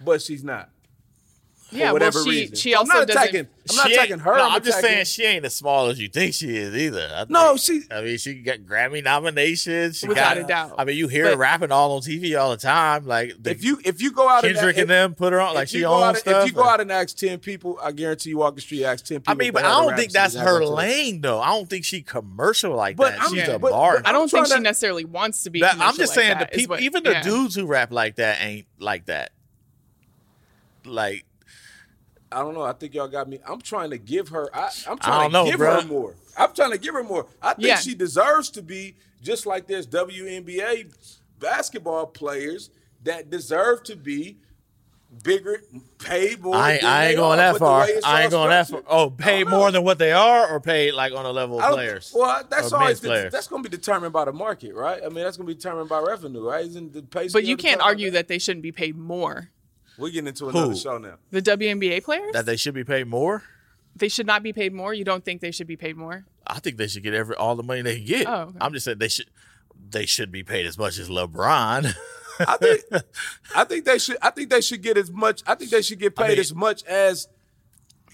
but 0.02 0.22
she's 0.22 0.42
not. 0.42 0.70
Yeah, 1.72 1.84
well, 1.86 1.92
whatever 1.94 2.22
she 2.24 2.30
reason. 2.30 2.56
she 2.56 2.74
I'm 2.74 2.86
not 2.86 3.06
doesn't. 3.06 3.10
attacking. 3.22 3.48
I'm 3.70 3.76
not 3.76 3.86
She 3.86 3.94
attacking 3.94 4.18
her. 4.20 4.36
No, 4.36 4.44
I'm, 4.46 4.52
I'm, 4.54 4.62
just 4.62 4.78
attacking- 4.80 4.94
saying 4.96 5.04
she 5.06 5.24
ain't 5.24 5.44
as 5.44 5.54
small 5.54 5.86
as 5.88 6.00
you 6.00 6.08
think 6.08 6.34
she 6.34 6.56
is 6.56 6.74
either. 6.74 7.08
I 7.14 7.26
No, 7.28 7.56
she- 7.56 7.82
I 7.90 8.00
mean, 8.02 8.18
she 8.18 8.34
got 8.34 8.58
Grammy 8.60 9.04
nominations. 9.04 9.98
She 9.98 10.08
Without 10.08 10.34
got, 10.34 10.44
a 10.44 10.46
doubt. 10.48 10.74
I 10.78 10.84
mean, 10.84 10.96
you 10.96 11.06
hear 11.06 11.26
her 11.30 11.36
rapping 11.36 11.70
all 11.70 11.92
on 11.92 12.00
TV 12.02 12.36
all 12.40 12.50
the 12.50 12.56
time. 12.56 13.06
Like 13.06 13.34
the, 13.40 13.50
If 13.52 13.62
you 13.62 13.80
if 13.84 14.02
you 14.02 14.10
go 14.12 14.28
out 14.28 14.42
Kendrick 14.42 14.76
and, 14.76 14.82
and 14.82 14.90
them 14.90 15.14
put 15.14 15.32
her 15.32 15.40
on, 15.40 15.54
like 15.54 15.64
if 15.64 15.68
she 15.70 15.78
you 15.78 15.84
go 15.84 15.92
owns 15.94 16.02
out, 16.04 16.16
stuff. 16.16 16.42
If 16.42 16.48
you 16.48 16.54
go 16.56 16.64
out 16.64 16.80
and 16.80 16.90
ask 16.90 17.16
ten 17.16 17.38
people, 17.38 17.78
I 17.80 17.92
guarantee 17.92 18.30
you 18.30 18.38
walk 18.38 18.56
the 18.56 18.60
street, 18.60 18.84
ask 18.84 19.04
ten 19.04 19.20
people. 19.20 19.30
I 19.32 19.34
mean, 19.36 19.52
but 19.52 19.64
I 19.64 19.68
don't 19.84 19.96
think 19.96 20.10
that's 20.10 20.34
her 20.34 20.44
gonna 20.44 20.58
tell 20.60 20.68
you. 20.70 20.74
lane, 20.74 21.20
though. 21.20 21.40
I 21.40 21.48
don't 21.50 21.70
think 21.70 21.84
she 21.84 22.02
commercial 22.02 22.74
like 22.74 22.96
But 22.96 23.12
that. 23.12 23.20
I'm- 23.20 23.30
She's 23.30 23.38
Yeah. 23.46 23.54
a 23.54 23.58
but- 23.60 23.70
bar. 23.70 24.02
I 24.04 24.10
don't 24.10 24.28
think 24.28 24.46
she 24.48 24.58
necessarily 24.58 25.04
wants 25.04 25.44
to 25.44 25.50
be. 25.50 25.62
I'm 25.64 25.96
just 25.96 26.14
saying 26.14 26.38
the 26.38 26.46
people, 26.46 26.78
even 26.80 27.04
the 27.04 27.20
dudes 27.22 27.54
who 27.54 27.66
rap 27.66 27.92
like 27.92 28.16
that 28.16 28.42
ain't 28.42 28.66
like 28.80 29.06
that. 29.06 29.30
Like 30.84 31.24
I 32.32 32.40
don't 32.40 32.54
know. 32.54 32.62
I 32.62 32.72
think 32.72 32.94
y'all 32.94 33.08
got 33.08 33.28
me. 33.28 33.40
I'm 33.46 33.60
trying 33.60 33.90
to 33.90 33.98
give 33.98 34.28
her. 34.28 34.48
I, 34.54 34.70
I'm 34.86 34.98
I 35.00 35.04
trying 35.04 35.30
don't 35.30 35.32
know, 35.32 35.44
to 35.46 35.50
give 35.50 35.60
bruh. 35.60 35.82
her 35.82 35.88
more. 35.88 36.14
I'm 36.38 36.52
trying 36.54 36.70
to 36.72 36.78
give 36.78 36.94
her 36.94 37.02
more. 37.02 37.26
I 37.42 37.54
think 37.54 37.68
Yeah. 37.68 37.76
she 37.78 37.94
deserves 37.94 38.50
to 38.50 38.62
be 38.62 38.94
just 39.22 39.46
like 39.46 39.66
there's 39.66 39.86
WNBA 39.86 40.92
basketball 41.38 42.06
players 42.06 42.70
that 43.04 43.30
deserve 43.30 43.82
to 43.84 43.96
be 43.96 44.36
bigger, 45.24 45.62
paid 45.98 46.40
more. 46.40 46.54
I, 46.54 46.72
ain't- 46.74 46.82
than 46.82 46.90
I 46.90 47.06
ain't 47.08 47.16
going 47.16 47.38
that 47.38 47.58
far. 47.58 47.82
I 48.04 48.22
ain't 48.22 48.32
all 48.34 48.46
going 48.46 48.50
that 48.50 48.68
far. 48.68 48.82
Oh, 48.86 49.06
I 49.18 49.22
pay 49.22 49.40
don't 49.42 49.50
know. 49.50 49.58
more 49.58 49.70
than 49.72 49.82
what 49.82 49.98
they 49.98 50.12
are, 50.12 50.48
or 50.48 50.60
paid 50.60 50.92
like 50.94 51.12
on 51.12 51.26
a 51.26 51.30
level 51.32 51.60
of 51.60 51.72
players. 51.74 52.12
Well, 52.14 52.44
that's 52.48 52.72
always 52.72 52.86
men's 52.88 53.00
players. 53.00 53.32
that's 53.32 53.48
going 53.48 53.62
to 53.64 53.68
be 53.68 53.76
determined 53.76 54.12
by 54.12 54.24
the 54.26 54.32
market, 54.32 54.74
right? 54.74 55.00
I 55.04 55.08
mean, 55.08 55.24
that's 55.24 55.36
going 55.36 55.48
to 55.48 55.52
be 55.54 55.56
determined 55.56 55.88
by 55.88 55.98
revenue, 56.00 56.46
right? 56.46 56.64
Isn't 56.64 56.92
the 56.92 57.02
pay 57.02 57.28
But 57.28 57.42
you 57.44 57.56
can't 57.56 57.78
determined 57.78 57.80
by 57.80 57.84
argue 57.86 58.10
that 58.12 58.28
they 58.28 58.38
shouldn't 58.38 58.62
be 58.62 58.72
paid 58.72 58.96
more. 58.96 59.50
We're 60.00 60.10
getting 60.10 60.28
into 60.28 60.48
another 60.48 60.68
Who? 60.72 60.76
show 60.76 60.98
now. 60.98 61.14
The 61.30 61.42
WNBA 61.42 62.02
players, 62.04 62.32
that 62.32 62.46
they 62.46 62.56
should 62.56 62.74
be 62.74 62.84
paid 62.84 63.06
more. 63.06 63.42
they 63.96 64.08
should 64.08 64.26
not 64.26 64.42
be 64.42 64.52
paid 64.52 64.72
more. 64.72 64.94
You 64.94 65.04
don't 65.04 65.24
think 65.24 65.40
they 65.40 65.50
should 65.50 65.66
be 65.66 65.76
paid 65.76 65.96
more? 65.96 66.24
I 66.46 66.58
think 66.58 66.76
they 66.78 66.86
should 66.88 67.02
get 67.02 67.14
every 67.14 67.36
all 67.36 67.54
the 67.56 67.62
money 67.62 67.82
they 67.82 67.96
can 67.98 68.06
get. 68.06 68.26
Oh, 68.26 68.34
okay. 68.42 68.58
I'm 68.60 68.72
just 68.72 68.84
saying 68.86 68.98
they 68.98 69.08
should 69.08 69.26
they 69.90 70.06
should 70.06 70.30
be 70.32 70.42
paid 70.42 70.66
as 70.66 70.76
much 70.78 70.98
as 70.98 71.08
LeBron. 71.08 71.94
I 72.40 72.56
think 72.56 72.80
I 73.54 73.64
think 73.64 73.84
they 73.84 73.98
should 73.98 74.16
I 74.22 74.30
think 74.30 74.50
they 74.50 74.60
should 74.62 74.82
get 74.82 74.96
as 74.96 75.10
much 75.10 75.42
I 75.46 75.54
think 75.54 75.70
they 75.70 75.82
should 75.82 75.98
get 75.98 76.16
paid 76.16 76.30
mean- 76.30 76.38
as 76.40 76.54
much 76.54 76.82
as 76.84 77.28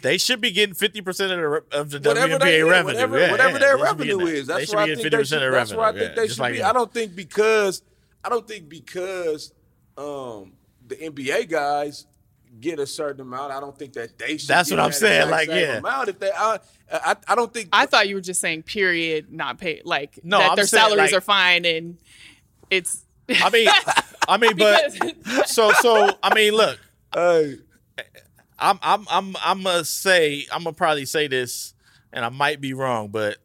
they 0.03 0.19
should 0.19 0.41
be 0.43 0.51
getting 0.51 0.75
fifty 0.75 1.01
percent 1.01 1.33
of 1.33 1.39
the 1.39 1.49
re- 1.49 1.61
of 1.73 1.91
the 1.91 1.99
whatever 1.99 2.35
WNBA 2.37 2.41
they, 2.41 2.59
yeah, 2.59 2.63
revenue. 2.65 2.85
whatever, 2.95 3.19
Yeah, 3.19 3.31
whatever 3.31 3.53
yeah, 3.53 3.59
their 3.59 3.77
they 3.79 3.85
should 3.87 3.97
be 3.99 4.03
revenue 4.05 4.19
getting 4.19 4.27
that. 4.27 4.35
is. 4.35 4.47
That's 4.47 4.59
they 4.61 4.65
should 4.67 4.75
where 4.75 4.83
I 4.83 4.87
be 4.87 4.91
getting 4.91 5.03
think 5.03 5.13
they 5.13 5.17
fifty 5.17 5.17
should, 5.17 5.21
percent 5.23 5.43
of 5.45 5.53
that's 5.53 5.71
revenue. 5.73 5.79
where 5.81 5.89
I 5.89 5.93
think 5.93 6.03
yeah, 6.03 6.15
they 6.15 6.27
just 6.27 6.35
should 6.37 6.43
like 6.43 6.53
be. 6.53 6.59
them. 6.59 6.67
I 6.69 6.73
don't 6.75 6.93
think 6.93 7.17
because 7.17 7.83
I 8.25 8.29
don't 8.29 8.47
think 8.49 8.69
because 8.69 9.53
um 9.97 10.53
the 10.87 10.97
NBA 10.97 11.49
guys 11.49 12.07
get 12.61 12.79
a 12.79 12.87
certain 12.87 13.21
amount. 13.21 13.53
I 13.53 13.61
don't 13.61 13.77
think 13.77 13.93
that 13.95 14.19
they 14.19 14.39
should. 14.39 14.49
That's 14.49 14.71
get 14.71 14.77
what 14.77 14.85
I'm 14.85 14.91
that 14.91 14.97
saying, 14.97 15.31
like, 15.31 15.49
yeah. 15.49 15.79
amount. 15.79 16.09
If 16.09 16.19
they, 16.19 16.31
I, 16.31 16.59
I, 16.93 17.17
I 17.29 17.35
don't 17.35 17.53
think. 17.53 17.69
I 17.73 17.87
thought 17.87 18.09
you 18.09 18.15
were 18.15 18.21
just 18.21 18.41
saying 18.41 18.63
period, 18.63 19.33
not 19.33 19.59
paid. 19.59 19.83
Like 19.85 20.19
No, 20.23 20.39
that 20.39 20.51
I'm 20.51 20.57
their 20.57 20.67
saying, 20.67 20.83
salaries 20.83 21.13
like- 21.13 21.19
are 21.19 21.21
fine 21.21 21.65
and 21.65 21.99
it's. 22.71 23.03
I 23.29 23.51
mean, 23.51 23.69
I 24.29 24.37
mean, 24.37 24.57
but 24.57 25.49
so 25.49 25.73
so 25.73 26.11
I 26.23 26.33
mean, 26.35 26.53
look, 26.55 26.79
Hey, 27.13 27.57
I'm 28.59 28.79
I'm 28.83 29.07
I'm 29.11 29.37
I'm 29.43 29.63
gonna 29.63 29.85
say 29.85 30.47
I'm 30.53 30.63
gonna 30.65 30.75
probably 30.75 31.07
say 31.07 31.27
this, 31.27 31.75
and 32.13 32.25
I 32.25 32.29
might 32.29 32.61
be 32.61 32.73
wrong, 32.73 33.09
but 33.09 33.39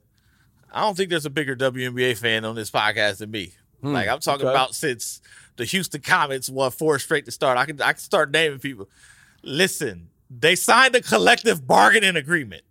I 0.71 0.81
don't 0.81 0.95
think 0.95 1.09
there's 1.09 1.25
a 1.25 1.29
bigger 1.31 1.55
WNBA 1.55 2.17
fan 2.17 2.45
on 2.45 2.55
this 2.55 2.69
podcast 2.69 3.17
than 3.17 3.31
me. 3.31 3.53
Hmm, 3.81 3.93
like 3.93 4.07
I'm 4.07 4.19
talking 4.19 4.45
okay. 4.45 4.53
about 4.53 4.75
since 4.75 5.21
the 5.57 5.65
Houston 5.65 6.01
Comets 6.01 6.49
won 6.49 6.71
four 6.71 6.97
straight 6.99 7.25
to 7.25 7.31
start. 7.31 7.57
I 7.57 7.65
can 7.65 7.81
I 7.81 7.93
can 7.93 7.99
start 7.99 8.31
naming 8.31 8.59
people. 8.59 8.89
Listen, 9.43 10.09
they 10.29 10.55
signed 10.55 10.95
a 10.95 11.01
collective 11.01 11.67
bargaining 11.67 12.15
agreement. 12.15 12.63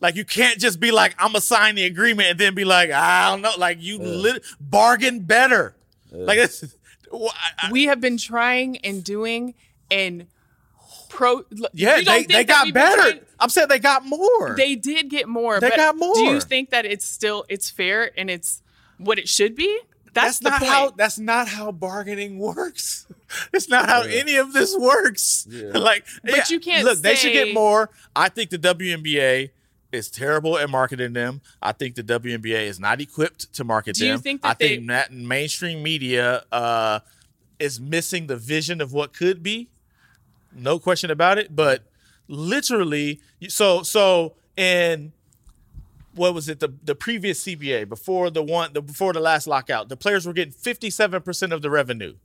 Like 0.00 0.14
you 0.16 0.24
can't 0.24 0.58
just 0.58 0.78
be 0.80 0.90
like 0.90 1.14
I'm 1.18 1.28
gonna 1.28 1.40
sign 1.40 1.74
the 1.74 1.84
agreement 1.84 2.28
and 2.30 2.38
then 2.38 2.54
be 2.54 2.64
like 2.64 2.90
I 2.90 3.30
don't 3.30 3.42
know. 3.42 3.52
Like 3.58 3.78
you 3.80 3.98
lit- 3.98 4.44
bargain 4.60 5.20
better. 5.20 5.74
Like 6.10 6.38
it's. 6.38 6.64
well, 7.10 7.32
I- 7.34 7.66
I- 7.68 7.72
we 7.72 7.86
have 7.86 8.00
been 8.00 8.16
trying 8.16 8.78
and 8.78 9.02
doing 9.02 9.54
and 9.90 10.26
pro. 11.08 11.44
yeah, 11.72 11.96
you 11.96 12.04
they, 12.04 12.24
they 12.24 12.44
got 12.44 12.72
better. 12.72 13.02
trying- 13.02 13.20
I'm 13.40 13.48
saying 13.48 13.68
they 13.68 13.78
got 13.78 14.04
more. 14.04 14.54
They 14.56 14.74
did 14.74 15.10
get 15.10 15.28
more. 15.28 15.60
They 15.60 15.70
but 15.70 15.76
got 15.76 15.96
Do 15.98 16.22
you 16.22 16.40
think 16.40 16.70
that 16.70 16.84
it's 16.86 17.04
still 17.04 17.44
it's 17.48 17.68
fair 17.70 18.10
and 18.16 18.30
it's 18.30 18.62
what 18.98 19.18
it 19.18 19.28
should 19.28 19.54
be? 19.54 19.78
That's, 20.14 20.38
that's 20.38 20.42
not 20.42 20.58
point. 20.60 20.72
how 20.72 20.90
that's 20.90 21.18
not 21.18 21.48
how 21.48 21.72
bargaining 21.72 22.38
works. 22.38 23.06
It's 23.52 23.68
not 23.68 23.86
how 23.90 24.02
any 24.04 24.36
of 24.36 24.54
this 24.54 24.74
works. 24.74 25.46
like, 25.52 26.06
But 26.24 26.34
yeah, 26.34 26.44
you 26.48 26.60
can't 26.60 26.82
look. 26.86 26.98
They 27.00 27.14
should 27.14 27.34
get 27.34 27.52
more. 27.52 27.90
I 28.16 28.30
think 28.30 28.48
the 28.48 28.58
WNBA 28.58 29.50
is 29.92 30.10
terrible 30.10 30.56
at 30.56 30.70
marketing 30.70 31.12
them. 31.12 31.42
I 31.60 31.72
think 31.72 31.94
the 31.94 32.02
WNBA 32.02 32.62
is 32.66 32.80
not 32.80 33.02
equipped 33.02 33.52
to 33.54 33.64
market 33.64 33.96
Do 33.96 34.06
you 34.06 34.12
them. 34.12 34.20
think 34.22 34.40
I 34.44 34.54
they- 34.54 34.68
think 34.76 34.88
that 34.88 35.12
mainstream 35.12 35.82
media 35.82 36.42
uh, 36.50 37.00
is 37.58 37.78
missing 37.78 38.28
the 38.28 38.36
vision 38.38 38.80
of 38.80 38.94
what 38.94 39.12
could 39.12 39.42
be. 39.42 39.68
No 40.54 40.78
question 40.78 41.10
about 41.10 41.36
it. 41.36 41.54
But 41.54 41.82
literally, 42.28 43.20
so 43.48 43.82
so 43.82 44.34
in 44.56 45.12
what 46.18 46.34
was 46.34 46.48
it 46.48 46.60
the 46.60 46.72
the 46.84 46.94
previous 46.94 47.44
CBA 47.44 47.88
before 47.88 48.30
the 48.30 48.42
one 48.42 48.72
the 48.72 48.82
before 48.82 49.12
the 49.12 49.20
last 49.20 49.46
lockout 49.46 49.88
the 49.88 49.96
players 49.96 50.26
were 50.26 50.32
getting 50.32 50.52
57% 50.52 51.52
of 51.52 51.62
the 51.62 51.70
revenue 51.70 52.16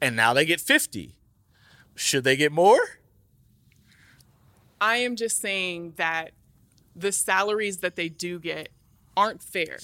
and 0.00 0.14
now 0.16 0.32
they 0.34 0.44
get 0.44 0.60
50 0.60 1.14
should 1.94 2.24
they 2.24 2.36
get 2.36 2.52
more 2.52 2.78
I 4.80 4.96
am 4.98 5.16
just 5.16 5.40
saying 5.40 5.94
that 5.96 6.32
the 6.94 7.12
salaries 7.12 7.78
that 7.78 7.96
they 7.96 8.08
do 8.08 8.38
get 8.38 8.68
aren't 9.16 9.42
fair. 9.42 9.78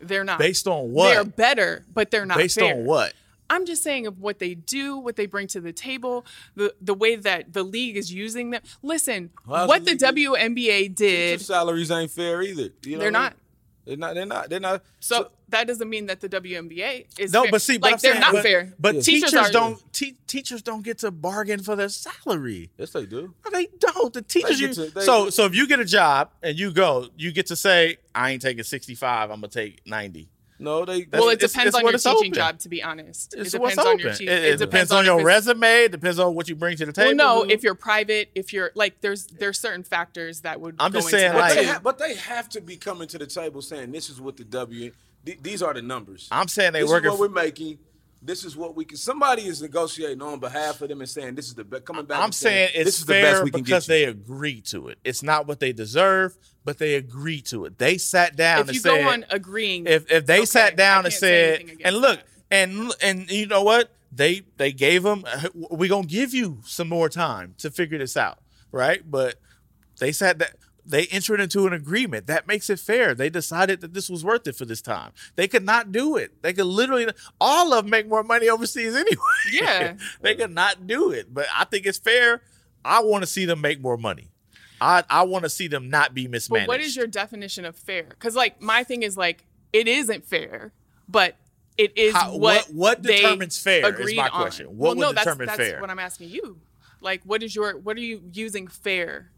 They're 0.00 0.24
not. 0.24 0.38
based 0.38 0.66
on 0.66 0.92
what 0.92 1.12
They're 1.12 1.24
better, 1.24 1.84
but 1.92 2.10
they're 2.10 2.26
not 2.26 2.36
based 2.36 2.58
fair. 2.58 2.74
on 2.74 2.84
what 2.84 3.14
I'm 3.50 3.66
just 3.66 3.82
saying 3.82 4.06
of 4.06 4.20
what 4.20 4.38
they 4.38 4.54
do, 4.54 4.96
what 4.96 5.16
they 5.16 5.26
bring 5.26 5.46
to 5.48 5.60
the 5.60 5.72
table, 5.72 6.24
the 6.54 6.74
the 6.80 6.94
way 6.94 7.16
that 7.16 7.52
the 7.52 7.62
league 7.62 7.96
is 7.96 8.12
using 8.12 8.50
them. 8.50 8.62
Listen, 8.82 9.30
How's 9.46 9.68
what 9.68 9.84
the 9.84 9.94
the 9.94 10.06
WNBA 10.06 10.78
Teacher 10.80 10.94
did, 10.94 11.40
salaries 11.40 11.90
ain't 11.90 12.10
fair 12.10 12.42
either. 12.42 12.70
You 12.84 12.92
know 12.96 12.98
They're 12.98 13.12
what 13.12 13.18
I 13.18 13.22
not. 13.24 13.32
mean? 13.32 13.40
They're 13.86 13.96
not. 13.98 14.14
They're 14.14 14.24
not. 14.26 14.48
They're 14.50 14.60
not. 14.60 14.82
so 14.98 15.30
that 15.50 15.66
doesn't 15.66 15.90
mean 15.90 16.06
that 16.06 16.18
the 16.22 16.28
WNBA 16.30 17.04
is 17.18 17.34
no 17.34 17.42
fair. 17.42 17.50
but 17.50 17.60
see 17.60 17.76
but 17.76 17.82
like 17.92 17.94
I'm 17.96 17.98
they're 18.00 18.12
saying, 18.12 18.20
not 18.22 18.32
but, 18.32 18.42
fair. 18.42 18.72
but 18.80 18.92
teachers, 19.02 19.04
teachers, 19.30 19.34
are, 19.34 19.50
don't 19.52 19.92
te- 19.92 20.16
teachers 20.26 20.62
don't 20.62 20.82
get 20.82 20.98
to 21.00 21.10
bargain 21.10 21.62
for 21.62 21.76
their 21.76 21.90
salary 21.90 22.70
yes, 22.78 22.90
they 22.92 23.04
do. 23.04 23.34
No, 23.44 23.50
they 23.52 23.66
don't. 23.78 24.12
The 24.14 24.22
teachers. 24.22 24.58
get 24.58 24.68
You, 24.70 24.74
to- 24.86 24.90
they- 24.90 25.00
so 25.02 25.28
so 25.28 25.44
if 25.44 25.54
you 25.54 25.68
get 25.68 25.80
a 25.80 25.84
job 25.84 26.30
and 26.42 26.58
you 26.58 26.72
go, 26.72 27.08
you 27.18 27.30
get 27.30 27.46
to 27.48 27.56
say, 27.56 27.98
I 28.14 28.30
ain't 28.30 28.40
taking 28.40 28.64
65. 28.64 29.30
I'm 29.30 29.36
gonna 29.36 29.48
take 29.48 29.86
90. 29.86 30.30
No, 30.58 30.84
they. 30.84 31.02
That's- 31.04 31.20
Well, 31.20 31.30
it 31.30 31.40
depends 31.40 31.68
it's 31.68 31.76
on 31.76 31.82
what 31.82 31.90
your 31.92 31.98
teaching 31.98 32.16
open. 32.16 32.32
job. 32.32 32.58
To 32.60 32.68
be 32.68 32.82
honest, 32.82 33.34
It's 33.36 33.54
it 33.54 33.60
what's 33.60 33.74
depends 33.74 33.78
on 33.78 33.86
open. 33.94 34.00
your 34.06 34.14
te- 34.14 34.28
it, 34.28 34.44
it 34.54 34.58
depends 34.58 34.92
on 34.92 35.00
if 35.00 35.06
your 35.06 35.24
resume. 35.24 35.84
It 35.84 35.90
depends 35.92 36.18
on 36.20 36.34
what 36.34 36.48
you 36.48 36.54
bring 36.54 36.76
to 36.76 36.86
the 36.86 36.92
table. 36.92 37.16
Well, 37.16 37.44
no, 37.44 37.50
if 37.50 37.62
you're 37.64 37.74
private, 37.74 38.30
if 38.36 38.52
you're 38.52 38.70
like, 38.76 39.00
there's 39.00 39.26
there's 39.26 39.58
certain 39.58 39.82
factors 39.82 40.42
that 40.42 40.60
would. 40.60 40.76
I'm 40.78 40.92
go 40.92 40.98
just 41.00 41.08
into 41.08 41.18
saying, 41.18 41.32
But 41.32 41.40
like- 41.40 41.54
they, 41.54 41.64
ha- 41.66 41.80
but 41.82 41.98
they 41.98 42.14
have 42.14 42.48
to 42.50 42.60
be 42.60 42.76
coming 42.76 43.08
to 43.08 43.18
the 43.18 43.26
table 43.26 43.62
saying 43.62 43.90
this 43.90 44.08
is 44.08 44.20
what 44.20 44.36
the 44.36 44.44
W. 44.44 44.92
th- 45.26 45.38
these 45.42 45.60
are 45.62 45.74
the 45.74 45.82
numbers. 45.82 46.28
I'm 46.30 46.46
saying 46.48 46.72
they 46.72 46.82
this 46.82 46.90
working. 46.90 47.06
is 47.12 47.18
what 47.18 47.28
for- 47.28 47.34
we're 47.34 47.42
making. 47.42 47.78
This 48.24 48.44
is 48.44 48.56
what 48.56 48.74
we 48.74 48.86
can. 48.86 48.96
Somebody 48.96 49.42
is 49.42 49.60
negotiating 49.60 50.22
on 50.22 50.40
behalf 50.40 50.80
of 50.80 50.88
them 50.88 51.00
and 51.00 51.08
saying 51.08 51.34
this 51.34 51.48
is 51.48 51.54
the 51.54 51.64
best. 51.64 51.84
Coming 51.84 52.06
back. 52.06 52.18
I'm 52.18 52.24
and 52.24 52.34
saying 52.34 52.70
this 52.74 52.86
it's 52.88 52.98
is 53.00 53.06
the 53.06 53.12
best 53.12 53.36
fair 53.36 53.44
we 53.44 53.50
because 53.50 53.86
they 53.86 54.04
agree 54.04 54.62
to 54.62 54.88
it. 54.88 54.98
It's 55.04 55.22
not 55.22 55.46
what 55.46 55.60
they 55.60 55.72
deserve, 55.72 56.36
but 56.64 56.78
they 56.78 56.94
agree 56.94 57.42
to 57.42 57.66
it. 57.66 57.78
They 57.78 57.98
sat 57.98 58.34
down 58.34 58.60
if 58.60 58.68
and 58.68 58.74
you 58.74 58.80
said, 58.80 59.02
go 59.02 59.10
on 59.10 59.26
agreeing, 59.28 59.86
if 59.86 60.10
if 60.10 60.24
they 60.24 60.38
okay, 60.38 60.46
sat 60.46 60.76
down 60.76 61.04
and 61.04 61.12
said, 61.12 61.64
and 61.84 61.96
look, 61.96 62.18
that. 62.18 62.26
and 62.50 62.92
and 63.02 63.30
you 63.30 63.46
know 63.46 63.62
what 63.62 63.90
they 64.10 64.42
they 64.56 64.72
gave 64.72 65.02
them, 65.02 65.24
we 65.70 65.88
gonna 65.88 66.06
give 66.06 66.32
you 66.32 66.60
some 66.64 66.88
more 66.88 67.10
time 67.10 67.54
to 67.58 67.70
figure 67.70 67.98
this 67.98 68.16
out, 68.16 68.38
right? 68.72 69.02
But 69.08 69.34
they 69.98 70.12
said 70.12 70.38
that 70.38 70.56
they 70.86 71.06
entered 71.06 71.40
into 71.40 71.66
an 71.66 71.72
agreement 71.72 72.26
that 72.26 72.46
makes 72.46 72.68
it 72.68 72.78
fair. 72.78 73.14
They 73.14 73.30
decided 73.30 73.80
that 73.80 73.94
this 73.94 74.10
was 74.10 74.24
worth 74.24 74.46
it 74.46 74.54
for 74.56 74.64
this 74.64 74.82
time. 74.82 75.12
They 75.36 75.48
could 75.48 75.64
not 75.64 75.92
do 75.92 76.16
it. 76.16 76.42
They 76.42 76.52
could 76.52 76.66
literally 76.66 77.08
all 77.40 77.72
of 77.72 77.84
them 77.84 77.90
make 77.90 78.08
more 78.08 78.22
money 78.22 78.48
overseas 78.48 78.94
anyway. 78.96 79.16
Yeah. 79.52 79.94
they 80.20 80.34
could 80.34 80.52
not 80.52 80.86
do 80.86 81.10
it. 81.10 81.32
But 81.32 81.46
I 81.54 81.64
think 81.64 81.86
it's 81.86 81.98
fair. 81.98 82.42
I 82.84 83.00
want 83.00 83.22
to 83.22 83.26
see 83.26 83.46
them 83.46 83.60
make 83.60 83.80
more 83.80 83.96
money. 83.96 84.28
I 84.80 85.04
I 85.08 85.22
want 85.22 85.44
to 85.44 85.50
see 85.50 85.68
them 85.68 85.88
not 85.88 86.12
be 86.12 86.28
mismanaged 86.28 86.66
But 86.66 86.74
what 86.74 86.80
is 86.80 86.96
your 86.96 87.06
definition 87.06 87.64
of 87.64 87.76
fair? 87.76 88.04
Because 88.04 88.36
like 88.36 88.60
my 88.60 88.84
thing 88.84 89.02
is 89.02 89.16
like 89.16 89.46
it 89.72 89.88
isn't 89.88 90.24
fair, 90.26 90.72
but 91.08 91.36
it 91.78 91.96
is 91.96 92.14
How- 92.14 92.36
what 92.36 92.66
what- 92.66 92.74
what 92.74 93.02
determines 93.02 93.58
fair 93.58 93.98
is 94.00 94.14
my 94.14 94.28
on. 94.28 94.30
question. 94.42 94.66
What 94.66 94.78
well, 94.78 94.88
would 94.96 95.00
no, 95.00 95.12
that's, 95.12 95.24
determine 95.24 95.46
that's 95.46 95.58
fair? 95.58 95.80
what 95.80 95.90
I'm 95.90 95.98
asking 95.98 96.28
you. 96.28 96.60
Like, 97.00 97.22
what 97.24 97.42
is 97.42 97.54
your 97.54 97.76
what 97.78 97.96
are 97.96 98.00
you 98.00 98.22
using 98.32 98.66
fair? 98.66 99.30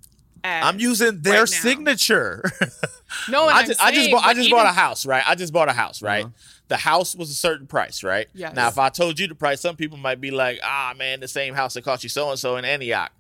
As 0.47 0.65
I'm 0.65 0.79
using 0.79 1.21
their 1.23 1.41
right 1.41 1.49
signature. 1.49 2.43
No, 3.31 3.49
and 3.49 3.57
I 3.57 3.61
I'm 3.61 3.67
just, 3.67 3.83
I 3.83 3.93
just 3.93 4.11
bought, 4.11 4.25
I 4.25 4.35
just 4.35 4.47
even- 4.49 4.59
bought 4.59 4.67
a 4.67 4.73
house, 4.73 5.07
right? 5.07 5.23
I 5.27 5.37
just 5.37 5.53
bought 5.53 5.69
a 5.69 5.73
house, 5.73 6.03
right? 6.03 6.27
The 6.69 6.77
house 6.77 7.15
was 7.15 7.31
a 7.31 7.35
certain 7.35 7.67
price, 7.69 8.03
right? 8.03 8.27
Yes. 8.35 8.55
Now, 8.55 8.67
if 8.69 8.79
I 8.79 8.89
told 8.89 9.19
you 9.21 9.29
the 9.29 9.35
price, 9.37 9.61
some 9.61 9.77
people 9.77 9.97
might 9.97 10.21
be 10.21 10.33
like, 10.33 10.59
"Ah, 10.65 10.93
man, 10.97 11.21
the 11.21 11.29
same 11.29 11.55
house 11.55 11.75
that 11.75 11.83
cost 11.85 12.03
you 12.03 12.09
so 12.11 12.31
and 12.31 12.39
so 12.39 12.57
in 12.57 12.65
Antioch." 12.65 13.13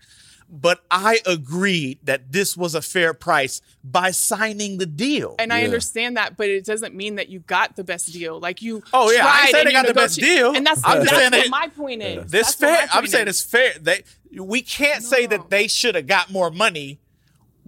But 0.48 0.84
I 0.90 1.20
agreed 1.26 1.98
that 2.04 2.30
this 2.32 2.56
was 2.56 2.74
a 2.74 2.82
fair 2.82 3.14
price 3.14 3.60
by 3.82 4.10
signing 4.12 4.78
the 4.78 4.86
deal. 4.86 5.34
And 5.38 5.52
I 5.52 5.64
understand 5.64 6.16
that, 6.16 6.36
but 6.36 6.48
it 6.48 6.64
doesn't 6.64 6.94
mean 6.94 7.16
that 7.16 7.28
you 7.28 7.40
got 7.40 7.74
the 7.76 7.82
best 7.84 8.12
deal. 8.12 8.38
Like 8.40 8.62
you. 8.62 8.82
Oh, 8.92 9.10
yeah, 9.10 9.20
I 9.20 9.22
tried 9.22 9.40
ain't 9.42 9.50
saying 9.50 9.64
they 9.64 9.70
you 9.70 9.76
got 9.76 9.86
the 9.86 9.94
best 9.94 10.18
deal. 10.20 10.54
And 10.56 10.66
that's, 10.66 10.82
I'm 10.84 10.98
that's 10.98 11.10
saying 11.10 11.32
what 11.32 11.42
they- 11.44 11.48
my 11.48 11.68
point 11.68 12.02
is. 12.02 12.30
this 12.30 12.54
That's 12.54 12.54
fair. 12.56 12.88
I'm 12.92 13.06
saying 13.06 13.28
is. 13.28 13.40
it's 13.40 13.50
fair. 13.50 13.72
They 13.80 14.02
we 14.40 14.62
can't 14.62 15.02
say 15.02 15.26
that 15.26 15.50
they 15.50 15.66
should 15.68 15.94
have 15.94 16.06
got 16.08 16.30
more 16.30 16.50
money 16.50 16.98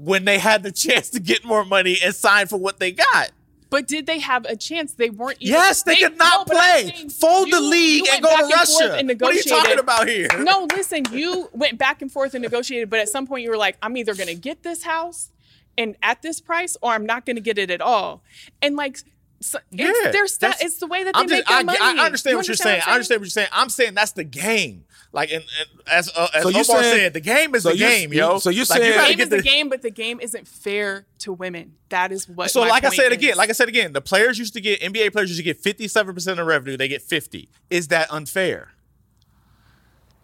when 0.00 0.24
they 0.24 0.38
had 0.38 0.62
the 0.62 0.70
chance 0.72 1.10
to 1.10 1.20
get 1.20 1.44
more 1.44 1.64
money 1.64 1.98
and 2.02 2.14
sign 2.14 2.46
for 2.46 2.56
what 2.56 2.78
they 2.78 2.92
got. 2.92 3.32
But 3.70 3.86
did 3.86 4.06
they 4.06 4.18
have 4.20 4.46
a 4.46 4.56
chance? 4.56 4.94
They 4.94 5.10
weren't. 5.10 5.36
Even, 5.42 5.52
Yes, 5.54 5.82
they, 5.82 5.96
could 5.96 6.16
not 6.16 6.48
no, 6.48 6.54
play. 6.54 6.90
saying 6.94 7.10
Fold 7.10 7.48
the 7.50 7.56
you- 7.58 7.68
league 7.68 8.04
and 8.10 8.22
go 8.22 8.34
to 8.34 8.46
Russia. 8.54 8.94
and 8.96 9.08
what 9.20 9.32
are 9.32 9.34
you 9.34 9.42
talking 9.42 9.78
about 9.78 10.08
here? 10.08 10.28
No, 10.38 10.66
listen, 10.74 11.04
you 11.12 11.50
went 11.52 11.76
back 11.78 12.00
and 12.00 12.10
forth 12.10 12.32
and 12.32 12.42
negotiated, 12.42 12.88
but 12.88 12.98
at 13.00 13.08
some 13.10 13.26
point 13.26 13.42
you 13.42 13.50
were 13.50 13.58
like, 13.58 13.76
I'm 13.82 13.96
either 13.98 14.14
going 14.14 14.28
to 14.28 14.34
get 14.34 14.62
this 14.62 14.84
house 14.84 15.30
and 15.76 15.96
at 16.02 16.22
this 16.22 16.40
price 16.40 16.78
or 16.80 16.92
I'm 16.92 17.04
not 17.04 17.26
going 17.26 17.36
to 17.36 17.42
get 17.42 17.58
it 17.58 17.70
at 17.70 17.82
all. 17.82 18.22
And 18.62 18.74
like, 18.76 18.98
so 19.40 19.58
Yeah, 19.70 19.90
it's, 19.94 20.12
their 20.12 20.26
sta- 20.28 20.54
it's 20.60 20.78
the 20.78 20.86
way 20.86 21.04
that 21.04 21.12
they 21.14 21.20
I'm 21.20 21.26
make 21.26 21.40
just, 21.40 21.48
their 21.48 21.58
I, 21.58 21.62
money. 21.62 21.78
I 21.80 22.06
understand 22.06 22.32
You 22.32 22.36
what 22.38 22.46
you're 22.48 22.56
saying. 22.56 22.80
I'm 22.86 22.90
I 22.90 22.94
understand 22.94 23.20
what 23.20 23.26
you're 23.26 23.30
saying. 23.30 23.48
I'm 23.52 23.68
saying 23.68 23.92
that's 23.94 24.12
the 24.12 24.24
game. 24.24 24.84
Like, 25.10 25.32
and, 25.32 25.42
and 25.42 25.80
as 25.90 26.10
uh, 26.14 26.28
as 26.34 26.42
So 26.42 26.48
you 26.50 26.56
Omar 26.56 26.82
saying- 26.82 26.96
said, 26.98 27.14
the 27.14 27.20
game 27.20 27.54
is 27.54 27.62
so 27.62 27.70
the 27.70 27.76
you- 27.78 27.86
game, 27.88 28.12
yo. 28.12 28.38
so 28.38 28.50
you 28.50 28.60
like, 28.60 28.66
saying- 28.68 28.92
gotta 28.94 29.08
The 29.08 29.16
game 29.16 29.20
is 29.20 29.28
the 29.30 29.42
game, 29.42 29.68
but 29.70 29.82
the 29.82 29.90
game 29.90 30.20
isn't 30.20 30.46
fair 30.46 31.06
to 31.20 31.32
women. 31.32 31.72
That 31.88 32.12
is 32.12 32.28
what. 32.28 32.50
So, 32.50 32.60
my 32.60 32.68
like 32.68 32.84
I 32.84 32.88
point 32.88 32.96
said 33.00 33.12
again, 33.12 33.36
like 33.36 33.48
I 33.48 33.52
said 33.54 33.68
again, 33.68 33.94
the 33.94 34.02
players 34.02 34.38
used 34.38 34.52
to 34.54 34.60
get 34.60 34.80
NBA 34.82 35.12
players 35.12 35.30
used 35.30 35.38
to 35.40 35.44
get 35.44 35.56
57 35.58 36.14
percent 36.14 36.38
of 36.40 36.46
revenue. 36.46 36.76
They 36.76 36.88
get 36.88 37.00
50. 37.00 37.48
Is 37.70 37.88
that 37.88 38.12
unfair? 38.12 38.72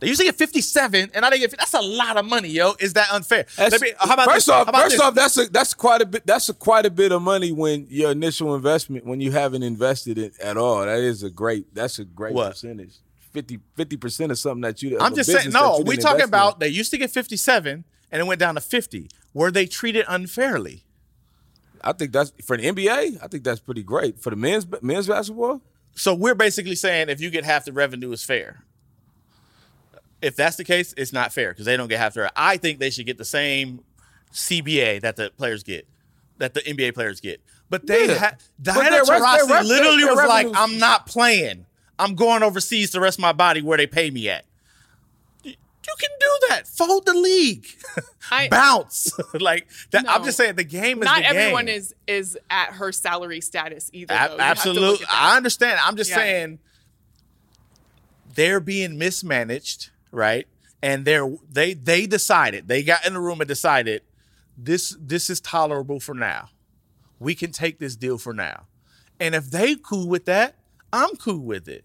They 0.00 0.08
used 0.08 0.20
to 0.20 0.26
get 0.26 0.34
57, 0.34 1.12
and 1.14 1.22
now 1.22 1.30
they 1.30 1.38
get. 1.38 1.52
That's 1.56 1.72
a 1.72 1.80
lot 1.80 2.18
of 2.18 2.26
money, 2.26 2.48
yo. 2.48 2.74
Is 2.78 2.92
that 2.92 3.10
unfair? 3.10 3.46
That's- 3.56 3.80
me- 3.80 3.92
how 3.98 4.12
about 4.14 4.26
first 4.26 4.46
this? 4.46 4.48
off, 4.50 4.66
How 4.66 4.70
about 4.70 4.82
first 4.82 4.90
this? 4.96 5.00
off, 5.00 5.14
that's 5.14 5.38
a 5.38 5.46
that's 5.50 5.72
quite 5.72 6.02
a 6.02 6.06
bit. 6.06 6.26
That's 6.26 6.48
a 6.50 6.52
quite 6.52 6.84
a 6.84 6.90
bit 6.90 7.10
of 7.10 7.22
money 7.22 7.52
when 7.52 7.86
your 7.88 8.10
initial 8.10 8.54
investment 8.54 9.06
when 9.06 9.22
you 9.22 9.30
haven't 9.32 9.62
invested 9.62 10.18
it 10.18 10.38
at 10.40 10.58
all. 10.58 10.84
That 10.84 10.98
is 10.98 11.22
a 11.22 11.30
great. 11.30 11.74
That's 11.74 11.98
a 12.00 12.04
great 12.04 12.34
What? 12.34 12.50
percentage. 12.50 12.96
50 13.34 13.96
percent 13.96 14.32
of 14.32 14.38
something 14.38 14.62
that 14.62 14.82
you. 14.82 14.98
I'm 15.00 15.14
just 15.14 15.30
saying. 15.30 15.50
No, 15.50 15.82
we 15.84 15.96
talking 15.96 16.12
invest 16.20 16.22
in. 16.22 16.28
about 16.28 16.60
they 16.60 16.68
used 16.68 16.90
to 16.92 16.98
get 16.98 17.10
57, 17.10 17.84
and 18.12 18.20
it 18.20 18.24
went 18.24 18.40
down 18.40 18.54
to 18.54 18.60
50. 18.60 19.08
Were 19.32 19.50
they 19.50 19.66
treated 19.66 20.04
unfairly? 20.08 20.84
I 21.82 21.92
think 21.92 22.12
that's 22.12 22.32
for 22.44 22.56
the 22.56 22.64
NBA. 22.64 23.18
I 23.22 23.26
think 23.28 23.44
that's 23.44 23.60
pretty 23.60 23.82
great 23.82 24.18
for 24.18 24.30
the 24.30 24.36
men's 24.36 24.66
men's 24.80 25.06
basketball. 25.08 25.60
So 25.94 26.14
we're 26.14 26.34
basically 26.34 26.74
saying 26.76 27.08
if 27.08 27.20
you 27.20 27.30
get 27.30 27.44
half 27.44 27.64
the 27.66 27.72
revenue 27.72 28.10
is 28.12 28.24
fair. 28.24 28.64
If 30.22 30.36
that's 30.36 30.56
the 30.56 30.64
case, 30.64 30.94
it's 30.96 31.12
not 31.12 31.32
fair 31.32 31.50
because 31.50 31.66
they 31.66 31.76
don't 31.76 31.88
get 31.88 31.98
half 31.98 32.14
the. 32.14 32.30
I 32.34 32.56
think 32.56 32.78
they 32.78 32.88
should 32.90 33.04
get 33.06 33.18
the 33.18 33.24
same 33.26 33.80
CBA 34.32 35.02
that 35.02 35.16
the 35.16 35.30
players 35.36 35.62
get, 35.62 35.86
that 36.38 36.54
the 36.54 36.60
NBA 36.60 36.94
players 36.94 37.20
get. 37.20 37.42
But 37.68 37.86
they 37.86 38.06
Yeah. 38.06 38.14
had 38.14 38.36
Diana 38.62 38.90
their 38.90 39.04
their 39.04 39.20
Taurasi 39.20 39.64
literally 39.68 40.04
their 40.04 40.14
was 40.14 40.28
like, 40.28 40.46
"I'm 40.54 40.78
not 40.78 41.06
playing. 41.06 41.66
I'm 41.98 42.14
going 42.14 42.42
overseas 42.42 42.90
to 42.92 43.00
rest 43.00 43.18
my 43.18 43.32
body 43.32 43.62
where 43.62 43.78
they 43.78 43.86
pay 43.86 44.10
me 44.10 44.28
at." 44.28 44.44
You 45.44 45.94
can 45.98 46.10
do 46.18 46.46
that. 46.48 46.66
Fold 46.66 47.04
the 47.04 47.12
league. 47.12 47.66
I- 48.30 48.48
Bounce. 48.50 49.12
like 49.40 49.68
that. 49.90 50.06
I'm 50.08 50.24
just 50.24 50.38
saying 50.38 50.56
the 50.56 50.64
game 50.64 51.02
is 51.02 51.04
Not 51.04 51.18
the 51.18 51.26
everyone 51.26 51.66
game. 51.66 51.76
is 51.76 51.94
is 52.06 52.38
at 52.50 52.72
her 52.72 52.90
salary 52.90 53.42
status 53.42 53.90
either. 53.92 54.14
Ab- 54.14 54.30
though. 54.30 54.36
You 54.36 54.42
have 54.42 54.62
to 54.62 54.72
look 54.72 54.78
absolutely. 55.00 55.06
I 55.10 55.36
understand. 55.36 55.78
I'm 55.84 55.96
just 55.96 56.08
Yeah. 56.10 56.16
saying 56.16 56.58
they're 58.34 58.60
being 58.60 58.98
mismanaged, 58.98 59.90
right? 60.10 60.46
And 60.82 61.04
they're 61.04 61.30
they 61.50 61.74
they 61.74 62.06
decided 62.06 62.66
they 62.68 62.82
got 62.82 63.06
in 63.06 63.14
the 63.14 63.20
room 63.20 63.40
and 63.40 63.48
decided 63.48 64.02
this 64.56 64.96
this 65.00 65.28
is 65.30 65.40
tolerable 65.40 66.00
for 66.00 66.14
now. 66.14 66.48
We 67.18 67.34
can 67.34 67.52
take 67.52 67.78
this 67.78 67.96
deal 67.96 68.18
for 68.18 68.32
now. 68.32 68.66
And 69.20 69.34
if 69.34 69.50
they 69.50 69.76
cool 69.76 70.08
with 70.08 70.24
that, 70.26 70.54
I'm 70.94 71.16
cool 71.16 71.40
with 71.44 71.68
it. 71.68 71.84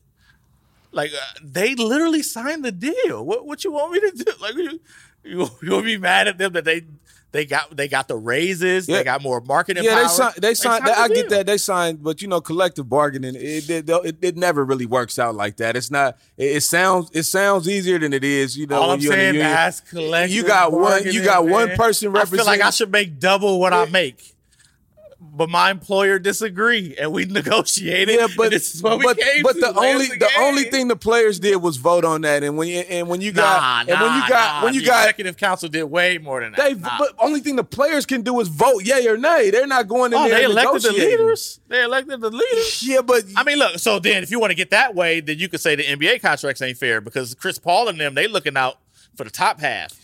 Like 0.91 1.11
uh, 1.14 1.40
they 1.44 1.76
literally 1.76 2.23
signed 2.23 2.64
the 2.65 2.72
deal. 2.72 3.26
What 3.26 3.45
what 3.45 3.64
you 3.64 3.72
want 3.72 3.94
me 3.94 3.99
to 4.02 4.11
do? 4.23 4.31
Like 4.41 4.56
you 4.56 4.80
you, 5.23 5.49
you 5.61 5.72
want 5.72 5.84
to 5.84 5.84
be 5.84 5.98
mad 5.98 6.27
at 6.27 6.38
them 6.38 6.53
that 6.53 6.64
they 6.65 6.84
they 7.31 7.45
got 7.45 7.76
they 7.77 7.88
got 7.88 8.07
the 8.07 8.15
raises, 8.15 8.88
Yeah. 8.88 8.98
they 8.98 9.03
got 9.03 9.22
more 9.22 9.40
marketing 9.41 9.84
Yeah, 9.84 9.94
power. 9.95 10.02
they 10.03 10.07
signed. 10.07 10.36
They 10.38 10.53
signed. 10.56 10.86
signed 10.88 10.98
I 10.98 11.07
get 11.10 11.30
that 11.30 11.45
they 11.45 11.57
signed, 11.60 12.02
but 12.02 12.22
you 12.23 12.27
know, 12.27 12.41
collective 12.41 12.90
bargaining 12.90 13.36
it 13.36 13.69
it, 13.69 13.88
it 13.90 14.18
it 14.22 14.36
never 14.38 14.65
really 14.65 14.88
works 14.88 15.19
out 15.19 15.36
like 15.36 15.57
that. 15.57 15.76
It's 15.76 15.91
not. 15.91 16.18
It, 16.38 16.57
it 16.57 16.61
sounds 16.64 17.11
it 17.14 17.23
sounds 17.23 17.69
easier 17.69 17.99
than 17.99 18.14
it 18.14 18.23
is. 18.23 18.57
You 18.57 18.65
know, 18.65 18.81
All 18.81 18.91
I'm 18.91 18.99
you're 18.99 19.14
in 19.14 19.19
a 19.19 19.22
saying, 19.22 19.40
that's 19.40 19.80
collective. 19.81 20.36
You 20.36 20.44
got 20.48 20.72
one. 20.72 21.03
You 21.03 21.23
got 21.23 21.45
one 21.45 21.68
man. 21.68 21.77
person 21.77 22.15
I 22.18 22.26
feel 22.26 22.45
like 22.45 22.61
I 22.61 22.72
should 22.72 22.91
make 22.91 23.19
double 23.19 23.60
what 23.60 23.73
I 23.73 23.86
make, 23.86 24.34
but 25.21 25.49
my 25.49 25.69
employer 25.69 26.17
disagree, 26.17 26.95
and 26.99 27.11
we 27.11 27.25
negotiated. 27.25 28.15
Yeah, 28.15 28.27
but 28.37 28.51
this 28.51 28.75
is 28.75 28.81
what 28.81 29.01
but, 29.01 29.17
we 29.17 29.23
came 29.23 29.43
but 29.43 29.53
to. 29.53 29.59
the 29.59 29.73
only 29.77 30.05
it's 30.05 30.17
the 30.17 30.29
only 30.39 30.63
thing 30.63 30.87
the 30.87 30.95
players 30.95 31.39
did 31.39 31.57
was 31.57 31.77
vote 31.77 32.05
on 32.05 32.21
that, 32.21 32.43
and 32.43 32.57
when 32.57 32.67
you 32.67 32.79
and 32.79 33.07
when 33.07 33.21
you 33.21 33.31
got 33.31 33.87
nah, 33.87 33.93
and 33.93 34.01
when 34.01 34.13
you 34.15 34.29
got 34.29 34.61
nah, 34.61 34.63
when 34.63 34.73
you 34.73 34.81
the 34.81 34.87
got 34.87 35.03
executive 35.03 35.37
council 35.37 35.67
did 35.69 35.83
way 35.83 36.17
more 36.17 36.41
than 36.41 36.53
that. 36.53 36.57
they 36.57 36.73
Nah. 36.73 36.97
but 36.97 37.13
only 37.19 37.41
thing 37.41 37.55
the 37.55 37.63
players 37.63 38.05
can 38.05 38.21
do 38.21 38.39
is 38.39 38.47
vote 38.47 38.83
yay 38.83 39.07
or 39.07 39.17
nay. 39.17 39.49
They're 39.49 39.67
not 39.67 39.87
going 39.87 40.13
in 40.13 40.19
oh, 40.19 40.29
there 40.29 40.39
they 40.39 40.43
elected 40.45 40.81
the 40.83 40.91
leaders. 40.93 41.59
They 41.67 41.83
elected 41.83 42.21
the 42.21 42.29
leaders. 42.29 42.83
Yeah, 42.83 43.01
but 43.01 43.25
I 43.35 43.43
mean, 43.43 43.59
look. 43.59 43.79
So 43.79 43.99
then, 43.99 44.23
if 44.23 44.31
you 44.31 44.39
want 44.39 44.51
to 44.51 44.55
get 44.55 44.69
that 44.71 44.95
way, 44.95 45.19
then 45.19 45.37
you 45.37 45.49
could 45.49 45.59
say 45.59 45.75
the 45.75 45.83
NBA 45.83 46.21
contracts 46.21 46.61
ain't 46.61 46.77
fair 46.77 47.01
because 47.01 47.35
Chris 47.35 47.59
Paul 47.59 47.89
and 47.89 47.99
them 47.99 48.15
they 48.15 48.27
looking 48.27 48.55
out 48.55 48.79
for 49.15 49.25
the 49.25 49.29
top 49.29 49.59
half. 49.59 49.98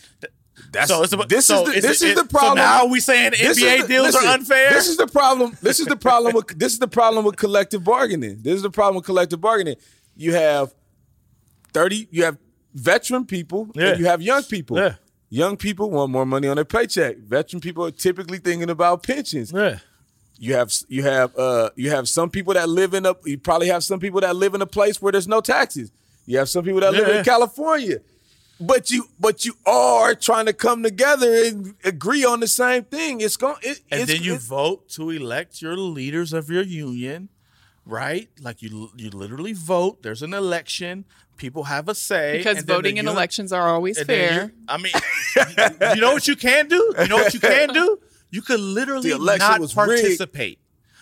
That's, 0.72 0.88
so 0.90 1.02
it's 1.02 1.12
about, 1.12 1.28
this 1.28 1.46
so 1.46 1.62
is 1.62 1.68
the, 1.68 1.76
is 1.78 1.82
this 1.84 2.02
it- 2.02 2.08
is 2.10 2.14
the 2.16 2.24
problem. 2.28 2.58
So 2.58 2.62
now 2.64 2.84
are 2.84 2.88
we 2.88 3.00
saying 3.00 3.32
NBA 3.32 3.82
the- 3.82 3.88
deals 3.88 4.06
listen, 4.14 4.28
are 4.28 4.34
unfair? 4.34 4.70
This 4.72 4.88
is 4.88 4.96
the 4.96 5.06
problem. 5.06 5.56
This 5.62 5.80
is 5.80 5.86
the 5.86 5.96
problem 5.96 6.34
with 6.34 6.58
this 6.58 6.72
is 6.72 6.78
the 6.78 6.88
problem 6.88 7.24
with 7.24 7.36
collective 7.36 7.84
bargaining. 7.84 8.42
This 8.42 8.54
is 8.54 8.62
the 8.62 8.70
problem 8.70 8.96
with 8.96 9.04
collective 9.06 9.40
bargaining. 9.40 9.76
You 10.16 10.34
have 10.34 10.74
thirty. 11.72 12.08
You 12.10 12.24
have 12.24 12.38
veteran 12.74 13.24
people 13.24 13.68
Yeah. 13.74 13.88
and 13.90 14.00
you 14.00 14.06
have 14.06 14.20
young 14.22 14.42
people. 14.44 14.76
Yeah. 14.78 14.94
Young 15.28 15.56
people 15.56 15.90
want 15.90 16.12
more 16.12 16.24
money 16.26 16.46
on 16.48 16.56
their 16.56 16.64
paycheck. 16.64 17.16
Veteran 17.18 17.60
people 17.60 17.84
are 17.84 17.90
typically 17.90 18.38
thinking 18.38 18.70
about 18.70 19.02
pensions. 19.02 19.52
yeah. 19.52 19.78
You 20.38 20.52
have 20.54 20.70
you 20.88 21.02
have 21.02 21.34
uh 21.38 21.70
you 21.76 21.90
have 21.90 22.06
some 22.10 22.28
people 22.28 22.52
that 22.54 22.68
live 22.68 22.92
in 22.92 23.06
a 23.06 23.14
you 23.24 23.38
probably 23.38 23.68
have 23.68 23.82
some 23.82 23.98
people 23.98 24.20
that 24.20 24.36
live 24.36 24.54
in 24.54 24.60
a 24.60 24.66
place 24.66 25.00
where 25.00 25.10
there's 25.10 25.26
no 25.26 25.40
taxes. 25.40 25.90
You 26.26 26.36
have 26.38 26.50
some 26.50 26.62
people 26.62 26.80
that 26.80 26.92
live 26.92 27.08
in 27.08 27.24
California. 27.24 28.00
But 28.58 28.90
you 28.90 29.08
but 29.20 29.44
you 29.44 29.54
are 29.66 30.14
trying 30.14 30.46
to 30.46 30.54
come 30.54 30.82
together 30.82 31.30
and 31.44 31.74
agree 31.84 32.24
on 32.24 32.40
the 32.40 32.46
same 32.48 32.84
thing. 32.84 33.20
It's 33.20 33.36
going 33.36 33.56
it, 33.62 33.80
and 33.90 34.02
it's, 34.02 34.12
then 34.12 34.22
you 34.22 34.32
it's- 34.34 34.46
vote 34.46 34.88
to 34.90 35.10
elect 35.10 35.60
your 35.60 35.76
leaders 35.76 36.32
of 36.32 36.48
your 36.48 36.62
union, 36.62 37.28
right? 37.84 38.28
Like 38.40 38.62
you, 38.62 38.90
you 38.96 39.10
literally 39.10 39.52
vote. 39.52 40.02
There's 40.02 40.22
an 40.22 40.32
election. 40.32 41.04
People 41.36 41.64
have 41.64 41.86
a 41.90 41.94
say 41.94 42.38
because 42.38 42.56
and 42.56 42.66
then 42.66 42.66
the 42.66 42.72
voting 42.76 42.96
in 42.96 43.06
elections 43.06 43.52
are 43.52 43.68
always 43.68 44.02
fair. 44.02 44.44
you- 44.44 44.50
I 44.68 44.78
mean, 44.78 44.92
you 45.94 46.00
know 46.00 46.14
what 46.14 46.26
you 46.26 46.34
can 46.34 46.66
do? 46.68 46.94
You 46.98 47.08
know 47.08 47.16
what 47.16 47.34
you 47.34 47.40
can 47.40 47.74
do? 47.74 47.98
You 48.30 48.40
could 48.40 48.58
literally 48.60 49.10
not 49.10 49.60
was 49.60 49.76
rigged. 49.76 50.00
participate. 50.02 50.58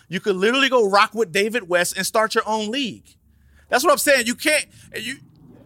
You 0.09 0.19
could 0.19 0.35
literally 0.35 0.67
go 0.67 0.89
rock 0.89 1.13
with 1.15 1.31
David 1.31 1.69
West 1.69 1.95
and 1.95 2.05
start 2.05 2.35
your 2.35 2.43
own 2.45 2.69
league. 2.69 3.15
That's 3.69 3.83
what 3.83 3.91
I'm 3.91 3.97
saying. 3.97 4.27
You 4.27 4.35
can't. 4.35 4.65
You. 4.99 5.15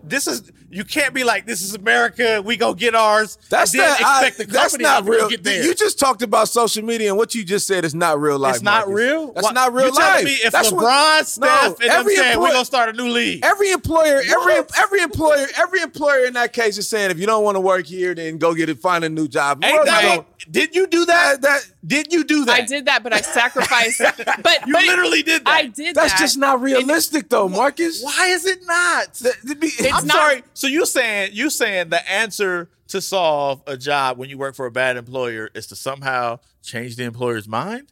This 0.03 0.27
is. 0.27 0.51
You 0.71 0.83
can't 0.83 1.13
be 1.13 1.23
like 1.23 1.45
this 1.45 1.61
is 1.61 1.73
America. 1.73 2.41
We 2.45 2.55
go 2.57 2.73
get 2.73 2.93
ours. 2.95 3.37
That's 3.49 3.73
not. 3.73 3.99
I- 4.01 4.29
the 4.29 4.45
that's 4.45 4.77
not 4.77 5.05
real. 5.07 5.31
You 5.31 5.73
just 5.73 5.97
talked 5.99 6.21
about 6.21 6.47
social 6.49 6.83
media, 6.83 7.09
and 7.09 7.17
what 7.17 7.33
you 7.33 7.43
just 7.43 7.65
said 7.65 7.85
is 7.85 7.95
not 7.95 8.19
real 8.21 8.37
life. 8.37 8.55
It's 8.55 8.63
not 8.63 8.87
Marcus. 8.87 8.93
real. 8.95 9.31
That's 9.33 9.43
What- 9.45 9.53
not 9.55 9.73
real 9.73 9.87
you 9.87 9.91
telling 9.93 10.13
life. 10.13 10.23
me 10.25 10.31
if 10.43 10.51
That's 10.51 10.71
what- 10.71 10.83
LeBron, 10.85 11.25
Steph, 11.25 11.69
No, 11.69 11.75
and 11.81 11.91
every 11.91 12.15
saying 12.15 12.39
we're 12.39 12.51
gonna 12.51 12.65
start 12.65 12.89
a 12.89 12.93
new 12.93 13.07
league? 13.09 13.43
Every 13.43 13.71
employer, 13.71 14.21
every 14.21 14.35
What? 14.59 14.71
every 14.79 15.01
employer, 15.01 15.47
every 15.57 15.81
employer 15.81 16.25
in 16.25 16.33
that 16.33 16.53
case 16.53 16.77
is 16.77 16.87
saying, 16.87 17.11
if 17.11 17.19
you 17.19 17.25
don't 17.25 17.43
want 17.43 17.55
to 17.55 17.61
work 17.61 17.85
here, 17.87 18.13
then 18.13 18.37
go 18.37 18.53
get 18.53 18.69
it, 18.69 18.79
find 18.79 19.03
a 19.03 19.09
new 19.09 19.27
job. 19.27 19.63
Ain't 19.63 19.85
that 19.85 20.17
what- 20.17 20.25
did 20.49 20.75
you 20.75 20.87
do 20.87 21.05
that? 21.05 21.41
That- 21.41 21.65
did 21.85 22.11
you 22.13 22.23
do 22.23 22.45
that? 22.45 22.61
I 22.61 22.65
did 22.65 22.85
that, 22.85 23.03
but 23.03 23.13
I 23.13 23.21
sacrificed. 23.21 23.99
But 24.43 24.67
You 24.67 24.73
but 24.73 24.83
literally 24.85 25.23
did 25.23 25.45
that. 25.45 25.49
I 25.53 25.65
did 25.67 25.95
that. 25.95 25.95
That's 25.95 26.13
that. 26.13 26.19
just 26.19 26.37
not 26.37 26.61
realistic, 26.61 27.29
though, 27.29 27.47
Marcus. 27.49 28.03
Why 28.03 28.27
is 28.27 28.45
it 28.45 28.59
not? 28.65 29.13
Th- 29.15 29.35
th- 29.45 29.59
be- 29.59 29.67
It's 29.67 29.93
I'm 29.93 30.07
not- 30.07 30.15
sorry. 30.15 30.43
So 30.53 30.67
you 30.67 30.85
saying 30.85 31.31
you 31.33 31.49
saying 31.49 31.89
the 31.89 32.09
answer 32.09 32.69
to 32.89 33.01
solve 33.01 33.61
a 33.67 33.77
job 33.77 34.17
when 34.17 34.29
you 34.29 34.37
work 34.37 34.55
for 34.55 34.65
a 34.65 34.71
bad 34.71 34.97
employer 34.97 35.49
is 35.53 35.67
to 35.67 35.75
somehow 35.75 36.39
change 36.63 36.95
the 36.95 37.03
employer's 37.03 37.47
mind? 37.47 37.87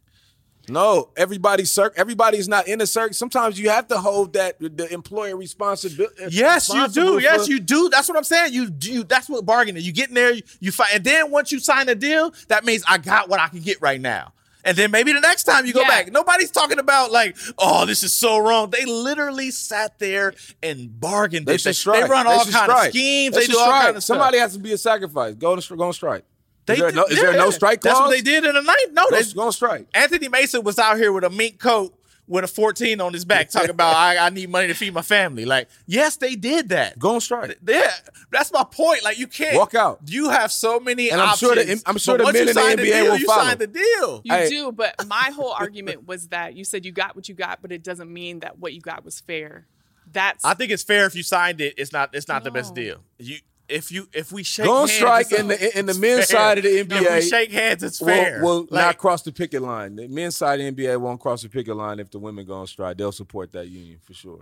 No, 0.70 1.10
everybody's 1.16 1.72
cir- 1.72 1.94
everybody's 1.96 2.48
not 2.48 2.68
in 2.68 2.82
a 2.82 2.88
circle. 2.88 3.14
Sometimes 3.14 3.58
you 3.60 3.70
have 3.70 3.88
to 3.88 3.98
hold 4.00 4.34
that 4.34 4.60
the 4.60 4.92
employer 4.92 5.38
responsibility. 5.38 6.24
Uh, 6.26 6.30
yes, 6.32 6.68
you 6.74 6.88
do. 6.90 7.20
Yes, 7.20 7.48
you 7.48 7.60
do. 7.60 7.90
That's 7.90 8.10
what 8.10 8.18
I'm 8.18 8.24
saying. 8.26 8.54
You 8.54 8.70
do. 8.70 9.04
That's 9.04 9.30
what 9.30 9.46
bargaining. 9.46 9.84
You 9.84 9.94
get 9.94 10.10
in 10.10 10.16
there, 10.16 10.34
you, 10.34 10.42
you 10.60 10.72
fight, 10.72 10.90
and 10.94 11.04
then 11.04 11.32
once 11.32 11.52
you 11.52 11.60
sign 11.60 11.88
a 11.90 11.96
deal, 11.96 12.34
that 12.50 12.66
means 12.66 12.84
I 12.88 12.98
got 12.98 13.30
what 13.30 13.40
I 13.40 13.48
can 13.48 13.62
get 13.62 13.82
right 13.82 14.02
now. 14.02 14.34
And 14.66 14.76
then 14.76 14.92
maybe 14.92 15.14
the 15.14 15.22
next 15.22 15.44
time 15.44 15.66
you 15.66 15.72
go 15.72 15.80
Yeah. 15.82 15.88
back, 15.88 16.12
nobody's 16.12 16.52
talking 16.52 16.78
about 16.80 17.10
like, 17.10 17.38
oh, 17.58 17.86
this 17.86 18.04
is 18.04 18.12
so 18.14 18.38
wrong. 18.38 18.70
They 18.70 18.84
literally 18.84 19.50
sat 19.52 19.98
there 19.98 20.34
and 20.62 21.00
bargained. 21.00 21.46
They 21.46 21.58
strike. 21.58 22.04
They 22.04 22.10
run 22.10 22.28
all 22.28 22.44
should 22.44 22.54
kind 22.54 22.70
of 22.70 22.80
schemes. 22.90 23.34
They 23.36 23.42
They, 23.42 23.54
do 23.54 23.58
all 23.58 23.66
strike. 23.68 23.84
kind 23.86 23.96
of 23.96 24.04
stuff. 24.04 24.18
Somebody 24.18 24.40
has 24.40 24.54
to 24.54 24.60
be 24.60 24.74
a 24.74 24.78
sacrifice. 24.78 25.36
Go 25.36 25.54
on, 25.54 25.62
go 25.78 25.84
on 25.86 25.94
strike. 25.94 26.26
They 26.68 26.74
is 26.76 26.80
there, 26.80 26.90
did- 26.92 26.96
no, 26.96 27.04
is 27.06 27.20
there 27.20 27.32
yeah, 27.32 27.38
no 27.38 27.50
strike 27.50 27.82
clause? 27.82 27.96
That's 27.96 28.00
what 28.02 28.12
they 28.12 28.22
did 28.22 28.46
in 28.46 28.54
the 28.54 28.62
night. 28.62 28.86
No, 28.92 29.06
Go, 29.10 29.18
they, 29.20 29.34
going 29.34 29.48
on 29.48 29.52
strike. 29.54 29.88
Anthony 29.94 30.28
Mason 30.28 30.64
was 30.64 30.78
out 30.78 30.98
here 30.98 31.12
with 31.12 31.24
a 31.24 31.30
mink 31.32 31.60
coat 31.60 31.94
with 32.30 32.44
a 32.44 32.48
14 32.48 33.00
on 33.00 33.14
his 33.14 33.24
back 33.24 33.50
talking 33.52 33.70
about 33.70 33.96
I, 33.96 34.18
I 34.18 34.30
need 34.30 34.50
money 34.50 34.68
to 34.68 34.74
feed 34.74 34.94
my 34.94 35.02
family. 35.02 35.46
Like, 35.46 35.70
yes, 35.86 36.18
they 36.18 36.36
did 36.36 36.68
that. 36.70 37.00
Go 37.00 37.16
on 37.16 37.22
strike. 37.22 37.58
Yeah, 37.66 37.90
that's 38.34 38.52
my 38.52 38.66
point. 38.70 39.02
Like, 39.02 39.18
you 39.18 39.28
can't 39.28 39.56
Walk 39.56 39.74
out. 39.76 40.02
You 40.06 40.30
have 40.30 40.52
so 40.52 40.78
many 40.80 41.10
And 41.10 41.22
I'm 41.22 41.30
options. 41.30 41.54
sure 41.54 41.56
the- 41.64 41.84
I'm 41.86 41.98
sure 41.98 42.16
but 42.16 42.18
the 42.18 42.24
once 42.26 42.34
men 42.34 42.44
you 42.44 42.50
in 42.50 42.56
the 42.56 42.62
sign 42.62 42.78
NBA 42.78 42.84
deal, 42.84 43.06
will 43.14 43.18
you 43.18 43.26
follow. 43.28 43.44
signed 43.44 43.60
the 43.60 43.68
deal. 43.68 44.22
You 44.26 44.34
Hey. 44.34 44.50
do, 44.50 44.72
but 44.74 44.96
my 45.08 45.32
whole 45.34 45.54
argument 45.54 46.06
was 46.06 46.28
that 46.28 46.54
you 46.56 46.66
said 46.66 46.86
you 46.86 46.92
got 46.92 47.16
what 47.16 47.30
you 47.30 47.34
got, 47.36 47.62
but 47.62 47.72
it 47.72 47.82
doesn't 47.82 48.12
mean 48.12 48.40
that 48.42 48.60
what 48.60 48.74
you 48.74 48.82
got 48.82 49.06
was 49.06 49.22
fair. 49.22 49.66
That's 50.12 50.44
I 50.44 50.54
think 50.54 50.72
it's 50.72 50.84
fair 50.84 51.06
if 51.06 51.16
you 51.16 51.24
signed 51.24 51.62
it. 51.62 51.76
It's 51.78 51.94
not. 51.94 52.10
It's 52.14 52.28
not 52.28 52.44
the 52.44 52.52
best 52.52 52.76
deal. 52.76 52.98
You. 53.20 53.38
If 53.70 53.92
you 53.92 54.08
if 54.14 54.32
we 54.32 54.44
shake 54.44 54.66
Go 54.66 54.74
on 54.74 54.80
hands, 54.88 54.92
strike 54.94 55.26
it's- 55.28 55.40
in 55.42 55.48
the 55.50 55.80
in 55.80 55.86
the 55.88 55.94
men's 55.96 56.28
fair. 56.30 56.38
side 56.38 56.58
of 56.60 56.64
the 56.64 56.80
If 56.80 56.88
we 56.90 57.22
shake 57.22 57.52
hands, 57.52 57.84
it's 57.84 58.00
will, 58.00 58.08
fair. 58.08 58.42
will 58.42 58.62
Like, 58.62 58.72
not 58.72 58.98
cross 58.98 59.24
the 59.24 59.32
picket 59.34 59.62
line. 59.62 59.98
The 59.98 60.08
men's 60.08 60.38
side 60.38 60.62
of 60.62 60.76
the 60.76 60.86
NBA 60.86 60.98
won't 61.02 61.20
cross 61.20 61.42
the 61.44 61.50
picket 61.50 61.76
line 61.76 62.00
if 62.00 62.10
the 62.10 62.20
women 62.20 62.46
go 62.46 62.54
on 62.56 62.68
strike. 62.68 62.98
They'll 62.98 63.12
support 63.12 63.52
that 63.54 63.68
union 63.68 64.00
for 64.02 64.14
sure. 64.14 64.42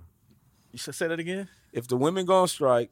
You 0.71 0.77
should 0.77 0.93
say 0.93 1.07
that 1.07 1.19
again. 1.19 1.47
If 1.73 1.87
the 1.87 1.97
women 1.97 2.25
go 2.25 2.41
on 2.41 2.47
strike, 2.47 2.91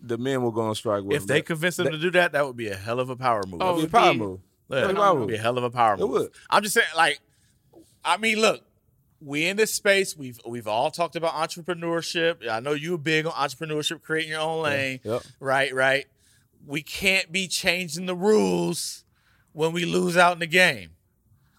the 0.00 0.18
men 0.18 0.42
will 0.42 0.50
go 0.50 0.60
on 0.62 0.74
strike 0.74 1.02
with 1.04 1.16
If 1.16 1.20
them. 1.22 1.28
they 1.34 1.42
convince 1.42 1.76
them 1.76 1.90
to 1.90 1.98
do 1.98 2.10
that, 2.12 2.32
that 2.32 2.46
would 2.46 2.56
be 2.56 2.68
a 2.68 2.76
hell 2.76 3.00
of 3.00 3.08
a 3.08 3.16
power 3.16 3.42
move. 3.48 3.62
Oh, 3.62 3.78
It'd 3.78 3.90
be 3.90 3.96
a 3.96 4.00
power 4.00 4.12
be- 4.12 4.18
move. 4.18 4.40
Yeah, 4.70 4.76
It'd 4.78 4.88
be 4.88 4.92
a 4.92 4.96
it 4.96 5.02
power 5.02 5.14
would 5.14 5.20
move. 5.20 5.28
be 5.28 5.34
a 5.36 5.38
hell 5.38 5.58
of 5.58 5.64
a 5.64 5.70
power 5.70 5.96
move. 5.96 6.10
would. 6.10 6.30
I'm 6.50 6.62
just 6.62 6.74
saying, 6.74 6.86
like, 6.96 7.20
I 8.04 8.16
mean, 8.18 8.38
look, 8.40 8.60
we 9.20 9.46
in 9.46 9.56
this 9.56 9.74
space. 9.74 10.16
We've 10.16 10.40
we've 10.46 10.66
all 10.68 10.90
talked 10.90 11.16
about 11.16 11.32
entrepreneurship. 11.34 12.48
I 12.48 12.60
know 12.60 12.72
you're 12.72 12.98
big 12.98 13.26
on 13.26 13.32
entrepreneurship, 13.32 14.02
creating 14.02 14.30
your 14.32 14.40
own 14.40 14.62
lane. 14.62 15.00
Yep. 15.02 15.22
Right, 15.40 15.74
right. 15.74 16.06
We 16.66 16.82
can't 16.82 17.30
be 17.32 17.48
changing 17.48 18.06
the 18.06 18.14
rules 18.14 19.04
when 19.52 19.72
we 19.72 19.84
lose 19.84 20.16
out 20.16 20.32
in 20.34 20.38
the 20.38 20.46
game. 20.46 20.90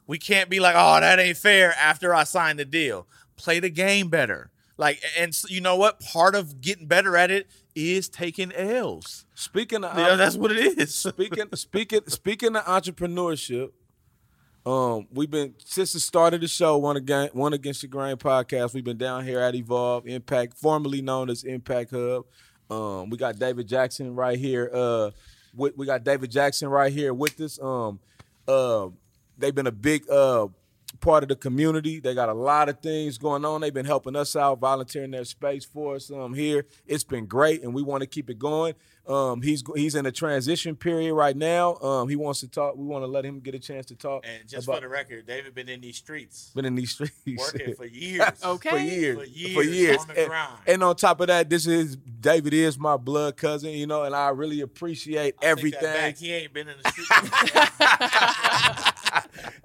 We 0.07 0.17
can't 0.17 0.49
be 0.49 0.59
like, 0.59 0.75
oh, 0.77 0.99
that 0.99 1.19
ain't 1.19 1.37
fair 1.37 1.73
after 1.73 2.13
I 2.15 2.23
signed 2.23 2.59
the 2.59 2.65
deal. 2.65 3.07
Play 3.35 3.59
the 3.59 3.69
game 3.69 4.09
better. 4.09 4.49
Like, 4.77 5.01
and 5.17 5.29
s- 5.29 5.49
you 5.49 5.61
know 5.61 5.75
what? 5.75 5.99
Part 5.99 6.35
of 6.35 6.61
getting 6.61 6.87
better 6.87 7.15
at 7.17 7.29
it 7.31 7.49
is 7.75 8.09
taking 8.09 8.51
L's. 8.53 9.25
Speaking 9.35 9.83
of 9.83 9.97
Yeah, 9.97 10.15
that's 10.15 10.35
what 10.35 10.51
it 10.51 10.77
is. 10.79 10.95
speaking 10.95 11.45
speaking 11.53 12.01
speaking 12.07 12.55
of 12.55 12.63
entrepreneurship, 12.65 13.71
um, 14.65 15.07
we've 15.11 15.31
been 15.31 15.55
since 15.63 15.93
the 15.93 15.99
start 15.99 16.33
of 16.33 16.41
the 16.41 16.47
show, 16.47 16.77
one 16.77 16.97
again, 16.97 17.29
one 17.33 17.53
against 17.53 17.81
the 17.81 17.87
grain 17.87 18.17
podcast. 18.17 18.73
We've 18.73 18.83
been 18.83 18.97
down 18.97 19.25
here 19.25 19.39
at 19.39 19.55
Evolve 19.55 20.07
Impact, 20.07 20.57
formerly 20.57 21.01
known 21.01 21.29
as 21.29 21.43
Impact 21.43 21.91
Hub. 21.91 22.25
Um, 22.69 23.09
we 23.09 23.17
got 23.17 23.39
David 23.39 23.67
Jackson 23.67 24.15
right 24.15 24.37
here. 24.37 24.69
Uh, 24.73 25.11
with, 25.55 25.77
we 25.77 25.85
got 25.85 26.03
David 26.03 26.29
Jackson 26.29 26.67
right 26.67 26.91
here 26.91 27.13
with 27.13 27.39
us. 27.41 27.59
Um, 27.59 27.99
uh, 28.47 28.89
they've 29.37 29.55
been 29.55 29.67
a 29.67 29.71
big 29.71 30.09
uh 30.09 30.47
part 30.99 31.23
of 31.23 31.29
the 31.29 31.35
community. 31.35 31.99
They 31.99 32.13
got 32.13 32.29
a 32.29 32.33
lot 32.33 32.69
of 32.69 32.79
things 32.79 33.17
going 33.17 33.45
on. 33.45 33.61
They've 33.61 33.73
been 33.73 33.85
helping 33.85 34.15
us 34.15 34.35
out, 34.35 34.59
volunteering 34.59 35.11
their 35.11 35.25
space 35.25 35.65
for 35.65 35.95
us 35.95 36.11
um, 36.11 36.33
here. 36.33 36.65
It's 36.87 37.03
been 37.03 37.25
great, 37.25 37.63
and 37.63 37.73
we 37.73 37.81
want 37.81 38.01
to 38.01 38.07
keep 38.07 38.29
it 38.29 38.39
going. 38.39 38.73
Um, 39.09 39.41
he's 39.41 39.63
he's 39.75 39.95
in 39.95 40.05
a 40.05 40.11
transition 40.11 40.75
period 40.75 41.15
right 41.15 41.35
now. 41.35 41.75
Um, 41.77 42.09
he 42.09 42.15
wants 42.15 42.41
to 42.41 42.47
talk. 42.47 42.75
We 42.77 42.85
want 42.85 43.01
to 43.03 43.07
let 43.07 43.25
him 43.25 43.39
get 43.39 43.55
a 43.55 43.59
chance 43.59 43.87
to 43.87 43.95
talk. 43.95 44.23
And 44.25 44.47
just 44.47 44.67
about, 44.67 44.77
for 44.77 44.81
the 44.81 44.89
record, 44.89 45.25
David 45.25 45.55
been 45.55 45.67
in 45.67 45.81
these 45.81 45.97
streets 45.97 46.51
been 46.53 46.65
in 46.65 46.75
these 46.75 46.91
streets 46.91 47.13
working 47.37 47.73
for 47.75 47.85
years. 47.85 48.43
Okay. 48.45 48.69
for 48.69 48.77
years, 48.77 49.17
For 49.17 49.25
years, 49.25 49.53
for 49.55 49.63
years. 49.63 49.97
on 49.97 50.07
the 50.09 50.19
And, 50.19 50.27
grind. 50.29 50.53
and 50.67 50.83
on 50.83 50.95
top 50.95 51.21
of 51.21 51.27
that, 51.27 51.49
this 51.49 51.65
is 51.65 51.95
David 51.95 52.53
is 52.53 52.77
my 52.77 52.97
blood 52.97 53.35
cousin, 53.35 53.71
you 53.71 53.87
know, 53.87 54.03
and 54.03 54.15
I 54.15 54.29
really 54.29 54.61
appreciate 54.61 55.23
Take 55.23 55.39
that 55.41 55.47
everything. 55.47 55.81
back. 55.81 56.17
He 56.17 56.31
ain't 56.31 56.53
been 56.53 56.67
in 56.67 56.75
the 56.83 56.91
streets. 56.91 57.09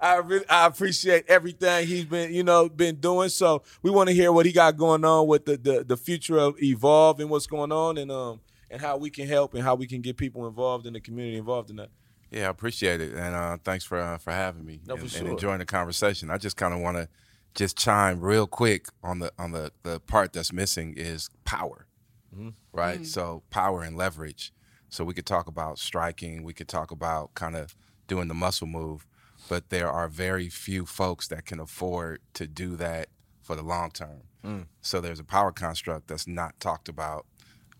I 0.00 0.16
really, 0.24 0.48
I 0.48 0.66
appreciate 0.66 1.24
everything 1.28 1.86
he's 1.86 2.04
been, 2.04 2.32
you 2.32 2.42
know, 2.44 2.68
been 2.68 2.96
doing. 2.96 3.28
So 3.28 3.62
we 3.82 3.90
want 3.90 4.08
to 4.08 4.14
hear 4.14 4.32
what 4.32 4.46
he 4.46 4.52
got 4.52 4.76
going 4.76 5.04
on 5.04 5.26
with 5.26 5.44
the, 5.46 5.56
the 5.56 5.84
the 5.84 5.96
future 5.96 6.38
of 6.38 6.60
Evolve 6.62 7.20
and 7.20 7.30
what's 7.30 7.46
going 7.46 7.72
on, 7.72 7.98
and 7.98 8.10
um 8.10 8.40
and 8.70 8.80
how 8.80 8.96
we 8.96 9.10
can 9.10 9.26
help 9.26 9.54
and 9.54 9.62
how 9.62 9.74
we 9.74 9.86
can 9.86 10.00
get 10.00 10.16
people 10.16 10.46
involved 10.46 10.86
in 10.86 10.92
the 10.92 11.00
community 11.00 11.36
involved 11.36 11.70
in 11.70 11.76
that. 11.76 11.90
Yeah, 12.30 12.46
I 12.46 12.50
appreciate 12.50 13.00
it, 13.00 13.12
and 13.14 13.34
uh, 13.34 13.58
thanks 13.62 13.84
for 13.84 13.98
uh, 13.98 14.18
for 14.18 14.32
having 14.32 14.64
me 14.64 14.80
No, 14.86 14.96
for 14.96 15.02
and, 15.02 15.10
sure. 15.10 15.20
and 15.20 15.28
enjoying 15.30 15.58
the 15.58 15.66
conversation. 15.66 16.30
I 16.30 16.38
just 16.38 16.56
kind 16.56 16.74
of 16.74 16.80
want 16.80 16.96
to 16.96 17.08
just 17.54 17.78
chime 17.78 18.20
real 18.20 18.46
quick 18.46 18.86
on 19.02 19.20
the 19.20 19.30
on 19.38 19.52
the 19.52 19.70
the 19.84 20.00
part 20.00 20.32
that's 20.32 20.52
missing 20.52 20.94
is 20.96 21.30
power, 21.44 21.86
Mm-hmm. 22.34 22.48
right? 22.72 23.06
So 23.06 23.44
power 23.50 23.82
and 23.82 23.96
leverage. 23.96 24.52
So 24.88 25.04
we 25.04 25.14
could 25.14 25.26
talk 25.26 25.46
about 25.46 25.78
striking, 25.78 26.42
we 26.42 26.52
could 26.52 26.68
talk 26.68 26.90
about 26.90 27.34
kind 27.34 27.54
of 27.56 27.76
doing 28.08 28.26
the 28.28 28.34
muscle 28.34 28.66
move, 28.66 29.06
but 29.48 29.70
there 29.70 29.88
are 29.90 30.08
very 30.08 30.48
few 30.48 30.86
folks 30.86 31.28
that 31.28 31.46
can 31.46 31.60
afford 31.60 32.20
to 32.34 32.46
do 32.46 32.74
that 32.76 33.08
for 33.42 33.54
the 33.56 33.62
long 33.62 33.90
term. 33.92 34.22
Mm. 34.44 34.66
So 34.80 35.00
there's 35.00 35.20
a 35.20 35.24
power 35.24 35.52
construct 35.52 36.08
that's 36.08 36.26
not 36.26 36.58
talked 36.60 36.88
about, 36.88 37.26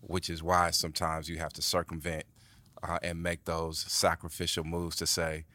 which 0.07 0.29
is 0.29 0.43
why 0.43 0.71
sometimes 0.71 1.29
you 1.29 1.37
have 1.37 1.53
to 1.53 1.61
circumvent 1.61 2.25
uh, 2.83 2.99
and 3.03 3.21
make 3.23 3.45
those 3.45 3.79
sacrificial 3.79 4.63
moves 4.63 4.95
to 4.97 5.07
say, 5.07 5.45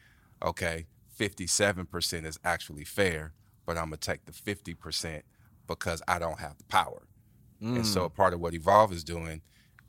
okay, 0.43 0.85
57% 1.17 2.25
is 2.25 2.39
actually 2.43 2.83
fair, 2.83 3.33
but 3.65 3.77
I'm 3.77 3.89
going 3.89 3.99
to 3.99 4.11
take 4.11 4.25
the 4.25 4.31
50% 4.31 5.21
because 5.67 6.01
I 6.07 6.19
don't 6.19 6.39
have 6.39 6.57
the 6.57 6.63
power. 6.65 7.03
And 7.75 7.85
so 7.85 8.09
part 8.09 8.33
of 8.33 8.39
what 8.39 8.53
Evolve 8.55 8.91
is 8.91 9.03
doing, 9.03 9.41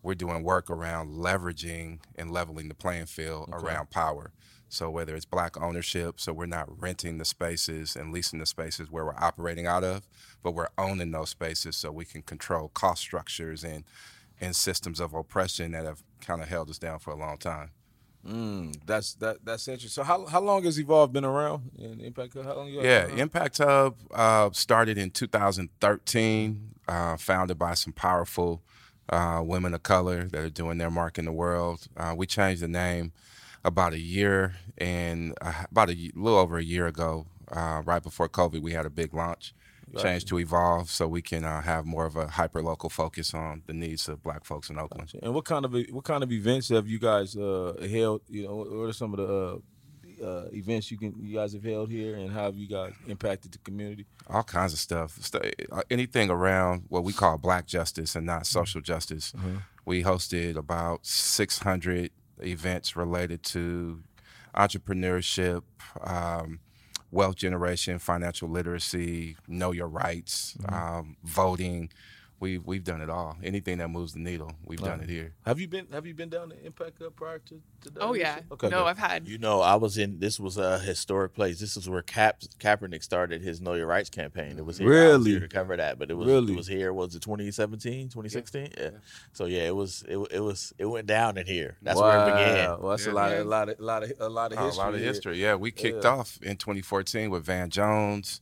we're 0.02 0.14
doing 0.14 0.42
work 0.42 0.70
around 0.70 1.10
leveraging 1.12 2.00
and 2.16 2.30
leveling 2.30 2.68
the 2.68 2.74
playing 2.74 3.06
field 3.06 3.48
around 3.52 3.90
power. 3.90 4.32
So 4.68 4.90
whether 4.90 5.14
it's 5.14 5.24
black 5.24 5.60
ownership, 5.60 6.20
so 6.20 6.32
we're 6.32 6.46
not 6.46 6.68
renting 6.80 7.18
the 7.18 7.24
spaces 7.24 7.96
and 7.96 8.12
leasing 8.12 8.38
the 8.38 8.46
spaces 8.46 8.90
where 8.90 9.04
we're 9.04 9.14
operating 9.16 9.66
out 9.66 9.84
of, 9.84 10.06
but 10.42 10.52
we're 10.52 10.68
owning 10.78 11.10
those 11.12 11.30
spaces 11.30 11.76
so 11.76 11.90
we 11.92 12.04
can 12.04 12.22
control 12.22 12.68
cost 12.68 13.02
structures 13.02 13.64
and 13.64 13.84
and 14.42 14.54
systems 14.54 15.00
of 15.00 15.14
oppression 15.14 15.72
that 15.72 15.86
have 15.86 16.02
kind 16.20 16.42
of 16.42 16.48
held 16.48 16.68
us 16.68 16.78
down 16.78 16.98
for 16.98 17.12
a 17.12 17.16
long 17.16 17.38
time. 17.38 17.70
Mm, 18.26 18.76
that's 18.86 19.14
that 19.14 19.44
that's 19.44 19.66
interesting. 19.66 20.02
So 20.02 20.04
how 20.04 20.26
how 20.26 20.40
long 20.40 20.62
has 20.64 20.78
Evolve 20.78 21.12
been 21.12 21.24
around? 21.24 21.70
In 21.78 22.00
Impact 22.00 22.34
Hub? 22.34 22.44
How 22.44 22.54
long 22.56 22.68
you 22.68 22.82
Yeah. 22.82 23.06
Impact 23.08 23.58
Hub 23.58 23.96
uh, 24.12 24.50
started 24.52 24.98
in 24.98 25.10
2013, 25.10 26.74
uh, 26.88 27.16
founded 27.16 27.58
by 27.58 27.74
some 27.74 27.92
powerful 27.92 28.62
uh, 29.08 29.42
women 29.44 29.74
of 29.74 29.82
color 29.82 30.24
that 30.24 30.40
are 30.40 30.50
doing 30.50 30.78
their 30.78 30.90
mark 30.90 31.18
in 31.18 31.24
the 31.24 31.32
world. 31.32 31.88
Uh, 31.96 32.14
we 32.16 32.26
changed 32.26 32.62
the 32.62 32.68
name 32.68 33.12
about 33.64 33.92
a 33.92 33.98
year 33.98 34.56
and 34.78 35.34
uh, 35.40 35.64
about 35.70 35.90
a 35.90 36.10
little 36.14 36.38
over 36.38 36.58
a 36.58 36.64
year 36.64 36.86
ago, 36.86 37.26
uh, 37.50 37.82
right 37.84 38.02
before 38.02 38.28
COVID. 38.28 38.60
We 38.62 38.72
had 38.72 38.86
a 38.86 38.90
big 38.90 39.14
launch. 39.14 39.52
Changed 40.00 40.28
to 40.28 40.38
evolve 40.38 40.88
so 40.90 41.06
we 41.06 41.20
can 41.20 41.44
uh, 41.44 41.60
have 41.60 41.84
more 41.84 42.06
of 42.06 42.16
a 42.16 42.26
hyper 42.28 42.62
local 42.62 42.88
focus 42.88 43.34
on 43.34 43.62
the 43.66 43.74
needs 43.74 44.08
of 44.08 44.22
Black 44.22 44.44
folks 44.44 44.70
in 44.70 44.78
Oakland. 44.78 45.12
And 45.22 45.34
what 45.34 45.44
kind 45.44 45.64
of 45.64 45.72
what 45.90 46.04
kind 46.04 46.22
of 46.22 46.32
events 46.32 46.68
have 46.70 46.88
you 46.88 46.98
guys 46.98 47.36
uh, 47.36 47.74
held? 47.90 48.22
You 48.28 48.44
know, 48.44 48.54
what 48.56 48.88
are 48.88 48.92
some 48.92 49.12
of 49.12 49.18
the 49.18 49.60
uh, 50.22 50.26
uh, 50.26 50.48
events 50.52 50.90
you 50.90 50.98
can 50.98 51.14
you 51.20 51.34
guys 51.34 51.52
have 51.52 51.64
held 51.64 51.90
here, 51.90 52.14
and 52.16 52.30
how 52.30 52.44
have 52.44 52.56
you 52.56 52.68
guys 52.68 52.92
impacted 53.06 53.52
the 53.52 53.58
community? 53.58 54.06
all 54.30 54.42
kinds 54.44 54.72
of 54.72 54.78
stuff. 54.78 55.18
St- 55.20 55.54
uh, 55.70 55.82
Anything 55.90 56.30
around 56.30 56.84
what 56.88 57.02
we 57.04 57.12
call 57.12 57.36
black 57.38 57.66
justice 57.66 58.14
and 58.16 58.24
not 58.24 58.46
social 58.46 58.80
justice. 58.80 59.32
We 59.84 60.04
hosted 60.04 60.56
about 60.56 61.04
600 61.04 62.12
events 62.40 62.94
related 62.96 63.42
to 63.42 64.00
entrepreneurship, 64.54 65.62
um, 66.00 66.60
wealth 67.12 67.36
generation, 67.36 67.98
financial 67.98 68.48
literacy, 68.48 69.36
know 69.46 69.70
your 69.70 69.86
rights, 69.86 70.56
um, 70.68 71.16
voting. 71.22 71.90
We 72.42 72.58
we've 72.58 72.82
done 72.82 73.00
it 73.00 73.08
all. 73.08 73.36
Anything 73.44 73.78
that 73.78 73.86
moves 73.86 74.14
the 74.14 74.18
needle, 74.18 74.50
we've 74.64 74.80
done 74.80 75.00
it 75.00 75.08
here. 75.08 75.32
Have 75.46 75.60
you 75.60 75.68
been 75.68 75.86
Have 75.92 76.06
you 76.06 76.12
been 76.12 76.28
down 76.28 76.50
to 76.50 76.66
Impact 76.66 76.98
Hub 77.00 77.14
prior 77.14 77.38
to, 77.38 77.60
to 77.82 77.90
that? 77.90 78.00
Oh 78.00 78.14
yeah. 78.14 78.40
Okay. 78.50 78.68
no, 78.68 78.78
good. 78.80 78.86
I've 78.88 78.98
had. 78.98 79.28
You 79.28 79.38
know, 79.38 79.60
I 79.60 79.76
was 79.76 79.96
in. 79.96 80.18
This 80.18 80.40
was 80.40 80.56
a 80.58 80.80
historic 80.80 81.34
place. 81.34 81.60
This 81.60 81.76
is 81.76 81.88
where 81.88 82.02
Cap 82.02 82.40
Kaepernick 82.58 83.04
started 83.04 83.42
his 83.42 83.60
Know 83.60 83.74
Your 83.74 83.86
Rights 83.86 84.10
campaign. 84.10 84.58
It 84.58 84.66
was 84.66 84.78
here. 84.78 84.88
Really? 84.88 85.38
to 85.38 85.46
cover 85.46 85.76
that, 85.76 86.00
but 86.00 86.10
it 86.10 86.14
was 86.14 86.26
Really? 86.26 86.54
it 86.54 86.56
was 86.56 86.66
here. 86.66 86.92
Was 86.92 87.14
it 87.14 87.22
2017, 87.22 88.08
2016? 88.08 88.70
Yeah. 88.76 88.90
So 89.34 89.44
yeah, 89.44 89.62
it 89.68 89.76
was 89.76 90.02
it, 90.08 90.18
it 90.32 90.40
was 90.40 90.72
it 90.78 90.86
went 90.86 91.06
down 91.06 91.38
in 91.38 91.46
here. 91.46 91.76
That's 91.80 92.00
where 92.00 92.22
it 92.22 92.32
began. 92.32 92.80
Well, 92.80 92.90
that's 92.90 93.06
a 93.06 93.10
Yeah. 93.10 93.14
lot 93.14 93.32
of 93.32 93.38
a 93.38 93.44
lot 93.48 93.68
of 93.68 93.78
a 93.78 93.82
lot 93.84 94.02
of 94.02 94.12
a 94.18 94.28
lot 94.28 94.52
of 94.52 94.58
Oh, 94.58 94.64
history. 94.66 94.82
a 94.82 94.84
lot 94.84 94.94
of 94.94 94.98
here. 95.00 95.08
history. 95.08 95.40
Yeah, 95.40 95.54
we 95.54 95.70
kicked 95.70 96.02
Yeah. 96.02 96.10
off 96.10 96.40
in 96.42 96.56
2014 96.56 97.30
with 97.30 97.44
Van 97.44 97.70
Jones. 97.70 98.40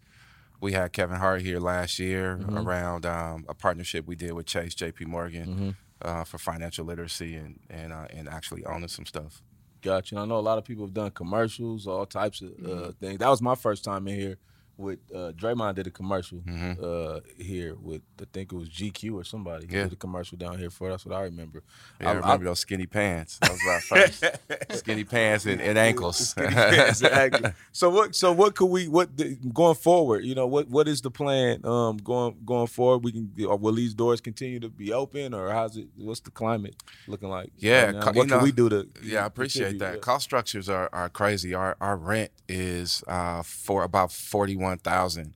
We 0.60 0.72
had 0.72 0.92
Kevin 0.92 1.16
Hart 1.16 1.42
here 1.42 1.58
last 1.58 1.98
year 1.98 2.36
Mm-hmm. 2.40 2.58
around 2.58 3.06
um, 3.06 3.44
a 3.48 3.54
partnership 3.54 4.06
we 4.06 4.16
did 4.16 4.32
with 4.32 4.46
Chase 4.46 4.74
J.P. 4.74 5.06
Morgan 5.06 5.76
uh, 6.02 6.24
for 6.24 6.38
financial 6.38 6.84
literacy 6.84 7.34
and 7.36 7.58
and 7.70 7.92
uh, 7.92 8.06
and 8.10 8.28
actually 8.28 8.64
owning 8.66 8.88
some 8.88 9.06
stuff. 9.06 9.42
Gotcha. 9.82 10.14
And 10.14 10.22
I 10.22 10.26
know 10.26 10.38
a 10.38 10.40
lot 10.40 10.58
of 10.58 10.64
people 10.64 10.84
have 10.84 10.92
done 10.94 11.10
commercials, 11.12 11.86
all 11.86 12.04
types 12.06 12.42
of 12.42 12.48
uh, 12.48 12.52
Mm-hmm. 12.68 12.90
things. 13.04 13.18
That 13.18 13.28
was 13.30 13.40
my 13.40 13.54
first 13.54 13.82
time 13.84 14.06
in 14.08 14.18
here 14.18 14.36
with 14.80 14.98
uh, 15.14 15.32
Draymond 15.32 15.74
did 15.76 15.86
a 15.86 15.90
commercial 15.90 16.38
Mm-hmm. 16.38 16.72
uh, 16.82 17.20
here 17.42 17.74
with 17.74 18.02
I 18.20 18.24
think 18.32 18.52
it 18.52 18.56
was 18.56 18.68
GQ 18.68 19.14
or 19.14 19.24
somebody 19.24 19.66
Yeah. 19.68 19.84
did 19.84 19.92
a 19.92 19.96
commercial 19.96 20.36
down 20.38 20.58
here 20.58 20.70
for. 20.70 20.88
That's 20.90 21.04
what 21.06 21.14
I 21.14 21.22
remember. 21.22 21.62
Yeah, 22.00 22.10
I, 22.10 22.12
remember 22.14 22.44
those 22.46 22.60
skinny 22.60 22.86
pants. 22.86 23.38
That 23.40 23.50
was 23.52 23.60
our 23.68 23.80
first 23.80 24.24
skinny 24.78 25.04
pants 25.04 25.46
and, 25.46 25.60
and 25.60 25.76
ankles. 25.78 26.34
exactly. 26.38 27.50
So 27.72 27.90
what? 27.90 28.14
So 28.14 28.32
what 28.32 28.54
could 28.54 28.66
we? 28.66 28.88
What 28.88 29.16
the, 29.16 29.36
going 29.52 29.74
forward? 29.76 30.24
You 30.24 30.34
know, 30.34 30.46
what 30.46 30.68
what 30.68 30.88
is 30.88 31.00
the 31.02 31.10
plan? 31.10 31.64
Um, 31.64 31.96
going 31.98 32.36
going 32.44 32.66
forward, 32.66 33.04
we 33.04 33.12
can. 33.12 33.30
Will 33.36 33.72
these 33.74 33.94
doors 33.94 34.20
continue 34.20 34.60
to 34.60 34.68
be 34.68 34.92
open, 34.92 35.34
or 35.34 35.50
how's 35.50 35.76
it? 35.76 35.88
What's 35.96 36.20
the 36.20 36.30
climate 36.30 36.76
looking 37.06 37.28
like? 37.28 37.50
Yeah, 37.56 37.90
right 37.92 38.00
co- 38.02 38.12
what 38.12 38.28
can 38.28 38.38
know, 38.38 38.44
we 38.44 38.52
do 38.52 38.68
to? 38.68 38.88
Yeah, 39.02 39.24
I 39.24 39.26
appreciate 39.26 39.78
that. 39.78 40.00
Cost 40.00 40.24
structures 40.24 40.68
are, 40.68 40.88
are 40.92 41.08
crazy. 41.08 41.54
Our 41.54 41.76
our 41.80 41.96
rent 41.96 42.30
is 42.48 43.02
uh, 43.06 43.42
for 43.42 43.82
about 43.82 44.12
forty 44.12 44.56
one 44.56 44.69
thousand 44.78 45.34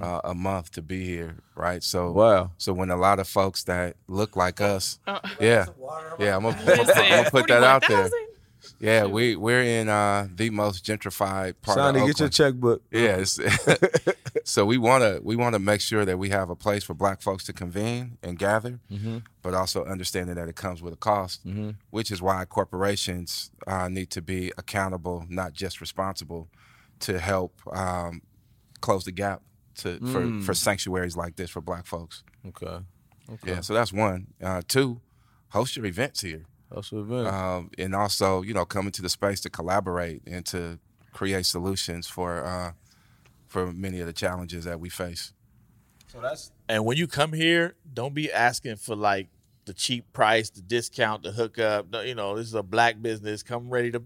uh, 0.00 0.20
a 0.24 0.34
month 0.34 0.72
to 0.72 0.82
be 0.82 1.04
here, 1.04 1.36
right? 1.54 1.82
So 1.82 2.10
Wow. 2.12 2.50
So 2.58 2.72
when 2.72 2.90
a 2.90 2.96
lot 2.96 3.20
of 3.20 3.28
folks 3.28 3.62
that 3.64 3.96
look 4.08 4.34
like 4.36 4.60
us, 4.60 4.98
Uh, 5.06 5.20
yeah, 5.40 5.66
yeah, 6.18 6.36
I'm 6.36 6.42
gonna, 6.42 6.56
I'm 6.58 6.64
gonna, 6.66 6.84
put- 6.84 6.96
I'm 6.98 7.08
gonna 7.10 7.30
put 7.30 7.46
that 7.48 7.62
out 7.62 7.84
there. 7.88 8.10
Yeah, 8.80 9.04
we 9.04 9.36
we're 9.36 9.62
in 9.62 9.88
uh, 9.88 10.26
the 10.34 10.50
most 10.50 10.84
gentrified 10.84 11.54
part 11.62 11.78
of 11.78 11.92
the 11.92 11.92
world. 11.92 11.94
Sonny, 11.94 12.00
of 12.00 12.06
get 12.06 12.18
your 12.18 12.26
Oakland. 12.26 12.32
checkbook. 12.32 12.82
Yeah, 12.90 13.16
it's, 13.22 13.38
so 14.44 14.64
we 14.66 14.78
want 14.78 15.02
to 15.04 15.20
we 15.22 15.36
want 15.36 15.52
to 15.54 15.58
make 15.58 15.80
sure 15.80 16.04
that 16.04 16.18
we 16.18 16.30
have 16.30 16.50
a 16.50 16.56
place 16.56 16.82
for 16.82 16.94
Black 16.94 17.20
folks 17.22 17.44
to 17.44 17.52
convene 17.52 18.18
and 18.22 18.38
gather, 18.38 18.80
but 19.42 19.54
also 19.54 19.84
understanding 19.84 20.34
that 20.36 20.48
it 20.48 20.56
comes 20.56 20.82
with 20.82 20.92
a 20.94 20.96
cost, 20.96 21.42
which 21.90 22.10
is 22.10 22.20
why 22.22 22.44
corporations 22.46 23.50
uh, 23.66 23.88
need 23.88 24.10
to 24.10 24.22
be 24.22 24.50
accountable, 24.58 25.24
not 25.28 25.52
just 25.52 25.80
responsible, 25.80 26.48
to 27.00 27.18
help 27.20 27.52
um, 27.72 28.22
close 28.84 29.04
the 29.04 29.12
gap 29.12 29.40
to 29.76 29.98
for, 30.12 30.40
for 30.42 30.54
sanctuaries 30.54 31.16
like 31.16 31.36
this 31.36 31.50
for 31.50 31.62
Black 31.62 31.86
folks. 31.86 32.22
Okay. 32.46 32.66
okay. 33.32 33.50
Yeah, 33.50 33.60
so 33.60 33.72
that's 33.72 33.92
one. 33.92 34.26
Uh, 34.42 34.60
two, 34.68 35.00
host 35.48 35.74
your 35.76 35.86
events 35.86 36.20
here 36.20 36.44
That's 36.70 36.92
what 36.92 37.10
it 37.10 37.20
is. 37.20 37.26
um, 37.26 37.70
and 37.78 37.94
also 37.94 38.42
you 38.42 38.52
know 38.52 38.66
come 38.66 38.86
into 38.86 39.00
the 39.00 39.08
space 39.08 39.40
to 39.40 39.50
collaborate 39.50 40.22
and 40.26 40.44
to 40.46 40.78
create 41.12 41.46
solutions 41.46 42.06
for 42.06 42.44
uh, 42.44 42.72
for 43.46 43.72
many 43.72 44.00
of 44.00 44.06
the 44.06 44.12
challenges 44.12 44.64
that 44.64 44.78
we 44.78 44.90
face. 44.90 45.32
so 46.08 46.20
that's 46.20 46.52
And 46.68 46.84
when 46.84 46.96
you 46.98 47.06
come 47.06 47.32
here, 47.32 47.74
don't 47.92 48.14
be 48.14 48.30
asking 48.30 48.76
for 48.76 48.94
like 48.94 49.28
the 49.64 49.72
cheap 49.72 50.12
price, 50.12 50.50
the 50.50 50.60
discount, 50.60 51.22
the 51.22 51.32
hookup. 51.32 51.90
No, 51.90 52.02
you 52.02 52.14
know, 52.14 52.36
this 52.36 52.46
is 52.46 52.54
a 52.54 52.62
black 52.62 53.00
business. 53.00 53.42
Come 53.42 53.70
ready 53.70 53.90
to 53.92 54.02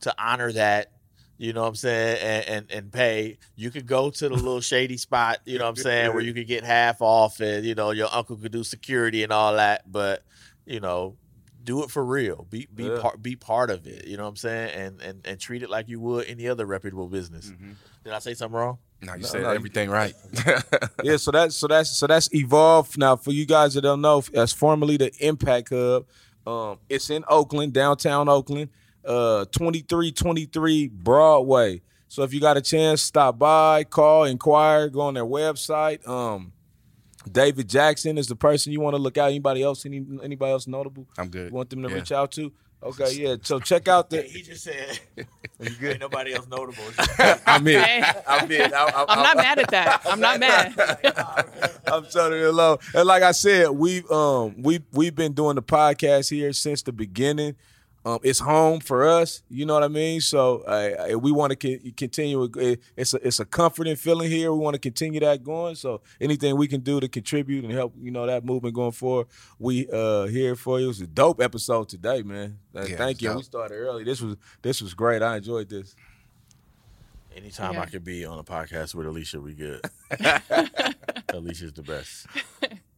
to 0.00 0.14
honor 0.18 0.52
that. 0.52 0.92
You 1.38 1.52
know 1.52 1.62
what 1.62 1.68
I'm 1.68 1.74
saying? 1.74 2.18
And, 2.22 2.48
and 2.48 2.72
and 2.72 2.92
pay. 2.92 3.38
You 3.56 3.70
could 3.70 3.86
go 3.86 4.10
to 4.10 4.28
the 4.28 4.34
little 4.34 4.60
shady 4.60 4.96
spot, 4.96 5.38
you 5.44 5.58
know 5.58 5.64
what 5.64 5.70
I'm 5.70 5.76
saying, 5.76 6.12
where 6.14 6.22
you 6.22 6.32
could 6.32 6.46
get 6.46 6.64
half 6.64 7.02
off 7.02 7.40
and 7.40 7.64
you 7.64 7.74
know, 7.74 7.90
your 7.90 8.08
uncle 8.12 8.36
could 8.36 8.52
do 8.52 8.64
security 8.64 9.22
and 9.22 9.32
all 9.32 9.54
that, 9.56 9.90
but 9.90 10.22
you 10.64 10.80
know, 10.80 11.16
do 11.62 11.82
it 11.82 11.90
for 11.90 12.04
real. 12.04 12.46
Be 12.48 12.68
be 12.74 12.84
Yeah. 12.84 12.98
part 13.00 13.22
be 13.22 13.36
part 13.36 13.70
of 13.70 13.86
it. 13.86 14.06
You 14.06 14.16
know 14.16 14.22
what 14.22 14.30
I'm 14.30 14.36
saying? 14.36 14.70
And 14.74 15.00
and 15.02 15.26
and 15.26 15.38
treat 15.40 15.62
it 15.62 15.68
like 15.70 15.88
you 15.88 16.00
would 16.00 16.26
any 16.26 16.48
other 16.48 16.64
reputable 16.64 17.08
business. 17.08 17.50
Mm-hmm. 17.50 17.72
Did 18.04 18.12
I 18.12 18.18
say 18.20 18.34
something 18.34 18.56
wrong? 18.56 18.78
No, 19.02 19.12
you 19.14 19.20
No, 19.20 19.26
said 19.26 19.42
no, 19.42 19.50
you- 19.50 19.56
everything 19.56 19.90
right. 19.90 20.14
yeah, 21.02 21.16
so 21.18 21.30
that's 21.32 21.54
so 21.56 21.66
that's 21.66 21.90
so 21.90 22.06
that's 22.06 22.32
evolved. 22.34 22.96
Now, 22.98 23.16
for 23.16 23.32
you 23.32 23.44
guys 23.44 23.74
that 23.74 23.82
don't 23.82 24.00
know, 24.00 24.22
That's 24.32 24.52
formerly 24.52 24.96
the 24.96 25.12
Impact 25.18 25.68
Hub, 25.70 26.06
um, 26.46 26.78
it's 26.88 27.10
in 27.10 27.24
Oakland, 27.28 27.72
downtown 27.74 28.28
Oakland, 28.28 28.70
uh, 29.06 29.44
twenty 29.46 29.80
three 29.80 30.12
twenty 30.12 30.44
three 30.46 30.88
Broadway. 30.88 31.82
So 32.08 32.22
if 32.22 32.32
you 32.32 32.40
got 32.40 32.56
a 32.56 32.60
chance, 32.62 33.02
stop 33.02 33.38
by, 33.38 33.84
call, 33.84 34.24
inquire, 34.24 34.88
go 34.88 35.00
on 35.02 35.14
their 35.14 35.24
website. 35.24 36.06
Um, 36.06 36.52
David 37.30 37.68
Jackson 37.68 38.16
is 38.18 38.28
the 38.28 38.36
person 38.36 38.72
you 38.72 38.80
want 38.80 38.94
to 38.94 39.02
look 39.02 39.18
out. 39.18 39.26
Anybody 39.30 39.62
else? 39.62 39.84
Any 39.84 40.04
anybody 40.22 40.52
else 40.52 40.66
notable? 40.68 41.08
I'm 41.18 41.28
good. 41.28 41.50
You 41.50 41.54
want 41.56 41.70
them 41.70 41.82
to 41.82 41.88
Yeah. 41.88 41.94
reach 41.96 42.12
out 42.12 42.30
to? 42.32 42.52
Okay, 42.82 43.14
yeah. 43.14 43.36
So 43.42 43.58
check 43.58 43.88
out 43.88 44.10
the. 44.10 44.22
He 44.28 44.42
just 44.42 44.62
said, 44.62 45.00
"Ain't 45.60 45.98
nobody 45.98 46.34
else 46.34 46.46
notable." 46.46 46.84
I'm 47.46 47.66
in. 47.66 48.04
I'm 48.28 48.50
in. 48.52 48.72
I, 48.72 48.76
I, 48.76 49.04
I'm 49.08 49.22
not 49.22 49.36
mad 49.38 49.58
at 49.58 49.70
that. 49.70 50.02
I'm 50.06 50.20
not 50.20 50.38
mad. 50.38 50.74
I'm 51.86 52.04
turning 52.06 52.40
it 52.42 52.52
low. 52.52 52.78
And 52.94 53.06
like 53.06 53.22
I 53.24 53.32
said, 53.32 53.70
we've 53.70 54.08
um 54.10 54.54
we 54.62 54.80
we've 54.92 55.14
been 55.14 55.32
doing 55.32 55.56
the 55.56 55.62
podcast 55.62 56.30
here 56.30 56.52
since 56.52 56.82
the 56.82 56.92
beginning. 56.92 57.56
Um, 58.06 58.20
it's 58.22 58.38
home 58.38 58.78
for 58.78 59.04
us. 59.06 59.42
You 59.50 59.66
know 59.66 59.74
what 59.74 59.82
I 59.82 59.88
mean. 59.88 60.20
So 60.20 60.58
uh, 60.60 61.18
we 61.18 61.32
want 61.32 61.50
to 61.50 61.56
co- 61.56 61.90
continue. 61.96 62.44
it- 62.56 62.80
It's 62.96 63.12
a 63.14 63.26
it's 63.26 63.40
a 63.40 63.44
comforting 63.44 63.96
feeling 63.96 64.30
here. 64.30 64.52
We 64.52 64.58
want 64.60 64.74
to 64.74 64.78
continue 64.80 65.18
that 65.20 65.42
going. 65.42 65.74
So 65.74 66.02
anything 66.20 66.56
we 66.56 66.68
can 66.68 66.82
do 66.82 67.00
to 67.00 67.08
contribute 67.08 67.64
and 67.64 67.72
help, 67.72 67.94
you 68.00 68.12
know, 68.12 68.24
that 68.26 68.44
movement 68.44 68.76
going 68.76 68.92
forward, 68.92 69.26
we 69.58 69.88
uh 69.92 70.26
here 70.26 70.54
for 70.54 70.78
you. 70.78 70.84
It 70.84 70.88
was 70.88 71.00
a 71.00 71.06
dope 71.08 71.40
episode 71.42 71.88
today, 71.88 72.22
man. 72.22 72.58
Uh, 72.74 72.82
Yeah, 72.88 72.96
Thank 72.96 73.22
you. 73.22 73.28
dope. 73.30 73.38
We 73.38 73.42
started 73.42 73.74
early. 73.74 74.04
This 74.04 74.20
was 74.20 74.36
this 74.62 74.80
was 74.80 74.94
great. 74.94 75.20
I 75.22 75.38
enjoyed 75.38 75.68
this. 75.68 75.96
Anytime 77.36 77.74
Yeah. 77.74 77.82
I 77.82 77.86
could 77.86 78.04
be 78.04 78.24
on 78.24 78.38
a 78.38 78.44
podcast 78.44 78.94
with 78.94 79.06
Alicia, 79.06 79.40
we 79.40 79.52
good. 79.54 79.80
Alicia's 81.34 81.72
the 81.72 81.82
best. 81.82 82.26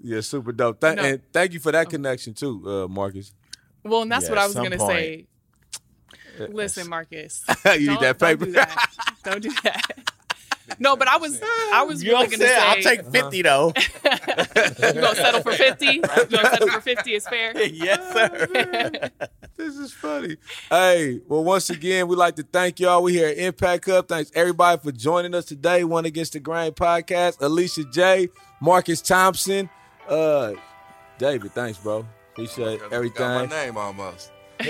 Yeah, 0.00 0.20
super 0.20 0.52
dope. 0.52 0.80
Thank 0.80 0.98
No. 0.98 1.02
and 1.04 1.20
thank 1.32 1.52
you 1.52 1.58
for 1.58 1.72
that 1.72 1.90
connection 1.90 2.32
too, 2.32 2.62
uh, 2.70 2.86
Marcus. 2.88 3.34
Well, 3.84 4.02
and 4.02 4.12
that's 4.12 4.24
Yeah, 4.24 4.30
what 4.30 4.38
I 4.38 4.46
was 4.46 4.54
gonna 4.54 4.78
say. 4.78 5.26
Listen, 6.50 6.88
Marcus. 6.90 7.44
you 7.64 7.78
need 7.78 7.86
don't- 7.86 8.00
that 8.00 8.18
paper. 8.18 8.44
Don't 8.44 8.52
do 8.52 8.52
that. 8.52 8.90
Don't 9.24 9.42
do 9.42 9.50
that. 9.64 9.92
No, 10.78 10.96
but 10.96 11.08
I 11.08 11.16
was 11.16 11.40
I 11.72 11.82
was 11.84 12.02
You 12.04 12.12
know 12.12 12.20
really 12.20 12.24
I'm 12.26 12.30
gonna 12.40 12.44
saying? 12.46 12.82
say 12.82 12.90
I'll 12.90 12.96
take 12.96 13.10
50 13.10 13.40
though. 13.40 13.72
you 14.04 15.00
gonna 15.00 15.14
settle 15.14 15.40
for 15.40 15.52
fifty. 15.54 15.86
You 15.86 16.02
gonna 16.02 16.28
settle 16.50 16.68
for 16.68 16.80
fifty 16.82 17.14
is 17.14 17.26
fair. 17.26 17.58
yes, 17.58 18.12
sir. 18.12 19.10
This 19.56 19.76
is 19.78 19.94
funny. 19.94 20.36
Hey, 20.68 21.22
well, 21.26 21.42
once 21.42 21.70
again, 21.70 22.06
we'd 22.06 22.16
like 22.16 22.36
to 22.36 22.42
thank 22.42 22.80
y'all. 22.80 23.02
We 23.02 23.14
here 23.14 23.28
at 23.28 23.38
Impact 23.38 23.86
Hub. 23.86 24.08
Thanks 24.08 24.30
everybody 24.34 24.78
for 24.82 24.92
joining 24.92 25.34
us 25.34 25.46
today. 25.46 25.84
One 25.84 26.04
Against 26.04 26.34
the 26.34 26.40
Grain 26.40 26.72
podcast. 26.72 27.40
Alicia 27.40 27.84
J, 27.84 28.28
Marcus 28.60 29.00
Thompson, 29.00 29.70
uh, 30.06 30.52
David. 31.16 31.52
Thanks, 31.54 31.78
bro. 31.78 32.04
Appreciate 32.38 32.80
everything. 32.92 33.18
Got 33.18 33.40
everything. 33.40 33.48
my 33.50 33.64
name 33.64 33.76
almost. 33.76 34.30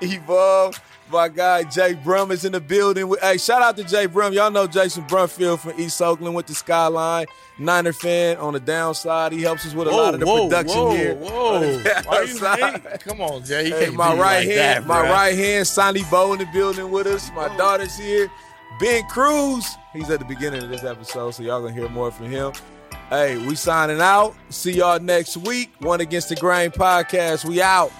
Evolve. 0.00 0.80
My 1.10 1.28
guy 1.28 1.62
Jay 1.64 1.94
Brum 1.94 2.30
is 2.30 2.44
in 2.44 2.52
the 2.52 2.60
building. 2.60 3.08
We- 3.08 3.18
Hey, 3.20 3.38
shout 3.38 3.62
out 3.62 3.76
to 3.76 3.84
Jay 3.84 4.06
Brum. 4.06 4.32
Y'all 4.32 4.50
know 4.50 4.66
Jason 4.68 5.04
Brumfield 5.04 5.58
from 5.60 5.78
East 5.80 6.00
Oakland 6.00 6.34
with 6.34 6.46
the 6.46 6.54
Skyline. 6.54 7.26
Niner 7.58 7.92
fan 7.92 8.36
on 8.38 8.52
the 8.52 8.60
downside. 8.60 9.32
He 9.32 9.42
helps 9.42 9.66
us 9.66 9.74
with 9.74 9.88
a 9.88 9.90
lot 9.90 10.14
of 10.14 10.20
the 10.20 10.26
production 10.26 10.76
whoa, 10.80 10.90
here. 10.96 11.14
Whoa, 11.14 11.60
Why 12.06 12.22
you 12.22 12.46
Outside. 12.46 13.00
Come 13.00 13.20
on, 13.20 13.44
Jay. 13.44 13.70
Hey, 13.70 13.90
my 13.90 14.10
right 14.10 14.38
like 14.38 14.46
hand, 14.46 14.84
that, 14.84 14.86
my 14.86 15.02
right 15.02 15.36
hand, 15.36 15.66
Sonny 15.66 16.02
Bo 16.10 16.32
in 16.32 16.38
the 16.38 16.46
building 16.46 16.90
with 16.92 17.06
us. 17.06 17.30
My 17.34 17.54
daughter's 17.56 17.96
here. 17.96 18.30
Ben 18.78 19.04
Cruz, 19.08 19.66
he's 19.92 20.10
at 20.10 20.18
the 20.18 20.26
beginning 20.26 20.62
of 20.62 20.68
this 20.68 20.84
episode, 20.84 21.30
so 21.30 21.42
y'all 21.42 21.62
gonna 21.62 21.72
hear 21.72 21.88
more 21.88 22.10
from 22.10 22.30
him. 22.30 22.52
Hey, 23.08 23.38
we 23.46 23.54
signing 23.54 24.00
out. 24.00 24.34
See 24.50 24.72
y'all 24.72 24.98
next 24.98 25.36
week. 25.36 25.70
One 25.78 26.00
Against 26.00 26.28
the 26.28 26.34
Grain 26.34 26.70
podcast. 26.70 27.44
We 27.44 27.62
out. 27.62 27.92